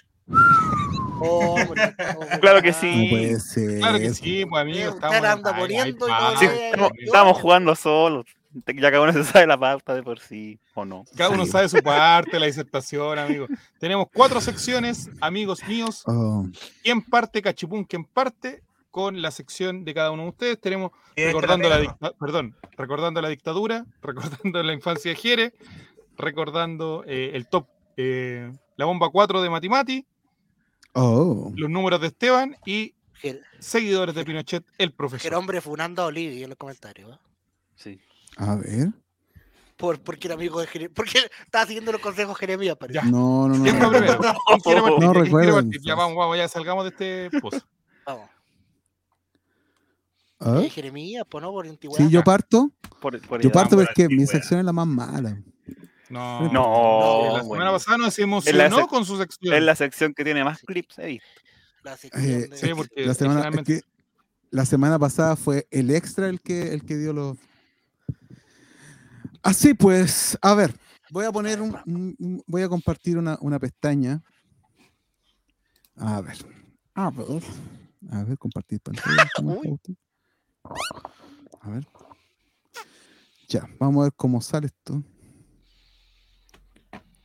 Hombre, 1.19 1.93
Claro 2.39 2.61
que 2.61 2.71
sí. 2.71 3.07
puede 3.09 3.37
ser. 3.41 3.79
Claro 3.79 3.99
que 3.99 4.13
sí, 4.13 4.45
pues 4.45 4.61
amigo. 4.61 4.91
Estamos, 4.91 5.21
anda 5.25 5.57
poniendo 5.57 6.07
y 6.07 6.37
Sí, 6.39 6.45
estamos, 6.45 6.91
estamos 6.97 7.37
jugando 7.41 7.75
solos. 7.75 8.25
Ya 8.77 8.89
cada 8.91 9.01
uno 9.01 9.11
se 9.11 9.25
sabe 9.25 9.45
la 9.45 9.57
pauta 9.59 9.93
de 9.93 10.03
por 10.03 10.19
sí, 10.21 10.57
¿o 10.73 10.85
no? 10.85 11.03
Cada 11.17 11.31
uno 11.31 11.43
Sí. 11.43 11.51
sabe 11.51 11.67
su 11.67 11.83
parte, 11.83 12.39
la 12.39 12.45
disertación, 12.45 13.19
amigo. 13.19 13.47
Tenemos 13.77 14.07
cuatro 14.13 14.39
secciones, 14.39 15.09
amigos 15.19 15.61
míos. 15.67 16.03
Oh, 16.05 16.47
¿Quién 16.81 17.01
parte, 17.01 17.41
Cachipún? 17.41 17.83
¿Quién 17.83 18.05
parte? 18.05 18.63
Con 18.89 19.21
la 19.21 19.31
sección 19.31 19.83
de 19.83 19.93
cada 19.93 20.11
uno 20.11 20.23
de 20.23 20.29
ustedes. 20.29 20.61
Tenemos 20.61 20.91
Y 21.17 21.23
esta 21.23 21.33
recordando 21.33 21.67
la, 21.67 22.13
perdón, 22.17 22.55
recordando 22.77 23.21
la 23.21 23.27
dictadura, 23.27 23.85
recordando 24.01 24.63
la 24.63 24.71
infancia 24.71 25.11
de 25.11 25.17
Jere, 25.17 25.53
recordando 26.17 27.03
eh, 27.07 27.31
el 27.33 27.47
top, 27.47 27.67
eh, 27.97 28.51
la 28.75 28.85
bomba 28.85 29.09
4 29.09 29.41
de 29.41 29.49
Matimati, 29.49 30.05
oh. 30.93 31.51
los 31.55 31.69
números 31.69 32.01
de 32.01 32.07
Esteban 32.07 32.55
y 32.65 32.93
seguidores 33.59 34.15
de 34.15 34.25
Pinochet, 34.25 34.63
el 34.77 34.91
profesor. 34.93 35.33
hombre 35.35 35.61
funando 35.61 36.03
a 36.03 36.05
Olivia 36.05 36.43
en 36.43 36.49
los 36.49 36.57
comentarios. 36.57 37.15
¿eh? 37.15 37.19
Sí. 37.75 37.99
A 38.37 38.55
ver. 38.55 38.89
Por, 39.77 39.99
porque 39.99 40.27
era 40.27 40.35
amigo 40.35 40.59
de 40.61 40.67
Jeremías. 40.67 40.93
Porque 40.95 41.19
estaba 41.43 41.65
siguiendo 41.65 41.91
los 41.91 42.01
consejos 42.01 42.35
de 42.35 42.39
Jeremías, 42.39 42.77
parece. 42.77 43.03
No, 43.05 43.47
no, 43.47 43.57
no. 43.57 43.63
¿Quién 43.63 43.81
va 43.81 43.89
primero? 43.89 44.19
¿Quién 44.47 44.59
quiere 44.59 44.81
partir? 44.81 44.99
No 44.99 44.99
¿Quién 44.99 45.11
quiere 45.11 45.25
recuerdo 45.25 45.53
partir? 45.55 45.81
Ya 45.81 45.95
vamos, 45.95 46.17
vamos, 46.17 46.37
ya 46.37 46.47
salgamos 46.47 46.83
de 46.85 46.89
este 46.89 47.39
pozo. 47.39 47.61
Vamos. 48.05 48.29
Jeremías, 50.71 51.25
pues 51.29 51.41
no, 51.41 51.51
por 51.51 51.67
antigüedad. 51.67 52.05
Sí, 52.05 52.11
yo 52.11 52.23
parto. 52.23 52.71
Por, 53.01 53.19
por 53.27 53.41
Yo 53.41 53.51
parto 53.51 53.75
por 53.75 53.85
porque 53.85 54.07
mi 54.07 54.25
sección 54.27 54.59
es 54.59 54.65
la 54.65 54.73
más 54.73 54.85
mala. 54.85 55.41
No, 56.09 56.51
No, 56.51 57.21
La 57.23 57.29
semana 57.31 57.43
bueno. 57.43 57.71
pasada 57.71 57.97
nos 57.97 58.17
En 58.19 58.29
la 58.29 58.65
emocionó 58.65 58.87
con 58.87 59.05
su 59.05 59.17
sección. 59.17 59.53
Es 59.53 59.63
la 59.63 59.75
sección 59.75 60.13
que 60.13 60.23
tiene 60.23 60.43
más 60.43 60.59
clips, 60.61 60.97
visto. 60.97 61.27
La 61.83 61.97
sección 61.97 62.23
Eh, 62.23 62.47
de- 62.47 62.57
Sí, 62.57 62.69
porque 62.75 63.05
La 63.05 63.13
semana, 63.13 63.39
es 63.39 63.45
generalmente- 63.45 63.81
que 63.81 63.87
la 64.51 64.65
semana 64.65 64.99
pasada 64.99 65.35
fue 65.35 65.67
el 65.71 65.89
extra 65.91 66.29
el 66.29 66.41
que, 66.41 66.73
el 66.73 66.85
que 66.85 66.97
dio 66.97 67.13
los. 67.13 67.37
Así 69.43 69.73
pues, 69.73 70.37
a 70.41 70.53
ver, 70.55 70.75
voy 71.11 71.25
a 71.25 71.31
poner 71.31 71.61
un, 71.61 72.43
voy 72.47 72.61
a 72.63 72.69
compartir 72.69 73.17
una, 73.17 73.37
una 73.41 73.59
pestaña. 73.59 74.21
A 75.97 76.21
ver, 76.21 76.37
a 76.95 77.09
ver, 77.11 77.43
a 78.11 78.23
ver, 78.23 78.37
compartir 78.37 78.79
pantalla. 78.81 79.27
A 81.61 81.69
ver. 81.69 81.87
Ya, 83.47 83.67
vamos 83.79 84.01
a 84.01 84.03
ver 84.05 84.13
cómo 84.15 84.39
sale 84.41 84.67
esto. 84.67 85.03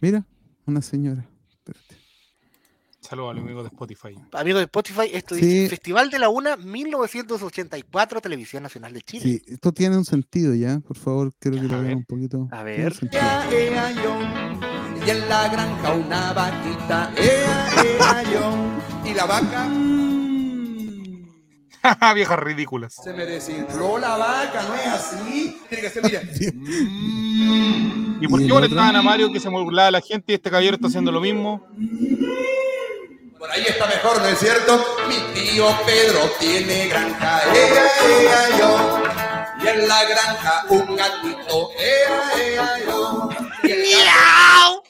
Mira, 0.01 0.24
una 0.66 0.82
señora. 0.82 1.26
Espérate. 1.48 1.96
Saludos 3.01 3.30
a 3.30 3.34
los 3.34 3.42
amigos 3.44 3.62
de 3.64 3.68
Spotify. 3.68 4.14
Amigo 4.32 4.59
de 4.59 4.64
Spotify, 4.64 5.11
esto 5.12 5.34
Sí. 5.34 5.40
dice 5.40 5.68
Festival 5.70 6.11
de 6.11 6.18
la 6.18 6.28
UNA 6.28 6.57
1984, 6.57 8.20
Televisión 8.20 8.62
Nacional 8.62 8.92
de 8.92 9.01
Chile. 9.03 9.22
Sí, 9.22 9.42
esto 9.46 9.72
tiene 9.72 9.96
un 9.96 10.05
sentido 10.05 10.55
ya. 10.55 10.80
Por 10.80 10.96
favor, 10.96 11.32
quiero 11.38 11.57
que 11.59 11.62
A 11.64 11.68
lo 11.68 11.68
vean 11.70 11.84
ver. 11.86 11.96
un 11.96 12.05
poquito. 12.05 12.48
A 12.53 12.62
ver. 12.62 12.94
sentido. 12.94 13.22
Ea, 13.22 13.51
ea, 13.53 13.90
yo. 13.92 14.14
Y 15.07 15.11
en 15.11 15.28
la 15.28 15.48
granja 15.48 15.94
una 15.94 16.32
vaquita. 16.34 17.12
Ea, 17.16 17.68
ea, 17.82 18.22
yo. 18.32 19.11
Y 19.11 19.14
la 19.14 19.24
vaca 19.26 19.66
Viejas 22.14 22.38
ridículas. 22.38 22.94
se 23.03 23.12
me 23.14 23.24
desinfló 23.24 23.98
la 23.98 24.18
vaca, 24.18 24.62
no 24.68 24.74
es 24.74 24.86
así. 24.86 25.57
Tiene 25.70 25.82
que 25.82 25.90
ser, 25.90 26.05
mira. 26.05 26.20
¿Y 28.21 28.29
por 28.29 28.41
¿Y 28.41 28.47
qué 28.47 28.53
molestaban 28.53 28.97
a 28.97 29.03
Mario 29.03 29.33
que 29.33 29.41
se 29.41 29.49
burlaba 29.49 29.89
a 29.89 29.93
la 29.93 30.01
gente 30.01 30.33
y 30.33 30.35
este 30.35 30.51
caballero 30.51 30.77
está 30.77 30.89
haciendo 30.89 31.11
lo 31.12 31.21
mismo? 31.21 31.66
Por 33.39 33.51
ahí 33.51 33.64
está 33.66 33.87
mejor, 33.87 34.18
¿no 34.21 34.27
es 34.29 34.39
cierto? 34.39 34.85
Mi 35.09 35.16
tío 35.41 35.66
Pedro 35.87 36.31
tiene 36.39 36.89
granja. 36.89 37.41
Ea, 37.55 37.87
ea, 38.21 38.59
yo. 38.59 39.03
Y 39.64 39.68
en 39.68 39.89
la 39.89 40.05
granja 40.05 40.64
un 40.68 40.97
gatito. 40.97 41.71
Ea, 41.79 42.43
ea, 42.47 42.79
yo. 42.87 43.29
Y 43.62 43.71
el 43.71 43.83
gato- 44.05 44.83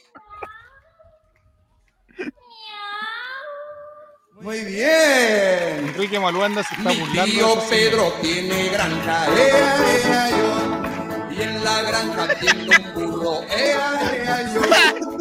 Muy 4.41 4.65
bien. 4.65 5.89
Enrique 5.89 6.19
Maluanda 6.19 6.63
se 6.65 6.75
está 6.75 6.91
Mi 6.91 6.97
burlando. 6.97 7.25
tío 7.25 7.63
Pedro 7.69 8.13
tiene 8.23 8.69
granja, 8.71 9.27
ea, 9.37 9.77
ea, 9.97 10.31
yo. 10.31 11.35
Y 11.37 11.43
en 11.43 11.63
la 11.65 11.83
granja 11.83 12.29
tiene 12.41 12.77
un 12.77 12.93
burro, 13.21 13.43
ea, 13.51 14.13
ea, 14.15 14.55
yo. 14.55 14.61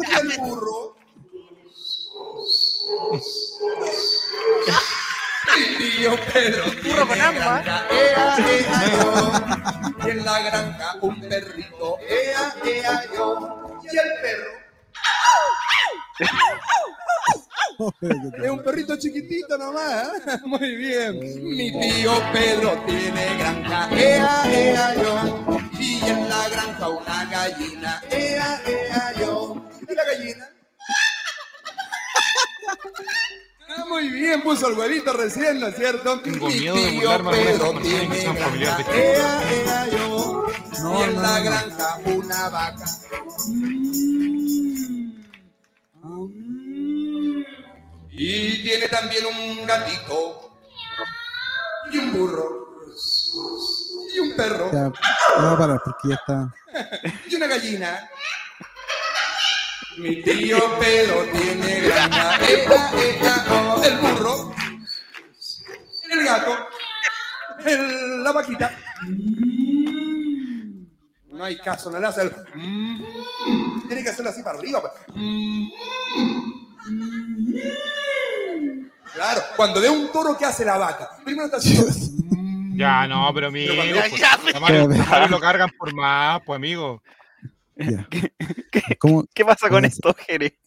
Y 0.00 0.14
el 0.14 0.38
burro. 0.40 0.96
Mi 5.56 5.76
tío 5.76 6.16
Pedro 6.32 6.64
tiene 6.82 6.90
Burro 6.90 7.08
con 7.08 7.18
granja, 7.18 7.86
ea, 7.90 8.36
ea, 8.38 8.90
yo. 8.90 10.06
Y 10.06 10.10
en 10.10 10.24
la 10.24 10.40
granja 10.42 10.96
un 11.00 11.20
perrito, 11.20 11.98
ea, 12.08 12.54
ea, 12.64 13.04
yo. 13.14 13.78
Y 13.82 13.96
el 13.96 14.12
perro. 14.22 14.50
Es 18.44 18.50
un 18.50 18.62
perrito 18.62 18.96
chiquitito 18.98 19.56
nomás. 19.58 20.08
¿eh? 20.26 20.38
Muy 20.44 20.76
bien. 20.76 21.18
Mi 21.18 21.70
tío 21.72 22.12
Pedro 22.32 22.82
tiene 22.86 23.36
granja. 23.38 23.88
Ea, 23.96 24.42
ea, 24.52 24.94
yo. 25.02 25.58
Y 25.78 26.00
en 26.08 26.28
la 26.28 26.48
granja 26.48 26.88
una 26.88 27.24
gallina. 27.26 28.02
Ea, 28.10 28.60
ea, 28.66 29.12
yo. 29.20 29.56
¿Y 29.88 29.94
la 29.94 30.04
gallina? 30.04 30.48
Ah, 33.72 33.84
muy 33.88 34.08
bien, 34.08 34.42
puso 34.42 34.66
el 34.66 34.76
huevito 34.76 35.12
recién, 35.12 35.60
¿no 35.60 35.68
es 35.68 35.76
cierto? 35.76 36.20
Tengo 36.22 36.48
Mi 36.48 36.54
miedo 36.58 36.74
de 36.74 37.30
Pedro 37.30 37.72
que 37.74 37.80
tiene 37.82 38.20
son 38.22 38.36
familiares 38.36 38.84
granja. 38.84 38.92
de 38.92 39.12
Ea, 39.12 39.42
ea, 39.64 39.86
yo. 39.92 40.46
No, 40.82 40.98
y 40.98 41.02
en 41.04 41.14
no, 41.14 41.22
la 41.22 41.38
no. 41.38 41.44
granja 41.44 41.98
una 42.04 42.48
vaca. 42.48 42.84
Y 48.22 48.62
tiene 48.62 48.86
también 48.88 49.24
un 49.24 49.64
gatito. 49.66 50.50
Y 51.90 51.96
un 51.96 52.12
burro. 52.12 52.66
Y 54.14 54.18
un 54.18 54.36
perro. 54.36 54.70
Ya, 54.70 54.88
voy 54.88 55.54
a 55.54 55.56
parar 55.56 55.80
porque 55.82 56.08
ya 56.08 56.14
está. 56.16 56.54
Y 57.26 57.34
una 57.36 57.46
gallina. 57.46 58.10
Mi 59.96 60.22
tío 60.22 60.78
Pedro 60.78 61.24
tiene 61.32 61.80
granja. 61.80 62.36
Ea, 62.46 62.90
ea, 63.22 63.44
oh, 63.50 63.82
el 63.82 63.96
burro. 63.96 64.54
El 66.10 66.22
gato. 66.24 66.68
el- 67.64 68.22
la 68.22 68.32
vaquita. 68.32 68.78
No 71.28 71.44
hay 71.44 71.56
caso, 71.56 71.90
no 71.90 71.98
le 71.98 72.06
hace 72.06 72.20
el. 72.20 72.34
Tiene 73.88 74.02
que 74.02 74.10
hacerlo 74.10 74.30
así 74.30 74.42
para 74.42 74.58
arriba. 74.58 74.82
pues. 74.82 74.92
Claro, 79.14 79.40
cuando 79.56 79.80
ve 79.80 79.90
un 79.90 80.10
toro, 80.12 80.36
¿qué 80.38 80.44
hace 80.46 80.64
la 80.64 80.78
vaca? 80.78 81.10
Primero 81.24 81.46
está 81.46 81.56
haciendo. 81.58 81.86
Ya, 82.76 83.06
no, 83.06 83.30
pero 83.34 83.48
amigo. 83.48 83.74
cuando- 83.74 83.94
Ya, 83.94 84.06
pues, 84.08 84.20
ya, 84.20 84.34
a 84.56 84.60
Mario- 84.60 84.88
Mario 84.88 85.28
lo 85.28 85.40
cargan 85.40 85.70
por 85.76 85.92
más, 85.94 86.40
pues 86.46 86.56
amigo. 86.56 87.02
Ya. 87.76 88.08
¿Cómo? 88.98 89.24
¿Qué 89.34 89.44
pasa 89.44 89.68
con 89.68 89.84
esto, 89.84 90.14
Jere? 90.26 90.58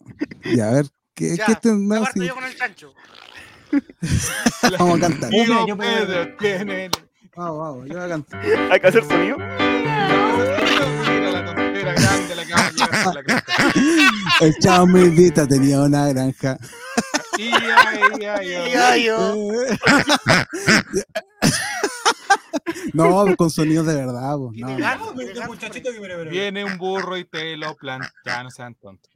Ya, 0.44 0.68
a 0.68 0.72
ver, 0.74 0.86
¿qué, 1.14 1.36
Ya, 1.36 1.46
qué 1.46 1.54
te- 1.56 1.72
me 1.72 1.96
no, 1.96 2.02
parto 2.04 2.20
sí, 2.20 2.26
yo 2.26 2.34
con 2.34 2.44
el 2.44 2.56
chancho. 2.56 2.94
Vamos 4.78 4.98
a 4.98 5.00
cantar. 5.00 5.30
Tío 5.30 5.66
yo 5.66 5.76
puedo- 5.76 6.06
Pedro 6.06 6.36
tiene. 6.36 6.90
Vamos, 7.36 7.58
vamos, 7.58 7.88
yo 7.88 7.94
voy 7.94 8.04
a 8.04 8.08
cantar. 8.08 8.44
¿Hay 8.70 8.80
que 8.80 8.86
hacer 8.86 9.04
sonido? 9.04 9.36
La 13.14 13.22
granja. 13.22 13.44
El 14.40 14.54
chavo 14.58 14.86
Milvita 14.86 15.46
tenía 15.46 15.80
una 15.80 16.08
granja. 16.08 16.58
No, 22.92 23.36
con 23.36 23.50
sonidos 23.50 23.86
de 23.86 23.94
verdad, 23.94 24.36
No. 24.52 24.76
Viene 26.30 26.64
un 26.64 26.78
burro 26.78 27.16
y 27.16 27.24
te 27.24 27.56
lo 27.56 27.74
planta. 27.74 28.12
Ya 28.24 28.42
no 28.42 28.50
sean 28.50 28.74
tontos. 28.76 29.10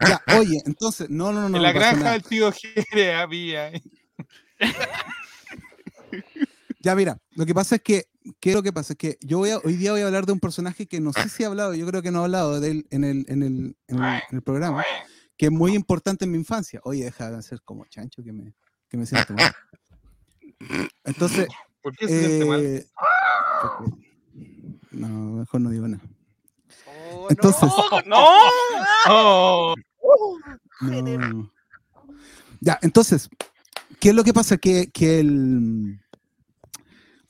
Ya, 0.00 0.20
oye, 0.36 0.60
entonces, 0.66 1.08
no, 1.08 1.32
no, 1.32 1.48
no. 1.48 1.56
en 1.56 1.62
la 1.62 1.72
granja 1.72 2.12
del 2.12 2.22
tío 2.22 2.52
Jere 2.52 3.14
había. 3.14 3.72
Ya, 6.80 6.94
mira, 6.94 7.18
lo 7.34 7.46
que 7.46 7.54
pasa 7.54 7.76
es 7.76 7.82
que, 7.82 8.08
¿qué 8.40 8.50
es 8.50 8.54
lo 8.56 8.62
que 8.62 8.72
pasa? 8.72 8.92
Es 8.92 8.98
que 8.98 9.18
yo 9.20 9.38
voy 9.38 9.50
a- 9.50 9.58
hoy 9.58 9.76
día 9.76 9.92
voy 9.92 10.00
a 10.02 10.06
hablar 10.06 10.26
de 10.26 10.32
un 10.32 10.40
personaje 10.40 10.86
que 10.86 11.00
no 11.00 11.12
sé 11.12 11.28
si 11.28 11.42
he 11.42 11.46
hablado, 11.46 11.74
yo 11.74 11.86
creo 11.86 12.02
que 12.02 12.10
no 12.10 12.20
he 12.20 12.24
hablado 12.24 12.60
de 12.60 12.70
él 12.70 12.86
en 12.90 13.04
el, 13.04 13.24
en 13.28 13.42
el, 13.42 13.76
en 13.88 13.98
el, 13.98 14.04
en 14.30 14.36
el 14.36 14.42
programa, 14.42 14.84
que 15.36 15.46
es 15.46 15.52
muy 15.52 15.74
importante 15.74 16.24
en 16.24 16.30
mi 16.32 16.38
infancia. 16.38 16.80
Oye, 16.84 17.04
deja 17.04 17.30
de 17.30 17.38
hacer 17.38 17.60
como 17.62 17.84
chancho 17.86 18.22
que 18.22 18.32
me, 18.32 18.54
que 18.88 18.96
me 18.96 19.06
siento 19.06 19.34
mal. 19.34 19.52
Entonces, 21.04 21.48
¿Por 21.82 21.96
qué 21.96 22.06
se 22.08 22.18
siente 22.26 22.44
mal? 22.44 22.60
eh, 22.64 22.86
porque- 23.78 24.08
no, 24.92 25.08
mejor 25.08 25.60
no 25.60 25.70
digo 25.70 25.88
nada. 25.88 26.02
Oh, 27.14 27.26
Entonces- 27.30 27.68
no. 28.06 28.16
Oh, 29.08 29.74
No, 30.82 31.02
no. 31.18 31.52
Ya, 32.60 32.78
entonces, 32.82 33.28
¿qué 33.98 34.10
es 34.10 34.14
lo 34.14 34.22
que 34.22 34.32
pasa? 34.32 34.56
Que, 34.56 34.88
que 34.92 35.18
el, 35.20 36.00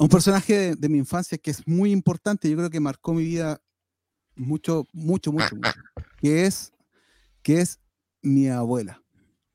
un 0.02 0.08
personaje 0.08 0.58
de, 0.58 0.76
de 0.76 0.88
mi 0.88 0.98
infancia 0.98 1.38
que 1.38 1.50
es 1.50 1.66
muy 1.66 1.92
importante, 1.92 2.48
yo 2.50 2.56
creo 2.56 2.70
que 2.70 2.80
marcó 2.80 3.12
mi 3.14 3.24
vida 3.24 3.60
mucho, 4.34 4.86
mucho, 4.92 5.32
mucho, 5.32 5.54
mucho, 5.56 5.70
que 6.18 6.46
es, 6.46 6.72
que 7.42 7.60
es 7.60 7.78
mi 8.22 8.48
abuela. 8.48 9.02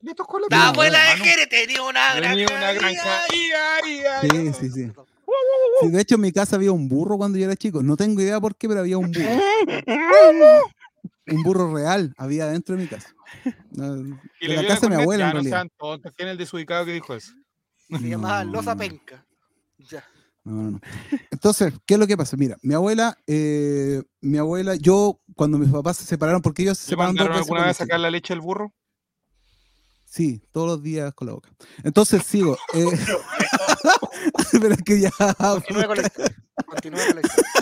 le 0.00 0.14
tocó 0.14 0.38
la 0.38 0.46
La 0.50 0.56
No, 0.56 0.62
abuela 0.70 0.98
de 1.02 1.08
Ah, 1.10 1.16
no. 1.16 1.24
Jere 1.24 1.46
tenía 1.46 1.82
una 1.82 2.14
granja. 2.14 2.30
Tenía 2.30 2.56
una 2.56 2.72
granja. 2.72 3.20
Sí, 4.20 4.52
sí, 4.54 4.70
sí. 4.70 4.92
Sí, 5.80 5.88
de 5.90 6.00
hecho, 6.00 6.14
en 6.16 6.20
mi 6.22 6.32
casa 6.32 6.56
había 6.56 6.72
un 6.72 6.88
burro 6.88 7.16
cuando 7.18 7.38
yo 7.38 7.44
era 7.44 7.54
chico. 7.56 7.82
No 7.82 7.96
tengo 7.96 8.20
idea 8.20 8.40
por 8.40 8.56
qué, 8.56 8.68
pero 8.68 8.80
había 8.80 8.98
un 8.98 9.12
burro. 9.12 9.42
Un 11.26 11.42
burro 11.42 11.74
real 11.74 12.14
había 12.16 12.46
dentro 12.46 12.74
de 12.76 12.82
mi 12.82 12.88
casa. 12.88 13.14
No, 13.70 13.96
de 13.96 14.18
la 14.40 14.66
casa 14.66 14.88
de 14.88 14.96
mi 14.96 15.02
abuela, 15.02 15.24
Ya 15.24 15.28
en 15.30 15.34
no 15.34 15.34
realidad. 15.34 15.56
sean 15.58 15.70
tontos. 15.76 16.12
¿Quién 16.16 16.28
es 16.28 16.32
el 16.32 16.38
desubicado 16.38 16.84
que 16.86 16.92
dijo 16.92 17.14
eso? 17.14 17.32
Se 17.88 17.98
llamaba 18.08 18.44
No, 18.44 18.52
Loza 18.52 18.74
no. 18.74 18.78
Penca. 18.80 19.24
Ya. 19.78 20.04
No, 20.48 20.62
no, 20.62 20.70
no. 20.70 20.80
Entonces, 21.30 21.74
¿qué 21.84 21.92
es 21.94 22.00
lo 22.00 22.06
que 22.06 22.16
pasa? 22.16 22.34
Mira, 22.38 22.56
mi 22.62 22.72
abuela, 22.72 23.18
eh, 23.26 24.02
mi 24.22 24.38
abuela, 24.38 24.76
yo, 24.76 25.20
cuando 25.36 25.58
mis 25.58 25.70
papás 25.70 25.98
se 25.98 26.06
separaron, 26.06 26.40
porque 26.40 26.62
ellos 26.62 26.78
se 26.78 26.86
¿Le 26.86 26.90
separaron 26.92 27.16
dos 27.16 27.24
mandaron 27.26 27.38
veces 27.38 27.50
alguna 27.50 27.66
vez 27.66 27.76
a 27.76 27.84
sacar 27.84 28.00
la 28.00 28.10
leche 28.10 28.32
del 28.32 28.40
burro? 28.40 28.72
Sí, 30.06 30.40
todos 30.52 30.66
los 30.66 30.82
días 30.82 31.12
con 31.12 31.26
la 31.26 31.34
boca. 31.34 31.50
Entonces, 31.84 32.22
sigo. 32.22 32.56
eh, 32.72 32.86
pero 34.52 34.72
es 34.74 34.82
que 34.82 35.00
ya, 35.00 35.10
Continúe 35.36 35.86
con 35.86 35.96
la 35.98 36.02
historia. 36.02 36.36
Continúe 36.66 36.98
con 37.06 37.14
la 37.14 37.20
historia. 37.20 37.52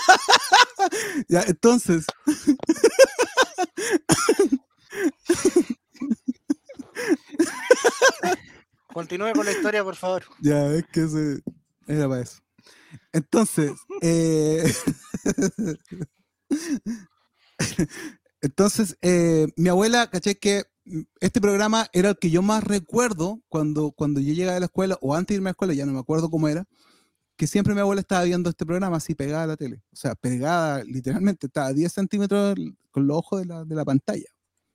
ya, 1.28 1.42
entonces. 1.42 2.06
Continúe 8.94 9.32
con 9.32 9.44
la 9.44 9.50
historia, 9.50 9.82
por 9.82 9.96
favor. 9.96 10.22
Ya, 10.40 10.68
es 10.68 10.86
que 10.86 11.08
se... 11.08 11.42
era 11.88 12.08
para 12.08 12.22
eso. 12.22 12.45
Entonces, 13.16 13.72
eh, 14.02 14.70
entonces, 18.43 18.98
eh, 19.01 19.47
mi 19.56 19.70
abuela, 19.70 20.10
caché 20.10 20.38
que 20.38 20.64
mm, 20.84 21.01
este 21.20 21.40
programa 21.40 21.88
era 21.94 22.10
el 22.10 22.18
que 22.18 22.28
yo 22.28 22.43
más 22.43 22.62
recuerdo 22.62 23.40
cuando, 23.48 23.93
cuando 23.93 24.20
yo 24.20 24.34
llegaba 24.34 24.59
a 24.59 24.60
la 24.60 24.66
escuela, 24.66 24.98
o 25.01 25.14
antes 25.14 25.28
de 25.28 25.36
irme 25.36 25.48
a 25.48 25.51
la 25.51 25.52
escuela, 25.52 25.72
ya 25.72 25.86
no 25.86 25.94
me 25.94 25.98
acuerdo 25.98 26.28
cómo 26.28 26.47
era, 26.47 26.66
que 27.36 27.47
siempre 27.47 27.72
mi 27.72 27.80
abuela 27.80 28.02
estaba 28.02 28.22
viendo 28.24 28.51
este 28.51 28.66
programa 28.66 28.98
así 28.98 29.14
pegada 29.14 29.44
a 29.44 29.47
la 29.47 29.56
tele. 29.56 29.82
O 29.93 29.97
sea, 29.97 30.14
pegada, 30.14 30.84
literalmente, 30.84 31.47
estaba 31.47 31.68
a 31.68 31.72
10 31.72 31.90
centímetros 31.90 32.55
con 32.90 33.06
los 33.06 33.16
ojos 33.16 33.40
de 33.40 33.47
la, 33.47 33.64
de 33.64 33.74
la 33.74 33.84
pantalla. 33.86 34.28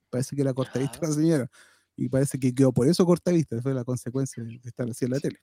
Parece 0.10 0.36
que 0.36 0.42
era 0.42 0.56
cortavista 0.56 0.98
la 1.00 1.14
señora. 1.14 1.52
Y 1.96 2.10
parece 2.10 2.40
que 2.40 2.56
quedó 2.56 2.72
por 2.72 2.88
eso 2.88 3.06
cortavista, 3.06 3.62
fue 3.62 3.76
la 3.76 3.84
consecuencia 3.84 4.44
de 4.44 4.60
estar 4.64 4.90
así 4.90 5.06
en 5.06 5.12
la 5.12 5.20
tele. 5.20 5.38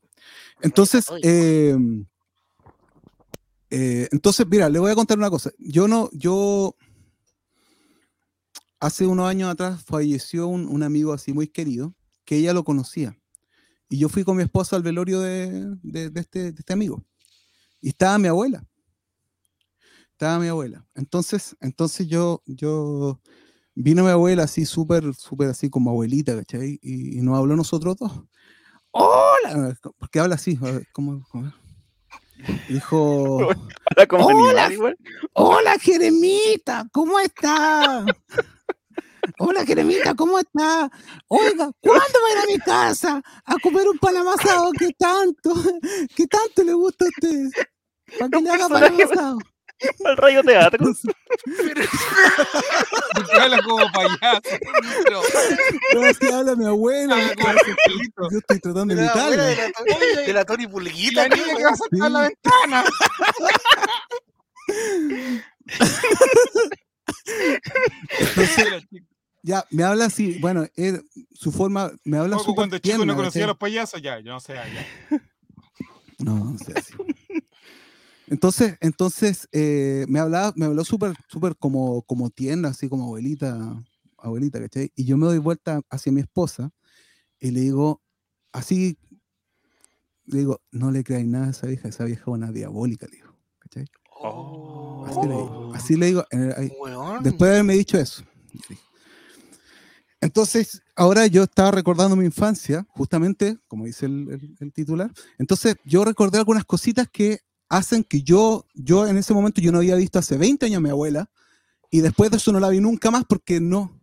Entonces, 0.63 1.07
eh, 1.23 1.77
eh, 3.71 4.09
entonces, 4.13 4.47
mira, 4.49 4.69
le 4.69 4.79
voy 4.79 4.91
a 4.91 4.95
contar 4.95 5.19
una 5.19 5.31
cosa. 5.31 5.51
Yo 5.59 5.89
no, 5.89 6.09
yo 6.13 6.75
hace 8.81 9.07
unos 9.07 9.29
años 9.29 9.51
atrás 9.51 9.83
falleció 9.85 10.47
un, 10.49 10.67
un 10.69 10.83
amigo 10.83 11.13
así 11.13 11.33
muy 11.33 11.49
querido, 11.49 11.95
que 12.25 12.37
ella 12.37 12.53
lo 12.53 12.65
conocía. 12.65 13.19
Y 13.89 13.99
yo 13.99 14.09
fui 14.09 14.25
con 14.25 14.37
mi 14.37 14.43
esposa 14.43 14.77
al 14.77 14.83
velorio 14.83 15.21
de, 15.21 15.77
de- 15.83 16.13
este, 16.21 16.49
este 16.49 16.73
amigo. 16.73 17.05
Y 17.81 17.89
estaba 17.91 18.19
mi 18.19 18.29
abuela. 18.29 18.65
Estaba 20.13 20.39
mi 20.39 20.49
abuela. 20.49 20.87
Entonces, 20.95 21.57
entonces 21.61 22.09
yo, 22.09 22.43
yo 22.45 23.21
vino 23.75 24.03
mi 24.05 24.11
abuela 24.11 24.45
así 24.45 24.67
súper, 24.67 25.15
súper 25.15 25.49
así 25.49 25.71
como 25.71 25.91
abuelita, 25.91 26.35
¿cachai? 26.37 26.79
Y, 26.83 27.19
y 27.19 27.23
nos 27.23 27.39
habló 27.39 27.57
nosotros 27.57 27.97
dos. 27.97 28.13
¡Hola! 28.91 29.79
Porque 29.99 30.21
habla 30.21 30.35
así, 30.35 30.59
cómo? 30.93 31.25
Dijo, 32.69 33.51
Habla 33.91 34.07
como 34.07 34.27
Hola. 34.27 34.67
animal 34.67 34.97
hola 35.33 35.79
Jeremita, 35.79 36.87
¿cómo 36.93 37.19
está? 37.21 38.05
Hola 39.39 39.65
Jeremita, 39.65 40.15
¿cómo 40.15 40.39
está? 40.39 40.91
Oiga, 41.29 41.71
¿cuándo 41.81 42.19
va 42.23 42.29
a 42.29 42.33
ir 42.33 42.39
a 42.39 42.47
mi 42.47 42.59
casa 42.59 43.23
a 43.45 43.55
comer 43.63 43.87
un 43.89 43.99
pan 43.99 44.17
amasado 44.17 44.73
que 44.73 44.91
tanto, 44.99 45.55
que 46.17 46.27
tanto 46.27 46.63
le 46.63 46.73
gusta 46.73 47.05
a 47.05 47.09
usted? 47.09 47.51
Para 48.19 48.31
que 48.31 48.41
le 48.41 48.51
haga 48.51 48.69
pan 48.69 48.85
amasado. 48.85 49.39
Al 50.05 50.17
rayo 50.17 50.43
teatro. 50.43 50.79
Porque 53.15 53.41
habla 53.41 53.63
como 53.63 53.85
payaso. 53.93 54.41
Pero, 55.05 55.23
No, 55.95 56.03
así 56.07 56.27
habla 56.33 56.57
mi 56.57 56.67
abuela. 56.67 57.17
Yo 58.31 58.39
estoy 58.39 58.59
tratando 58.61 58.95
de 58.95 59.09
abuela 59.09 59.45
de 59.45 59.57
la, 59.57 60.23
de 60.27 60.33
la 60.33 60.45
Tony 60.45 60.67
Pulguita. 60.67 61.29
la 61.29 61.37
niña 61.37 61.57
que 61.57 61.65
va 61.65 61.71
a 61.71 61.77
saltar 61.77 62.03
a 62.07 62.09
la 62.11 62.29
Sí. 62.29 62.35
ventana. 62.43 62.85
Entonces, 68.19 68.85
ya, 69.43 69.65
me 69.71 69.85
habla 69.85 70.07
así, 70.07 70.39
bueno, 70.41 70.67
él- 70.77 71.03
su 71.33 71.53
forma, 71.53 71.93
me 72.05 72.19
habla 72.19 72.37
cuando 72.55 72.79
chico 72.79 73.05
no 73.05 73.15
conocía 73.17 73.45
a 73.45 73.49
los 73.49 73.57
payasos, 73.59 74.03
ya, 74.03 74.19
yo 74.21 74.33
no 74.33 74.41
sé, 74.41 74.55
ya. 74.55 74.87
No, 76.19 76.35
no 76.53 76.59
sé 76.59 76.73
así. 76.77 76.95
Entonces, 78.31 78.77
entonces 78.81 79.49
eh, 79.53 80.05
me 80.09 80.19
hablaba, 80.19 80.53
me 80.57 80.67
habló 80.67 80.85
súper, 80.85 81.15
súper 81.29 81.57
como, 81.57 82.03
como 82.03 82.31
tierna, 82.31 82.69
así 82.69 82.89
como 82.89 83.05
abuelita, 83.05 83.83
abuelita, 84.19 84.61
¿cachai? 84.61 84.93
Y 84.95 85.05
yo 85.05 85.17
me 85.17 85.27
doy 85.27 85.39
vuelta 85.39 85.81
hacia 85.91 86.13
mi 86.13 86.21
esposa 86.21 86.71
y 87.41 87.51
le 87.51 87.61
digo, 87.61 88.03
así, 88.53 88.99
le 90.27 90.39
digo, 90.41 90.61
no 90.73 90.91
le 90.91 91.05
creáis 91.05 91.27
nada 91.27 91.47
a 91.47 91.51
esa 91.51 91.67
vieja, 91.67 91.89
esa 91.89 92.05
vieja 92.05 92.23
es 92.23 92.27
una 92.29 92.53
diabólica, 92.53 93.07
le 93.07 93.17
digo, 93.17 93.35
¿cachai? 93.61 93.87
Oh, 94.21 95.05
Así 95.07 95.27
le 95.27 95.37
digo, 95.37 95.71
así 95.75 95.97
le 95.97 96.07
digo, 96.07 96.25
eh, 96.31 96.55
ahí- 96.57 96.73
weón. 96.81 97.23
después 97.23 97.49
de 97.49 97.55
haberme 97.57 97.75
dicho 97.75 97.99
eso. 97.99 98.23
Entonces, 100.21 100.83
ahora 100.97 101.27
yo 101.29 101.45
estaba 101.45 101.71
recordando 101.71 102.17
mi 102.17 102.25
infancia, 102.25 102.85
justamente, 102.91 103.57
como 103.69 103.85
dice 103.85 104.07
el, 104.07 104.29
el- 104.31 104.57
el 104.59 104.73
titular. 104.73 105.13
Entonces, 105.39 105.77
yo 105.85 106.05
recordé 106.05 106.39
algunas 106.39 106.65
cositas 106.65 107.09
que 107.09 107.39
hacen 107.69 108.05
que 108.05 108.23
yo, 108.23 108.67
yo 108.75 109.07
en 109.07 109.17
ese 109.19 109.35
momento, 109.35 109.61
yo 109.61 109.73
no 109.73 109.79
había 109.79 109.97
visto 109.97 110.19
hace 110.19 110.37
20 110.37 110.67
años 110.67 110.79
a 110.79 110.81
mi 110.81 110.91
abuela, 110.91 111.31
y 111.91 112.01
después 112.01 112.31
de 112.31 112.37
eso 112.39 112.53
no 112.53 112.61
la 112.61 112.69
vi 112.69 112.81
nunca 112.81 113.11
más 113.11 113.25
porque 113.29 113.61
no. 113.61 113.99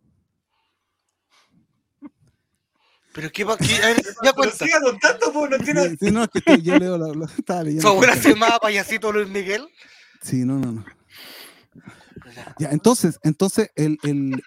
Pero 3.13 3.31
qué 3.31 3.45
pa- 3.45 3.57
qué- 3.57 3.75
a 3.75 3.87
ver, 3.87 3.97
ya 4.03 4.03
Pero 4.21 4.33
cuenta. 4.35 4.65
siga 4.65 4.79
contando, 4.81 5.31
pues 5.33 5.49
no 5.51 5.57
tiene. 5.59 5.89
Sí, 5.97 6.11
no, 6.11 6.23
es 6.23 6.29
que 6.29 6.39
estoy- 6.39 6.61
yo 6.61 6.77
leo 6.77 6.97
la, 6.97 7.07
la- 7.13 7.25
estaba 7.37 7.63
leyendo. 7.63 7.81
¿Su 7.83 7.87
abuela 7.89 8.13
el 8.13 8.21
se 8.21 8.29
llamaba 8.29 8.59
payasito 8.59 9.11
Luis 9.11 9.29
Miguel? 9.29 9.67
Sí, 10.21 10.43
no, 10.43 10.59
no, 10.59 10.71
no. 10.73 10.85
Ya, 12.59 12.69
entonces, 12.71 13.19
entonces 13.23 13.69
el, 13.75 13.97
el- 14.03 14.41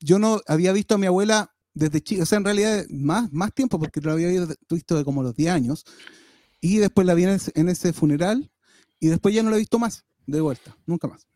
yo 0.00 0.18
no 0.18 0.40
había 0.46 0.72
visto 0.72 0.94
a 0.94 0.98
mi 0.98 1.06
abuela 1.06 1.54
desde 1.74 2.02
chico, 2.02 2.22
o 2.22 2.26
sea, 2.26 2.36
en 2.38 2.44
realidad 2.44 2.84
más, 2.90 3.32
más 3.32 3.54
tiempo, 3.54 3.78
porque 3.78 4.00
la 4.02 4.12
había 4.12 4.28
visto 4.28 4.54
visto 4.74 4.96
de 4.96 5.04
como 5.04 5.22
los 5.22 5.34
10 5.34 5.52
años, 5.52 5.84
y 6.60 6.78
después 6.78 7.06
la 7.06 7.14
vi 7.14 7.24
en 7.24 7.30
ese, 7.30 7.50
en 7.54 7.68
ese 7.70 7.92
funeral, 7.94 8.50
y 9.02 9.08
después 9.08 9.34
ya 9.34 9.42
no 9.42 9.50
la 9.50 9.56
he 9.56 9.58
visto 9.58 9.80
más, 9.80 10.04
de 10.28 10.40
vuelta, 10.40 10.76
nunca 10.86 11.08
más. 11.08 11.26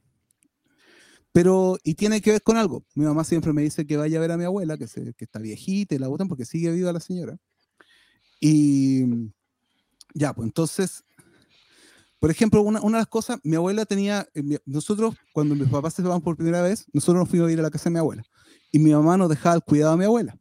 Pero, 1.33 1.77
y 1.83 1.95
tiene 1.95 2.21
que 2.21 2.31
ver 2.31 2.43
con 2.43 2.57
algo. 2.57 2.85
Mi 2.95 3.05
mamá 3.05 3.25
siempre 3.25 3.53
me 3.53 3.61
dice 3.61 3.85
que 3.85 3.97
vaya 3.97 4.19
a 4.19 4.21
ver 4.21 4.31
a 4.31 4.37
mi 4.37 4.45
abuela, 4.45 4.79
que, 4.79 4.87
se, 4.87 5.13
que 5.15 5.25
está 5.25 5.41
viejita 5.41 5.97
y 5.97 5.99
la 5.99 6.07
botan 6.07 6.29
porque 6.29 6.45
sigue 6.45 6.71
viva 6.71 6.93
la 6.93 7.01
señora. 7.01 7.37
Y 8.41 9.33
ya, 10.15 10.33
pues 10.33 10.47
entonces, 10.47 11.03
por 12.21 12.31
ejemplo, 12.31 12.63
una, 12.63 12.81
una 12.81 12.99
de 12.99 13.03
las 13.03 13.09
cosas, 13.09 13.41
mi 13.43 13.57
abuela 13.57 13.85
tenía, 13.85 14.29
eh, 14.33 14.61
nosotros, 14.65 15.17
cuando 15.33 15.57
mis 15.57 15.69
papás 15.69 15.95
se 15.95 16.03
van 16.03 16.23
por 16.23 16.37
primera 16.37 16.63
vez, 16.63 16.87
nosotros 16.93 17.23
nos 17.23 17.29
fuimos 17.29 17.49
a 17.49 17.53
ir 17.53 17.59
a 17.59 17.63
la 17.63 17.71
casa 17.71 17.91
de 17.91 17.95
mi 17.95 17.99
abuela. 17.99 18.23
Y 18.71 18.79
mi 18.79 18.93
mamá 18.93 19.17
nos 19.17 19.29
dejaba 19.29 19.57
el 19.57 19.63
cuidado 19.63 19.91
de 19.91 19.99
mi 19.99 20.05
abuela. 20.05 20.39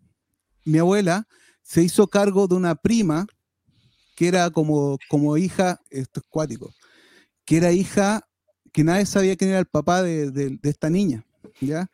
Mi 0.64 0.78
abuela 0.78 1.28
se 1.64 1.82
hizo 1.82 2.08
cargo 2.08 2.48
de 2.48 2.54
una 2.54 2.76
prima 2.76 3.26
que 4.16 4.28
era 4.28 4.52
como, 4.52 5.00
como 5.10 5.36
hija, 5.38 5.82
esto 5.90 6.20
es 6.20 6.26
cuático, 6.30 6.72
que 7.46 7.58
era 7.58 7.72
hija, 7.72 8.28
que 8.74 8.84
nadie 8.84 9.06
sabía 9.06 9.36
quién 9.36 9.52
era 9.52 9.60
el 9.60 9.66
papá 9.68 10.04
de, 10.04 10.32
de- 10.32 10.60
esta 10.64 10.90
niña, 10.90 11.26
¿ya? 11.62 11.88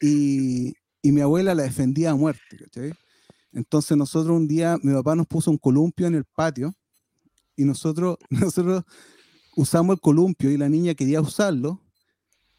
Y, 0.00 0.74
y 1.02 1.12
mi 1.12 1.20
abuela 1.20 1.54
la 1.54 1.64
defendía 1.64 2.12
a 2.12 2.14
muerte, 2.16 2.56
¿cachai? 2.58 2.92
Entonces 3.52 3.96
nosotros 3.96 4.36
un 4.36 4.48
día, 4.48 4.78
mi 4.82 4.92
papá 4.94 5.16
nos 5.16 5.26
puso 5.26 5.50
un 5.50 5.58
columpio 5.58 6.06
en 6.06 6.14
el 6.16 6.24
patio 6.24 6.74
y 7.56 7.64
nosotros, 7.64 8.18
nosotros 8.30 8.84
usamos 9.56 9.94
el 9.96 10.00
columpio 10.00 10.50
y 10.50 10.58
la 10.58 10.68
niña 10.68 10.94
quería 10.94 11.20
usarlo 11.20 11.82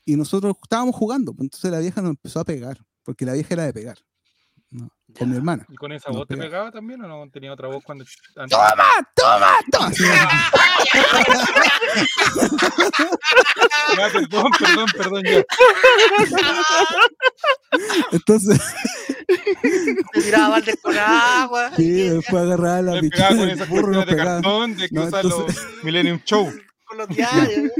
y 0.05 0.15
nosotros 0.15 0.55
estábamos 0.63 0.95
jugando, 0.95 1.33
pues, 1.33 1.45
entonces 1.47 1.71
la 1.71 1.79
vieja 1.79 2.01
nos 2.01 2.11
empezó 2.11 2.39
a 2.39 2.45
pegar, 2.45 2.79
porque 3.03 3.25
la 3.25 3.33
vieja 3.33 3.53
era 3.55 3.65
de 3.65 3.73
pegar, 3.73 3.99
¿no? 4.71 4.89
con 5.17 5.29
mi 5.29 5.37
hermana. 5.37 5.65
¿Y 5.69 5.75
con 5.75 5.91
esa 5.93 6.09
No, 6.11 6.17
voz 6.19 6.27
te 6.27 6.35
pega. 6.35 6.47
pegaba 6.47 6.71
también 6.71 7.01
o 7.03 7.07
no 7.07 7.29
tenía 7.31 7.53
otra 7.53 7.67
voz 7.69 7.81
cuando 7.83 8.03
antes? 8.35 8.57
¡Toma, 8.57 8.85
toma, 9.15 9.51
toma! 9.71 9.91
Ya, 13.97 14.09
perdón, 14.11 14.51
perdón, 14.59 14.85
perdón, 14.95 15.23
ya. 15.23 15.43
Entonces, 18.11 18.59
Te 20.13 20.21
tiraba 20.21 20.49
baldes 20.49 20.75
con 20.81 20.97
agua. 20.97 21.71
sí, 21.75 22.09
después 22.09 22.43
agarraba 22.43 22.81
la 22.81 23.01
Me 23.01 23.09
pegaba 23.09 23.35
con 23.37 23.49
esas 23.49 23.69
burro 23.69 23.91
nos 23.93 24.05
de 24.05 24.11
pegaba. 24.11 24.41
cartón 24.41 24.75
de 24.77 24.89
que 24.89 24.95
No, 24.95 25.03
usan 25.05 25.21
entonces- 25.25 25.55
los 25.55 25.83
Millennium 25.83 26.19
Show. 26.25 26.51
Con 26.85 26.97
los 26.97 27.07
diarios. 27.09 27.71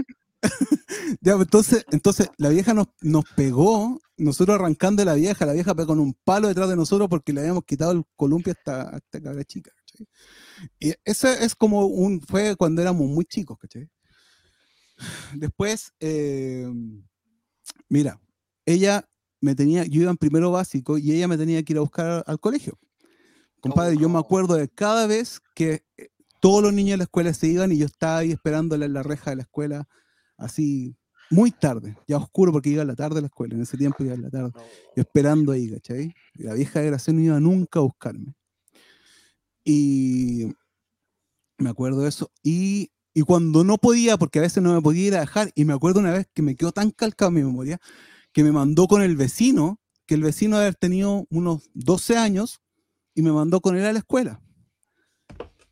Ya, 1.21 1.33
entonces, 1.33 1.85
entonces 1.91 2.29
la 2.37 2.49
vieja 2.49 2.73
nos, 2.73 2.87
nos 3.01 3.23
pegó, 3.35 3.99
nosotros 4.17 4.55
arrancando 4.55 5.01
de 5.01 5.05
la 5.05 5.13
vieja, 5.13 5.45
la 5.45 5.53
vieja 5.53 5.73
pegó 5.73 5.87
con 5.87 5.99
un 5.99 6.13
palo 6.25 6.47
detrás 6.47 6.69
de 6.69 6.75
nosotros 6.75 7.07
porque 7.07 7.33
le 7.33 7.41
habíamos 7.41 7.63
quitado 7.63 7.91
el 7.93 8.03
columpio 8.15 8.51
a 8.51 8.55
esta, 8.57 8.95
a 8.95 8.97
esta 8.97 9.21
cabra 9.21 9.43
chica. 9.43 9.71
¿cachai? 9.77 10.07
Y 10.79 10.93
ese 11.05 11.45
es 11.45 11.55
como 11.55 11.85
un, 11.85 12.21
fue 12.21 12.55
cuando 12.55 12.81
éramos 12.81 13.07
muy 13.07 13.25
chicos, 13.25 13.57
¿cachai? 13.57 13.89
Después, 15.33 15.93
eh, 15.99 16.67
mira, 17.87 18.19
ella 18.65 19.07
me 19.39 19.55
tenía, 19.55 19.85
yo 19.85 20.01
iba 20.01 20.11
en 20.11 20.17
primero 20.17 20.51
básico 20.51 20.97
y 20.97 21.11
ella 21.11 21.27
me 21.27 21.37
tenía 21.37 21.61
que 21.63 21.73
ir 21.73 21.77
a 21.77 21.81
buscar 21.81 22.23
al 22.25 22.39
colegio. 22.39 22.77
Compadre, 23.59 23.97
yo 23.97 24.09
me 24.09 24.19
acuerdo 24.19 24.55
de 24.55 24.67
cada 24.69 25.07
vez 25.07 25.39
que 25.55 25.83
eh, 25.97 26.09
todos 26.41 26.63
los 26.63 26.73
niños 26.73 26.91
de 26.91 26.97
la 26.97 27.03
escuela 27.03 27.33
se 27.33 27.47
iban 27.47 27.71
y 27.71 27.77
yo 27.77 27.85
estaba 27.85 28.19
ahí 28.19 28.31
esperándola 28.31 28.85
en 28.85 28.93
la 28.93 29.03
reja 29.03 29.31
de 29.31 29.37
la 29.37 29.41
escuela, 29.43 29.87
así 30.37 30.95
muy 31.29 31.51
tarde, 31.51 31.97
ya 32.07 32.17
oscuro 32.17 32.51
porque 32.51 32.69
iba 32.69 32.83
a 32.83 32.85
la 32.85 32.95
tarde 32.95 33.17
a 33.19 33.21
la 33.21 33.27
escuela, 33.27 33.55
en 33.55 33.61
ese 33.61 33.77
tiempo 33.77 34.03
iba 34.03 34.13
a 34.13 34.17
la 34.17 34.29
tarde, 34.29 34.51
yo 34.95 35.01
esperando 35.01 35.51
ahí, 35.51 35.69
¿cachai? 35.69 36.13
Y 36.35 36.43
la 36.43 36.53
vieja 36.53 36.79
desgracia 36.79 37.13
no 37.13 37.21
iba 37.21 37.39
nunca 37.39 37.79
a 37.79 37.83
buscarme. 37.83 38.33
Y 39.65 40.47
me 41.57 41.69
acuerdo 41.69 42.01
de 42.01 42.09
eso. 42.09 42.31
Y, 42.43 42.91
y 43.13 43.21
cuando 43.23 43.63
no 43.63 43.77
podía, 43.77 44.17
porque 44.17 44.39
a 44.39 44.43
veces 44.43 44.63
no 44.63 44.73
me 44.73 44.81
podía 44.81 45.07
ir 45.07 45.15
a 45.15 45.19
dejar, 45.19 45.51
y 45.55 45.65
me 45.65 45.73
acuerdo 45.73 45.99
una 45.99 46.13
vez 46.13 46.27
que 46.33 46.41
me 46.41 46.55
quedó 46.55 46.71
tan 46.71 46.91
calcado 46.91 47.29
en 47.29 47.35
mi 47.35 47.43
memoria, 47.43 47.79
que 48.31 48.43
me 48.43 48.51
mandó 48.51 48.87
con 48.87 49.01
el 49.01 49.17
vecino, 49.17 49.79
que 50.05 50.15
el 50.15 50.23
vecino 50.23 50.55
debe 50.55 50.67
haber 50.67 50.75
tenido 50.75 51.25
unos 51.29 51.69
12 51.73 52.17
años, 52.17 52.61
y 53.13 53.21
me 53.21 53.31
mandó 53.31 53.59
con 53.59 53.75
él 53.75 53.85
a 53.85 53.91
la 53.91 53.99
escuela. 53.99 54.39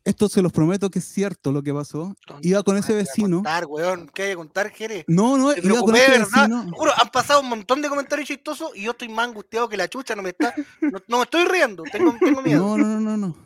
Esto 0.06 0.28
se 0.28 0.40
los 0.40 0.52
prometo 0.52 0.88
que 0.90 1.00
es 1.00 1.04
cierto 1.04 1.50
lo 1.52 1.62
que 1.62 1.74
pasó. 1.74 2.14
Iba 2.40 2.62
con 2.62 2.76
ese 2.76 2.88
¿Qué 2.88 2.92
hay 3.00 3.04
que 3.04 3.08
vecino. 3.10 3.36
contar, 3.38 3.66
weón? 3.66 4.08
¿Qué 4.14 4.22
hay 4.22 4.30
que 4.30 4.36
contar, 4.36 4.70
Jere? 4.70 5.04
No, 5.08 5.36
no, 5.36 5.52
Te 5.52 5.66
iba 5.66 5.80
con 5.80 5.96
ese 5.96 6.10
¿verdad? 6.12 6.28
vecino. 6.48 6.70
Juro, 6.72 6.92
han 6.96 7.08
pasado 7.10 7.40
un 7.40 7.48
montón 7.48 7.82
de 7.82 7.88
comentarios 7.88 8.28
chistosos 8.28 8.70
y 8.76 8.82
yo 8.82 8.92
estoy 8.92 9.08
más 9.08 9.28
angustiado 9.28 9.68
que 9.68 9.76
la 9.76 9.88
chucha, 9.88 10.14
no 10.14 10.22
me 10.22 10.30
está. 10.30 10.54
No, 10.80 10.98
no 11.08 11.16
me 11.18 11.22
estoy 11.24 11.44
riendo, 11.46 11.82
tengo, 11.90 12.14
tengo 12.20 12.40
miedo. 12.40 12.60
No, 12.64 12.78
no, 12.78 12.86
no, 12.86 13.00
no, 13.00 13.16
no. 13.16 13.36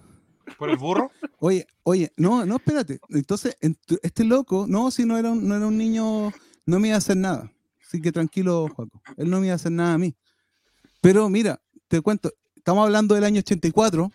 ¿Por 0.59 0.69
el 0.69 0.77
burro? 0.77 1.11
Oye, 1.39 1.67
oye, 1.85 2.13
no, 2.17 2.45
no, 2.45 2.57
espérate. 2.57 3.01
Entonces, 3.09 3.57
ent- 3.63 3.99
este 4.03 4.25
loco, 4.25 4.67
no, 4.69 4.91
si 4.91 5.05
no 5.07 5.17
era 5.17 5.31
un, 5.31 5.49
no 5.49 5.57
era 5.57 5.67
un 5.67 5.79
niño, 5.79 6.31
no 6.67 6.79
me 6.79 6.89
iba 6.89 6.97
a 6.97 6.99
hacer 6.99 7.17
nada. 7.17 7.51
Así 7.87 8.03
que 8.03 8.13
tranquilo, 8.13 8.69
Juaco. 8.75 9.01
Él 9.17 9.31
no 9.31 9.41
me 9.41 9.47
iba 9.47 9.55
a 9.55 9.57
hacer 9.57 9.73
nada 9.73 9.95
a 9.95 9.99
mí. 9.99 10.15
Pero 11.01 11.29
mira, 11.31 11.61
te 11.89 12.01
cuento, 12.03 12.31
estamos 12.55 12.85
hablando 12.85 13.15
del 13.15 13.25
año 13.25 13.39
84, 13.39 14.05
o 14.05 14.11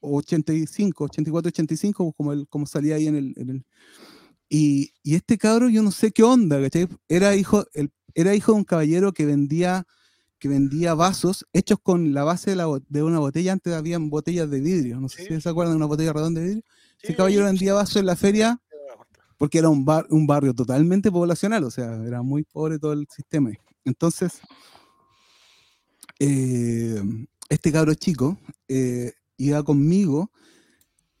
85, 0.00 1.04
84, 1.04 1.48
85, 1.48 2.12
como, 2.12 2.32
el, 2.32 2.46
como 2.48 2.66
salía 2.66 2.96
ahí 2.96 3.06
en 3.06 3.16
el... 3.16 3.34
en 3.36 3.50
el- 3.50 3.64
y, 4.50 4.92
y 5.02 5.14
este 5.14 5.36
cabro, 5.36 5.68
yo 5.68 5.82
no 5.82 5.90
sé 5.90 6.10
qué 6.10 6.22
onda, 6.22 6.58
¿cachai? 6.60 6.88
Era 7.08 7.36
hijo, 7.36 7.66
el, 7.74 7.90
era 8.14 8.34
hijo 8.34 8.52
de 8.52 8.58
un 8.58 8.64
caballero 8.64 9.12
que 9.12 9.26
vendía 9.26 9.86
que 10.38 10.48
vendía 10.48 10.94
vasos 10.94 11.44
hechos 11.52 11.78
con 11.82 12.14
la 12.14 12.22
base 12.22 12.50
de, 12.50 12.56
la 12.56 12.66
de 12.88 13.02
una 13.02 13.18
botella. 13.18 13.52
Antes 13.52 13.74
habían 13.74 14.08
botellas 14.08 14.48
de 14.48 14.60
vidrio. 14.60 15.00
No 15.00 15.08
sé 15.08 15.22
Sí. 15.26 15.34
si 15.34 15.40
se 15.40 15.48
acuerdan 15.48 15.72
de 15.72 15.78
una 15.78 15.86
botella 15.86 16.12
redonda 16.12 16.40
de 16.40 16.46
vidrio. 16.46 16.64
Sí, 16.98 17.08
Ese 17.08 17.16
caballero 17.16 17.44
vendía 17.46 17.74
vasos 17.74 17.96
en 17.96 18.06
la 18.06 18.14
feria 18.14 18.60
porque 19.36 19.58
era 19.58 19.68
un, 19.68 19.84
bar, 19.84 20.06
un 20.10 20.28
barrio 20.28 20.54
totalmente 20.54 21.10
poblacional, 21.10 21.64
o 21.64 21.70
sea, 21.72 21.92
era 22.06 22.22
muy 22.22 22.44
pobre 22.44 22.78
todo 22.78 22.92
el 22.92 23.06
sistema. 23.10 23.50
Entonces, 23.84 24.40
eh, 26.20 27.02
este 27.48 27.72
cabro 27.72 27.94
chico 27.94 28.38
eh, 28.68 29.12
iba 29.38 29.62
conmigo 29.62 30.30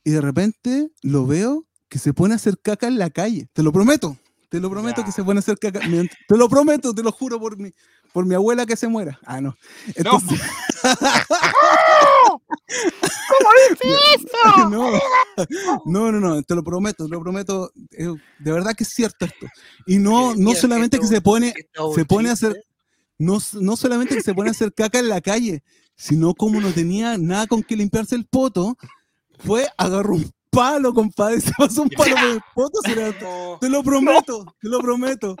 y 0.04 0.10
de 0.10 0.20
repente 0.20 0.90
lo 1.02 1.26
veo 1.26 1.66
que 1.88 1.98
se 1.98 2.12
pone 2.12 2.34
a 2.34 2.36
hacer 2.36 2.58
caca 2.60 2.86
en 2.86 2.98
la 2.98 3.10
calle. 3.10 3.48
Te 3.54 3.62
lo 3.62 3.72
prometo, 3.72 4.18
te 4.50 4.60
lo 4.60 4.70
prometo 4.70 5.04
que 5.04 5.12
se 5.12 5.24
pone 5.24 5.38
a 5.38 5.40
hacer 5.40 5.58
caca. 5.58 5.80
Te 5.80 6.36
lo 6.36 6.48
prometo, 6.48 6.94
te 6.94 7.02
lo 7.02 7.12
juro 7.12 7.40
por 7.40 7.58
mi, 7.58 7.72
por 8.12 8.26
mi 8.26 8.34
abuela 8.34 8.66
que 8.66 8.76
se 8.76 8.88
muera. 8.88 9.18
Ah, 9.24 9.40
no. 9.40 9.56
Entonces, 9.94 10.40
no, 14.70 14.90
no, 15.84 16.12
no, 16.12 16.20
no, 16.20 16.42
te 16.42 16.54
lo 16.54 16.62
prometo, 16.62 17.06
te 17.06 17.10
lo 17.10 17.20
prometo. 17.20 17.72
eh, 17.92 18.14
de 18.38 18.52
verdad 18.52 18.74
que 18.74 18.84
es 18.84 18.90
cierto 18.90 19.24
esto. 19.24 19.46
Y 19.86 19.98
no, 19.98 20.34
no 20.34 20.54
solamente 20.54 20.98
que 20.98 21.06
se 21.06 21.20
pone, 21.20 21.54
se 21.94 22.04
pone 22.04 22.30
a 22.30 22.32
hacer, 22.32 22.62
no, 23.18 23.38
no 23.60 23.76
solamente 23.76 24.16
que 24.16 24.22
se 24.22 24.34
pone 24.34 24.50
a 24.50 24.52
hacer 24.52 24.72
caca 24.72 24.98
en 24.98 25.08
la 25.08 25.20
calle, 25.20 25.62
sino 25.98 26.32
como 26.32 26.60
no 26.60 26.72
tenía 26.72 27.18
nada 27.18 27.46
con 27.48 27.62
que 27.62 27.76
limpiarse 27.76 28.14
el 28.14 28.24
poto, 28.24 28.78
fue, 29.44 29.66
agarró 29.76 30.14
un 30.14 30.32
palo, 30.50 30.94
compadre, 30.94 31.40
se 31.42 31.52
pasó 31.58 31.82
un 31.82 31.90
palo 31.90 32.14
por 32.16 32.24
el 32.30 32.40
poto, 32.54 32.80
se 32.84 32.94
le- 32.96 33.12
No, 33.20 33.58
te 33.60 33.68
lo 33.68 33.82
prometo, 33.82 34.56
te 34.60 34.68
lo 34.68 34.78
prometo. 34.80 35.36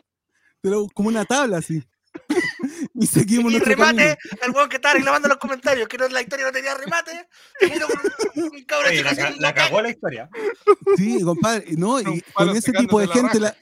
Te 0.60 0.68
lo- 0.70 0.88
como 0.88 1.08
una 1.08 1.24
tabla 1.24 1.58
así. 1.58 1.82
y 2.94 3.06
seguimos 3.06 3.52
Y 3.52 3.56
nuestro 3.58 3.76
camino. 3.76 4.02
remate, 4.02 4.18
el 4.44 4.50
weón 4.50 4.68
que 4.68 4.76
estaba 4.76 4.94
reclamando 4.94 5.28
en 5.28 5.30
los 5.30 5.38
comentarios, 5.38 5.86
que 5.88 5.96
no, 5.98 6.08
la 6.08 6.20
historia 6.20 6.46
no 6.46 6.52
tenía 6.52 6.74
remate. 6.74 7.28
con 7.60 8.42
un- 8.44 8.52
un 8.52 8.64
cabrón 8.64 8.90
Oye, 8.90 9.04
la, 9.04 9.14
ca- 9.16 9.34
la 9.38 9.54
cagó 9.54 9.80
la 9.80 9.90
historia. 9.90 10.28
Sí, 10.96 11.20
compadre, 11.22 11.64
y 11.68 11.76
no, 11.76 12.00
y 12.00 12.20
con 12.32 12.48
ese 12.56 12.72
tipo 12.72 12.98
de 12.98 13.06
la 13.06 13.14
gente, 13.14 13.38
la, 13.40 13.56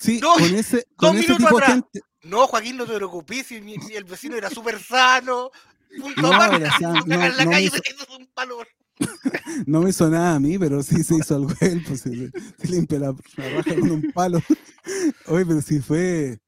sí, 0.00 0.18
No, 0.20 0.34
con 0.34 0.54
ese, 0.54 0.76
dos 0.78 0.84
con 0.96 1.16
ese 1.16 1.26
minutos 1.28 1.46
tipo 1.46 1.58
de 1.58 1.64
atrás. 1.64 1.74
gente, 1.92 2.00
No, 2.24 2.46
Joaquín, 2.48 2.76
no 2.76 2.84
te 2.86 2.94
preocupes, 2.94 3.46
si, 3.46 3.60
si 3.86 3.94
el 3.94 4.04
vecino 4.04 4.34
era 4.36 4.50
súper 4.50 4.82
sano. 4.82 5.50
No, 5.96 6.30
la 7.18 7.44
no 7.44 7.50
me 7.50 7.50
calle 7.50 7.66
hizo- 7.66 7.74
metiéndose 7.76 8.16
un 8.16 8.26
palo. 8.34 8.58
no 9.66 9.80
me 9.82 9.90
hizo 9.90 10.08
nada 10.10 10.34
a 10.34 10.40
mí, 10.40 10.58
pero 10.58 10.82
sí 10.82 11.02
se 11.04 11.16
hizo 11.16 11.36
algo 11.36 11.50
él, 11.60 11.82
pues 11.86 12.00
se, 12.00 12.10
se 12.30 12.68
limpia 12.68 12.98
la, 12.98 13.14
la 13.36 13.48
raja 13.50 13.74
con 13.78 13.90
un 13.90 14.12
palo. 14.12 14.40
Oye, 15.26 15.46
pero 15.46 15.60
sí 15.62 15.80
fue. 15.80 16.38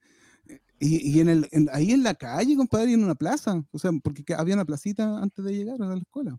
Y, 0.80 1.10
y 1.16 1.20
en 1.20 1.28
el, 1.28 1.48
en- 1.52 1.68
ahí 1.72 1.92
en 1.92 2.02
la 2.02 2.14
calle, 2.14 2.56
compadre, 2.56 2.90
y 2.90 2.94
en 2.94 3.04
una 3.04 3.14
plaza. 3.14 3.62
O 3.70 3.78
sea, 3.78 3.90
porque 4.02 4.24
que- 4.24 4.34
había 4.34 4.54
una 4.54 4.64
placita 4.64 5.18
antes 5.18 5.44
de 5.44 5.52
llegar 5.54 5.80
a 5.80 5.86
la 5.86 5.96
escuela. 5.98 6.38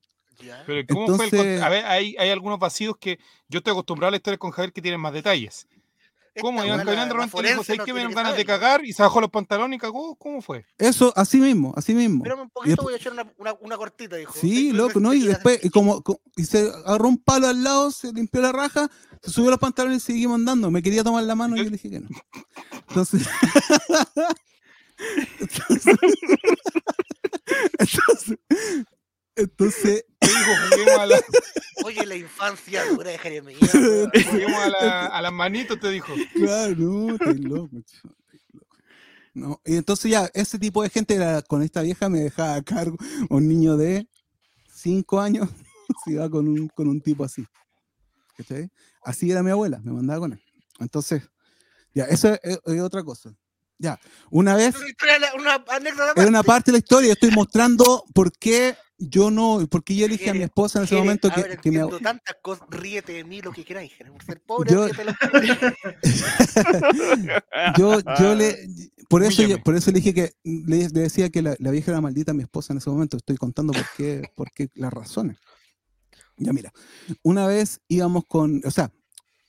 Pero 0.66 0.86
¿cómo 0.88 1.08
fue 1.18 1.26
el 1.58 1.62
A 1.62 1.70
ver, 1.70 1.86
hay, 1.86 2.16
hay 2.18 2.30
algunos 2.32 2.58
vacíos 2.58 2.96
que 3.00 3.20
yo 3.48 3.60
estoy 3.60 3.72
acostumbrado 3.72 4.08
a 4.08 4.12
la 4.12 4.18
historia 4.18 4.38
con 4.40 4.50
Javier 4.52 4.74
que 4.74 4.82
tienen 4.82 5.00
más 5.00 5.14
detalles. 5.14 5.68
¿Cómo? 6.40 6.60
Caminando, 6.60 6.92
le 7.42 7.50
dijo, 7.50 7.64
¿sabes 7.64 7.82
qué? 7.84 7.94
Me 7.94 8.00
dieron 8.00 8.12
que 8.12 8.16
ganas 8.16 8.38
de 8.38 8.46
cagar 8.46 8.86
y 8.86 8.94
se 8.94 9.04
bajó 9.04 9.20
los 9.20 9.30
pantalones 9.30 9.78
y 9.78 9.80
cagó. 9.80 10.16
¿Cómo 10.16 10.42
fue? 10.42 10.66
Eso, 10.78 11.12
así 11.16 11.38
mismo, 11.40 11.74
así 11.76 11.94
mismo. 11.94 12.18
Espérame 12.24 12.44
un 12.44 12.50
poquito, 12.50 12.70
después- 12.70 12.84
voy 12.86 12.94
a 12.94 12.98
echar 12.98 13.14
una, 13.14 13.34
una, 13.38 13.54
una 13.60 13.78
cortita, 13.78 14.16
dijo. 14.16 14.34
Sí, 14.34 14.72
loco, 14.72 15.00
¿no? 15.00 15.14
Y 15.14 15.24
después- 15.24 15.60
y 15.64 15.70
como, 15.70 16.02
co- 16.02 16.22
y 16.38 16.46
se 16.46 16.70
agarró 16.86 17.10
un 17.10 17.18
palo 17.18 17.48
al 17.48 17.62
lado, 17.64 17.92
se 17.92 18.14
limpió 18.14 18.42
la 18.42 18.54
raja, 18.54 18.90
se 19.22 19.30
subió 19.32 19.50
los 19.50 19.60
pantalones 19.60 20.04
y 20.04 20.06
seguimos 20.06 20.36
andando. 20.36 20.72
Me 20.72 20.82
quería 20.82 21.04
tomar 21.04 21.24
la 21.26 21.36
mano 21.36 21.56
y 21.56 21.60
yo 21.60 21.64
le 21.66 21.72
dije 21.72 21.90
que 21.90 22.00
no. 22.00 22.08
Entonces. 22.88 23.28
entonces, 25.40 25.96
entonces, 27.80 28.38
entonces, 29.42 30.06
Te 30.20 30.28
dijo, 30.28 30.52
juguemos 30.70 31.00
a, 31.00 31.06
la- 31.06 31.22
Oye, 31.86 32.06
la 32.06 32.16
infancia 32.16 32.84
dura 32.92 33.10
de 33.12 33.18
Jeremías. 33.18 33.60
juguemos 33.72 34.60
a, 34.62 34.70
la- 34.70 35.06
a 35.08 35.22
las 35.22 35.34
manitos, 35.34 35.80
te 35.80 35.90
dijo. 35.90 36.14
claro, 36.36 36.76
no, 36.78 37.14
estoy 37.16 37.38
loco. 37.40 37.76
ch- 37.78 37.82
estoy 37.84 38.40
loco. 38.54 38.68
No, 39.34 39.62
y 39.66 39.76
entonces 39.78 40.12
ya, 40.12 40.30
ese 40.34 40.60
tipo 40.60 40.84
de 40.84 40.90
gente 40.90 41.16
era- 41.16 41.42
con 41.42 41.62
esta 41.64 41.82
vieja 41.82 42.08
me 42.10 42.20
dejaba 42.20 42.56
a 42.56 42.62
cargo 42.62 42.98
un 43.30 43.48
niño 43.48 43.78
de 43.78 44.08
5 44.74 45.20
años, 45.20 45.50
se 46.06 46.12
iba 46.12 46.30
con 46.30 46.48
un, 46.48 46.68
con 46.70 46.88
un 46.88 47.02
tipo 47.02 47.24
así. 47.24 47.46
¿Cachai? 48.38 48.70
Así 49.04 49.30
era 49.32 49.44
mi 49.44 49.52
abuela, 49.52 49.80
me 49.84 49.92
mandaba 49.92 50.20
con 50.22 50.34
él. 50.34 50.42
Entonces, 50.80 51.22
ya, 51.94 52.06
eso 52.06 52.34
es, 52.44 52.60
es 52.66 52.82
otra 52.82 53.04
cosa. 53.04 53.36
Ya, 53.82 54.00
una 54.30 54.56
vez, 54.56 54.76
Una 55.36 55.56
anécdota 55.68 56.14
es 56.22 56.28
una 56.28 56.44
parte 56.44 56.70
de 56.70 56.74
la 56.74 56.78
historia, 56.78 57.14
estoy 57.14 57.32
mostrando 57.32 58.06
por 58.14 58.32
qué 58.32 58.76
yo 59.00 59.32
no, 59.32 59.66
por 59.68 59.84
qué 59.84 59.96
yo 59.96 60.06
elegí 60.06 60.30
a 60.30 60.36
mi 60.36 60.44
esposa 60.44 60.78
en 60.78 60.86
ese 60.86 60.94
momento 60.96 61.32
que, 61.32 61.42
ver, 61.42 61.60
que 61.60 61.72
me, 61.72 61.80
tantas 62.04 62.36
cosas, 62.44 62.68
ríete 62.70 63.14
de 63.14 63.24
mí 63.24 63.42
lo 63.42 63.52
que 63.52 63.66
queráis, 63.66 63.92
por 64.14 64.24
ser 64.24 64.40
pobre, 64.42 64.72
Yo- 64.72 64.86
ríete 64.86 65.04
yo, 67.76 68.00
yo 68.20 68.36
le, 68.36 68.70
por 69.10 69.24
eso, 69.24 69.42
yo- 69.42 69.64
por 69.64 69.76
eso 69.76 69.90
le 69.90 70.00
dije 70.00 70.14
que, 70.14 70.34
le, 70.44 70.88
le 70.90 71.00
decía 71.02 71.32
que 71.32 71.42
la, 71.42 71.56
la 71.58 71.72
vieja 71.72 71.90
era 71.90 72.02
maldita 72.02 72.34
a 72.34 72.36
mi 72.36 72.44
esposa 72.44 72.74
en 72.74 72.78
ese 72.78 72.90
momento. 72.92 73.18
Estoy 73.18 73.38
contando 73.38 73.74
por 73.74 73.86
qué, 73.98 74.22
por 74.36 74.52
qué 74.52 74.70
las 74.76 74.94
razones. 74.94 75.38
Ya 76.38 76.54
mira, 76.54 76.72
una 77.24 77.48
vez 77.48 77.82
íbamos 77.88 78.26
con, 78.28 78.62
o 78.64 78.70
sea, 78.70 78.92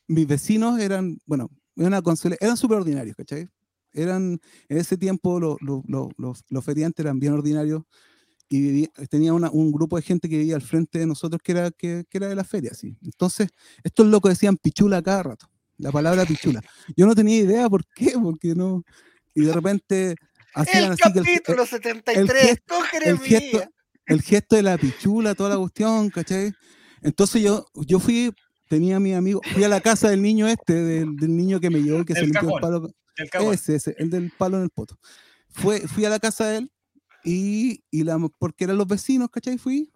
mis 0.08 0.26
vecinos 0.26 0.80
eran, 0.80 1.18
bueno, 1.26 1.50
eran 1.76 2.56
súper 2.56 2.78
ordinarios, 2.78 3.14
¿cachai? 3.14 3.50
Eran, 3.92 4.40
en 4.68 4.76
ese 4.78 4.96
tiempo 4.96 5.38
lo- 5.40 5.56
lo- 5.60 5.82
lo- 5.86 6.10
los, 6.16 6.44
los 6.48 6.64
feriantes 6.64 7.04
eran 7.04 7.18
bien 7.18 7.32
ordinarios 7.32 7.82
y 8.48 8.60
viví- 8.60 9.08
tenía 9.08 9.32
una- 9.32 9.50
un 9.50 9.72
grupo 9.72 9.96
de 9.96 10.02
gente 10.02 10.28
que 10.28 10.38
vivía 10.38 10.56
al 10.56 10.62
frente 10.62 10.98
de 10.98 11.06
nosotros 11.06 11.40
que 11.42 11.52
era, 11.52 11.70
que, 11.70 12.04
que 12.08 12.18
era 12.18 12.28
de 12.28 12.34
la 12.34 12.44
feria, 12.44 12.74
sí. 12.74 12.96
Entonces, 13.02 13.48
estos 13.82 14.06
locos 14.06 14.30
decían 14.30 14.56
pichula 14.56 15.02
cada 15.02 15.22
rato, 15.22 15.46
la 15.78 15.90
palabra 15.92 16.24
pichula. 16.26 16.60
Yo 16.96 17.06
no 17.06 17.14
tenía 17.14 17.38
idea 17.38 17.68
por 17.68 17.84
qué, 17.94 18.12
porque 18.22 18.54
no. 18.54 18.82
Y 19.34 19.42
de 19.44 19.52
repente 19.52 20.14
hacían 20.54 20.84
El 20.84 20.90
así 20.92 21.02
que 21.12 21.18
el, 21.20 21.24
capítulo 21.24 21.62
el- 21.62 21.68
73, 21.68 22.26
gesto- 22.48 22.76
el 23.10 23.18
gesto, 23.40 23.58
el 24.06 24.22
gesto 24.22 24.56
de 24.56 24.62
la 24.62 24.76
pichula, 24.78 25.34
toda 25.34 25.50
la 25.50 25.56
cuestión, 25.58 26.10
¿cachai? 26.10 26.52
Entonces 27.00 27.42
yo, 27.42 27.66
yo 27.86 27.98
fui, 27.98 28.30
tenía 28.68 28.96
a 28.96 29.00
mi 29.00 29.14
amigo, 29.14 29.40
fui 29.54 29.64
a 29.64 29.68
la 29.68 29.80
casa 29.80 30.10
del 30.10 30.20
niño 30.22 30.46
este, 30.46 30.74
del, 30.74 31.16
del 31.16 31.34
niño 31.36 31.58
que 31.60 31.70
me 31.70 31.82
llevó, 31.82 32.04
que 32.04 32.12
se 32.14 32.20
limpió 32.26 32.40
el 32.56 32.60
palo. 32.60 32.90
El. 33.16 33.52
Ese, 33.52 33.76
ese, 33.76 33.94
el 33.98 34.10
del 34.10 34.32
palo 34.36 34.56
en 34.56 34.64
el 34.64 34.70
poto. 34.70 34.98
Fue, 35.48 35.80
fui 35.86 36.04
a 36.04 36.10
la 36.10 36.18
casa 36.18 36.46
de 36.46 36.58
él 36.58 36.72
y, 37.24 37.84
y 37.90 38.04
la, 38.04 38.18
porque 38.38 38.64
eran 38.64 38.78
los 38.78 38.86
vecinos, 38.86 39.28
¿cachai? 39.30 39.58
Fui 39.58 39.90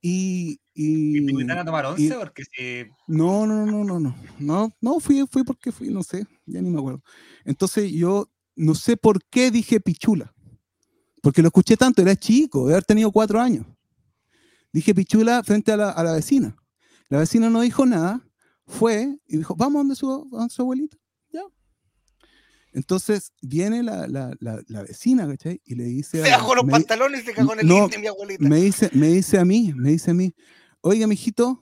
y... 0.00 0.60
¿Y 0.74 1.18
y 1.18 1.46
te 1.46 1.52
a 1.52 1.64
tomar 1.64 1.86
once? 1.86 2.14
Porque 2.14 2.44
si 2.44 2.86
no, 3.08 3.46
no, 3.46 3.66
no, 3.66 3.84
no, 3.84 3.98
no, 3.98 4.16
no, 4.38 4.76
no, 4.80 5.00
fui, 5.00 5.26
fui 5.28 5.42
porque 5.42 5.72
fui, 5.72 5.90
no 5.90 6.04
sé, 6.04 6.24
ya 6.46 6.62
ni 6.62 6.70
me 6.70 6.78
acuerdo. 6.78 7.02
Entonces 7.44 7.90
yo 7.90 8.30
no 8.54 8.76
sé 8.76 8.96
por 8.96 9.22
qué 9.24 9.50
dije 9.50 9.80
pichula, 9.80 10.32
porque 11.20 11.42
lo 11.42 11.48
escuché 11.48 11.76
tanto, 11.76 12.00
era 12.00 12.14
chico, 12.14 12.66
de 12.66 12.74
haber 12.74 12.84
tenido 12.84 13.10
cuatro 13.10 13.40
años. 13.40 13.66
Dije 14.72 14.94
pichula 14.94 15.42
frente 15.42 15.72
a 15.72 15.76
la, 15.76 15.90
a 15.90 16.04
la 16.04 16.12
vecina. 16.12 16.56
La 17.08 17.18
vecina 17.18 17.50
no 17.50 17.60
dijo 17.60 17.84
nada, 17.84 18.24
fue 18.66 19.18
y 19.26 19.38
dijo, 19.38 19.56
vamos 19.56 19.76
a 19.76 19.78
donde 19.80 19.96
su, 19.96 20.30
a 20.38 20.48
su 20.48 20.62
abuelita. 20.62 20.96
Entonces 22.78 23.32
viene 23.42 23.82
la, 23.82 24.06
la, 24.06 24.30
la, 24.38 24.62
la 24.68 24.82
vecina, 24.84 25.26
¿cachai? 25.26 25.60
Y 25.64 25.74
le 25.74 25.82
dice... 25.82 26.22
Se 26.22 26.30
bajó 26.30 26.54
los 26.54 26.64
me 26.64 26.70
pantalones 26.70 27.22
y 27.22 27.24
se 27.24 27.32
cagó 27.32 27.54
en 27.54 27.60
el 27.60 27.66
no, 27.66 27.80
link 27.80 27.90
de 27.90 27.98
mi 27.98 28.06
abuelita. 28.06 28.48
me 28.48 28.56
dice, 28.58 28.88
me 28.92 29.08
dice 29.08 29.36
a 29.36 29.44
mí, 29.44 29.72
me 29.74 29.90
dice 29.90 30.12
a 30.12 30.14
mí, 30.14 30.32
oiga, 30.80 31.08
mijito, 31.08 31.58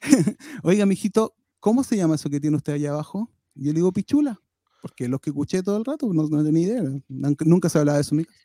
oiga, 0.64 0.84
mijito, 0.84 1.36
¿cómo 1.60 1.84
se 1.84 1.96
llama 1.96 2.16
eso 2.16 2.28
que 2.28 2.40
tiene 2.40 2.56
usted 2.56 2.72
allá 2.72 2.90
abajo? 2.90 3.30
Y 3.54 3.66
yo 3.66 3.72
le 3.72 3.76
digo 3.76 3.92
pichula, 3.92 4.40
porque 4.82 5.06
los 5.06 5.20
que 5.20 5.30
escuché 5.30 5.62
todo 5.62 5.76
el 5.76 5.84
rato 5.84 6.12
no, 6.12 6.26
no 6.28 6.44
tenía 6.44 6.66
idea, 6.66 6.82
nunca, 7.06 7.44
nunca 7.44 7.68
se 7.68 7.78
hablaba 7.78 7.98
de 7.98 8.02
eso. 8.02 8.16
en 8.16 8.18
mi 8.18 8.24
casa. 8.24 8.38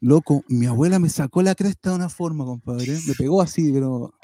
Loco, 0.00 0.44
mi 0.46 0.66
abuela 0.66 1.00
me 1.00 1.08
sacó 1.08 1.42
la 1.42 1.56
cresta 1.56 1.90
de 1.90 1.96
una 1.96 2.08
forma, 2.08 2.44
compadre, 2.44 2.96
me 3.04 3.14
pegó 3.14 3.42
así, 3.42 3.72
pero 3.72 4.14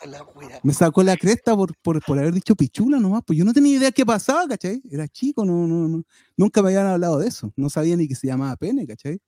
me 0.62 0.72
sacó 0.72 1.02
la 1.02 1.16
cresta 1.16 1.56
por, 1.56 1.76
por, 1.78 2.00
por 2.04 2.16
haber 2.16 2.32
dicho 2.32 2.54
pichula 2.54 3.00
nomás, 3.00 3.22
pues 3.26 3.36
yo 3.36 3.44
no 3.44 3.52
tenía 3.52 3.76
idea 3.76 3.90
qué 3.90 4.06
pasaba, 4.06 4.46
¿cachai? 4.46 4.80
Era 4.88 5.08
chico, 5.08 5.44
no, 5.44 5.66
no, 5.66 5.88
no, 5.88 6.04
nunca 6.36 6.62
me 6.62 6.68
habían 6.68 6.86
hablado 6.86 7.18
de 7.18 7.26
eso, 7.26 7.52
no 7.56 7.68
sabía 7.70 7.96
ni 7.96 8.06
que 8.06 8.14
se 8.14 8.28
llamaba 8.28 8.54
pene, 8.56 8.86
¿cachai? 8.86 9.20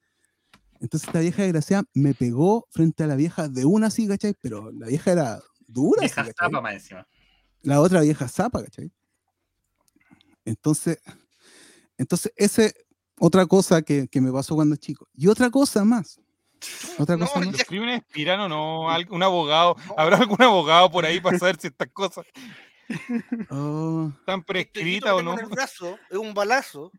Entonces 0.81 1.09
esta 1.09 1.19
vieja 1.19 1.43
desgraciada 1.43 1.83
me 1.95 2.15
pegó 2.15 2.69
frente 2.71 3.03
a 3.03 3.09
la 3.09 3.17
vieja 3.17 3.49
de 3.49 3.65
una 3.65 3.89
así, 3.89 4.07
¿cachai? 4.07 4.35
Pero 4.41 4.71
la 4.71 4.87
vieja 4.87 5.11
era 5.11 5.43
dura, 5.67 6.05
así, 6.05 6.15
¿cachai? 6.15 6.33
tapa 6.33 6.61
más 6.61 6.75
encima. 6.75 7.09
La 7.63 7.81
otra 7.81 8.03
vieja 8.03 8.29
zapa, 8.29 8.63
¿cachai? 8.63 8.93
Entonces, 10.45 11.01
entonces 11.99 12.33
ese 12.37 12.73
otra 13.19 13.47
cosa 13.47 13.83
que, 13.83 14.07
que 14.07 14.21
me 14.21 14.31
pasó 14.31 14.55
cuando 14.55 14.77
chico. 14.77 15.09
Y 15.15 15.27
otra 15.27 15.51
cosa 15.51 15.85
más. 15.85 16.21
Otra 16.99 17.17
No, 17.17 17.27
cosa 17.27 17.41
más. 17.41 17.53
Los 17.53 17.65
crímenes 17.65 18.03
Pirano, 18.13 18.49
no. 18.49 18.87
Un 19.11 19.23
abogado. 19.23 19.77
¿Habrá 19.97 20.17
algún 20.19 20.41
abogado 20.43 20.91
por 20.91 21.05
ahí 21.05 21.21
para 21.21 21.39
saber 21.39 21.57
si 21.61 21.67
estas 21.69 21.89
cosas 21.93 22.25
Oh, 23.51 24.13
están 24.21 24.43
prescritas 24.45 25.13
o 25.13 25.23
no? 25.23 25.33
en 25.35 25.41
el 25.41 25.47
brazo 25.47 25.99
es 26.11 26.19
un 26.19 26.33
balazo. 26.35 26.93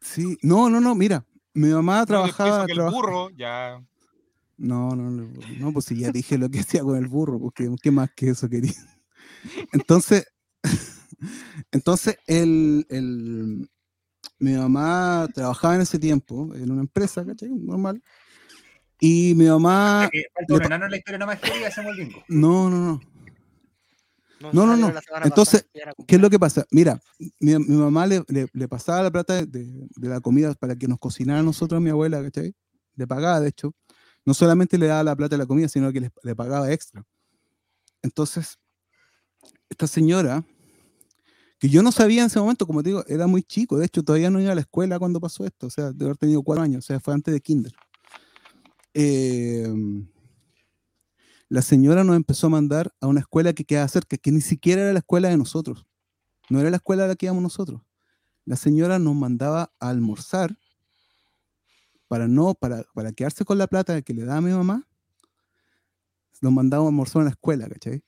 sí, 0.00 0.36
no, 0.42 0.68
no, 0.68 0.80
no, 0.80 0.94
mira, 0.94 1.24
mi 1.54 1.68
mamá 1.68 2.00
No, 2.00 2.06
trabajaba. 2.06 2.66
que 2.66 2.72
el 2.72 2.82
burro, 2.82 3.30
ya. 3.30 3.80
No, 4.58 4.96
no, 4.96 5.10
no, 5.10 5.28
no, 5.58 5.72
pues 5.72 5.84
si 5.84 5.98
ya 5.98 6.10
dije 6.10 6.38
lo 6.38 6.48
que 6.48 6.60
hacía 6.60 6.82
con 6.82 6.96
el 6.96 7.06
burro, 7.08 7.38
porque 7.38 7.70
¿qué 7.82 7.90
más 7.90 8.10
que 8.16 8.30
eso 8.30 8.48
quería? 8.48 8.72
Entonces, 9.72 10.26
entonces 11.70 12.18
el, 12.26 12.86
el- 12.90 13.70
mi 14.38 14.52
mamá 14.52 15.28
trabajaba 15.32 15.76
en 15.76 15.82
ese 15.82 15.98
tiempo 15.98 16.52
en 16.54 16.70
una 16.70 16.80
empresa, 16.82 17.24
¿cachai? 17.24 17.48
Normal. 17.50 18.02
Y 19.00 19.34
mi 19.34 19.46
mamá, 19.46 20.08
falta 20.34 20.46
le 20.48 20.54
un 20.54 20.60
pa- 20.60 20.66
enano 20.66 20.84
en 20.86 20.90
la 20.90 20.96
historia 20.96 21.26
que 21.40 21.60
y 21.60 21.64
hacemos 21.64 21.92
el 21.98 22.06
bingo. 22.06 22.24
no, 22.28 22.70
no, 22.70 22.78
no. 22.78 23.00
No, 24.38 24.52
No, 24.52 24.66
no, 24.66 24.76
no. 24.76 25.00
Entonces, 25.24 25.66
¿Qué 26.06 26.16
es 26.16 26.20
lo 26.20 26.28
que 26.28 26.38
pasa? 26.38 26.66
Mira, 26.70 27.00
mi, 27.40 27.56
mi 27.58 27.76
mamá 27.76 28.06
le, 28.06 28.22
le- 28.28 28.48
le 28.52 28.68
pasaba 28.68 29.02
la 29.02 29.10
plata 29.10 29.34
de, 29.46 29.46
de 29.46 30.08
la 30.08 30.20
comida 30.20 30.52
para 30.54 30.76
que 30.76 30.86
nos 30.86 30.98
cocinara 30.98 31.40
a 31.40 31.42
nosotros, 31.42 31.78
a 31.78 31.80
mi 31.80 31.88
abuela, 31.90 32.22
¿cachai? 32.22 32.54
Le 32.96 33.06
pagaba, 33.06 33.40
de 33.40 33.48
hecho. 33.48 33.72
No 34.26 34.34
solamente 34.34 34.76
le 34.76 34.86
daba 34.88 35.02
la 35.04 35.16
plata 35.16 35.36
de 35.36 35.38
la 35.38 35.46
comida, 35.46 35.68
sino 35.68 35.90
que 35.92 36.00
le, 36.00 36.10
le 36.22 36.36
pagaba 36.36 36.70
extra. 36.70 37.02
Entonces, 38.02 38.58
esta 39.70 39.86
señora, 39.86 40.44
que 41.58 41.68
yo 41.70 41.82
no 41.82 41.90
sabía 41.90 42.20
en 42.20 42.26
ese 42.26 42.38
momento, 42.38 42.66
como 42.66 42.82
te 42.82 42.90
digo, 42.90 43.04
era 43.08 43.26
muy 43.26 43.42
chico. 43.42 43.78
De 43.78 43.86
hecho, 43.86 44.02
todavía 44.02 44.30
no 44.30 44.40
iba 44.40 44.52
a 44.52 44.54
la 44.54 44.60
escuela 44.60 44.98
cuando 44.98 45.18
pasó 45.20 45.44
esto. 45.46 45.66
O 45.68 45.70
sea, 45.70 45.92
de 45.92 46.04
haber 46.04 46.16
tenido 46.18 46.42
cuatro 46.42 46.62
años. 46.62 46.84
O 46.84 46.86
sea, 46.86 47.00
fue 47.00 47.14
antes 47.14 47.32
de 47.32 47.40
kinder. 47.40 47.72
Eh, 48.98 49.68
la 51.50 51.60
señora 51.60 52.02
nos 52.02 52.16
empezó 52.16 52.46
a 52.46 52.50
mandar 52.50 52.94
a 52.98 53.06
una 53.06 53.20
escuela 53.20 53.52
que 53.52 53.66
quedaba 53.66 53.86
cerca, 53.88 54.16
que 54.16 54.32
ni 54.32 54.40
siquiera 54.40 54.80
era 54.80 54.94
la 54.94 55.00
escuela 55.00 55.28
de 55.28 55.36
nosotros. 55.36 55.84
No 56.48 56.60
era 56.60 56.70
la 56.70 56.78
escuela 56.78 57.04
a 57.04 57.08
la 57.08 57.14
que 57.14 57.26
íbamos 57.26 57.42
nosotros. 57.42 57.82
La 58.46 58.56
señora 58.56 58.98
nos 58.98 59.14
mandaba 59.14 59.70
a 59.80 59.90
almorzar 59.90 60.56
para 62.08 62.26
no, 62.26 62.54
para, 62.54 62.84
para 62.94 63.12
quedarse 63.12 63.44
con 63.44 63.58
la 63.58 63.66
plata 63.66 64.00
que 64.00 64.14
le 64.14 64.24
daba 64.24 64.38
a 64.38 64.40
mi 64.40 64.52
mamá. 64.52 64.88
Nos 66.40 66.52
mandaba 66.54 66.84
a 66.84 66.88
almorzar 66.88 67.20
a 67.20 67.24
la 67.26 67.32
escuela, 67.32 67.68
¿cachai? 67.68 68.02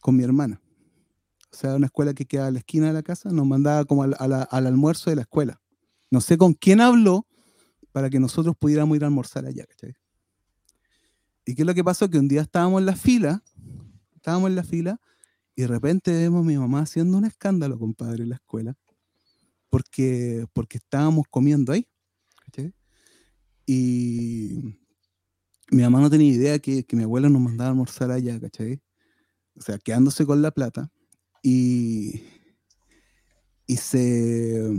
Con 0.00 0.16
mi 0.16 0.24
hermana. 0.24 0.60
O 1.52 1.56
sea, 1.56 1.76
una 1.76 1.86
escuela 1.86 2.14
que 2.14 2.26
queda 2.26 2.48
a 2.48 2.50
la 2.50 2.58
esquina 2.58 2.88
de 2.88 2.94
la 2.94 3.04
casa, 3.04 3.30
nos 3.30 3.46
mandaba 3.46 3.84
como 3.84 4.02
al 4.02 4.66
almuerzo 4.66 5.08
de 5.10 5.16
la 5.16 5.22
escuela. 5.22 5.60
No 6.10 6.20
sé 6.20 6.36
con 6.36 6.54
quién 6.54 6.80
habló 6.80 7.28
para 7.92 8.10
que 8.10 8.18
nosotros 8.18 8.56
pudiéramos 8.58 8.96
ir 8.96 9.04
a 9.04 9.06
almorzar 9.06 9.46
allá, 9.46 9.66
¿cachai? 9.66 9.94
¿Y 11.44 11.54
qué 11.54 11.62
es 11.62 11.66
lo 11.66 11.74
que 11.74 11.84
pasó? 11.84 12.08
Que 12.08 12.18
un 12.18 12.28
día 12.28 12.42
estábamos 12.42 12.80
en 12.80 12.86
la 12.86 12.96
fila, 12.96 13.42
estábamos 14.14 14.50
en 14.50 14.56
la 14.56 14.64
fila, 14.64 15.00
y 15.54 15.62
de 15.62 15.68
repente 15.68 16.12
vemos 16.12 16.44
a 16.44 16.48
mi 16.48 16.56
mamá 16.56 16.80
haciendo 16.80 17.18
un 17.18 17.24
escándalo, 17.24 17.78
compadre, 17.78 18.22
en 18.22 18.30
la 18.30 18.36
escuela, 18.36 18.76
porque, 19.68 20.46
porque 20.52 20.78
estábamos 20.78 21.26
comiendo 21.28 21.72
ahí. 21.72 21.86
¿cachai? 22.44 22.74
Y 23.66 24.76
mi 25.70 25.82
mamá 25.82 26.00
no 26.00 26.10
tenía 26.10 26.32
idea 26.32 26.58
que, 26.58 26.84
que 26.84 26.96
mi 26.96 27.04
abuela 27.04 27.28
nos 27.28 27.40
mandaba 27.40 27.68
a 27.68 27.70
almorzar 27.70 28.10
allá, 28.10 28.38
¿cachai? 28.40 28.80
O 29.56 29.60
sea, 29.60 29.78
quedándose 29.78 30.26
con 30.26 30.42
la 30.42 30.50
plata. 30.50 30.90
Y, 31.42 32.22
y 33.66 33.76
se... 33.76 34.70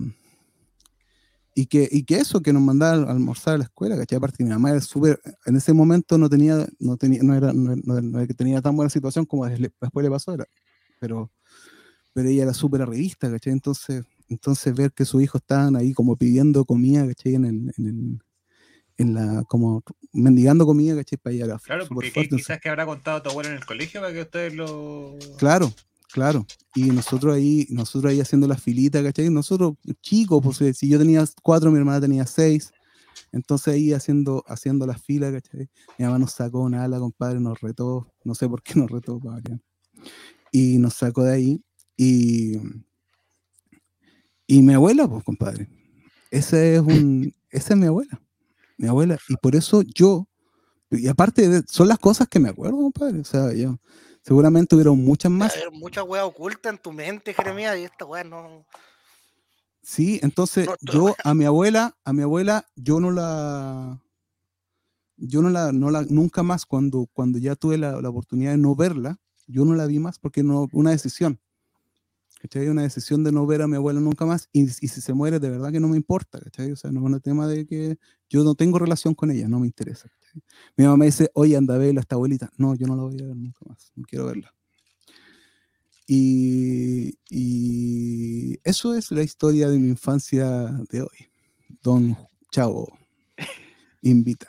Y 1.56 1.68
que, 1.68 1.88
y 1.92 2.04
que 2.04 2.16
eso, 2.16 2.42
que 2.42 2.52
nos 2.52 2.64
mandaba 2.64 3.08
a 3.08 3.12
almorzar 3.12 3.56
a 3.56 3.58
la 3.60 3.64
escuela, 3.66 3.96
¿cachai? 3.96 4.18
Aparte 4.18 4.44
mi 4.44 4.50
mamá 4.50 4.72
era 4.72 4.82
súper, 4.82 5.22
en 5.46 5.56
ese 5.56 5.72
momento 5.74 6.18
no 6.18 6.28
tenía, 6.30 6.68
no 6.80 6.98
tenía, 6.98 7.22
no 7.22 7.36
era, 7.36 7.54
no, 7.54 7.76
no- 7.76 8.02
no 8.02 8.18
era 8.18 8.28
que 8.28 8.34
tenía 8.34 8.62
tan 8.62 8.76
buena 8.76 8.90
situación 8.90 9.26
como 9.26 9.46
después 9.48 10.04
le 10.04 10.10
pasó, 10.10 10.34
era, 10.34 10.48
pero, 11.00 11.32
pero 12.12 12.28
ella 12.30 12.44
era 12.44 12.54
súper 12.54 12.82
arribista, 12.82 13.30
¿cachai? 13.30 13.54
Entonces, 13.54 14.04
entonces 14.30 14.74
ver 14.74 14.92
que 14.94 15.06
sus 15.06 15.22
hijos 15.22 15.42
estaban 15.42 15.76
ahí 15.76 15.94
como 15.94 16.16
pidiendo 16.16 16.66
comida, 16.66 17.06
¿cachai? 17.08 17.36
En 17.36 17.46
el, 17.46 17.74
en 17.78 17.86
el- 17.88 18.20
en 18.98 19.14
la, 19.16 19.44
como 19.48 19.84
mendigando 20.12 20.66
comida, 20.68 20.96
¿cachai? 20.96 21.18
Para 21.18 21.36
ella 21.36 21.46
era 21.46 21.60
Claro, 21.60 21.88
porque 21.88 22.12
fuerte. 22.12 22.36
quizás 22.36 22.60
que 22.60 22.70
habrá 22.70 22.86
contado 22.86 23.22
tu 23.24 23.30
abuelo 23.30 23.50
en 23.50 23.56
el 23.56 23.66
colegio 23.66 24.02
para 24.02 24.14
que 24.14 24.22
ustedes 24.22 24.54
lo. 24.54 25.18
Claro, 25.38 25.74
claro. 26.14 26.45
Y 26.76 26.84
nosotros 26.91 27.35
ahí, 27.35 27.68
nosotros 27.69 28.11
ahí 28.11 28.22
haciendo 28.22 28.48
la 28.48 28.56
filita, 28.57 29.03
¿cachai? 29.03 29.30
Nosotros 29.30 29.73
chicos, 30.02 30.41
pues 30.44 30.61
eh, 30.61 30.73
si 30.73 30.88
yo 30.88 30.98
tenía 30.99 31.26
cuatro, 31.41 31.72
mi 31.72 31.80
hermana 31.80 31.99
tenía 32.02 32.26
seis. 32.26 32.72
Entonces 33.31 33.73
ahí 33.73 33.94
haciendo, 33.94 34.44
haciendo 34.48 34.85
la 34.85 34.98
fila, 34.98 35.31
¿cachai? 35.31 35.69
Mi 35.98 36.06
mamá 36.06 36.19
nos 36.19 36.31
sacó 36.34 36.61
una 36.61 36.84
ala, 36.84 36.99
compadre, 36.99 37.40
nos 37.40 37.60
retó, 37.61 38.07
no 38.23 38.35
sé 38.35 38.48
por 38.48 38.61
qué 38.64 38.76
nos 38.80 38.90
retó, 38.90 39.19
variar. 39.19 39.60
Y 40.52 40.77
nos 40.77 40.94
sacó 40.94 41.23
de 41.23 41.34
ahí. 41.34 41.64
Y, 41.98 42.57
Y 44.48 44.61
mi 44.61 44.73
abuela, 44.73 45.07
pues, 45.07 45.23
compadre. 45.23 45.68
Ese 46.31 46.76
es 46.76 46.81
un, 46.81 47.34
esa 47.49 47.73
es 47.73 47.80
mi 47.80 47.85
abuela. 47.88 48.22
Mi 48.77 48.88
abuela. 48.88 49.18
Y 49.30 49.35
por 49.38 49.56
eso 49.56 49.81
yo, 49.84 50.27
y 50.91 51.07
aparte, 51.07 51.48
de- 51.49 51.64
son 51.68 51.88
las 51.88 51.99
cosas 51.99 52.27
que 52.27 52.40
me 52.40 52.49
acuerdo, 52.49 52.77
compadre. 52.77 53.19
O 53.19 53.23
sea, 53.23 53.53
yo, 53.53 53.80
seguramente 54.24 54.76
hubieron 54.76 55.04
muchas 55.04 55.32
más. 55.32 55.56
Hay 55.56 55.78
muchas 55.78 56.06
weas 56.06 56.26
ocultas 56.26 56.74
en 56.74 56.80
tu 56.80 56.91
mente, 56.91 57.34
Jeremías, 57.34 57.78
y 57.78 57.84
esta 57.84 58.06
wea 58.06 58.24
no. 58.24 58.66
Sí, 59.82 60.20
entonces 60.24 60.66
No, 60.66 60.76
no. 60.82 60.94
yo 60.94 61.16
a 61.24 61.34
mi 61.34 61.45
abuela, 61.45 61.95
a 62.04 62.14
mi 62.14 62.24
abuela, 62.24 62.66
yo 62.76 63.00
no 63.00 63.12
la, 63.12 64.02
yo 65.18 65.41
no 65.41 65.50
la, 65.50 65.72
no 65.72 65.91
la, 65.91 66.04
nunca 66.04 66.41
más 66.41 66.66
cuando, 66.66 67.08
cuando 67.14 67.38
ya 67.38 67.56
tuve 67.56 67.78
la, 67.78 68.02
la 68.02 68.10
oportunidad 68.10 68.52
de 68.52 68.58
no 68.58 68.76
verla, 68.76 69.20
yo 69.45 69.66
no 69.66 69.76
la 69.76 69.86
vi 69.86 70.00
más 70.00 70.20
porque 70.20 70.41
no, 70.41 70.68
una 70.72 70.91
decisión. 70.91 71.40
¿Cachai? 72.40 72.68
Una 72.68 72.82
decisión 72.82 73.24
de 73.24 73.32
no 73.32 73.45
ver 73.45 73.62
a 73.62 73.68
mi 73.68 73.78
abuela 73.78 74.02
nunca 74.02 74.26
más 74.26 74.50
y, 74.52 74.64
y 74.64 74.70
si 74.70 75.00
se 75.00 75.14
muere 75.14 75.40
de 75.40 75.50
verdad 75.50 75.72
que 75.72 75.80
no 75.80 75.88
me 75.88 75.95
importa, 75.95 76.41
¿cachai? 76.41 76.74
O 76.74 76.76
sea, 76.76 76.91
no 76.91 77.00
es 77.00 77.06
un 77.06 77.22
tema 77.22 77.48
de 77.48 77.66
que 77.66 77.98
yo 78.34 78.43
no 78.43 78.55
tengo 78.55 78.80
relación 78.80 79.14
con 79.14 79.30
ella, 79.30 79.47
no 79.47 79.60
me 79.60 79.68
interesa. 79.68 80.10
Mi 80.76 80.85
mamá 80.85 80.97
me 80.97 81.05
dice, 81.05 81.30
oye, 81.35 81.55
anda 81.55 81.76
a 81.76 81.77
verla 81.77 81.99
a 81.99 82.01
esta 82.01 82.15
abuelita. 82.15 82.49
No, 82.57 82.73
yo 82.73 82.88
no 82.88 82.95
la 82.95 83.03
voy 83.03 83.22
a 83.22 83.27
ver 83.27 83.35
nunca 83.35 83.60
más, 83.68 83.91
no 83.95 84.03
quiero 84.05 84.26
verla. 84.26 84.51
Y, 86.07 87.19
y 87.30 88.60
eso 88.64 88.95
es 88.95 89.11
la 89.11 89.22
historia 89.22 89.69
de 89.69 89.77
mi 89.77 89.89
infancia 89.89 90.49
de 90.89 91.01
hoy. 91.03 91.30
Don 91.84 92.18
Chavo 92.51 92.97
invita. 94.01 94.47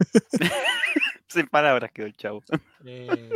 Sin 1.28 1.46
palabras 1.46 1.90
quedó 1.94 2.06
el 2.06 2.14
chavo. 2.14 2.42
Eh, 2.84 3.30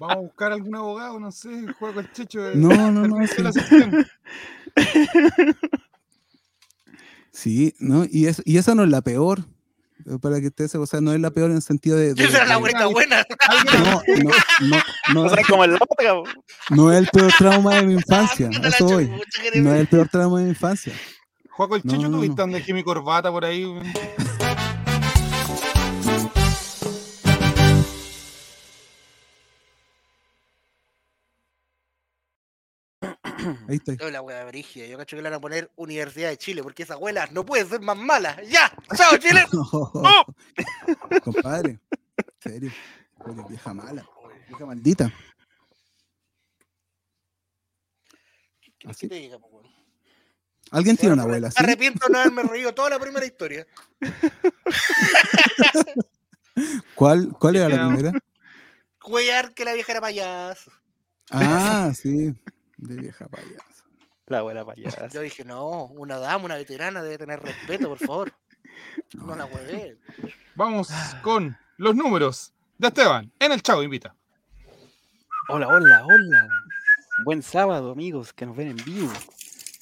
Vamos 0.00 0.16
a 0.16 0.20
buscar 0.20 0.50
algún 0.52 0.74
abogado, 0.74 1.20
no 1.20 1.30
sé, 1.30 1.48
juega 1.78 1.94
con 1.94 2.04
el 2.04 2.10
checho. 2.12 2.42
de- 2.42 2.56
No, 2.56 2.90
no, 2.90 3.06
no, 3.06 3.24
sí. 3.28 3.44
Sí, 7.30 7.74
¿no? 7.78 8.04
Y, 8.10 8.26
es, 8.26 8.42
y 8.44 8.58
esa 8.58 8.74
no 8.74 8.84
es 8.84 8.90
la 8.90 9.00
peor. 9.00 9.40
eh, 10.06 10.18
Para 10.20 10.40
que 10.40 10.48
ustedes, 10.48 10.74
o 10.74 10.86
sea, 10.86 11.00
no 11.00 11.12
es 11.12 11.20
la 11.20 11.30
peor 11.30 11.50
en 11.50 11.56
el 11.56 11.62
sentido 11.62 11.96
de. 11.96 12.14
de- 12.14 12.24
Esa 12.24 12.38
era 12.38 12.46
la 12.46 12.54
de- 12.56 12.60
vuelta 12.60 12.86
buena. 12.86 13.24
no, 13.74 13.82
no, 13.82 14.30
no, 14.60 14.82
no, 15.14 15.22
O 15.22 15.34
sea, 15.34 15.42
como 15.48 15.64
el 15.64 15.78
po. 15.78 15.86
no 16.70 16.92
es 16.92 16.98
el 16.98 17.06
peor 17.08 17.32
trauma 17.38 17.76
de 17.76 17.86
mi 17.86 17.94
infancia. 17.94 18.48
Puta 18.48 18.58
a 18.58 18.62
la 18.62 18.68
Eso 18.68 18.84
voy. 18.84 19.10
No 19.54 19.74
es 19.74 19.80
el 19.80 19.86
peor 19.86 20.08
trauma 20.08 20.38
de 20.40 20.44
mi 20.44 20.50
infancia. 20.50 20.92
Juega 21.50 21.68
con 21.70 21.78
el 21.78 21.82
No, 21.84 21.92
checho, 21.92 22.02
no, 22.08 22.34
tú 22.34 22.46
no. 22.46 22.52
dejé 22.54 22.74
mi 22.74 22.82
corbata 22.82 23.30
por 23.30 23.44
ahí. 23.44 23.64
Ahí 33.68 33.76
está. 33.76 33.94
Yo 33.94 34.10
la 34.10 34.22
wea 34.22 34.44
brígida, 34.44 34.86
yo 34.86 34.96
cacho 34.98 35.16
que 35.16 35.22
le 35.22 35.28
van 35.28 35.38
a 35.38 35.40
poner 35.40 35.70
Universidad 35.76 36.30
de 36.30 36.38
Chile, 36.38 36.62
porque 36.62 36.82
esa 36.82 36.94
abuela 36.94 37.28
no 37.32 37.44
puede 37.44 37.64
ser 37.66 37.80
más 37.80 37.96
mala. 37.96 38.40
¡Ya! 38.44 38.72
¡Chao, 38.96 39.16
Chile! 39.18 39.44
Compadre, 41.24 41.70
en 41.70 41.80
serio. 42.40 42.72
Vieja 43.48 43.72
mala, 43.72 44.04
vieja 44.48 44.66
maldita. 44.66 45.12
¿Qué 48.78 48.88
Así. 48.88 49.08
te 49.08 49.14
diga, 49.14 49.38
po, 49.38 49.46
weón? 49.46 49.66
¿Alguien 50.72 50.96
tiene 50.96 51.12
una 51.12 51.22
abuela 51.22 51.42
me 51.42 51.46
así? 51.48 51.62
Arrepiento 51.62 52.06
de 52.06 52.12
no 52.12 52.18
haberme 52.18 52.42
reído 52.44 52.74
toda 52.74 52.90
la 52.90 52.98
primera 52.98 53.24
historia. 53.26 53.66
¿Cuál, 56.94 57.32
cuál 57.38 57.56
era 57.56 57.68
la 57.68 57.88
primera? 57.88 58.12
Cuellar 59.00 59.52
que 59.54 59.64
la 59.64 59.74
vieja 59.74 59.92
era 59.92 60.00
payaso. 60.00 60.70
Ah, 61.30 61.92
sí. 61.94 62.34
De 62.82 62.96
vieja 62.96 63.28
payasa. 63.28 63.84
La 64.26 64.38
abuela 64.38 64.64
payasa. 64.64 65.06
Yo 65.06 65.20
dije, 65.20 65.44
no, 65.44 65.84
una 65.86 66.18
dama, 66.18 66.46
una 66.46 66.56
veterana 66.56 67.00
debe 67.00 67.16
tener 67.16 67.40
respeto, 67.40 67.88
por 67.88 67.98
favor. 67.98 68.32
No 69.14 69.36
la 69.36 69.44
huevé. 69.44 69.98
Vamos 70.54 70.88
con 71.22 71.56
los 71.76 71.94
números 71.94 72.54
de 72.78 72.88
Esteban 72.88 73.30
en 73.38 73.52
el 73.52 73.62
Chavo 73.62 73.82
Invita. 73.82 74.16
Hola, 75.48 75.68
hola, 75.68 76.04
hola. 76.04 76.48
Buen 77.24 77.42
sábado, 77.42 77.92
amigos, 77.92 78.32
que 78.32 78.46
nos 78.46 78.56
ven 78.56 78.68
en 78.68 78.76
vivo. 78.76 79.12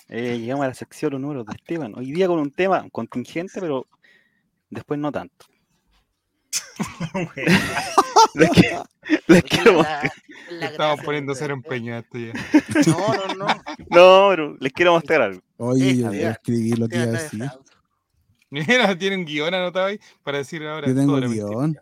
Eh, 0.08 0.38
llegamos 0.38 0.64
a 0.64 0.68
la 0.68 0.74
sección 0.74 1.12
los 1.12 1.20
números 1.20 1.46
de 1.46 1.52
Esteban. 1.52 1.94
Hoy 1.96 2.12
día 2.12 2.26
con 2.26 2.40
un 2.40 2.50
tema 2.50 2.84
contingente, 2.90 3.60
pero 3.60 3.86
después 4.68 4.98
no 4.98 5.12
tanto. 5.12 5.46
les, 8.34 8.50
qui- 8.50 9.20
les 9.26 9.42
quiero 9.44 9.74
mostrar, 9.74 10.12
Estamos 10.60 11.00
poniendo 11.04 11.32
a 11.32 11.98
esto 11.98 12.18
ya. 12.18 12.32
No, 12.86 13.14
no, 13.14 13.34
no. 13.34 13.46
no, 13.90 14.28
pero 14.30 14.56
les 14.60 14.72
quiero 14.72 14.92
mostrar 14.92 15.22
algo. 15.22 15.40
Oye, 15.58 15.96
yo 15.96 16.08
voy 16.08 16.22
a 16.22 16.30
escribir 16.32 16.78
lo 16.78 16.88
que 16.88 16.96
iba 16.96 17.04
a 17.04 17.08
decir. 17.08 17.44
Mira, 18.50 18.98
tienen 18.98 19.24
guion 19.24 19.54
anotado 19.54 19.86
ahí 19.86 20.00
para 20.24 20.38
decir 20.38 20.62
ahora. 20.66 20.88
Yo 20.88 20.94
tengo 20.94 21.18
la 21.18 21.28
mentira. 21.28 21.46
guion. 21.46 21.78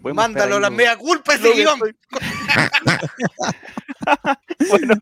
Voy 0.00 0.12
Mándalo 0.12 0.56
a 0.56 0.60
la 0.60 0.70
mea 0.70 0.96
culpa 0.96 1.34
ese 1.34 1.50
que 1.50 1.54
guion. 1.54 1.80
bueno, 4.68 4.94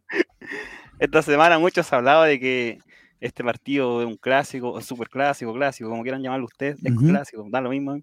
esta 0.98 1.22
semana 1.22 1.58
muchos 1.58 1.92
hablaba 1.92 2.26
de 2.26 2.40
que 2.40 2.78
este 3.20 3.42
partido 3.42 4.02
es 4.02 4.06
un 4.06 4.16
clásico, 4.16 4.80
super 4.80 5.08
clásico, 5.08 5.52
clásico, 5.54 5.88
como 5.88 6.02
quieran 6.02 6.22
llamarlo 6.22 6.46
ustedes, 6.46 6.78
es 6.82 6.94
clásico, 6.96 7.46
da 7.48 7.60
lo 7.60 7.70
mismo, 7.70 7.98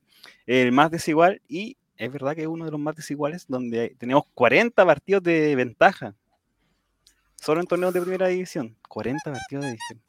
el 0.45 0.71
más 0.71 0.91
desigual 0.91 1.41
y 1.47 1.77
es 1.97 2.11
verdad 2.11 2.35
que 2.35 2.41
es 2.41 2.47
uno 2.47 2.65
de 2.65 2.71
los 2.71 2.79
más 2.79 2.95
desiguales 2.95 3.45
donde 3.47 3.95
tenemos 3.99 4.23
40 4.33 4.85
partidos 4.85 5.23
de 5.23 5.55
ventaja, 5.55 6.15
solo 7.39 7.61
en 7.61 7.67
torneos 7.67 7.93
de 7.93 8.01
primera 8.01 8.27
división, 8.27 8.75
40 8.87 9.31
partidos 9.31 9.63
de 9.63 9.71
división. 9.71 10.01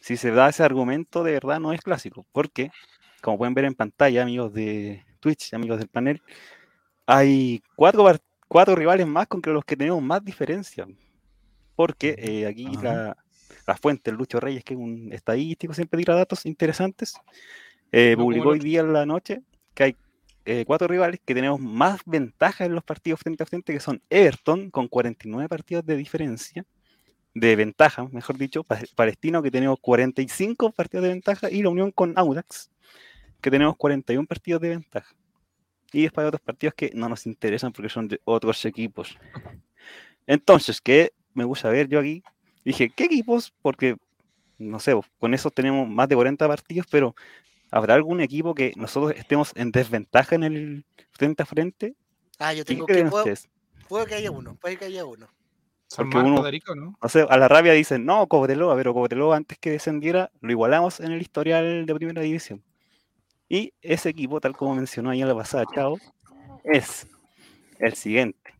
Si 0.00 0.16
se 0.16 0.30
da 0.30 0.48
ese 0.48 0.62
argumento, 0.62 1.24
de 1.24 1.32
verdad 1.32 1.58
no 1.58 1.72
es 1.72 1.80
clásico, 1.80 2.26
porque, 2.32 2.70
como 3.22 3.38
pueden 3.38 3.54
ver 3.54 3.64
en 3.64 3.74
pantalla, 3.74 4.22
amigos 4.22 4.52
de 4.52 5.04
Twitch, 5.20 5.52
amigos 5.54 5.78
del 5.78 5.88
panel, 5.88 6.22
hay 7.06 7.62
cuatro, 7.74 8.04
cuatro 8.46 8.76
rivales 8.76 9.06
más 9.06 9.26
con 9.26 9.40
los 9.44 9.64
que 9.64 9.76
tenemos 9.76 10.02
más 10.02 10.24
diferencia. 10.24 10.86
Porque 11.74 12.14
eh, 12.18 12.46
aquí 12.46 12.68
la, 12.82 13.16
la 13.66 13.76
fuente, 13.76 14.10
el 14.10 14.16
Lucho 14.16 14.38
Reyes, 14.40 14.64
que 14.64 14.74
es 14.74 14.80
un 14.80 15.12
estadístico, 15.12 15.74
siempre 15.74 15.98
tira 15.98 16.14
datos 16.14 16.46
interesantes, 16.46 17.14
eh, 17.92 18.14
No 18.16 18.24
publicó 18.24 18.48
hoy 18.50 18.58
día 18.60 18.80
en 18.80 18.92
la 18.92 19.06
noche 19.06 19.42
que 19.74 19.82
hay 19.84 19.96
eh, 20.44 20.64
cuatro 20.66 20.86
rivales 20.86 21.20
que 21.24 21.34
tenemos 21.34 21.60
más 21.60 22.00
ventaja 22.06 22.64
en 22.64 22.74
los 22.74 22.84
partidos 22.84 23.20
frente 23.20 23.42
a 23.42 23.46
frente, 23.46 23.72
que 23.72 23.80
son 23.80 24.00
Everton, 24.10 24.70
con 24.70 24.86
49 24.88 25.48
partidos 25.48 25.84
de 25.84 25.96
diferencia, 25.96 26.64
de 27.34 27.56
ventaja, 27.56 28.08
mejor 28.12 28.38
dicho, 28.38 28.62
Pa- 28.62 28.78
Palestino, 28.94 29.42
que 29.42 29.50
tenemos 29.50 29.78
45 29.80 30.70
partidos 30.70 31.02
de 31.02 31.08
ventaja, 31.10 31.50
y 31.50 31.62
la 31.62 31.68
Unión 31.70 31.90
con 31.90 32.12
Audax, 32.16 32.70
que 33.40 33.50
tenemos 33.50 33.76
41 33.76 34.26
partidos 34.26 34.60
de 34.62 34.68
ventaja. 34.70 35.14
Y 35.92 36.02
después 36.02 36.24
hay 36.24 36.28
otros 36.28 36.40
partidos 36.42 36.74
que 36.74 36.90
no 36.94 37.08
nos 37.08 37.26
interesan 37.26 37.72
porque 37.72 37.88
son 37.88 38.08
de 38.08 38.20
otros 38.24 38.64
equipos. 38.64 39.18
Entonces, 40.26 40.80
¿qué 40.80 41.12
me 41.34 41.44
gusta 41.44 41.68
ver 41.70 41.88
yo 41.88 41.98
aquí? 42.00 42.22
Dije, 42.66 42.90
¿qué 42.90 43.04
equipos? 43.04 43.54
Porque, 43.62 43.96
no 44.58 44.80
sé, 44.80 44.92
con 45.20 45.34
eso 45.34 45.52
tenemos 45.52 45.88
más 45.88 46.08
de 46.08 46.16
40 46.16 46.48
partidos, 46.48 46.88
pero 46.90 47.14
¿habrá 47.70 47.94
algún 47.94 48.20
equipo 48.20 48.56
que 48.56 48.72
nosotros 48.74 49.14
estemos 49.16 49.52
en 49.54 49.70
desventaja 49.70 50.34
en 50.34 50.42
el 50.42 50.84
frente 51.12 51.44
a 51.44 51.46
frente? 51.46 51.94
Ah, 52.40 52.52
yo 52.52 52.64
¿Qué 52.64 52.74
tengo 52.74 52.86
que. 52.86 53.04
Puedo, 53.04 53.32
puedo 53.88 54.06
que 54.06 54.16
haya 54.16 54.32
uno, 54.32 54.56
puede 54.56 54.76
que 54.76 54.86
haya 54.86 55.04
uno. 55.04 55.28
San 55.86 56.10
Porque 56.10 56.16
Marcos 56.16 56.50
uno- 56.74 56.74
¿no? 56.74 56.98
No 57.00 57.08
sé, 57.08 57.24
a 57.28 57.36
la 57.36 57.46
rabia 57.46 57.72
dicen, 57.72 58.04
no, 58.04 58.26
Cobreloa, 58.26 58.74
pero 58.74 58.92
Cobreloa 58.92 59.36
antes 59.36 59.58
que 59.58 59.70
descendiera 59.70 60.32
lo 60.40 60.50
igualamos 60.50 60.98
en 60.98 61.12
el 61.12 61.22
historial 61.22 61.86
de 61.86 61.94
primera 61.94 62.20
división. 62.20 62.64
Y 63.48 63.74
ese 63.80 64.08
equipo, 64.08 64.40
tal 64.40 64.56
como 64.56 64.74
mencionó 64.74 65.10
ahí 65.10 65.22
en 65.22 65.28
la 65.28 65.36
pasada, 65.36 65.66
Chao, 65.72 66.00
es 66.64 67.06
el 67.78 67.94
siguiente. 67.94 68.54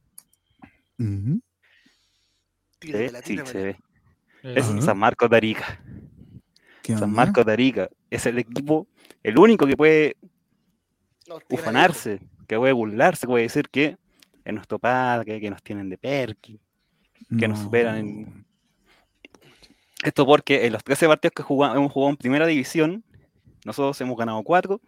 ¿Se 0.96 1.32
Tíramela, 2.78 3.18
ve? 3.18 3.26
Sí, 3.26 3.38
se 3.44 3.62
ve. 3.62 3.85
Es 4.55 4.68
Ajá. 4.68 4.81
San 4.82 4.98
Marcos 4.98 5.28
de 5.31 5.36
Arica. 5.36 5.81
¿Qué 6.82 6.97
San? 6.97 7.10
Marcos 7.12 7.44
de 7.44 7.52
Arica 7.52 7.89
es 8.10 8.27
el 8.27 8.39
equipo, 8.39 8.86
el 9.23 9.39
único 9.39 9.66
que 9.66 9.77
puede 9.77 10.16
tira 11.24 11.40
ufanarse, 11.51 12.20
que 12.47 12.56
puede 12.56 12.73
burlarse, 12.73 13.27
puede 13.27 13.43
decir 13.44 13.68
que 13.70 13.97
es 14.44 14.55
nuestro 14.55 14.78
padre, 14.78 15.40
que 15.40 15.51
nos 15.51 15.62
tienen 15.62 15.89
de 15.89 15.98
perky. 15.98 16.60
que 17.39 17.48
nos 17.48 17.59
superan 17.59 17.97
en- 17.97 18.47
Esto 20.05 20.24
porque 20.27 20.66
en 20.66 20.73
los 20.74 20.85
13 20.85 21.09
partidos 21.09 21.32
que 21.35 21.43
jugamos, 21.43 21.77
hemos 21.77 21.90
jugado 21.90 22.10
en 22.10 22.16
primera 22.16 22.47
división, 22.47 23.02
nosotros 23.64 24.01
hemos 24.01 24.16
ganado 24.16 24.43
4, 24.44 24.81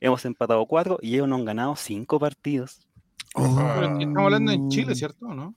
hemos 0.00 0.22
empatado 0.26 0.66
4 0.66 0.98
y 1.00 1.14
ellos 1.14 1.26
no 1.28 1.36
han 1.36 1.44
ganado 1.46 1.74
5 1.76 2.18
partidos. 2.20 2.86
Oh. 3.34 3.56
Pero 3.76 3.86
estamos 3.98 4.18
hablando 4.24 4.52
en 4.52 4.68
Chile, 4.68 4.94
¿cierto? 4.94 5.26
¿No? 5.32 5.54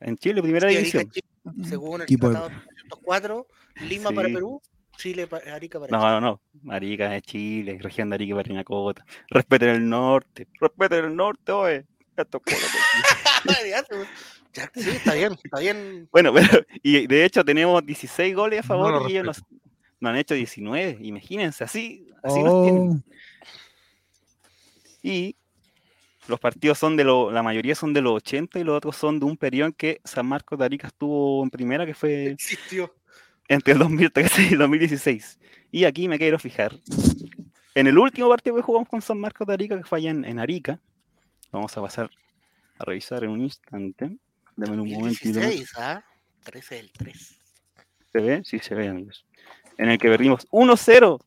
En 0.00 0.16
Chile, 0.18 0.42
primera 0.42 0.68
Sí, 0.68 0.76
división. 0.76 1.08
Chile, 1.10 1.26
según 1.64 1.96
el 2.00 2.02
Equipo 2.04 2.28
de- 2.28 2.34
tratado 2.34 2.48
de 2.50 2.56
1904, 2.56 3.46
Lima 3.88 4.10
para. 4.12 4.28
Perú, 4.28 4.60
Chile 4.96 5.26
para 5.26 5.54
Arica 5.54 5.80
para 5.80 5.90
No, 5.96 5.98
Chile. 6.02 6.20
no, 6.20 6.40
no. 6.64 6.72
Arica 6.72 7.16
es 7.16 7.22
Chile, 7.22 7.78
región 7.80 8.10
de 8.10 8.16
Arica 8.16 8.32
y 8.32 8.36
Parinacota. 8.36 9.04
Respeten 9.28 9.68
el 9.70 9.88
norte, 9.88 10.46
respeten 10.60 11.04
el 11.06 11.16
norte, 11.16 11.52
oye. 11.52 11.86
Ya, 14.52 14.70
sí, 14.74 14.90
está 14.90 15.14
bien, 15.14 15.32
está 15.42 15.60
bien. 15.60 16.08
Bueno, 16.12 16.32
pero, 16.34 16.64
y 16.82 17.06
de 17.06 17.24
hecho 17.24 17.44
tenemos 17.44 17.84
16 17.86 18.34
goles 18.34 18.58
a 18.58 18.62
No 18.62 18.84
favor 18.84 19.10
y 19.10 19.12
ellos 19.12 19.24
nos, 19.26 19.42
nos 20.00 20.10
han 20.10 20.16
hecho 20.16 20.34
19. 20.34 20.98
Imagínense, 21.00 21.64
así, 21.64 22.06
así 22.22 22.42
nos 22.42 22.62
tienen. 22.64 22.82
Oh, 22.90 23.02
Y 25.02 25.36
los 26.30 26.40
partidos 26.40 26.78
son 26.78 26.96
de 26.96 27.04
lo, 27.04 27.30
la 27.30 27.42
mayoría 27.42 27.74
son 27.74 27.92
de 27.92 28.00
los 28.00 28.14
80 28.14 28.58
y 28.58 28.64
los 28.64 28.76
otros 28.76 28.96
son 28.96 29.18
de 29.20 29.26
un 29.26 29.36
periodo 29.36 29.66
en 29.68 29.72
que 29.74 30.00
San 30.04 30.26
Marcos 30.26 30.58
de 30.58 30.64
Arica 30.64 30.86
estuvo 30.86 31.42
en 31.42 31.50
primera, 31.50 31.84
que 31.84 31.92
fue 31.94 32.28
Existió. 32.28 32.94
entre 33.48 33.74
el 33.74 33.78
2013 33.80 34.42
y 34.42 34.52
el 34.54 34.58
2016. 34.58 35.38
Y 35.72 35.84
aquí 35.84 36.08
me 36.08 36.18
quiero 36.18 36.38
fijar. 36.38 36.74
En 37.74 37.86
el 37.86 37.98
último 37.98 38.28
partido 38.28 38.56
que 38.56 38.62
jugamos 38.62 38.88
con 38.88 39.02
San 39.02 39.18
Marcos 39.18 39.46
de 39.46 39.52
Arica, 39.54 39.76
que 39.76 39.84
fue 39.84 39.98
allá 39.98 40.10
en, 40.10 40.24
en 40.24 40.38
Arica, 40.38 40.80
vamos 41.52 41.76
a 41.76 41.80
pasar 41.82 42.10
a 42.78 42.84
revisar 42.84 43.22
en 43.24 43.30
un 43.30 43.42
instante. 43.42 44.10
Dame 44.56 44.80
un 44.80 44.90
momento. 44.90 45.20
y 45.28 45.32
lo- 45.32 45.40
16, 45.40 45.72
¿ah? 45.78 46.02
13 46.44 46.74
del 46.76 46.90
3. 46.92 47.40
¿Se 48.12 48.18
ve? 48.20 48.42
Sí, 48.44 48.58
se 48.58 48.74
ve, 48.74 48.88
amigos. 48.88 49.24
En 49.78 49.88
el 49.90 49.98
que 49.98 50.08
perdimos 50.08 50.46
1-0. 50.50 51.20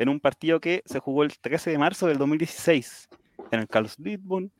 En 0.00 0.08
un 0.08 0.18
partido 0.18 0.60
que 0.60 0.82
se 0.86 0.98
jugó 0.98 1.24
el 1.24 1.38
13 1.38 1.68
de 1.70 1.76
marzo 1.76 2.06
del 2.06 2.16
2016. 2.16 3.10
En 3.50 3.60
el 3.60 3.68
Carlos 3.68 3.98
Lidbon. 3.98 4.50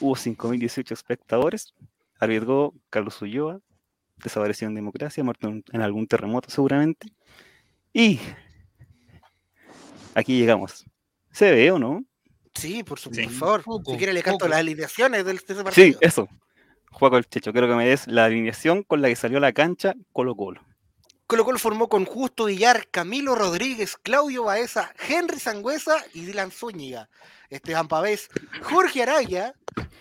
Hubo 0.00 0.16
5.018 0.16 0.90
espectadores. 0.90 1.72
Arriesgó 2.18 2.74
Carlos 2.90 3.22
Ulloa. 3.22 3.60
Desapareció 4.16 4.66
en 4.66 4.74
democracia. 4.74 5.22
Muerto 5.22 5.48
en, 5.48 5.80
algún 5.82 6.08
terremoto 6.08 6.50
seguramente. 6.50 7.06
Y 7.92 8.18
aquí 10.14 10.36
llegamos. 10.36 10.84
¿Se 11.30 11.52
ve 11.52 11.70
o 11.70 11.78
no? 11.78 12.04
Sí, 12.54 12.82
por, 12.82 12.98
su, 12.98 13.14
Sí. 13.14 13.22
por 13.22 13.32
favor. 13.32 13.62
Poco, 13.62 13.92
si 13.92 13.98
quiere 13.98 14.12
le 14.12 14.22
canto 14.24 14.38
poco. 14.40 14.48
las 14.48 14.58
alineaciones 14.58 15.24
del, 15.24 15.36
de 15.36 15.44
ese 15.44 15.54
Sí, 15.54 15.62
partido. 15.62 15.98
eso. 16.00 16.28
Juego 16.90 17.18
el 17.18 17.28
Checho. 17.28 17.52
Quiero 17.52 17.68
que 17.68 17.76
me 17.76 17.86
des 17.86 18.08
la 18.08 18.24
alineación 18.24 18.82
con 18.82 19.00
la 19.00 19.06
que 19.06 19.14
salió 19.14 19.38
a 19.38 19.42
la 19.42 19.52
cancha 19.52 19.94
Colo 20.12 20.34
Colo. 20.34 20.60
Colo 21.28 21.44
Colo 21.44 21.58
formó 21.58 21.90
con 21.90 22.06
Justo 22.06 22.46
Villar, 22.46 22.88
Camilo 22.90 23.34
Rodríguez, 23.34 23.98
Claudio 23.98 24.44
Baeza, 24.44 24.94
Henry 25.06 25.38
Sangüesa 25.38 26.02
y 26.14 26.22
Dylan 26.22 26.50
Zúñiga. 26.50 27.10
Esteban 27.50 27.86
Pavés, 27.86 28.30
Jorge 28.62 29.02
Araya, 29.02 29.52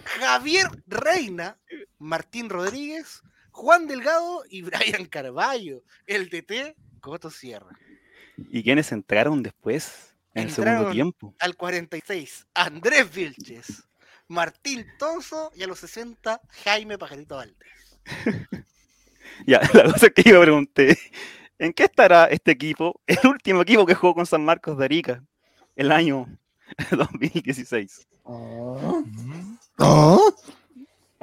Javier 0.05 0.67
Reina, 0.87 1.57
Martín 1.99 2.49
Rodríguez, 2.49 3.23
Juan 3.51 3.87
Delgado 3.87 4.45
y 4.49 4.61
Brian 4.63 5.05
Carballo. 5.05 5.83
El 6.05 6.29
DT, 6.29 6.77
Coto 7.01 7.29
Sierra. 7.29 7.77
¿Y 8.37 8.63
quiénes 8.63 8.93
entraron 8.93 9.43
después 9.43 10.15
en 10.33 10.43
el 10.43 10.51
segundo 10.51 10.91
tiempo? 10.91 11.35
Al 11.39 11.57
46, 11.57 12.47
Andrés 12.53 13.13
Vilches, 13.13 13.83
Martín 14.29 14.87
Tonso 14.97 15.51
y 15.53 15.63
a 15.63 15.67
los 15.67 15.79
60, 15.79 16.39
Jaime 16.63 16.97
Pajarito 16.97 17.35
Valdés. 17.35 17.99
Ya, 19.47 19.61
la 19.73 19.83
cosa 19.83 20.07
es 20.07 20.13
que 20.13 20.23
yo 20.23 20.35
me 20.39 20.41
pregunté, 20.41 20.97
¿en 21.59 21.73
qué 21.73 21.83
estará 21.83 22.25
este 22.25 22.51
equipo? 22.51 22.99
El 23.07 23.19
último 23.27 23.61
equipo 23.61 23.85
que 23.85 23.95
jugó 23.95 24.13
con 24.15 24.25
San 24.25 24.43
Marcos 24.43 24.77
de 24.77 24.85
Arica, 24.85 25.23
el 25.75 25.91
año 25.91 26.27
2016. 26.91 28.07
oh, 28.23 29.03
Mm. 29.05 29.57
oh. 29.79 30.33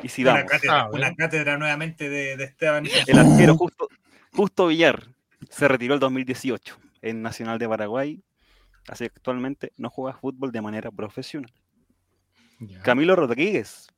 Y 0.02 0.08
si 0.08 0.22
Una 0.22 0.44
cátedra, 0.44 0.80
Ah, 0.80 0.90
una 0.92 1.14
cátedra 1.14 1.56
nuevamente 1.58 2.08
de, 2.08 2.36
de 2.36 2.44
Esteban. 2.44 2.86
el 3.06 3.18
arquero 3.18 3.56
justo, 3.56 3.88
justo 4.32 4.66
Villar 4.66 5.08
se 5.50 5.68
retiró 5.68 5.94
el 5.94 6.00
2018 6.00 6.76
en 7.02 7.22
Nacional 7.22 7.58
de 7.58 7.68
Paraguay, 7.68 8.22
así 8.88 9.04
que 9.04 9.12
actualmente 9.16 9.72
no 9.76 9.90
juega 9.90 10.18
fútbol 10.18 10.52
de 10.52 10.60
manera 10.62 10.90
profesional. 10.90 11.52
Camilo 12.82 13.14
Rodríguez, 13.16 13.88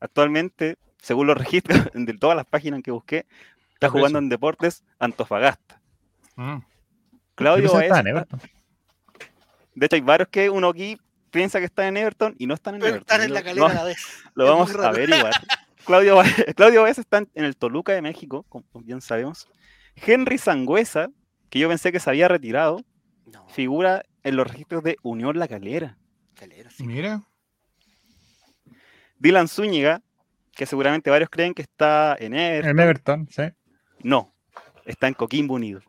actualmente, 0.00 0.76
según 1.04 1.26
los 1.26 1.36
registros 1.36 1.78
de 1.94 2.14
todas 2.14 2.36
las 2.36 2.46
páginas 2.46 2.82
que 2.82 2.90
busqué, 2.90 3.18
está 3.18 3.86
Está 3.86 3.88
jugando 3.90 4.18
en 4.18 4.28
Deportes 4.30 4.82
Antofagasta. 4.98 5.80
Mm. 6.36 6.58
Claudio 7.34 7.70
que 7.72 7.78
estaba 7.84 8.00
en 8.00 8.06
Everton. 8.06 8.40
De 9.74 9.86
hecho, 9.86 9.96
hay 9.96 10.02
varios 10.02 10.28
que 10.28 10.48
uno 10.48 10.68
aquí 10.68 10.96
piensa 11.30 11.58
que 11.58 11.64
están 11.66 11.86
en 11.86 11.96
Everton 11.98 12.34
y 12.38 12.46
no 12.46 12.54
están 12.54 12.76
en 12.76 12.80
Pero 12.80 12.94
Everton. 12.96 13.14
están 13.14 13.22
en 13.22 13.28
Lo- 13.30 13.34
la 13.34 13.42
calera 13.42 13.66
a 13.66 13.74
la 13.74 13.84
vez. 13.84 13.96
Lo 14.34 14.44
Es 14.44 14.50
vamos 14.50 14.74
a 14.76 14.88
averiguar. 14.88 15.32
Claudio, 15.84 16.16
Ba- 16.16 16.24
Claudio 16.56 16.82
Baez 16.82 16.98
está 16.98 17.18
en 17.18 17.28
en 17.34 17.44
el 17.44 17.56
Toluca 17.56 17.92
de 17.92 18.00
México, 18.00 18.44
como 18.48 18.64
bien 18.82 19.00
sabemos. 19.02 19.48
Henry 19.96 20.38
Sangüesa, 20.38 21.08
que 21.50 21.58
yo 21.58 21.68
pensé 21.68 21.92
que 21.92 22.00
se 22.00 22.08
había 22.08 22.26
retirado, 22.28 22.80
No, 23.26 23.46
figura 23.50 24.02
en 24.22 24.36
los 24.36 24.46
registros 24.46 24.82
de 24.82 24.96
Unión 25.02 25.38
La 25.38 25.46
Calera. 25.48 25.98
calera, 26.34 26.70
sí. 26.70 26.84
Mira. 26.86 27.22
Dylan 29.18 29.48
Zúñiga, 29.48 30.00
que 30.54 30.66
seguramente 30.66 31.10
varios 31.10 31.30
creen 31.30 31.54
que 31.54 31.62
está 31.62 32.16
en 32.18 32.34
Everton. 32.34 32.70
En 32.70 32.78
Everton, 32.80 33.28
sí. 33.30 33.42
No, 34.02 34.34
está 34.84 35.08
en 35.08 35.14
Coquimbo 35.14 35.54
Unido. 35.54 35.80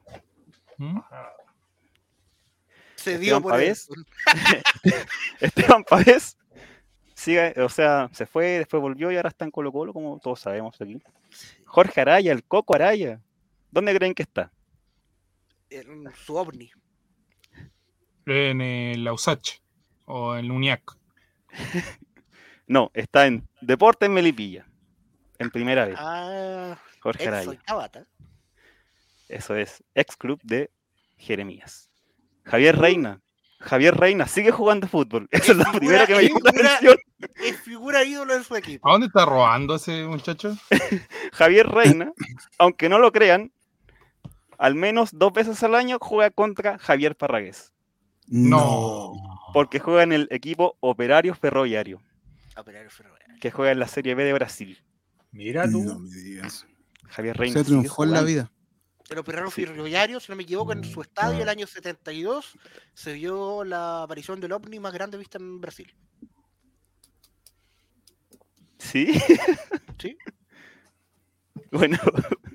Mm. 0.77 0.99
Se 2.95 3.19
dio 3.19 3.37
Esteban 3.37 3.43
por 3.43 3.51
Pavés. 3.51 3.87
Esteban 5.39 5.83
Pavés 5.83 6.37
sigue, 7.13 7.53
o 7.61 7.69
sea, 7.69 8.09
se 8.11 8.25
fue, 8.25 8.59
después 8.59 8.81
volvió 8.81 9.11
y 9.11 9.15
ahora 9.15 9.29
está 9.29 9.45
en 9.45 9.51
Colo 9.51 9.71
Colo, 9.71 9.93
como 9.93 10.19
todos 10.19 10.39
sabemos 10.39 10.79
aquí. 10.81 11.01
Jorge 11.65 12.01
Araya, 12.01 12.31
el 12.31 12.43
Coco 12.43 12.75
Araya. 12.75 13.21
¿Dónde 13.71 13.95
creen 13.95 14.13
que 14.13 14.23
está? 14.23 14.51
En 15.69 16.09
su 16.15 16.35
ovni. 16.35 16.71
En 18.25 18.61
el 18.61 19.03
Lausach 19.03 19.59
o 20.05 20.35
en 20.35 20.51
Uniac. 20.51 20.97
No, 22.67 22.91
está 22.93 23.27
en 23.27 23.47
Deportes 23.61 24.09
Melipilla. 24.09 24.65
En 25.37 25.51
primera 25.51 25.85
vez. 25.85 25.95
Ah, 25.99 26.77
Jorge 27.01 27.27
Araya. 27.27 27.59
Eso 29.27 29.55
es, 29.55 29.83
ex 29.93 30.15
club 30.15 30.39
de 30.43 30.69
Jeremías. 31.17 31.89
Javier 32.43 32.77
Reina. 32.77 33.21
Javier 33.59 33.95
Reina 33.95 34.27
sigue 34.27 34.51
jugando 34.51 34.87
fútbol. 34.87 35.27
Eso 35.31 35.51
es 35.53 35.57
lo 35.57 35.63
figura- 35.65 35.79
primero 35.79 36.05
que 36.07 36.15
me 36.15 36.23
llamó 36.27 36.39
la 36.43 36.49
atención. 36.51 36.97
Es 37.43 37.59
figura 37.61 38.03
ídolo 38.03 38.35
en 38.35 38.43
su 38.43 38.55
equipo. 38.55 38.87
¿A 38.87 38.91
dónde 38.91 39.07
está 39.07 39.25
robando 39.25 39.75
ese 39.75 40.03
muchacho? 40.05 40.55
Javier 41.33 41.67
Reina, 41.67 42.11
aunque 42.59 42.87
no 42.89 42.99
lo 42.99 43.11
crean, 43.11 43.51
al 44.57 44.75
menos 44.75 45.09
dos 45.13 45.33
veces 45.33 45.61
al 45.63 45.75
año 45.75 45.97
juega 45.99 46.29
contra 46.29 46.77
Javier 46.77 47.15
Parragués. 47.15 47.73
No. 48.27 49.13
Porque 49.53 49.79
juega 49.79 50.03
en 50.03 50.13
el 50.13 50.27
equipo 50.31 50.77
Operario 50.81 51.33
Ferroviario, 51.33 52.01
Operario 52.57 52.89
ferroviario. 52.89 53.35
que 53.41 53.51
juega 53.51 53.71
en 53.71 53.79
la 53.79 53.87
Serie 53.87 54.15
B 54.15 54.23
de 54.23 54.33
Brasil. 54.33 54.83
Mira 55.31 55.69
tú. 55.69 55.83
No 55.83 55.99
me 55.99 56.09
digas. 56.09 56.65
Javier 57.09 57.37
Reina. 57.37 57.59
Se 57.59 57.65
triunfó 57.65 58.03
en 58.03 58.11
la 58.11 58.21
vida. 58.21 58.51
El 59.09 59.19
operario 59.19 59.51
Sí. 59.51 59.65
ferroviario, 59.65 60.19
si 60.19 60.31
no 60.31 60.35
me 60.35 60.43
equivoco, 60.43 60.71
en 60.73 60.83
su 60.83 60.99
estadio 61.01 61.43
el 61.43 61.49
año 61.49 61.67
72 61.67 62.57
se 62.95 63.13
vio 63.13 63.63
la 63.63 64.01
aparición 64.03 64.39
del 64.41 64.53
ovni 64.53 64.79
más 64.79 64.93
grande 64.93 65.17
vista 65.17 65.37
en 65.37 65.61
Brasil. 65.61 65.93
¿Sí? 68.79 69.07
Sí. 69.97 70.17
Bueno, 71.71 71.97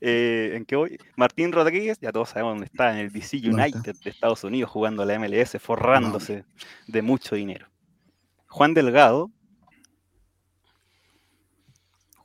eh, 0.00 0.52
¿en 0.54 0.64
qué 0.64 0.74
voy? 0.74 0.98
Martín 1.16 1.52
Rodríguez, 1.52 1.98
ya 2.00 2.12
todos 2.12 2.30
sabemos 2.30 2.52
dónde 2.52 2.64
está, 2.66 2.92
en 2.92 2.98
el 2.98 3.12
DC. 3.12 3.36
United 3.36 3.94
de 4.02 4.10
Estados 4.10 4.42
Unidos, 4.42 4.70
jugando 4.70 5.02
a 5.02 5.06
la 5.06 5.18
MLS, 5.18 5.58
forrándose 5.60 6.46
de 6.86 7.02
mucho 7.02 7.34
dinero. 7.34 7.68
Juan 8.46 8.72
Delgado. 8.72 9.30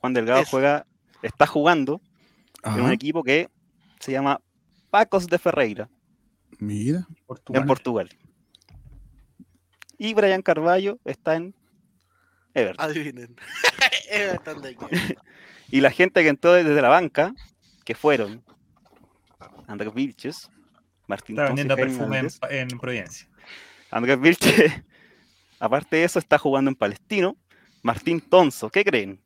Juan 0.04 0.12
Delgado 0.12 0.44
juega, 0.44 0.86
está 1.22 1.46
jugando 1.46 1.98
en 2.62 2.78
un 2.78 2.92
equipo 2.92 3.22
que 3.22 3.48
se 4.00 4.12
llama 4.12 4.38
Pacos 4.90 5.26
de 5.28 5.38
Ferreira, 5.38 5.88
Mira. 6.58 7.08
en 7.48 7.66
Portugal. 7.66 8.10
Y 9.96 10.12
Brian 10.12 10.42
Carballo 10.42 10.98
está 11.06 11.36
en 11.36 11.54
Everton. 12.52 12.84
Adivinen. 12.84 13.34
Everton 14.10 14.60
de 14.60 14.68
aquí. 14.68 14.84
Y 15.70 15.80
la 15.80 15.90
gente 15.90 16.22
que 16.22 16.28
entró 16.28 16.52
desde 16.52 16.82
la 16.82 16.90
banca, 16.90 17.32
que 17.86 17.94
fueron 17.94 18.44
Andrés 19.66 19.94
Vilches, 19.94 20.50
Martín 21.06 21.36
Está 21.36 21.46
vendiendo 21.46 21.76
perfume 21.76 22.18
en, 22.18 22.28
en 22.50 22.78
Providencia. 22.78 23.26
Andrés 23.90 24.20
Vilches, 24.20 24.70
aparte 25.58 25.96
de 25.96 26.04
eso, 26.04 26.18
está 26.18 26.36
jugando 26.36 26.70
en 26.70 26.74
Palestino. 26.74 27.38
Martín 27.82 28.20
Tonso, 28.20 28.68
¿qué 28.68 28.84
creen? 28.84 29.23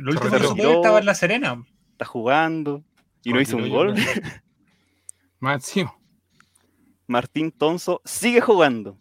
Lo 0.00 0.12
último 0.12 0.30
que 0.30 0.42
supe 0.46 0.72
estaba 0.72 0.98
en 0.98 1.06
La 1.06 1.14
Serena. 1.14 1.62
Está 1.92 2.04
jugando 2.04 2.82
y 3.22 3.32
no 3.32 3.40
hizo 3.40 3.56
un 3.56 3.68
gol. 3.68 3.94
encima. 5.40 5.94
Martín 7.06 7.50
Tonso 7.50 8.00
sigue 8.04 8.40
jugando. 8.40 8.96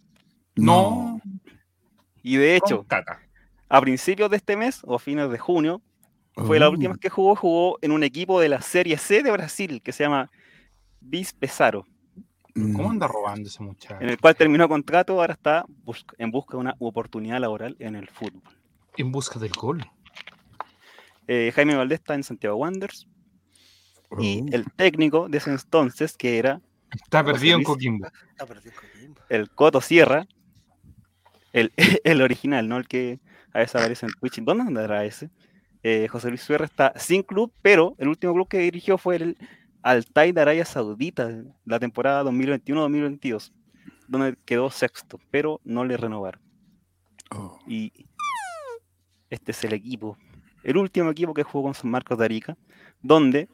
No. 0.56 1.22
Y 2.24 2.38
de 2.38 2.56
hecho, 2.56 2.86
a 3.70 3.82
principios 3.82 4.30
de 4.30 4.38
este 4.38 4.58
mes 4.58 4.82
o 4.84 4.96
a 4.96 5.00
fines 5.00 5.30
de 5.30 5.38
junio, 5.38 5.82
fue 6.36 6.60
la 6.60 6.68
Oh, 6.68 6.72
última 6.72 6.94
vez 6.94 7.00
que 7.00 7.10
jugó, 7.10 7.36
jugó 7.36 7.78
en 7.82 7.92
un 7.92 8.04
equipo 8.04 8.40
de 8.40 8.50
la 8.50 8.62
Serie 8.62 8.98
C 8.98 9.22
de 9.24 9.32
Brasil 9.32 9.82
que 9.82 9.92
se 9.92 10.04
llama 10.04 10.30
Bis 11.02 11.34
Pesaro. 11.34 11.86
¿Cómo 12.54 12.88
Mm. 12.90 12.92
anda 12.92 13.08
robando 13.08 13.48
ese 13.48 13.62
muchacho? 13.64 14.02
en 14.02 14.10
el 14.10 14.20
cual 14.20 14.36
terminó 14.36 14.68
contrato, 14.68 15.14
ahora 15.20 15.34
está 15.34 15.66
bus- 15.84 16.06
en 16.18 16.32
busca 16.32 16.58
de 16.58 16.62
una 16.62 16.76
oportunidad 16.80 17.40
laboral 17.40 17.76
en 17.80 17.96
el 17.96 18.10
fútbol. 18.10 18.42
En 18.98 19.12
busca 19.12 19.40
del 19.40 19.52
gol. 19.52 19.86
Eh, 21.32 21.52
Jaime 21.54 21.76
Valdés 21.76 22.00
está 22.00 22.16
en 22.16 22.24
Santiago 22.24 22.56
Wanderers 22.58 23.08
y 24.20 24.42
Oh. 24.42 24.46
el 24.52 24.66
técnico 24.74 25.30
de 25.30 25.38
ese 25.38 25.52
entonces, 25.52 26.18
que 26.18 26.40
era 26.40 26.60
Está 26.92 27.24
perdido 27.24 27.54
en 27.54 27.58
Luis. 27.60 27.68
Coquimbo. 27.68 28.08
Está 28.32 28.48
perdido 28.48 28.74
con 28.76 28.90
Coquimbo. 28.90 29.22
el 29.30 29.50
Coto 29.52 29.80
Sierra, 29.80 30.26
el, 31.54 31.72
el 32.04 32.22
original, 32.24 32.68
no 32.68 32.78
el 32.78 32.88
que 32.88 33.20
a 33.54 33.60
veces 33.60 33.76
aparece 33.76 34.08
en 34.08 34.12
Twitch. 34.14 34.42
¿Dónde 34.44 34.64
andará 34.64 35.06
ese? 35.06 35.30
Eh, 35.84 36.08
José 36.10 36.30
Luis 36.30 36.42
Sierra 36.42 36.66
está 36.66 36.94
sin 36.98 37.22
club, 37.22 37.54
pero 37.62 37.94
el 38.00 38.08
último 38.08 38.34
club 38.34 38.48
que 38.48 38.58
dirigió 38.58 38.98
fue 38.98 39.18
el 39.18 39.38
Altai 39.84 40.32
de 40.32 40.42
Arabia 40.42 40.66
Saudita, 40.66 41.30
la 41.66 41.80
temporada 41.80 42.24
2021-2022, 42.24 43.52
donde 44.08 44.36
quedó 44.46 44.72
sexto, 44.72 45.20
pero 45.30 45.62
no 45.64 45.86
le 45.86 45.96
renovaron. 45.96 46.42
Oh. 47.30 47.60
Y 47.68 47.94
este 49.30 49.52
es 49.52 49.64
el 49.64 49.74
equipo, 49.74 50.18
el 50.64 50.78
último 50.78 51.10
equipo 51.12 51.34
que 51.34 51.44
jugó 51.44 51.66
con 51.66 51.74
San 51.74 51.92
Marcos 51.92 52.18
de 52.18 52.26
Arica, 52.26 52.58
donde 53.02 53.50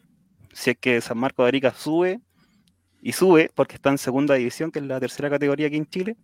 si 0.53 0.71
es 0.71 0.77
que 0.77 1.01
San 1.01 1.17
Marcos 1.17 1.43
de 1.43 1.47
Arica 1.49 1.73
sube 1.73 2.21
y 3.01 3.11
sube, 3.11 3.51
porque 3.53 3.75
está 3.75 3.89
en 3.89 3.97
segunda 3.97 4.35
división, 4.35 4.71
que 4.71 4.79
es 4.79 4.85
la 4.85 4.99
tercera 4.99 5.29
categoría 5.29 5.67
aquí 5.67 5.77
en 5.77 5.85
Chile, 5.85 6.17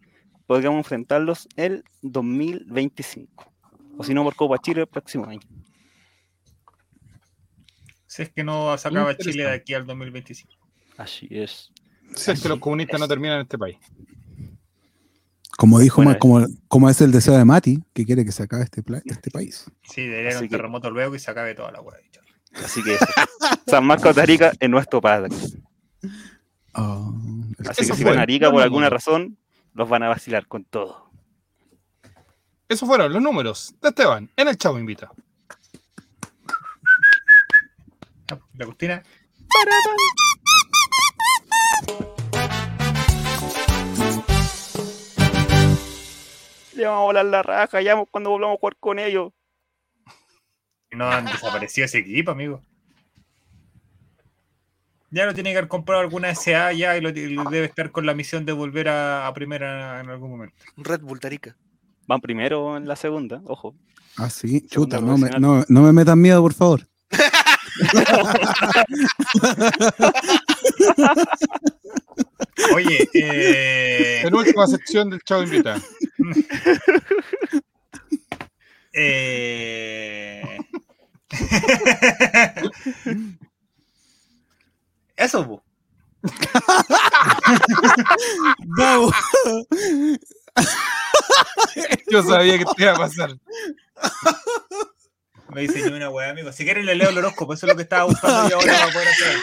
podríamos 0.48 0.80
enfrentarlos 0.80 1.48
el 1.56 1.84
2025. 2.02 3.52
O 3.98 4.04
si 4.04 4.14
no, 4.14 4.24
por 4.24 4.36
Copa 4.36 4.58
Chile 4.58 4.82
el 4.82 4.88
próximo 4.88 5.26
año. 5.26 5.42
Si 8.08 8.24
es 8.24 8.30
que 8.30 8.44
no 8.44 8.78
sacaba. 8.78 9.16
Chile 9.16 9.44
de 9.44 9.52
aquí 9.52 9.74
al 9.74 9.86
2025. 9.86 10.54
Así 10.98 11.28
es. 11.30 11.72
Si 12.16 12.32
es 12.32 12.42
que 12.42 12.50
los 12.50 12.60
comunistas 12.60 13.00
no 13.00 13.08
terminan 13.08 13.38
en 13.38 13.42
este 13.44 13.58
país. 13.58 13.78
Como 15.62 15.78
dijo, 15.78 16.02
Bueno, 16.02 16.18
como, 16.18 16.44
como 16.68 16.90
es 16.90 17.00
el 17.02 17.12
deseo 17.12 17.38
de 17.38 17.46
Mati, 17.46 17.84
que 17.94 18.04
quiere 18.04 18.26
que 18.26 18.32
se 18.32 18.42
acabe 18.42 18.64
este, 18.64 18.82
este 19.06 19.30
país. 19.30 19.66
Sí, 19.84 20.02
debería 20.08 20.40
un 20.40 20.46
que- 20.46 20.50
terremoto 20.50 20.90
luego 20.90 21.14
y 21.14 21.20
se 21.20 21.30
acabe 21.30 21.54
toda 21.54 21.72
la 21.72 21.82
hueá. 21.82 22.00
Así 22.66 22.82
que 22.84 22.96
eso. 22.96 23.06
San 23.68 23.86
Marcos 23.86 24.16
de 24.16 24.24
Arica 24.24 24.54
es 24.60 24.70
nuestro 24.72 25.00
padre. 25.02 25.30
Oh, 26.74 27.14
Así 27.70 27.86
que 27.86 27.94
si 27.94 28.02
fue. 28.02 28.06
van 28.10 28.18
a 28.18 28.22
Arica 28.24 28.48
No, 28.48 28.54
por 28.54 28.62
no, 28.62 28.64
alguna 28.64 28.86
no. 28.88 28.90
razón, 28.90 29.38
los 29.76 29.88
van 29.88 30.02
a 30.02 30.08
vacilar 30.08 30.48
con 30.48 30.64
todo. 30.66 31.12
Esos 32.68 32.90
fueron 32.90 33.14
los 33.14 33.22
números 33.22 33.76
de 33.84 33.90
Esteban 33.90 34.32
en 34.36 34.48
el 34.48 34.58
Chavo 34.58 34.80
Invita. 34.80 35.12
La 38.58 38.66
cortina. 38.66 39.04
Le 46.76 46.86
vamos 46.86 47.02
a 47.02 47.06
volar 47.06 47.26
la 47.26 47.44
raja 47.44 47.82
ya 47.82 48.02
cuando 48.10 48.30
volvamos 48.30 48.56
a 48.56 48.60
jugar 48.60 48.76
con 48.80 49.00
ellos. 49.00 49.32
No 50.92 51.10
han 51.10 51.26
desaparecido 51.26 51.86
ese 51.86 52.00
equipo, 52.00 52.32
amigo. 52.32 52.62
Ya 55.10 55.26
lo 55.26 55.34
tiene 55.34 55.52
que 55.52 55.58
haber 55.58 55.70
comprado 55.70 56.02
alguna 56.02 56.34
SA 56.34 56.72
ya 56.74 56.98
y 56.98 57.02
lo, 57.02 57.10
y 57.10 57.30
lo 57.30 57.44
debe 57.50 57.66
estar 57.66 57.92
con 57.92 58.06
la 58.06 58.14
misión 58.14 58.46
de 58.46 58.54
volver 58.54 58.88
a, 58.88 59.28
a 59.28 59.34
primera 59.34 60.00
en 60.00 60.10
algún 60.10 60.32
momento. 60.32 60.56
Red 60.78 61.02
Bull 61.02 61.20
Tarica. 61.20 61.56
Van 62.08 62.22
primero 62.22 62.78
en 62.78 62.88
la 62.88 62.96
segunda, 62.96 63.42
ojo. 63.46 63.76
Ah, 64.18 64.30
sí, 64.30 64.66
Segunda 64.70 64.98
chuta, 64.98 65.02
no 65.02 65.18
me, 65.18 65.30
no 65.68 65.82
me 65.82 65.94
metan 65.94 66.20
miedo, 66.20 66.42
por 66.42 66.54
favor. 66.54 66.88
Oye, 72.76 73.10
eh, 73.14 74.20
Penúltima 74.24 74.68
sección 74.68 75.10
del 75.10 75.22
Chavo 75.24 75.44
Invita. 75.44 75.82
eh... 78.94 80.60
Eso. 85.16 85.64
Yo 92.10 92.24
sabía 92.24 92.58
que 92.58 92.66
te 92.66 92.84
iba 92.84 92.94
a 92.94 92.96
pasar. 92.96 93.38
Me 95.54 95.62
diseñó 95.62 95.96
una 95.96 96.10
weá, 96.10 96.30
amigo. 96.30 96.52
Si 96.52 96.64
quieren 96.64 96.86
le 96.86 96.96
leo 96.96 97.10
el 97.10 97.18
horóscopo, 97.18 97.54
eso 97.54 97.66
es 97.66 97.72
lo 97.72 97.76
que 97.76 97.84
estaba 97.84 98.06
buscando 98.06 98.50
yo 98.50 98.56
ahora 98.56 98.74
para 98.74 98.94
poder 98.94 99.08
hacer. 99.10 99.36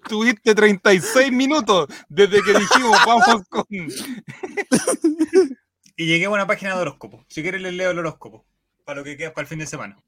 Tuviste 0.08 0.54
36 0.54 1.30
minutos 1.32 1.88
desde 2.08 2.42
que 2.42 2.52
dijimos 2.58 2.98
vamos 3.06 3.42
con. 3.48 3.64
Y 5.96 6.06
llegué 6.06 6.24
a 6.24 6.30
una 6.30 6.46
página 6.46 6.74
de 6.74 6.80
horóscopo. 6.80 7.24
Si 7.28 7.42
quieren 7.42 7.62
les 7.62 7.74
leo 7.74 7.90
el 7.90 7.98
horóscopo. 7.98 8.46
Para 8.84 9.00
lo 9.00 9.04
que 9.04 9.16
queda 9.16 9.34
para 9.34 9.42
el 9.42 9.48
fin 9.48 9.58
de 9.58 9.66
semana. 9.66 9.98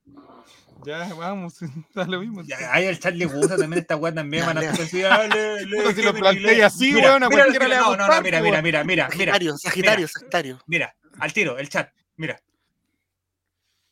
Ya, 0.85 1.13
vamos, 1.15 1.59
da 1.95 2.07
lo 2.07 2.21
mismo. 2.21 2.43
Ya, 2.43 2.73
ahí 2.73 2.87
al 2.87 2.99
chat 2.99 3.15
le 3.15 3.27
gusta 3.27 3.57
también 3.57 3.83
esta 3.83 3.97
weá 3.97 4.13
también. 4.13 4.47
Van 4.47 4.59
a 4.59 4.61
decir, 4.63 5.07
ah, 5.07 5.29
Puta, 5.29 5.95
si 5.95 6.03
lo 6.03 6.15
planteé 6.15 6.65
así, 6.65 6.93
Mira, 6.95 7.11
weón, 7.11 7.23
a 7.23 7.29
mira, 7.29 7.43
cualquiera 7.43 7.67
mira, 7.67 7.77
le 7.77 7.83
va 7.83 7.87
a 7.87 7.91
No, 7.91 7.97
no, 7.97 8.05
gustar, 8.05 8.17
no, 8.17 8.23
mira, 8.23 8.41
mira, 8.41 8.63
mira, 8.63 8.85
mira, 8.85 8.85
mira. 8.85 9.11
Sagitario, 9.11 9.59
Sagitario, 9.59 10.09
Sagitario. 10.09 10.59
Mira, 10.67 10.97
al 11.21 11.33
tiro, 11.33 11.59
el 11.59 11.69
chat. 11.69 11.91
Mira. 12.17 12.41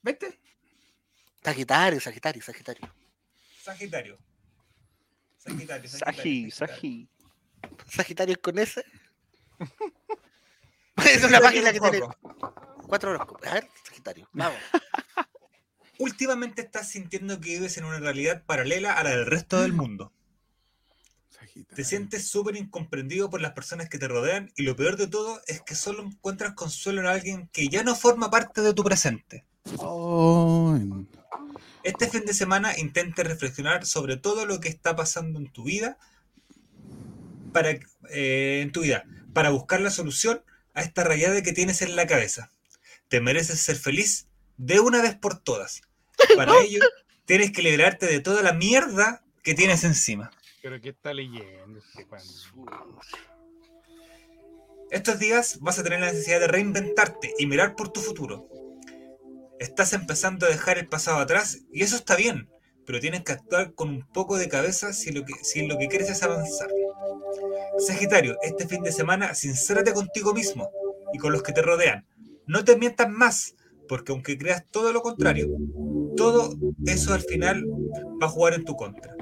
¿Viste? 0.03 0.39
Sagitario, 1.43 2.01
Sagitario, 2.01 2.43
Sagitario. 2.43 2.95
Sagitario. 3.63 4.19
Sagitario, 5.39 5.89
Sagitario. 5.89 6.51
Saji. 6.51 7.09
Sagitario 7.87 8.41
con 8.41 8.59
ese. 8.59 8.85
es 10.97 11.25
una 11.25 11.41
página 11.41 11.73
que 11.73 11.81
tiene 11.81 12.01
cuatro 12.87 13.11
horóscopos. 13.11 13.47
A 13.47 13.55
ver, 13.55 13.69
Sagitario, 13.85 14.29
vamos. 14.33 14.59
Últimamente 15.99 16.63
estás 16.63 16.89
sintiendo 16.89 17.41
que 17.41 17.51
vives 17.51 17.77
en 17.77 17.85
una 17.85 17.99
realidad 17.99 18.43
paralela 18.47 18.95
a 18.95 19.05
la 19.05 19.11
del 19.11 19.27
resto 19.27 19.61
del 19.61 19.73
mundo. 19.73 20.13
Te 21.75 21.85
sientes 21.85 22.29
súper 22.29 22.57
incomprendido 22.57 23.29
por 23.29 23.41
las 23.41 23.53
personas 23.53 23.89
que 23.89 23.99
te 23.99 24.09
rodean 24.09 24.51
y 24.57 24.63
lo 24.63 24.77
peor 24.77 24.97
de 24.97 25.09
todo 25.09 25.41
es 25.47 25.61
que 25.63 25.75
solo 25.75 26.03
encuentras 26.03 26.55
consuelo 26.55 27.01
en 27.01 27.07
alguien 27.07 27.49
que 27.53 27.69
ya 27.69 27.83
no 27.83 27.95
forma 27.95 28.31
parte 28.31 28.63
de 28.63 28.73
tu 28.73 28.83
presente. 28.83 29.45
Oh, 29.79 30.79
Este 31.83 32.09
fin 32.09 32.25
de 32.25 32.35
semana 32.35 32.79
intente 32.79 33.23
reflexionar 33.25 33.87
sobre 33.87 34.17
todo 34.17 34.47
lo 34.47 34.61
que 34.61 34.69
está 34.69 34.97
pasando 34.97 35.39
en 35.39 35.51
tu 35.53 35.65
vida 35.65 35.99
para 37.53 37.71
eh, 38.11 38.61
en 38.63 38.73
tu 38.73 38.83
vida 38.83 39.05
para 39.33 39.51
buscar 39.51 39.81
la 39.81 39.91
solución 39.91 40.43
a 40.75 40.83
esta 40.83 41.05
rayada 41.05 41.43
que 41.43 41.53
tienes 41.53 41.83
en 41.83 41.97
la 41.97 42.07
cabeza. 42.07 42.51
Te 43.09 43.21
mereces 43.21 43.61
ser 43.61 43.77
feliz 43.77 44.29
de 44.57 44.81
una 44.81 45.03
vez 45.03 45.15
por 45.17 45.39
todas. 45.39 45.83
Para 46.37 46.61
ello 46.61 46.81
tienes 47.25 47.53
que 47.53 47.63
liberarte 47.63 48.07
de 48.07 48.21
toda 48.21 48.43
la 48.43 48.53
mierda 48.53 49.23
que 49.43 49.55
tienes 49.55 49.85
encima. 49.85 50.31
Pero 50.63 50.81
¿qué 50.81 50.91
está 50.91 51.15
leyendo 51.15 51.79
este 51.79 52.07
cuando? 52.07 53.01
Estos 54.91 55.19
días 55.19 55.59
vas 55.61 55.79
a 55.79 55.83
tener 55.83 56.01
la 56.01 56.13
necesidad 56.13 56.41
de 56.41 56.49
reinventarte 56.49 57.33
y 57.39 57.47
mirar 57.47 57.77
por 57.77 57.93
tu 57.93 58.01
futuro. 58.01 58.49
Estás 59.61 59.93
empezando 59.93 60.47
a 60.47 60.49
dejar 60.49 60.79
el 60.79 60.89
pasado 60.89 61.19
atrás 61.19 61.59
y 61.71 61.83
eso 61.83 61.97
está 61.97 62.17
bien, 62.17 62.49
pero 62.87 62.99
tienes 62.99 63.25
que 63.25 63.33
actuar 63.33 63.75
con 63.75 63.91
un 63.91 64.07
poco 64.11 64.39
de 64.39 64.49
cabeza 64.49 64.95
si 64.95 65.13
lo 65.13 65.23
que, 65.27 65.35
si 65.43 65.67
lo 65.67 65.77
que 65.77 65.87
quieres 65.87 66.09
es 66.09 66.23
avanzar. 66.23 66.71
Sagitario, 67.79 68.39
este 68.41 68.67
fin 68.67 68.83
de 68.83 68.91
semana 68.91 69.35
sincérate 69.35 69.93
contigo 69.93 70.33
mismo 70.33 70.71
y 71.13 71.19
con 71.19 71.33
los 71.33 71.43
que 71.43 71.53
te 71.53 71.61
rodean. 71.61 72.07
No 72.47 72.65
te 72.65 72.79
mientas 72.79 73.11
más, 73.11 73.55
porque 73.87 74.13
aunque 74.13 74.39
creas 74.39 74.65
todo 74.71 74.95
lo 74.95 75.03
contrario, 75.03 75.51
todo 76.17 76.55
eso 76.87 77.13
al 77.13 77.21
final 77.21 77.63
va 78.21 78.29
a 78.29 78.31
jugar 78.31 78.55
en 78.55 78.65
tu 78.65 78.77
contra. 78.77 79.15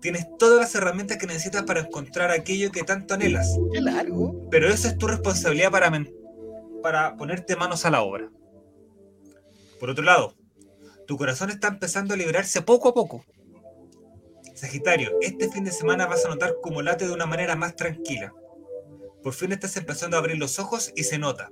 Tienes 0.00 0.26
todas 0.40 0.58
las 0.58 0.74
herramientas 0.74 1.18
que 1.18 1.28
necesitas 1.28 1.62
para 1.62 1.82
encontrar 1.82 2.32
aquello 2.32 2.72
que 2.72 2.82
tanto 2.82 3.14
anhelas. 3.14 3.56
Qué 3.72 3.80
largo. 3.80 4.48
Pero 4.50 4.68
esa 4.68 4.88
es 4.88 4.98
tu 4.98 5.06
responsabilidad 5.06 5.70
para 6.82 7.16
ponerte 7.16 7.54
manos 7.54 7.86
a 7.86 7.90
la 7.92 8.02
obra. 8.02 8.28
Por 9.78 9.90
otro 9.90 10.04
lado, 10.04 10.34
tu 11.06 11.16
corazón 11.16 11.50
está 11.50 11.68
empezando 11.68 12.14
a 12.14 12.16
liberarse 12.16 12.62
poco 12.62 12.88
a 12.88 12.94
poco. 12.94 13.24
Sagitario, 14.54 15.10
este 15.20 15.50
fin 15.50 15.64
de 15.64 15.72
semana 15.72 16.06
vas 16.06 16.24
a 16.24 16.28
notar 16.28 16.56
cómo 16.62 16.80
late 16.80 17.06
de 17.06 17.12
una 17.12 17.26
manera 17.26 17.56
más 17.56 17.76
tranquila. 17.76 18.32
Por 19.22 19.34
fin 19.34 19.52
estás 19.52 19.76
empezando 19.76 20.16
a 20.16 20.20
abrir 20.20 20.38
los 20.38 20.58
ojos 20.58 20.92
y 20.94 21.04
se 21.04 21.18
nota. 21.18 21.50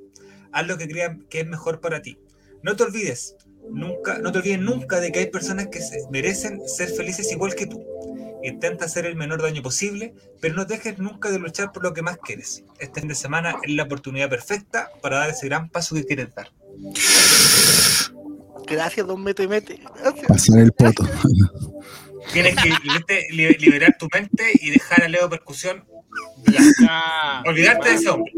Haz 0.52 0.66
lo 0.66 0.78
que 0.78 0.88
crean 0.88 1.26
que 1.28 1.40
es 1.40 1.46
mejor 1.46 1.80
para 1.80 2.02
ti. 2.02 2.18
No 2.62 2.76
te 2.76 2.84
olvides, 2.84 3.36
nunca, 3.70 4.18
no 4.18 4.30
te 4.30 4.38
olvides 4.38 4.60
nunca 4.60 5.00
de 5.00 5.10
que 5.10 5.20
hay 5.20 5.30
personas 5.30 5.68
que 5.68 5.80
se 5.80 6.06
merecen 6.10 6.60
ser 6.68 6.90
felices 6.90 7.32
igual 7.32 7.54
que 7.54 7.66
tú. 7.66 7.84
Intenta 8.42 8.84
hacer 8.84 9.06
el 9.06 9.16
menor 9.16 9.40
daño 9.40 9.62
posible, 9.62 10.14
pero 10.40 10.54
no 10.54 10.64
dejes 10.64 10.98
nunca 10.98 11.30
de 11.30 11.38
luchar 11.38 11.72
por 11.72 11.82
lo 11.82 11.92
que 11.92 12.02
más 12.02 12.18
quieres. 12.18 12.64
Este 12.78 13.00
fin 13.00 13.08
de 13.08 13.14
semana 13.14 13.56
es 13.62 13.70
la 13.72 13.84
oportunidad 13.84 14.28
perfecta 14.28 14.90
para 15.00 15.18
dar 15.18 15.30
ese 15.30 15.46
gran 15.46 15.68
paso 15.68 15.94
que 15.94 16.04
quieres 16.04 16.34
dar. 16.34 16.50
Gracias, 18.66 19.06
don 19.06 19.22
Mete 19.22 19.47
Mete. 19.48 19.80
Gracias. 20.01 20.26
pasar 20.26 20.59
el 20.60 20.72
poto. 20.72 21.05
Tienes 22.32 22.55
que 22.56 23.26
liberar 23.59 23.97
tu 23.98 24.09
mente 24.12 24.44
y 24.55 24.70
dejar 24.70 25.05
a 25.05 25.09
Leo 25.09 25.28
Percusión 25.28 25.84
ya. 26.51 26.60
Ya. 26.80 27.43
Olvidarte 27.47 27.89
de 27.89 27.94
ese 27.94 28.09
hombre. 28.09 28.32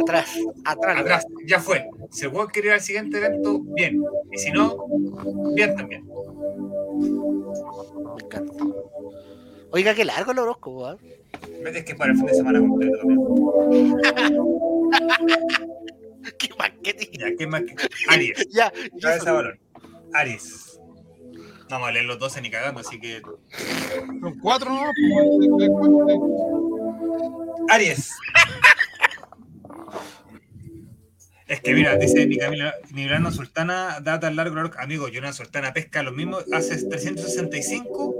Atrás, 0.00 0.30
atrás. 0.64 0.98
Atrás, 0.98 1.26
ya 1.46 1.60
fue. 1.60 1.86
Si 2.10 2.24
el 2.24 2.32
weón 2.32 2.48
quiere 2.48 2.68
ir 2.68 2.74
al 2.74 2.80
siguiente 2.80 3.18
evento, 3.18 3.60
bien. 3.60 4.02
Y 4.32 4.38
si 4.38 4.50
no, 4.50 4.86
bien 5.54 5.74
también. 5.76 6.04
Me 6.06 8.24
encanta. 8.24 8.64
Oiga, 9.70 9.94
qué 9.94 10.04
largo 10.04 10.32
el 10.32 10.38
horóscopo, 10.38 10.86
¿ah? 10.86 10.96
Es 11.64 11.84
que 11.84 11.94
para 11.94 12.12
el 12.12 12.18
fin 12.18 12.26
de 12.26 12.34
semana 12.34 12.60
completo. 12.60 12.98
amigo. 13.02 14.90
Ya, 17.30 17.36
¿qué 17.36 17.46
más? 17.46 17.62
que- 17.62 17.74
Aries. 18.08 18.48
Ya, 18.50 18.72
Cabeza 19.00 19.24
de 19.26 19.32
balón. 19.32 19.60
Aries. 20.12 20.78
No 21.64 21.70
vamos 21.70 21.88
a 21.88 21.92
leer 21.92 22.04
los 22.04 22.18
12 22.18 22.40
ni 22.42 22.50
cagando, 22.50 22.80
así 22.80 23.00
que. 23.00 23.20
Son 24.20 24.38
cuatro, 24.40 24.70
¿no? 24.70 24.82
Aries. 27.70 28.10
Es 31.46 31.60
que 31.60 31.74
mira, 31.74 31.96
dice 31.96 32.26
ni 32.26 32.38
Camila, 32.38 32.74
Sultana 33.30 33.98
da 34.02 34.18
tan 34.18 34.34
largo 34.36 34.54
el 34.54 34.60
horóscopo. 34.60 34.82
Amigo, 34.82 35.08
Yurano 35.08 35.32
Sultana 35.34 35.72
pesca 35.74 36.02
lo 36.02 36.12
mismo, 36.12 36.38
hace 36.52 36.82
365 36.82 38.14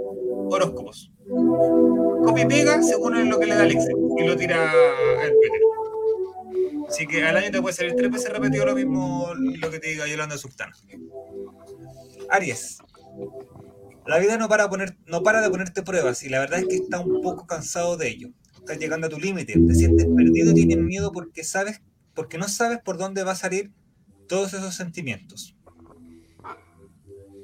horóscopos. 0.51 1.11
Copia 1.27 2.43
y 2.43 2.47
pega 2.47 2.81
según 2.83 3.29
lo 3.29 3.39
que 3.39 3.47
le 3.47 3.55
da 3.55 3.65
el 3.65 3.71
Excel 3.71 3.95
y 4.19 4.27
lo 4.27 4.35
tira 4.35 4.71
al 4.71 5.31
Twitter. 5.31 5.61
Así 6.87 7.07
que 7.07 7.23
al 7.23 7.35
año 7.37 7.51
te 7.51 7.61
puede 7.61 7.75
salir 7.75 7.95
tres 7.95 8.11
veces 8.11 8.31
repetido 8.31 8.65
lo 8.65 8.75
mismo 8.75 9.33
lo 9.35 9.71
que 9.71 9.79
te 9.79 9.89
diga 9.89 10.07
Yolanda 10.07 10.37
Sultana. 10.37 10.73
Aries. 12.29 12.77
La 14.05 14.19
vida 14.19 14.37
no 14.37 14.47
para, 14.47 14.69
poner, 14.69 14.95
de 14.97 15.49
ponerte 15.49 15.81
pruebas 15.81 16.21
y 16.23 16.29
la 16.29 16.39
verdad 16.39 16.59
es 16.59 16.67
que 16.67 16.75
está 16.75 16.99
un 16.99 17.21
poco 17.21 17.47
cansado 17.47 17.97
de 17.97 18.09
ello. 18.09 18.29
Estás 18.55 18.77
llegando 18.77 19.07
a 19.07 19.09
tu 19.09 19.19
límite, 19.19 19.53
te 19.53 19.75
sientes 19.75 20.05
perdido 20.15 20.51
y 20.51 20.53
tienes 20.55 20.77
miedo 20.79 21.11
porque 21.11 21.43
sabes, 21.43 21.81
porque 22.13 22.37
no 22.37 22.47
sabes 22.47 22.79
por 22.83 22.97
dónde 22.97 23.23
va 23.23 23.31
a 23.31 23.35
salir 23.35 23.71
todos 24.27 24.53
esos 24.53 24.75
sentimientos. 24.75 25.55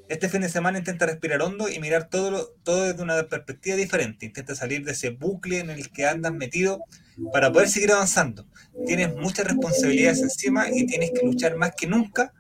Este 0.08 0.28
fin 0.30 0.42
de 0.42 0.50
semana 0.50 0.78
intenta 0.78 1.06
respirar 1.06 1.42
hondo 1.42 1.70
y 1.70 1.80
mirar 1.80 2.10
todo, 2.10 2.32
lo- 2.32 2.48
todo 2.64 2.84
desde 2.84 3.02
una 3.02 3.24
perspectiva 3.24 3.76
diferente. 3.78 4.26
Intenta 4.26 4.56
salir 4.56 4.84
de 4.84 4.92
ese 4.92 5.12
bucle 5.12 5.60
en 5.60 5.70
el 5.70 5.90
que 5.90 6.06
andas 6.06 6.34
metido 6.34 6.84
para 7.32 7.52
poder 7.52 7.70
seguir 7.70 7.92
avanzando. 7.92 8.46
Tienes 8.86 9.16
muchas 9.16 9.48
responsabilidades 9.48 10.22
encima 10.22 10.70
y 10.70 10.86
tienes 10.86 11.12
que 11.12 11.26
luchar 11.26 11.56
más 11.58 11.74
que 11.76 11.88
nunca 11.88 12.34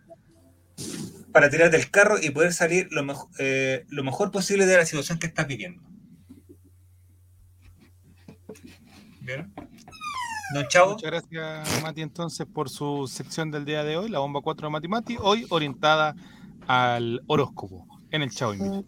para 1.32 1.50
tirar 1.50 1.72
del 1.72 1.90
carro 1.90 2.18
y 2.22 2.30
poder 2.30 2.54
salir 2.54 2.88
lo, 2.92 3.30
eh, 3.40 3.86
lo 3.90 4.04
mejor 4.04 4.32
posible 4.32 4.66
de 4.66 4.78
la 4.78 4.86
situación 4.86 5.20
que 5.20 5.28
estás 5.28 5.48
viviendo. 5.48 5.82
¿Vieron? 9.22 9.54
Don 10.54 10.68
Chavo, 10.68 10.94
Muchas 10.94 11.10
gracias, 11.10 11.82
Mati, 11.82 12.02
entonces, 12.02 12.46
por 12.46 12.70
su 12.70 13.08
sección 13.08 13.52
del 13.52 13.64
día 13.64 13.86
de 13.86 13.96
hoy, 13.96 14.10
la 14.10 14.20
bomba 14.20 14.42
4 14.42 14.68
de 14.68 14.72
Mati 14.72 14.88
Mati, 14.90 15.18
hoy 15.22 15.46
orientada 15.50 16.14
al 16.68 17.22
horóscopo 17.28 17.88
en 18.12 18.22
el 18.24 18.32
Chavo 18.32 18.54
Invito. 18.56 18.86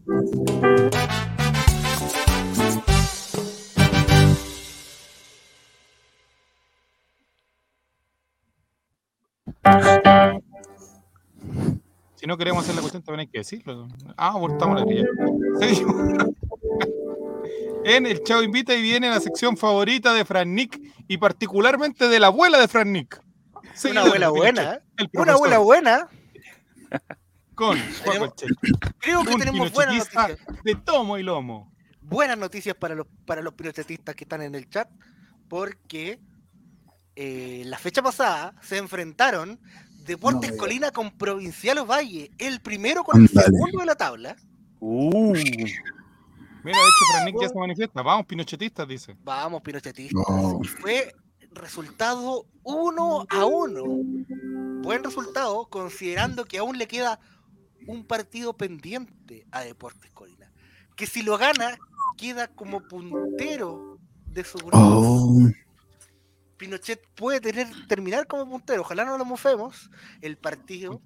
Si 12.24 12.28
no 12.28 12.38
queremos 12.38 12.64
hacer 12.64 12.74
la 12.76 12.80
cuestión, 12.80 13.04
también 13.04 13.20
hay 13.20 13.28
que 13.28 13.40
decirlo. 13.40 13.86
Ah, 14.16 14.30
abortamos 14.30 14.80
la 14.80 14.86
grilla. 14.86 15.06
Seguimos. 15.60 15.96
En 17.84 18.06
el 18.06 18.24
Chavo 18.24 18.42
Invita 18.44 18.74
y 18.74 18.82
viene 18.82 19.10
la 19.10 19.20
sección 19.20 19.58
favorita 19.58 20.14
de 20.14 20.24
Fran 20.24 20.56
Nick 20.56 20.80
y 21.10 21.18
particularmente 21.18 22.08
de 22.08 22.22
la 22.22 22.28
abuela 22.28 22.58
de 22.58 22.70
Fran 22.70 22.94
Nick. 22.94 23.22
Una 23.90 24.04
abuela 24.04 24.30
buena, 24.30 24.82
Una 25.12 25.34
abuela 25.34 25.58
buena. 25.58 26.08
Con 27.56 27.78
Checho. 28.38 28.56
Creo 29.00 29.26
que 29.26 29.36
tenemos 29.36 29.74
buenas 29.74 30.16
noticias. 30.16 30.38
de 30.64 30.76
tomo 30.76 31.18
y 31.18 31.24
lomo. 31.24 31.74
Buenas 32.00 32.38
noticias 32.38 32.74
para 32.78 32.96
los, 32.96 33.08
para 33.26 33.42
los 33.42 33.54
pinochetistas 33.54 34.16
que 34.16 34.24
están 34.24 34.44
en 34.44 34.56
el 34.56 34.70
chat. 34.70 34.90
Porque 35.50 36.22
eh, 37.18 37.64
la 37.66 37.78
fecha 37.78 38.02
pasada 38.02 38.56
se 38.62 38.78
enfrentaron 38.78 39.60
Deportes 40.06 40.52
No, 40.52 40.58
Colina 40.58 40.92
con 40.92 41.12
Provincial 41.12 41.90
Valle. 41.90 42.32
El 42.38 42.60
primero 42.62 43.04
con 43.04 43.22
el 43.22 43.30
segundo 43.30 43.80
de 43.80 43.86
la 43.86 43.96
tabla. 43.96 44.36
Uh, 44.80 45.34
Mira, 45.34 46.78
de 46.78 46.84
hecho, 46.84 47.06
Fran 47.12 47.26
Nick 47.26 47.42
ya 47.42 47.50
se 47.50 47.56
manifiesta. 47.56 48.02
Vamos, 48.02 48.26
pinochetistas, 48.26 48.88
dice. 48.88 49.18
Vamos, 49.24 49.62
pinochetistas. 49.62 50.24
No. 50.30 50.62
Fue 50.82 51.14
resultado 51.52 52.46
uno 52.64 53.26
a 53.30 53.46
uno. 53.46 53.84
Buen 54.82 55.04
resultado, 55.04 55.66
considerando 55.68 56.46
que 56.46 56.58
aún 56.58 56.78
le 56.78 56.88
queda 56.88 57.20
un 57.88 58.06
partido 58.06 58.54
pendiente 58.54 59.46
a 59.52 59.62
Deportes 59.62 60.12
Colina. 60.12 60.52
Que 60.96 61.06
si 61.06 61.22
lo 61.22 61.38
gana, 61.38 61.78
queda 62.18 62.48
como 62.48 62.82
puntero 62.88 64.00
de 64.26 64.44
su 64.44 64.58
grupo. 64.58 64.78
Oh, 64.78 65.50
Pinochet 66.64 67.02
puede 67.16 67.42
tener, 67.42 67.68
terminar 67.88 68.26
como 68.26 68.50
puntero. 68.50 68.82
Ojalá 68.82 69.04
no 69.04 69.18
lo 69.18 69.26
mofemos. 69.26 69.90
El 70.22 70.38
partido. 70.38 71.02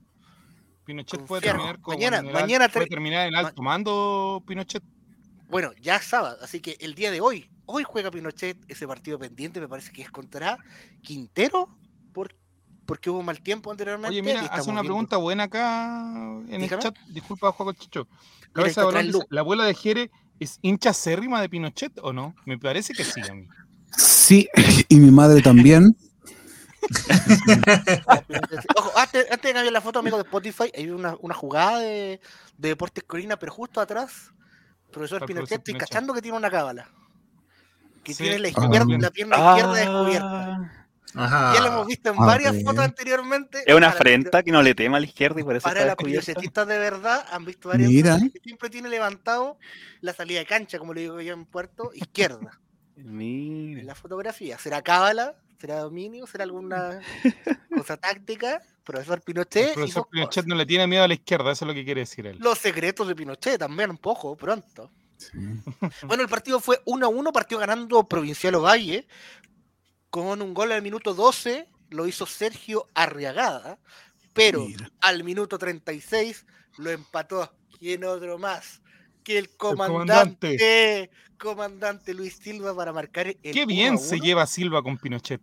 Pinochet 0.86 1.22
puede 1.26 1.42
terminar 1.42 1.80
como 1.82 1.98
Mañana- 1.98 2.18
en 2.20 2.32
mañana 2.32 2.70
puede 2.70 2.86
terminar 2.88 3.28
en 3.28 3.36
alto 3.36 3.62
mando 3.62 4.44
Pinochet. 4.46 4.84
Bueno, 5.50 5.72
ya 5.82 6.00
sábado, 6.02 6.38
así 6.42 6.60
que 6.60 6.78
el 6.80 6.94
día 6.94 7.10
de 7.10 7.22
hoy, 7.22 7.50
hoy 7.66 7.84
juega 7.84 8.12
Pinochet 8.12 8.58
ese 8.68 8.86
partido 8.88 9.18
pendiente, 9.18 9.60
me 9.60 9.68
parece 9.68 9.92
que 9.92 10.02
es 10.02 10.12
contra 10.12 10.58
Quintero, 11.02 11.70
por, 12.14 12.36
porque 12.86 13.10
hubo 13.10 13.24
mal 13.24 13.42
tiempo 13.42 13.72
anteriormente. 13.72 14.10
Oye, 14.10 14.22
mira, 14.22 14.42
hace 14.42 14.70
una 14.70 14.82
viendo- 14.82 14.84
pregunta 14.84 15.18
buena 15.18 15.44
acá 15.44 16.02
en 16.50 16.62
el 16.62 16.70
chat. 16.70 16.96
Disculpa, 17.10 17.56
el 17.68 17.76
Chicho. 17.78 18.08
Mira, 18.56 19.02
dice. 19.02 19.20
¿La 19.30 19.42
abuela 19.42 19.66
de 19.66 19.74
Jere 19.74 20.12
es 20.40 20.60
hincha 20.62 20.92
acérrima 20.92 21.42
de 21.42 21.50
Pinochet 21.50 21.98
o 22.02 22.14
no? 22.14 22.36
Me 22.46 22.58
parece 22.58 22.94
que 22.94 23.04
sí 23.04 23.22
a 23.30 23.34
mí. 23.34 23.48
Sí, 23.98 24.48
y 24.90 24.96
mi 24.98 25.12
madre 25.12 25.42
también. 25.42 25.96
Ojo, 28.76 28.92
antes, 28.98 29.26
antes 29.32 29.42
de 29.50 29.54
cambiar 29.54 29.74
la 29.74 29.82
foto, 29.82 30.00
amigo 30.00 30.18
de 30.18 30.24
Spotify, 30.24 30.72
hay 30.76 30.90
una, 30.90 31.16
una 31.20 31.34
jugada 31.34 31.80
de, 31.80 32.22
de 32.58 32.70
Deportes 32.70 33.04
Corina, 33.04 33.38
pero 33.38 33.52
justo 33.52 33.82
atrás, 33.82 34.32
profesor 34.92 35.26
Pinochet, 35.26 35.58
estoy 35.60 35.74
Pinochet. 35.74 35.90
cachando 35.90 36.14
que 36.14 36.22
tiene 36.22 36.38
una 36.38 36.50
cábala. 36.50 36.90
Que 38.04 38.14
Sí. 38.14 38.24
tiene 38.24 38.40
la, 38.40 38.50
Ah. 38.56 38.70
la 39.00 39.12
pierna 39.12 39.38
izquierda 39.38 39.74
descubierta. 39.74 40.56
ah, 40.56 40.72
Ajá. 41.16 41.54
Ya 41.56 41.62
lo 41.62 41.68
hemos 41.68 41.88
visto 41.88 42.10
en 42.10 42.16
Ah, 42.20 42.26
varias 42.26 42.64
fotos 42.64 42.84
anteriormente. 42.84 43.64
es 43.66 43.76
una 43.76 43.90
afrenta 43.90 44.44
que 44.44 44.52
no 44.52 44.62
le 44.62 44.76
tema 44.76 44.98
a 44.98 45.00
la 45.00 45.06
izquierda 45.08 45.42
y 45.42 45.44
por 45.44 45.56
eso 45.56 45.64
Para 45.64 45.82
los 45.82 45.88
descubierta. 45.90 46.26
pinochettistas 46.26 46.68
de 46.68 46.78
verdad, 46.78 47.26
han 47.32 47.44
visto 47.46 47.70
varias 47.70 47.90
Mira. 47.90 48.14
fotos 48.16 48.30
que 48.34 48.40
siempre 48.40 48.70
tiene 48.70 48.88
levantado 48.90 49.58
la 50.02 50.14
salida 50.14 50.40
de 50.40 50.46
cancha, 50.46 50.80
como 50.80 50.94
le 50.94 51.02
digo 51.02 51.20
yo 51.22 51.34
en 51.34 51.46
Puerto, 51.46 51.92
izquierda. 51.94 52.60
Mira. 52.98 53.82
en 53.82 53.88
la 53.88 53.96
fotografía. 53.96 54.58
¿Será 54.58 54.82
cábala? 54.82 55.36
¿Será 55.60 55.80
dominio? 55.80 56.28
¿Será 56.28 56.44
alguna 56.44 57.00
cosa 57.76 57.98
táctica? 57.98 58.62
Profesor 58.84 59.22
Pinochet. 59.22 59.70
El 59.70 59.74
profesor 59.74 60.08
Pinochet 60.10 60.46
no 60.46 60.56
le 60.56 60.66
tiene 60.66 60.88
miedo 60.88 61.04
a 61.04 61.08
la 61.08 61.14
izquierda, 61.14 61.52
eso 61.52 61.66
es 61.66 61.68
lo 61.68 61.74
que 61.74 61.84
quiere 61.86 62.02
decir 62.02 62.26
él. 62.28 62.38
Los 62.40 62.58
secretos 62.60 63.08
de 63.08 63.16
Pinochet 63.16 63.60
también, 63.60 63.90
un 63.90 63.98
poco, 63.98 64.36
pronto. 64.36 64.92
Sí. 65.18 65.32
Bueno, 66.08 66.24
el 66.24 66.30
partido 66.30 66.60
fue 66.60 66.82
1 66.86 67.06
a 67.06 67.10
1, 67.10 67.32
partió 67.34 67.58
ganando 67.58 68.08
Provincial 68.08 68.56
Ovalle 68.56 69.08
con 70.10 70.42
un 70.42 70.54
gol 70.54 70.72
al 70.72 70.82
minuto 70.82 71.14
12, 71.14 71.68
lo 71.90 72.08
hizo 72.08 72.26
Sergio 72.26 72.88
Arriagada, 72.94 73.80
pero 74.34 74.66
Mira. 74.66 74.90
al 75.02 75.24
minuto 75.24 75.58
36 75.58 76.46
lo 76.78 76.92
empató. 76.92 77.52
¿Quién 77.78 78.04
otro 78.06 78.38
más? 78.40 78.82
Que 79.28 79.38
el 79.38 79.50
comandante. 79.58 80.56
comandante, 80.58 81.12
comandante, 81.38 82.14
Luis 82.14 82.38
Silva 82.42 82.74
para 82.74 82.94
marcar 82.94 83.28
el 83.28 83.36
Qué 83.42 83.64
1 83.64 83.68
bien 83.68 83.98
se 83.98 84.16
1. 84.16 84.24
lleva 84.24 84.48
Silva 84.48 84.82
con 84.82 84.98
Pinochet. 84.98 85.42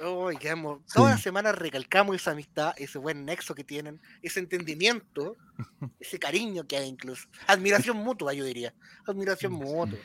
Uy, 0.00 0.36
quedamos- 0.36 0.78
Sí. 0.86 0.92
Toda 0.94 1.10
la 1.10 1.18
semana 1.18 1.50
recalcamos 1.50 2.14
esa 2.14 2.30
amistad, 2.30 2.74
ese 2.76 2.98
buen 2.98 3.24
nexo 3.24 3.54
que 3.56 3.64
tienen, 3.64 4.00
ese 4.22 4.38
entendimiento, 4.38 5.36
ese 5.98 6.20
cariño 6.20 6.64
que 6.68 6.76
hay 6.76 6.88
incluso. 6.88 7.26
Admiración 7.48 7.96
mutua, 7.96 8.34
yo 8.34 8.44
diría. 8.44 8.72
Admiración 9.04 9.52
mutua. 9.52 9.98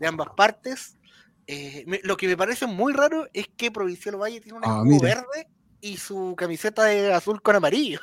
De 0.00 0.06
ambas 0.06 0.28
partes. 0.36 0.98
Eh, 1.46 1.84
me- 1.86 2.00
lo 2.04 2.18
que 2.18 2.26
me 2.28 2.36
parece 2.36 2.66
muy 2.66 2.92
raro 2.92 3.26
es 3.32 3.48
que 3.56 3.70
Provincial 3.70 4.16
Valle 4.20 4.40
tiene 4.42 4.58
un 4.58 4.64
Ah, 4.64 4.82
escudo 4.84 4.84
mira. 4.84 5.14
verde 5.14 5.48
y 5.80 5.96
su 5.96 6.34
camiseta 6.36 6.84
de 6.84 7.10
azul 7.14 7.40
con 7.40 7.56
amarillo. 7.56 8.00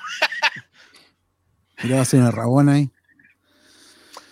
A 2.01 2.05
ser 2.05 2.19
una 2.21 2.31
rabona 2.31 2.73
ahí. 2.73 2.91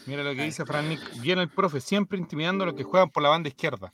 Mira 0.09 0.23
lo 0.23 0.33
que 0.35 0.43
dice 0.43 0.65
Fran 0.65 0.89
Nick. 0.89 1.21
Viene 1.21 1.43
el 1.43 1.49
profe, 1.49 1.79
siempre 1.79 2.17
intimidando 2.17 2.63
a 2.63 2.67
los 2.67 2.75
que 2.75 2.83
juegan 2.83 3.09
por 3.11 3.21
la 3.21 3.29
banda 3.29 3.47
izquierda. 3.47 3.93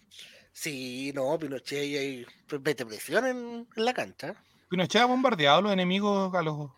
Sí, 0.53 1.11
no, 1.13 1.37
Pinochet 1.37 1.83
y 1.83 1.97
ahí 1.97 2.25
mete 2.63 2.85
presión 2.85 3.25
en, 3.25 3.67
en 3.75 3.85
la 3.85 3.93
cancha. 3.93 4.33
Pinochet 4.69 5.01
ha 5.01 5.05
bombardeado 5.05 5.57
a 5.57 5.61
los 5.63 5.73
enemigos, 5.73 6.33
a 6.33 6.41
los, 6.41 6.69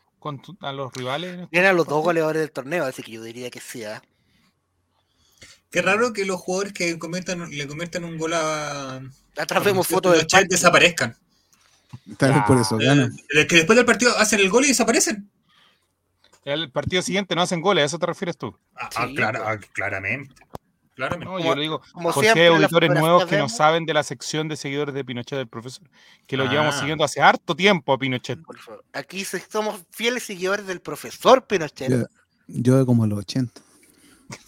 a 0.62 0.72
los 0.72 0.92
rivales. 0.94 1.48
Eran 1.52 1.76
los 1.78 1.86
dos 1.86 2.04
goleadores 2.04 2.42
del 2.42 2.52
torneo, 2.52 2.86
así 2.86 3.04
que 3.04 3.12
yo 3.12 3.22
diría 3.22 3.52
que 3.52 3.60
sí. 3.60 3.84
¿ah? 3.84 4.02
Qué 5.70 5.84
raro 5.84 6.14
que 6.14 6.26
los 6.26 6.42
jugadores 6.42 6.74
que 6.74 6.98
conviertan, 6.98 7.48
le 7.52 7.68
conviertan 7.68 8.04
un 8.06 8.18
gol 8.18 8.34
a. 8.34 9.02
Atrás 9.38 9.64
vemos 9.64 9.86
fotos 9.88 10.14
del 10.14 10.26
Pinochet 10.26 10.50
desaparezcan. 10.50 11.16
Tal 12.18 12.34
vez 12.34 12.44
por 12.48 12.58
eso 12.60 12.80
Eh, 12.82 12.86
ganan. 12.86 13.16
que 13.48 13.56
después 13.58 13.76
del 13.78 13.86
partido 13.86 14.18
hacen 14.18 14.40
el 14.40 14.50
gol 14.50 14.66
y 14.66 14.70
desaparecen. 14.70 15.30
El 16.48 16.72
partido 16.72 17.02
siguiente 17.02 17.36
no 17.36 17.42
hacen 17.42 17.60
goles, 17.60 17.82
¿a 17.82 17.86
eso 17.88 18.00
te 18.00 18.06
refieres 18.06 18.38
tú? 18.38 18.56
Ah, 18.74 18.90
Sí, 18.90 19.16
clara- 19.16 19.44
pues. 19.44 19.58
ah, 19.66 19.68
claramente. 19.74 20.34
Claramente. 20.96 21.26
No, 21.26 21.40
yo 21.40 21.56
le 21.56 21.62
digo, 21.62 21.82
como 21.92 22.14
siempre, 22.14 22.46
las 22.50 22.54
auditores 22.64 22.90
nuevos 22.92 23.26
que 23.26 23.38
no 23.38 23.50
saben 23.50 23.86
de 23.86 23.94
la 23.94 24.02
sección 24.02 24.48
de 24.48 24.56
seguidores 24.56 24.96
de 24.96 25.04
Pinochet 25.04 25.38
del 25.38 25.48
profesor, 25.50 25.88
que 26.26 26.38
lo 26.38 26.46
llevamos 26.46 26.76
Ah. 26.76 26.80
siguiendo 26.80 27.04
hace 27.04 27.22
harto 27.22 27.54
tiempo 27.54 27.92
a 27.92 27.98
Pinochet. 28.00 28.42
Por 28.44 28.58
favor. 28.60 28.86
Aquí 28.94 29.26
somos 29.26 29.82
fieles 29.92 30.24
seguidores 30.24 30.66
del 30.66 30.80
profesor 30.80 31.46
Pinochet. 31.46 31.90
Yo, 31.92 32.06
yo 32.48 32.78
de 32.80 32.86
como 32.86 33.06
los 33.06 33.20
80. 33.20 33.62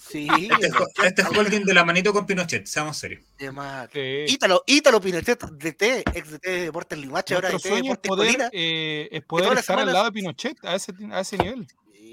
Sí, 0.09 0.27
Este, 0.63 0.67
es 0.67 0.73
este 1.05 1.21
es 1.21 1.27
holding 1.27 1.65
de 1.65 1.73
la 1.73 1.83
manito 1.85 2.11
con 2.13 2.25
Pinochet, 2.25 2.65
seamos 2.65 2.97
serios. 2.97 3.21
Sí. 3.37 4.25
Ítalo, 4.29 4.63
Ítalo 4.65 4.99
Pinochet, 4.99 5.39
DT, 5.39 6.03
ex 6.15 6.31
DT 6.31 6.49
de 6.49 6.61
Deportes 6.63 6.97
Limache, 6.97 7.35
ahora 7.35 7.51
Nuestro 7.51 7.69
DT 7.69 7.75
de 7.75 7.79
sueño 7.81 7.93
es 7.93 8.01
Deportes 8.01 8.09
poder, 8.09 8.31
Colina. 8.33 8.49
eh, 8.53 9.09
es 9.11 9.21
poder 9.23 9.57
estar 9.59 9.77
al 9.79 9.93
lado 9.93 10.05
de 10.05 10.11
Pinochet 10.13 10.57
a 10.65 10.73
ese, 10.75 10.93
a 11.11 11.19
ese 11.19 11.37
nivel. 11.37 11.67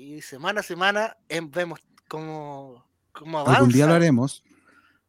Y 0.07 0.23
semana 0.23 0.61
a 0.61 0.62
semana 0.62 1.16
em, 1.28 1.51
vemos 1.51 1.81
cómo, 2.07 2.87
cómo 3.11 3.41
Algún 3.45 3.70
día 3.70 3.87
lo 3.87 3.91
avanza. 3.91 3.97
haremos. 3.97 4.45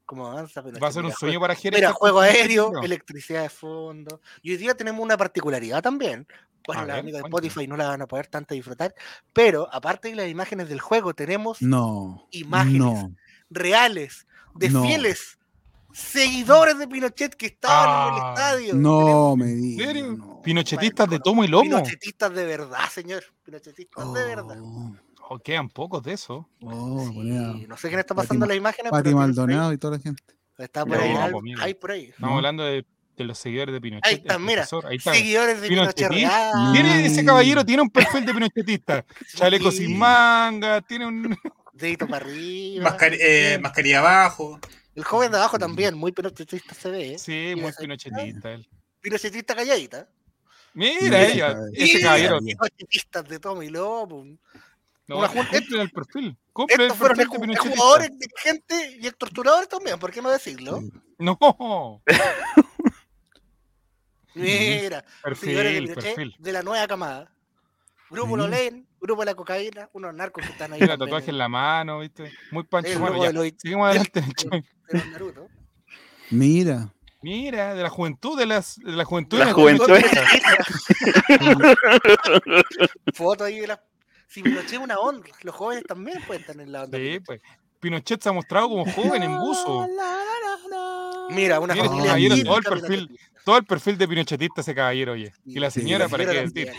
Cómo 0.07 0.25
avanza. 0.25 0.61
Va 0.61 0.87
a 0.87 0.91
ser 0.91 1.05
un 1.05 1.11
sueño 1.11 1.39
para 1.39 1.53
Jerez. 1.53 1.77
Mira, 1.77 1.89
estar 1.89 1.99
juego 1.99 2.19
aéreo, 2.21 2.81
electricidad 2.81 3.43
de 3.43 3.49
fondo. 3.49 4.21
Y 4.41 4.49
hoy 4.51 4.57
día 4.57 4.73
tenemos 4.75 5.03
una 5.03 5.15
particularidad 5.15 5.83
también. 5.83 6.25
Bueno, 6.65 6.83
las 6.85 6.97
amigas 6.97 7.21
de. 7.21 7.27
Spotify 7.27 7.67
no 7.67 7.77
la 7.77 7.89
van 7.89 8.01
a 8.01 8.07
poder 8.07 8.25
tanto 8.25 8.55
disfrutar. 8.55 8.95
Pero 9.33 9.69
aparte 9.71 10.09
de 10.09 10.15
las 10.15 10.29
imágenes 10.29 10.67
del 10.67 10.79
juego, 10.79 11.13
tenemos 11.13 11.61
No. 11.61 12.27
Imágenes. 12.31 12.79
No. 12.79 13.11
reales 13.51 14.25
de 14.55 14.69
No. 14.71 14.81
fieles 14.83 15.36
seguidores 15.97 16.77
de 16.77 16.87
Pinochet 16.87 17.35
que 17.35 17.47
estaban 17.47 18.09
en 18.09 18.13
el 18.15 18.21
Ah, 18.23 18.33
estadio. 18.35 18.73
No 18.75 19.35
me 19.35 19.45
¿En 19.45 19.61
digas. 19.61 19.87
serio? 19.87 20.13
no. 20.17 20.41
Pinochetistas 20.43 21.09
de 21.09 21.19
tomo 21.19 21.43
y 21.43 21.47
lomo. 21.47 21.63
Pinochetistas 21.63 22.33
de 22.33 22.45
verdad, 22.45 22.89
señor. 22.91 23.23
Pinochetistas 23.43 24.13
de 24.13 24.23
verdad. 24.25 24.57
Oh, 24.61 24.95
Oh, 25.29 25.39
quedan 25.39 25.67
pocos 25.67 26.01
de 26.03 26.13
eso. 26.13 26.47
oh, 26.63 27.09
Sí, 27.11 27.65
no 27.67 27.75
sé 27.75 27.89
quién 27.89 27.99
está 27.99 28.15
Pati 28.15 28.27
pasando 28.27 28.45
Ma- 28.45 28.47
las 28.47 28.57
imágenes. 28.57 28.91
Pati 28.91 29.09
ahí- 29.09 29.15
Maldonado 29.15 29.73
y 29.73 29.77
toda 29.77 29.97
la 29.97 30.03
gente. 30.03 30.23
Está 30.57 30.85
por 30.85 30.97
ahí. 30.97 31.13
No, 31.13 31.29
pues, 31.31 31.43
mira. 31.43 31.63
hay 31.63 31.73
por 31.73 31.91
ahí. 31.91 32.05
Estamos 32.05 32.29
No. 32.31 32.35
hablando 32.37 32.63
de, 32.63 32.85
de 33.17 33.23
los 33.25 33.37
seguidores 33.37 33.73
de 33.73 33.81
Pinochet. 33.81 34.05
Ahí 34.05 34.13
el 34.13 34.19
está, 34.21 34.39
mira. 34.39 34.65
Ahí 34.87 34.95
está. 34.95 35.13
Seguidores 35.13 35.59
de 35.59 35.67
Pinochet. 35.67 36.09
Tiene, 36.09 37.05
ese 37.05 37.25
caballero 37.25 37.65
tiene 37.65 37.81
un 37.81 37.89
perfil 37.89 38.25
de 38.25 38.33
pinochetista. 38.33 39.05
Chaleco 39.35 39.69
Sí. 39.71 39.79
sin 39.87 39.97
manga, 39.97 40.79
tiene 40.81 41.05
un. 41.07 41.37
Dedito 41.73 42.07
para 42.07 42.25
arriba. 42.25 42.89
Mascar- 42.89 43.17
eh, 43.19 43.59
mascarilla 43.61 43.99
abajo. 43.99 44.59
El 44.97 45.03
joven 45.03 45.29
de 45.31 45.37
abajo 45.37 45.59
también, 45.59 45.95
muy 45.95 46.11
pinochetista 46.11 46.73
se 46.73 46.89
ve. 46.89 47.13
¿eh? 47.13 47.19
Sí, 47.19 47.53
muy 47.55 47.71
pinochetista 47.71 48.51
él. 48.51 48.67
Pinochetista 48.99 49.55
calladita. 49.55 50.09
Mira 50.73 50.99
Mira, 51.01 51.27
ella, 51.27 51.55
ese 51.71 51.83
ese 51.97 52.01
caballero. 52.01 52.39
Pinochetistas 52.39 53.29
de 53.29 53.39
Tommy 53.39 53.69
Lobo. 53.69 54.25
No, 55.07 55.19
Una 55.19 55.27
junta- 55.27 55.51
cumple 55.51 55.81
el 55.83 55.91
perfil. 55.91 56.35
Cumple 56.51 56.75
el 56.75 56.81
Estos 56.81 56.97
fueron 56.97 57.17
perfil 57.17 57.29
de 57.29 57.35
ex- 57.35 57.41
pinochetista. 57.41 57.79
jugadores, 57.79 58.11
dirigentes 58.17 59.05
y 59.05 59.11
torturadores 59.11 59.69
también, 59.69 59.99
¿por 59.99 60.11
qué 60.11 60.21
no 60.23 60.31
decirlo? 60.31 60.81
No, 61.19 62.01
Mira, 64.33 65.05
seguidores 65.39 65.73
de 65.73 65.81
perfil, 65.95 66.03
perfil. 66.15 66.35
de 66.39 66.51
la 66.51 66.63
nueva 66.63 66.87
camada. 66.87 67.31
Grupo 68.09 68.35
Mira. 68.35 68.47
Lolen, 68.47 68.86
Grupo 69.07 69.21
de 69.21 69.25
la 69.27 69.35
Cocaína, 69.35 69.89
unos 69.93 70.13
narcos 70.13 70.45
que 70.45 70.51
están 70.51 70.73
ahí. 70.73 70.81
Mira, 70.81 70.97
tatuaje 70.97 71.31
en 71.31 71.37
la 71.37 71.47
mano, 71.47 71.99
¿viste? 71.99 72.31
Muy 72.51 72.63
pancho. 72.63 72.99
Bueno, 72.99 73.21
ya. 73.23 73.27
de 73.27 73.33
los- 73.33 73.53
Seguimos 73.57 73.87
adelante. 73.89 74.21
De 74.21 74.63
los 74.97 75.07
Naruto. 75.07 75.47
Mira. 76.29 76.93
Mira, 77.21 77.73
de 77.73 77.81
la 77.83 77.89
juventud, 77.89 78.37
de, 78.37 78.45
las, 78.45 78.75
de 78.77 78.91
la 78.91 79.03
juventud. 79.03 79.39
La 79.39 79.45
de 79.47 79.53
juventud. 79.53 79.87
Foto 83.13 83.43
ahí 83.45 83.59
de 83.59 83.67
la. 83.67 83.81
Si 84.27 84.43
Pinochet 84.43 84.73
es 84.73 84.79
una 84.79 84.99
onda, 84.99 85.27
los 85.43 85.55
jóvenes 85.55 85.85
también 85.85 86.21
pueden 86.27 86.41
estar 86.41 86.59
en 86.59 86.71
la 86.71 86.83
onda. 86.83 86.97
Sí, 86.97 87.19
pues. 87.25 87.41
Pinochet 87.79 88.21
se 88.21 88.29
ha 88.29 88.33
mostrado 88.33 88.69
como 88.69 88.85
joven 88.91 89.23
en 89.23 89.37
buzo. 89.37 89.87
Mira, 91.29 91.59
una 91.59 91.73
Mira, 91.73 91.85
familia 91.85 92.07
caballero, 92.07 92.35
típica 92.35 92.49
todo 92.49 92.57
el 92.57 92.63
perfil. 92.81 93.19
Todo 93.45 93.57
el 93.57 93.65
perfil 93.65 93.97
de 93.97 94.07
pinochetista 94.07 94.61
ese 94.61 94.75
caballero, 94.75 95.13
oye. 95.13 95.31
Y 95.45 95.59
la 95.59 95.71
Sí, 95.71 95.81
señora, 95.81 96.05
la 96.05 96.09
¿para 96.09 96.25
qué 96.25 96.29
señora 96.31 96.49
decir? 96.51 96.73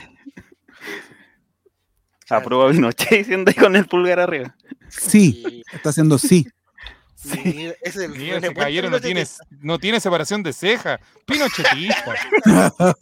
También. 2.29 2.45
Aprueba 2.45 2.71
Pinochet 2.71 3.19
diciendo 3.19 3.51
ahí 3.51 3.55
con 3.55 3.77
el 3.77 3.87
pulgar 3.87 4.21
arriba. 4.21 4.55
Sí. 4.89 5.43
Sí, 5.45 5.63
Está 5.73 5.91
haciendo 5.91 6.19
sí. 6.19 6.47
sí, 7.15 7.73
ese 7.83 7.89
es 7.89 7.97
el 7.97 8.11
Mira, 8.13 8.39
ese 8.39 8.41
Puente 8.41 8.55
caballero 8.55 8.91
no 8.91 9.01
tiene, 9.01 9.27
no 9.61 9.79
tiene 9.79 10.01
separación 10.01 10.43
de 10.43 10.53
ceja. 10.53 11.01
Pinochetista. 11.27 12.15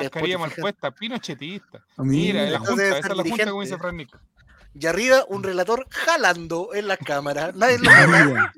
Mascarilla 0.00 0.38
mal 0.38 0.52
puesta. 0.52 0.90
Pinochetista. 0.90 1.84
Mira, 1.98 2.44
la 2.44 2.58
junta, 2.60 2.98
esa 2.98 3.08
es 3.08 3.16
la 3.16 3.22
junta, 3.22 3.50
como 3.50 3.62
dice 3.62 3.78
Fran 3.78 3.96
Nick. 3.96 4.16
Y 4.74 4.86
arriba 4.86 5.24
un 5.28 5.42
relator 5.42 5.86
jalando 5.90 6.70
en 6.74 6.88
la 6.88 6.96
cámara. 6.96 7.52
Nadie 7.56 7.78
lo. 7.78 7.90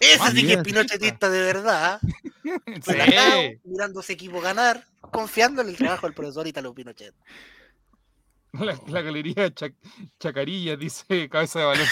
Ese 0.00 0.18
Ah, 0.22 0.30
sí 0.30 0.46
que 0.46 0.54
es 0.54 0.62
pinochetista 0.62 1.28
de 1.28 1.40
verdad. 1.40 2.00
Sí. 2.84 2.92
relajado, 2.92 3.42
mirando 3.64 4.00
a 4.00 4.02
ese 4.02 4.12
equipo 4.14 4.40
ganar, 4.40 4.84
confiando 5.12 5.62
en 5.62 5.68
el 5.68 5.76
trabajo 5.76 6.06
del 6.06 6.14
profesor 6.14 6.46
Italo 6.46 6.74
Pinochet. 6.74 7.14
La, 8.52 8.80
la 8.88 9.02
galería 9.02 9.54
Chac- 9.54 9.74
Chacarilla 10.18 10.74
dice 10.76 11.28
cabeza 11.30 11.58
de 11.60 11.64
balón. 11.66 11.86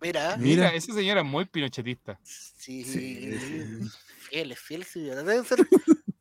Mira, 0.00 0.36
Mira, 0.36 0.74
ese 0.74 0.92
señor 0.92 1.18
es 1.18 1.24
muy 1.24 1.44
pinochetista. 1.46 2.18
sí, 2.22 2.82
Sí, 2.84 3.38
sí. 3.38 3.88
fieles, 4.28 4.58
fieles 4.58 4.88
seguidores. 4.88 5.24
Deben 5.24 5.44
ser 5.44 5.58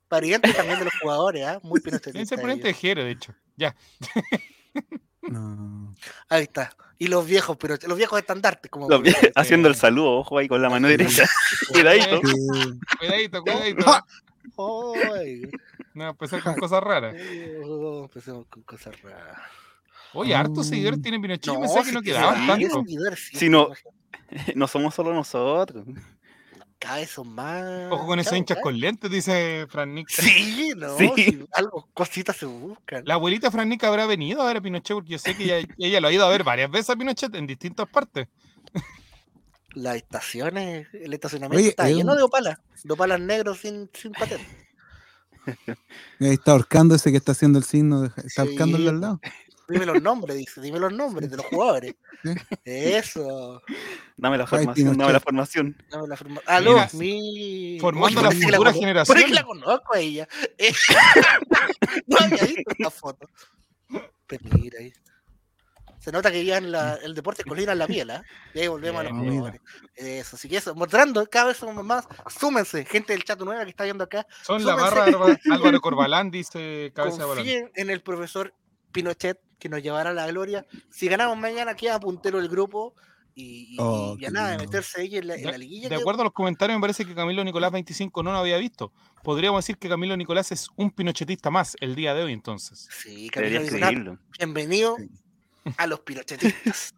parientes 0.08 0.56
también 0.56 0.80
de 0.80 0.86
los 0.86 0.94
jugadores, 1.02 1.44
¿ah? 1.46 1.60
Muy 1.64 1.82
pinochetistas. 1.82 2.22
ese 2.22 2.38
ponente 2.38 2.64
de 2.64 2.70
ellos. 2.70 2.82
Jero, 2.82 3.04
de 3.04 3.12
hecho. 3.12 3.36
Ya. 3.58 3.76
No. 5.30 5.96
Ahí 6.30 6.44
está. 6.44 6.76
Y 7.00 7.08
los 7.08 7.26
viejos, 7.26 7.58
pero 7.58 7.76
los 7.88 7.98
viejos 7.98 8.20
estandartes, 8.20 8.70
como 8.70 8.88
haciendo 9.36 9.68
el 9.68 9.76
saludo, 9.76 10.20
ojo 10.20 10.38
ahí 10.38 10.48
con 10.48 10.62
la 10.62 10.70
mano 10.70 10.88
derecha. 10.88 11.24
Cuidadito. 11.70 12.22
Cuidadito, 13.00 13.42
cuidadito. 13.42 13.86
Ay, 15.16 15.50
No, 15.94 16.10
empezar 16.10 16.42
con 16.44 16.56
cosas 16.56 16.84
raras. 16.84 17.16
oh, 17.66 18.04
empecemos 18.04 18.46
con 18.48 18.64
cosas 18.64 19.02
raras. 19.02 19.38
Oye, 20.14 20.36
hartos 20.36 20.68
seguidores 20.68 21.02
tienen 21.02 21.22
Pinochet. 21.22 21.46
Yo 21.54 21.60
pensé 21.60 21.84
que 21.84 21.92
no 21.92 22.02
que 22.02 22.12
quedaban 22.12 22.48
tanto. 22.48 22.84
sí, 23.16 23.38
Si 23.38 23.50
no-. 23.50 23.70
No 24.56 24.68
somos 24.68 24.94
solo 24.96 25.14
nosotros. 25.14 25.86
Cada 26.84 26.98
vez 26.98 27.12
son 27.12 27.30
más. 27.34 27.64
Ojo 27.92 28.06
con 28.08 28.20
esos 28.20 28.34
hinchas 28.34 28.58
chao. 28.58 28.64
con 28.64 28.78
lentes, 28.78 29.10
dice 29.10 29.66
Fran 29.70 29.96
Nick. 29.96 30.10
Sí, 30.10 30.74
no, 30.76 30.98
Sí. 30.98 31.10
sí, 31.16 31.46
algo, 31.54 31.88
cositas 31.94 32.36
se 32.36 32.46
buscan. 32.46 33.04
La 33.06 33.14
abuelita 33.14 33.50
Fran 33.52 33.70
Nick 33.70 33.86
habrá 33.86 34.06
venido 34.06 34.42
a 34.42 34.48
ver 34.48 34.58
a 34.58 34.62
Pinochet 34.62 34.94
porque 34.96 35.12
yo 35.12 35.18
sé 35.20 35.38
que 35.38 35.46
ella, 35.46 35.68
ella 35.78 36.02
lo 36.02 36.10
ha 36.10 36.12
ido 36.12 36.26
a 36.26 36.30
ver 36.30 36.44
varias 36.44 36.70
veces 36.70 36.90
a 36.90 36.96
Pinochet 36.98 37.34
en 37.36 37.48
distintas 37.48 37.88
partes. 37.88 38.28
Las 39.76 39.96
estaciones, 39.96 40.88
el 40.94 41.14
estacionamiento 41.14 41.58
Oye, 41.62 41.70
está 41.70 41.90
es 41.90 41.96
lleno 41.96 42.12
un- 42.12 42.18
de 42.18 42.24
opalas, 42.24 42.60
de 42.84 42.94
opalas 42.94 43.20
negros 43.22 43.60
sin, 43.60 43.90
sin 43.94 44.12
patente. 44.12 44.46
Ahí 46.20 46.34
está 46.34 46.52
ahorcando 46.52 46.96
ese 46.96 47.12
que 47.12 47.18
está 47.18 47.32
haciendo 47.32 47.60
el 47.60 47.66
signo. 47.66 48.06
está 48.06 48.22
Sí. 48.30 48.42
ahorcándole 48.42 48.90
al 48.90 49.00
lado. 49.02 49.20
Dime 49.70 49.86
los 49.86 50.02
nombres, 50.02 50.38
dice, 50.38 50.60
dime 50.62 50.80
los 50.80 50.92
nombres 50.94 51.30
de 51.32 51.38
los 51.38 51.46
jugadores. 51.46 51.96
Eso. 52.66 53.62
Dame 54.18 54.38
la 54.38 54.44
Ay, 54.44 54.50
formación, 54.50 54.98
dame 54.98 55.14
la 55.14 55.20
formación. 55.20 55.78
Dame 55.90 56.08
la 56.08 56.18
forma- 56.18 56.42
Aló, 56.46 56.74
Mira, 56.74 56.90
mi. 56.94 57.78
formando 57.80 58.20
Oye, 58.20 58.28
la 58.30 58.32
futura 58.32 58.58
cono- 58.58 58.74
generación. 58.74 59.14
Parece 59.16 59.28
que 59.30 59.34
la 59.36 59.44
conozco 59.44 59.94
a 59.96 60.00
ella. 60.00 60.28
Eh, 60.58 60.74
no 62.08 62.18
había 62.20 62.44
visto 62.44 62.72
esta 62.72 62.90
foto. 62.92 63.28
Pero 64.28 64.44
mira 64.58 64.80
ahí. 64.80 64.94
Se 66.00 66.12
nota 66.12 66.30
que 66.32 66.44
ya 66.44 66.58
en 66.58 66.70
la, 66.70 66.96
el 66.96 67.16
deporte 67.16 67.46
colina 67.46 67.72
en 67.72 67.78
la 67.80 67.88
piel, 67.88 68.10
¿ah? 68.10 68.22
Y 68.54 68.60
ahí 68.60 68.68
volvemos 68.68 69.00
a 69.00 69.04
los 69.06 69.14
jugadores. 69.14 69.62
Eso, 69.96 70.36
así 70.36 70.50
que 70.50 70.58
eso, 70.58 70.76
mostrando, 70.76 71.26
cada 71.30 71.48
vez 71.48 71.58
somos 71.58 71.82
más. 71.86 72.06
Súmense, 72.38 72.84
gente 72.84 73.14
del 73.14 73.24
chat 73.24 73.40
nueva 73.40 73.64
que 73.64 73.70
está 73.70 73.86
viendo 73.86 74.04
acá. 74.04 74.28
Son 74.42 74.66
la 74.66 74.76
barra 74.76 75.06
Álvaro- 75.06 75.38
Álvaro 75.50 75.80
Corbalán, 75.82 76.30
dice 76.30 76.92
cabeza 76.94 77.20
de 77.20 77.24
balón. 77.24 77.38
Confíen 77.38 77.72
en 77.76 77.90
el 77.90 78.02
profesor 78.02 78.54
Pinochet 78.94 79.40
que 79.60 79.68
nos 79.70 79.82
llevará 79.84 80.12
a 80.12 80.14
la 80.14 80.28
gloria. 80.28 80.66
Si 80.90 81.08
ganamos 81.08 81.38
mañana, 81.38 81.76
queda 81.76 82.00
puntero 82.00 82.40
el 82.40 82.48
grupo 82.48 82.94
y, 83.36 83.74
y- 83.74 83.78
Oh, 83.80 84.16
y 84.20 84.26
a 84.26 84.30
nada 84.30 84.52
de 84.52 84.58
lindo. 84.58 84.66
meterse 84.72 85.02
ahí 85.02 85.16
en 85.18 85.28
la, 85.28 85.36
en 85.36 85.46
la 85.46 85.52
De, 85.54 85.58
liguilla. 85.58 85.90
de 85.90 85.96
que- 85.96 86.02
acuerdo 86.02 86.22
a 86.22 86.26
los 86.26 86.34
comentarios, 86.34 86.78
me 86.78 86.82
parece 86.82 87.04
que 87.06 87.16
Camilo 87.16 87.44
Nicolás 87.44 87.72
25 87.72 88.24
no 88.24 88.32
lo 88.32 88.38
había 88.38 88.58
visto. 88.58 88.92
Podríamos 89.24 89.64
decir 89.64 89.78
que 89.78 89.90
Camilo 89.90 90.16
Nicolás 90.16 90.52
es 90.52 90.68
un 90.76 90.92
pinochetista 90.92 91.50
más 91.50 91.76
el 91.82 91.96
día 91.96 92.14
de 92.14 92.24
hoy, 92.24 92.34
entonces. 92.34 92.88
Sí, 93.02 93.30
Camilo 93.30 93.62
Nicolás, 93.62 93.94
bienvenido 94.38 94.98
a 95.78 95.88
los 95.88 96.00
pinochetistas. 96.02 96.94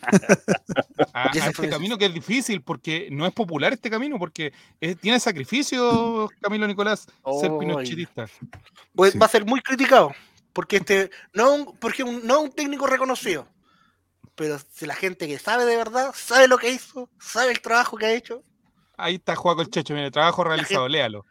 a, 1.12 1.28
a 1.28 1.48
este 1.48 1.68
camino 1.68 1.98
que 1.98 2.06
es 2.06 2.14
difícil 2.14 2.62
porque 2.62 3.08
no 3.10 3.26
es 3.26 3.32
popular 3.32 3.72
este 3.72 3.90
camino 3.90 4.18
porque 4.18 4.52
es- 4.80 4.96
tiene 4.98 5.18
sacrificio 5.20 6.28
Camilo 6.40 6.66
Nicolás 6.66 7.06
ser 7.40 7.50
pinochetista. 7.58 8.26
Pues 8.94 9.12
Sí. 9.12 9.18
va 9.18 9.26
a 9.26 9.28
ser 9.28 9.44
muy 9.44 9.60
criticado. 9.60 10.12
Porque 10.52 10.78
este 10.78 11.10
no 11.34 11.54
es 11.54 11.60
un, 11.60 11.78
porque 11.78 12.02
un- 12.02 12.26
no 12.26 12.38
es 12.38 12.44
un 12.44 12.52
técnico 12.52 12.86
reconocido. 12.86 13.48
Pero 14.34 14.58
si 14.72 14.86
la 14.86 14.94
gente 14.94 15.26
que 15.26 15.38
sabe 15.38 15.64
de 15.64 15.76
verdad, 15.76 16.12
sabe 16.16 16.48
lo 16.48 16.58
que 16.58 16.70
hizo, 16.70 17.10
sabe 17.20 17.50
el 17.52 17.60
trabajo 17.60 17.96
que 17.96 18.06
ha 18.06 18.12
hecho, 18.12 18.42
Ahí 19.00 19.14
está 19.16 19.36
Juaco 19.36 19.62
el 19.62 19.70
Checho, 19.70 19.94
mire, 19.94 20.10
trabajo 20.10 20.42
realizado, 20.42 20.88
léalo. 20.88 21.24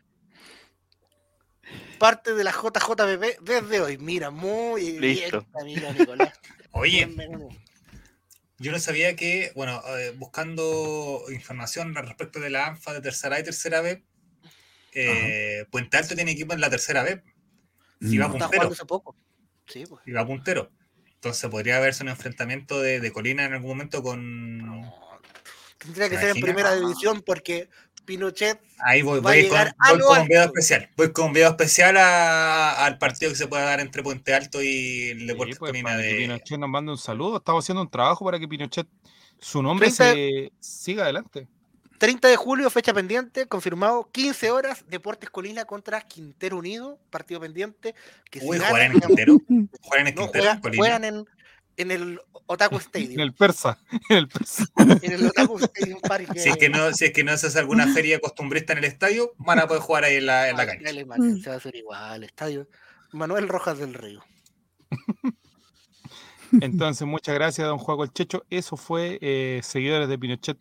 parte 1.99 2.33
de 2.33 2.43
la 2.43 2.51
JJBB 2.51 3.39
desde 3.41 3.81
hoy. 3.81 3.97
Mira, 3.97 4.29
muy 4.29 4.99
Listo. 4.99 5.41
bien, 5.41 5.51
Camilo 5.51 5.91
Nicolás. 5.93 6.39
Oye, 6.71 7.05
Bien, 7.05 7.15
Menú. 7.15 7.49
yo 8.59 8.71
no 8.71 8.79
sabía 8.79 9.15
que, 9.15 9.51
bueno, 9.55 9.81
eh, 9.97 10.13
buscando 10.15 11.23
información 11.29 11.97
al 11.97 12.05
respecto 12.07 12.39
de 12.39 12.49
la 12.51 12.67
ANFA 12.67 12.93
de 12.93 13.01
tercera 13.01 13.35
A 13.37 13.39
y 13.39 13.43
tercera 13.43 13.81
B, 13.81 14.03
eh, 14.93 15.65
Puente 15.71 15.97
Alto 15.97 16.15
tiene 16.15 16.31
equipo 16.31 16.53
en 16.53 16.61
la 16.61 16.69
tercera 16.69 17.03
B 17.03 17.21
y 18.01 18.17
va 18.17 18.27
Mm. 18.27 18.35
Está 18.35 18.49
puntero. 18.49 18.87
poco. 18.87 19.15
Sí, 19.67 19.83
pues. 19.87 20.01
Va 20.15 20.25
puntero. 20.25 20.71
Entonces 21.15 21.49
podría 21.49 21.77
haberse 21.77 22.03
un 22.03 22.09
enfrentamiento 22.09 22.79
de, 22.81 22.99
de 22.99 23.11
Colina 23.11 23.45
en 23.45 23.53
algún 23.53 23.69
momento 23.71 24.01
con. 24.03 24.83
Tendría 25.79 26.09
que 26.09 26.15
¿Te 26.15 26.21
ser 26.21 26.35
en 26.35 26.41
primera 26.41 26.75
división 26.75 27.21
porque 27.25 27.69
Pinochet 28.05 28.59
Ahí 28.79 29.01
voy, 29.01 29.19
Va 29.19 29.31
a 29.31 29.35
llegar 29.35 29.75
con, 29.75 29.85
a 29.87 29.91
voy 29.93 30.01
con 30.01 30.19
un 30.21 30.27
video 30.27 30.43
especial. 30.43 30.89
Voy 30.95 31.11
con 31.11 31.25
un 31.25 31.33
video 31.33 31.49
especial 31.49 31.97
a- 31.97 32.85
al 32.85 32.97
partido 32.97 33.31
que 33.31 33.37
se 33.37 33.47
pueda 33.47 33.63
dar 33.63 33.79
entre 33.79 34.01
Puente 34.03 34.33
Alto 34.33 34.61
y 34.61 35.09
el 35.09 35.19
Sí, 35.19 35.25
Deportes 35.25 35.59
pues, 35.59 35.71
Colina 35.71 35.97
de. 35.97 36.15
Pinochet 36.17 36.57
nos 36.59 36.69
mande 36.69 36.91
un 36.91 36.97
saludo. 36.97 37.37
Estamos 37.37 37.63
haciendo 37.65 37.81
un 37.81 37.89
trabajo 37.89 38.23
para 38.25 38.39
que 38.39 38.47
Pinochet, 38.47 38.87
su 39.39 39.61
nombre 39.61 39.87
30 39.91 40.13
se 40.13 40.51
siga 40.59 41.03
adelante. 41.03 41.47
30 41.97 42.27
de 42.27 42.35
julio, 42.35 42.69
fecha 42.69 42.93
pendiente, 42.93 43.47
confirmado, 43.47 44.09
15 44.11 44.51
horas, 44.51 44.85
Deportes 44.87 45.29
Colina 45.29 45.65
contra 45.65 46.01
Quintero 46.01 46.57
Unido, 46.57 46.99
partido 47.09 47.39
pendiente. 47.39 47.95
Que 48.29 48.39
Uy, 48.43 48.59
juegan 48.59 48.91
en 48.93 48.99
Quintero. 49.01 49.37
Juegan 49.81 50.07
en 50.07 50.15
no, 50.15 50.21
Quintero, 50.23 50.43
juegan, 50.43 50.61
Colina. 50.61 50.81
juegan 50.81 51.03
en, 51.05 51.25
en 51.77 51.91
el 51.91 52.19
Otaku 52.45 52.75
En 52.77 52.81
Stadium. 52.81 53.19
el 53.21 53.33
persa. 53.33 53.79
En 54.09 54.17
el 54.17 54.27
persa. 54.27 54.65
En 55.01 55.11
el 55.11 55.25
Otaku 55.27 55.57
Stadium 55.59 55.99
Park. 56.01 56.33
Si 56.37 56.49
es, 56.49 56.57
que 56.57 56.69
no, 56.69 56.93
si 56.93 57.05
es 57.05 57.11
que 57.13 57.23
no 57.23 57.35
se 57.37 57.47
hace 57.47 57.59
alguna 57.59 57.87
feria 57.93 58.19
costumbrista 58.19 58.73
en 58.73 58.79
el 58.79 58.85
estadio, 58.85 59.33
van 59.37 59.59
a 59.59 59.67
poder 59.67 59.81
jugar 59.81 60.03
ahí 60.03 60.15
en 60.17 60.25
la, 60.27 60.49
en 60.49 60.57
la 60.57 60.65
cancha. 60.67 60.83
dale, 60.85 61.05
man, 61.05 61.41
Se 61.41 61.49
va 61.49 61.55
a 61.55 61.57
hacer 61.57 61.75
igual, 61.75 62.23
estadio. 62.23 62.67
Manuel 63.11 63.47
Rojas 63.47 63.77
del 63.79 63.93
Río. 63.93 64.23
Entonces, 66.61 67.05
muchas 67.05 67.35
gracias, 67.35 67.67
don 67.67 67.77
Juaco 67.77 68.03
el 68.03 68.13
Checho. 68.13 68.45
Eso 68.49 68.77
fue 68.77 69.17
eh, 69.21 69.59
seguidores 69.63 70.07
de 70.07 70.17
Pinochet, 70.17 70.57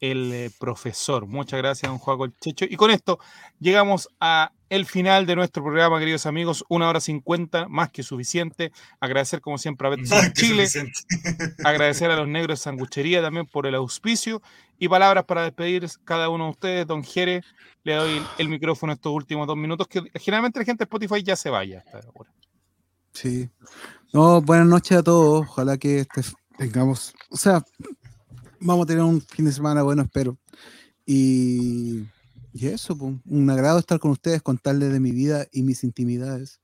el 0.00 0.32
eh, 0.32 0.50
profesor. 0.58 1.26
Muchas 1.26 1.58
gracias, 1.58 1.90
don 1.90 1.98
Juaco 1.98 2.24
el 2.24 2.34
Checho. 2.38 2.64
Y 2.68 2.76
con 2.76 2.90
esto 2.90 3.18
llegamos 3.58 4.08
a 4.20 4.52
el 4.70 4.84
final 4.84 5.24
de 5.26 5.34
nuestro 5.34 5.62
programa, 5.62 5.98
queridos 5.98 6.26
amigos. 6.26 6.64
Una 6.68 6.88
hora 6.88 7.00
cincuenta, 7.00 7.68
más 7.68 7.90
que 7.90 8.02
suficiente. 8.02 8.70
Agradecer, 9.00 9.40
como 9.40 9.56
siempre, 9.58 9.88
a 9.88 9.96
que 9.96 10.32
Chile. 10.34 10.66
Agradecer 11.64 12.10
a 12.10 12.16
los 12.16 12.28
negros 12.28 12.58
de 12.58 12.64
Sanguchería 12.64 13.22
también 13.22 13.46
por 13.46 13.66
el 13.66 13.74
auspicio. 13.74 14.42
Y 14.78 14.88
palabras 14.88 15.24
para 15.24 15.42
despedir 15.42 15.88
cada 16.04 16.28
uno 16.28 16.44
de 16.44 16.50
ustedes, 16.50 16.86
don 16.86 17.02
Jere. 17.02 17.42
Le 17.82 17.94
doy 17.94 18.22
el 18.36 18.48
micrófono 18.48 18.92
estos 18.92 19.12
últimos 19.12 19.46
dos 19.46 19.56
minutos, 19.56 19.88
que 19.88 20.02
generalmente 20.14 20.58
la 20.58 20.64
gente 20.66 20.84
de 20.84 20.84
Spotify 20.84 21.22
ya 21.22 21.36
se 21.36 21.48
vaya. 21.50 21.82
hasta 21.86 22.06
ahora. 22.06 22.30
Sí. 23.12 23.48
No, 24.12 24.42
buenas 24.42 24.66
noches 24.66 24.98
a 24.98 25.02
todos. 25.02 25.46
Ojalá 25.48 25.78
que 25.78 26.00
este- 26.00 26.22
tengamos, 26.58 27.14
o 27.30 27.36
sea, 27.36 27.62
vamos 28.60 28.84
a 28.84 28.86
tener 28.86 29.02
un 29.02 29.20
fin 29.20 29.44
de 29.44 29.52
semana 29.52 29.82
bueno, 29.82 30.02
espero. 30.02 30.36
Y, 31.06 32.04
y 32.52 32.66
eso, 32.66 32.96
pues, 32.96 33.14
un 33.26 33.50
agrado 33.50 33.78
estar 33.78 33.98
con 33.98 34.10
ustedes, 34.10 34.42
contarles 34.42 34.92
de 34.92 35.00
mi 35.00 35.10
vida 35.12 35.46
y 35.52 35.62
mis 35.62 35.84
intimidades. 35.84 36.60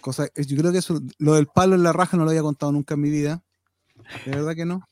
Cosa, 0.00 0.28
yo 0.34 0.56
creo 0.56 0.72
que 0.72 0.78
eso, 0.78 1.00
lo 1.18 1.34
del 1.34 1.46
palo 1.46 1.74
en 1.74 1.82
la 1.82 1.92
raja 1.92 2.16
no 2.16 2.24
lo 2.24 2.30
había 2.30 2.42
contado 2.42 2.72
nunca 2.72 2.94
en 2.94 3.00
mi 3.00 3.10
vida. 3.10 3.42
De 4.26 4.32
verdad 4.32 4.54
que 4.54 4.64
no. 4.66 4.86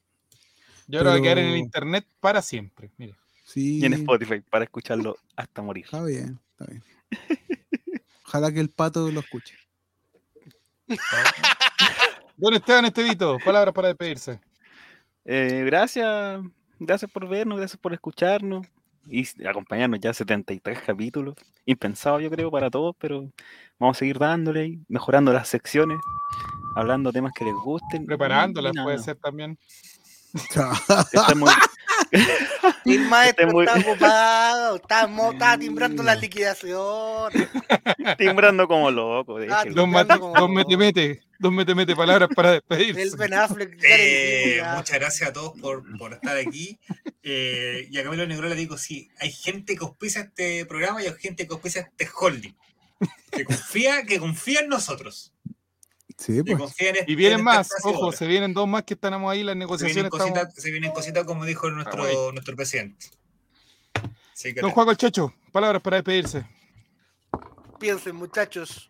Yo 0.86 1.00
creo 1.00 1.02
que 1.02 1.08
va 1.10 1.14
a 1.16 1.22
quedar 1.22 1.38
en 1.38 1.44
el 1.46 1.52
Pero- 1.52 1.64
internet 1.64 2.06
para 2.20 2.40
siempre. 2.42 2.90
Mire. 2.96 3.14
Sí, 3.44 3.80
Y 3.80 3.84
en 3.84 3.92
Spotify 3.94 4.40
para 4.40 4.64
escucharlo 4.64 5.16
hasta 5.36 5.60
morir. 5.60 5.84
está 5.84 6.02
bien, 6.04 6.40
está 6.52 6.64
bien. 6.70 6.82
Ojalá 8.26 8.50
que 8.50 8.60
el 8.60 8.70
pato 8.70 9.10
lo 9.10 9.20
escuche. 9.20 9.54
Don 12.36 12.54
Esteban 12.54 12.86
Estevito, 12.86 13.38
palabras 13.44 13.74
para 13.74 13.88
despedirse. 13.88 14.40
Eh, 15.24 15.62
gracias, 15.66 16.40
gracias 16.78 17.10
por 17.10 17.28
vernos, 17.28 17.58
gracias 17.58 17.78
por 17.80 17.92
escucharnos 17.92 18.66
y 19.08 19.26
acompañarnos 19.46 20.00
ya 20.00 20.12
73 20.12 20.80
capítulos. 20.80 21.34
Impensado 21.66 22.20
yo 22.20 22.30
creo 22.30 22.50
para 22.50 22.70
todos, 22.70 22.94
pero 22.98 23.28
vamos 23.78 23.96
a 23.96 23.98
seguir 24.00 24.18
dándole 24.18 24.66
y 24.66 24.80
mejorando 24.88 25.32
las 25.32 25.48
secciones, 25.48 25.98
hablando 26.76 27.12
temas 27.12 27.32
que 27.34 27.44
les 27.44 27.54
gusten. 27.54 28.06
Preparándolas 28.06 28.72
puede 28.82 28.98
ser 28.98 29.16
también. 29.16 29.58
Está 30.34 31.34
muy- 31.36 31.50
El 32.84 33.00
maestro 33.08 33.48
muy- 33.50 33.64
está 33.66 33.78
ocupado, 33.90 34.76
está, 34.76 35.58
timbrando 35.58 36.02
las 36.02 36.20
liquidaciones. 36.20 37.48
timbrando 38.18 38.66
como 38.68 38.90
loco. 38.90 39.38
Ah. 39.50 39.64
Don, 39.70 39.90
Mate, 39.90 40.18
como- 40.18 40.34
don 40.38 40.52
Mete 40.52 40.76
Mete, 40.76 41.22
don 41.38 41.54
Mete 41.54 41.74
Mete, 41.74 41.94
palabras 41.96 42.28
para 42.34 42.52
despedirse. 42.52 43.02
El 43.02 43.16
Ben 43.16 43.34
Affleck. 43.34 43.76
ya 43.80 43.88
le 43.96 44.58
Eh, 44.58 44.62
muchas 44.76 44.98
gracias 44.98 45.30
a 45.30 45.32
todos 45.32 45.58
por, 45.60 45.84
por 45.98 46.14
estar 46.14 46.36
aquí. 46.36 46.78
Eh, 47.22 47.86
y 47.90 47.98
a 47.98 48.02
Camilo 48.04 48.26
Negro 48.26 48.48
le 48.48 48.54
digo, 48.56 48.76
sí, 48.76 49.08
hay 49.20 49.30
gente 49.32 49.76
que 49.76 49.84
auspicia 49.84 50.22
este 50.22 50.66
programa 50.66 51.02
y 51.02 51.06
hay 51.06 51.14
gente 51.18 51.46
que 51.46 51.52
auspicia 51.54 51.82
este 51.82 52.08
holding. 52.20 52.54
Que 53.30 53.44
confía, 53.44 54.02
que 54.04 54.18
confía 54.20 54.60
en 54.60 54.68
nosotros. 54.68 55.31
Sí, 56.22 56.42
pues. 56.42 56.74
este- 56.78 57.04
Y 57.08 57.14
vienen 57.14 57.38
en 57.40 57.44
más, 57.44 57.66
espacio 57.70 57.90
ojo, 57.90 58.12
se 58.12 58.26
vienen 58.26 58.54
dos 58.54 58.68
más 58.68 58.82
que 58.84 58.94
estamos 58.94 59.30
ahí, 59.32 59.42
las 59.42 59.52
se 59.52 59.56
vienen, 59.56 59.58
negociaciones. 59.60 60.10
cositas, 60.10 60.36
estamos- 60.48 60.54
se 60.62 60.70
vienen 60.70 60.92
cositas 60.92 61.24
como 61.24 61.44
dijo 61.44 61.70
nuestro, 61.70 62.32
nuestro 62.32 62.56
presidente. 62.56 63.06
Que 64.42 64.60
Don 64.60 64.70
Juan 64.72 64.96
Checho, 64.96 65.32
palabras 65.52 65.80
para 65.82 65.96
despedirse. 65.98 66.44
Piensen, 67.78 68.16
muchachos. 68.16 68.88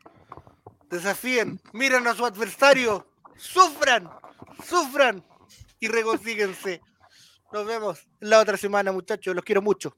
Desafíen, 0.90 1.60
miren 1.72 2.06
a 2.06 2.14
su 2.14 2.24
adversario. 2.24 3.06
Sufran, 3.36 4.08
sufran 4.66 5.24
y 5.80 5.88
regocíguense. 5.88 6.80
Nos 7.52 7.66
vemos 7.66 8.06
la 8.20 8.40
otra 8.40 8.56
semana, 8.56 8.92
muchachos. 8.92 9.34
Los 9.34 9.44
quiero 9.44 9.60
mucho. 9.62 9.96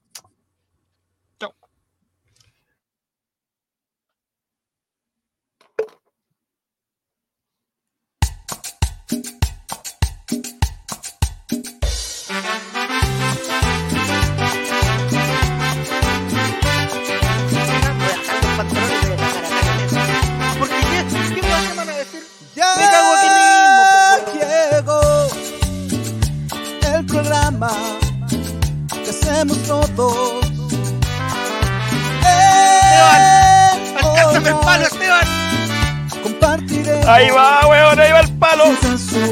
Ahí 37.07 37.29
va, 37.29 37.67
weón, 37.67 37.99
ahí 37.99 38.11
va 38.11 38.19
el 38.21 38.31
palo. 38.39 38.63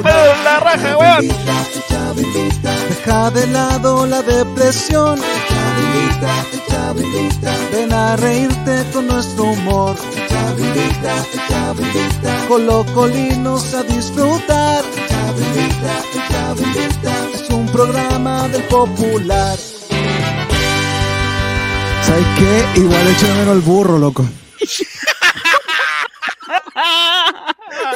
Pero 0.04 0.34
en 0.36 0.44
la 0.44 0.60
raja, 0.60 0.98
weón. 0.98 1.28
Deja 2.90 3.32
de 3.32 3.48
lado 3.48 4.06
la 4.06 4.22
depresión. 4.22 5.20
Ven 7.72 7.92
a 7.92 8.16
reírte 8.16 8.86
con 8.94 9.08
nuestro 9.08 9.46
humor. 9.46 9.96
Con 12.48 12.68
los 12.68 12.86
colinos 12.92 13.74
a 13.74 13.84
disfrutar. 13.84 14.84
Es 17.34 17.50
un 17.50 17.66
programa 17.68 18.48
del 18.50 18.64
popular. 18.64 19.58
¿Sabes 22.06 22.26
qué? 22.38 22.82
Igual 22.82 23.08
echo 23.08 23.28
de 23.28 23.34
menos 23.34 23.56
el 23.56 23.62
burro, 23.62 23.98
loco. 23.98 24.26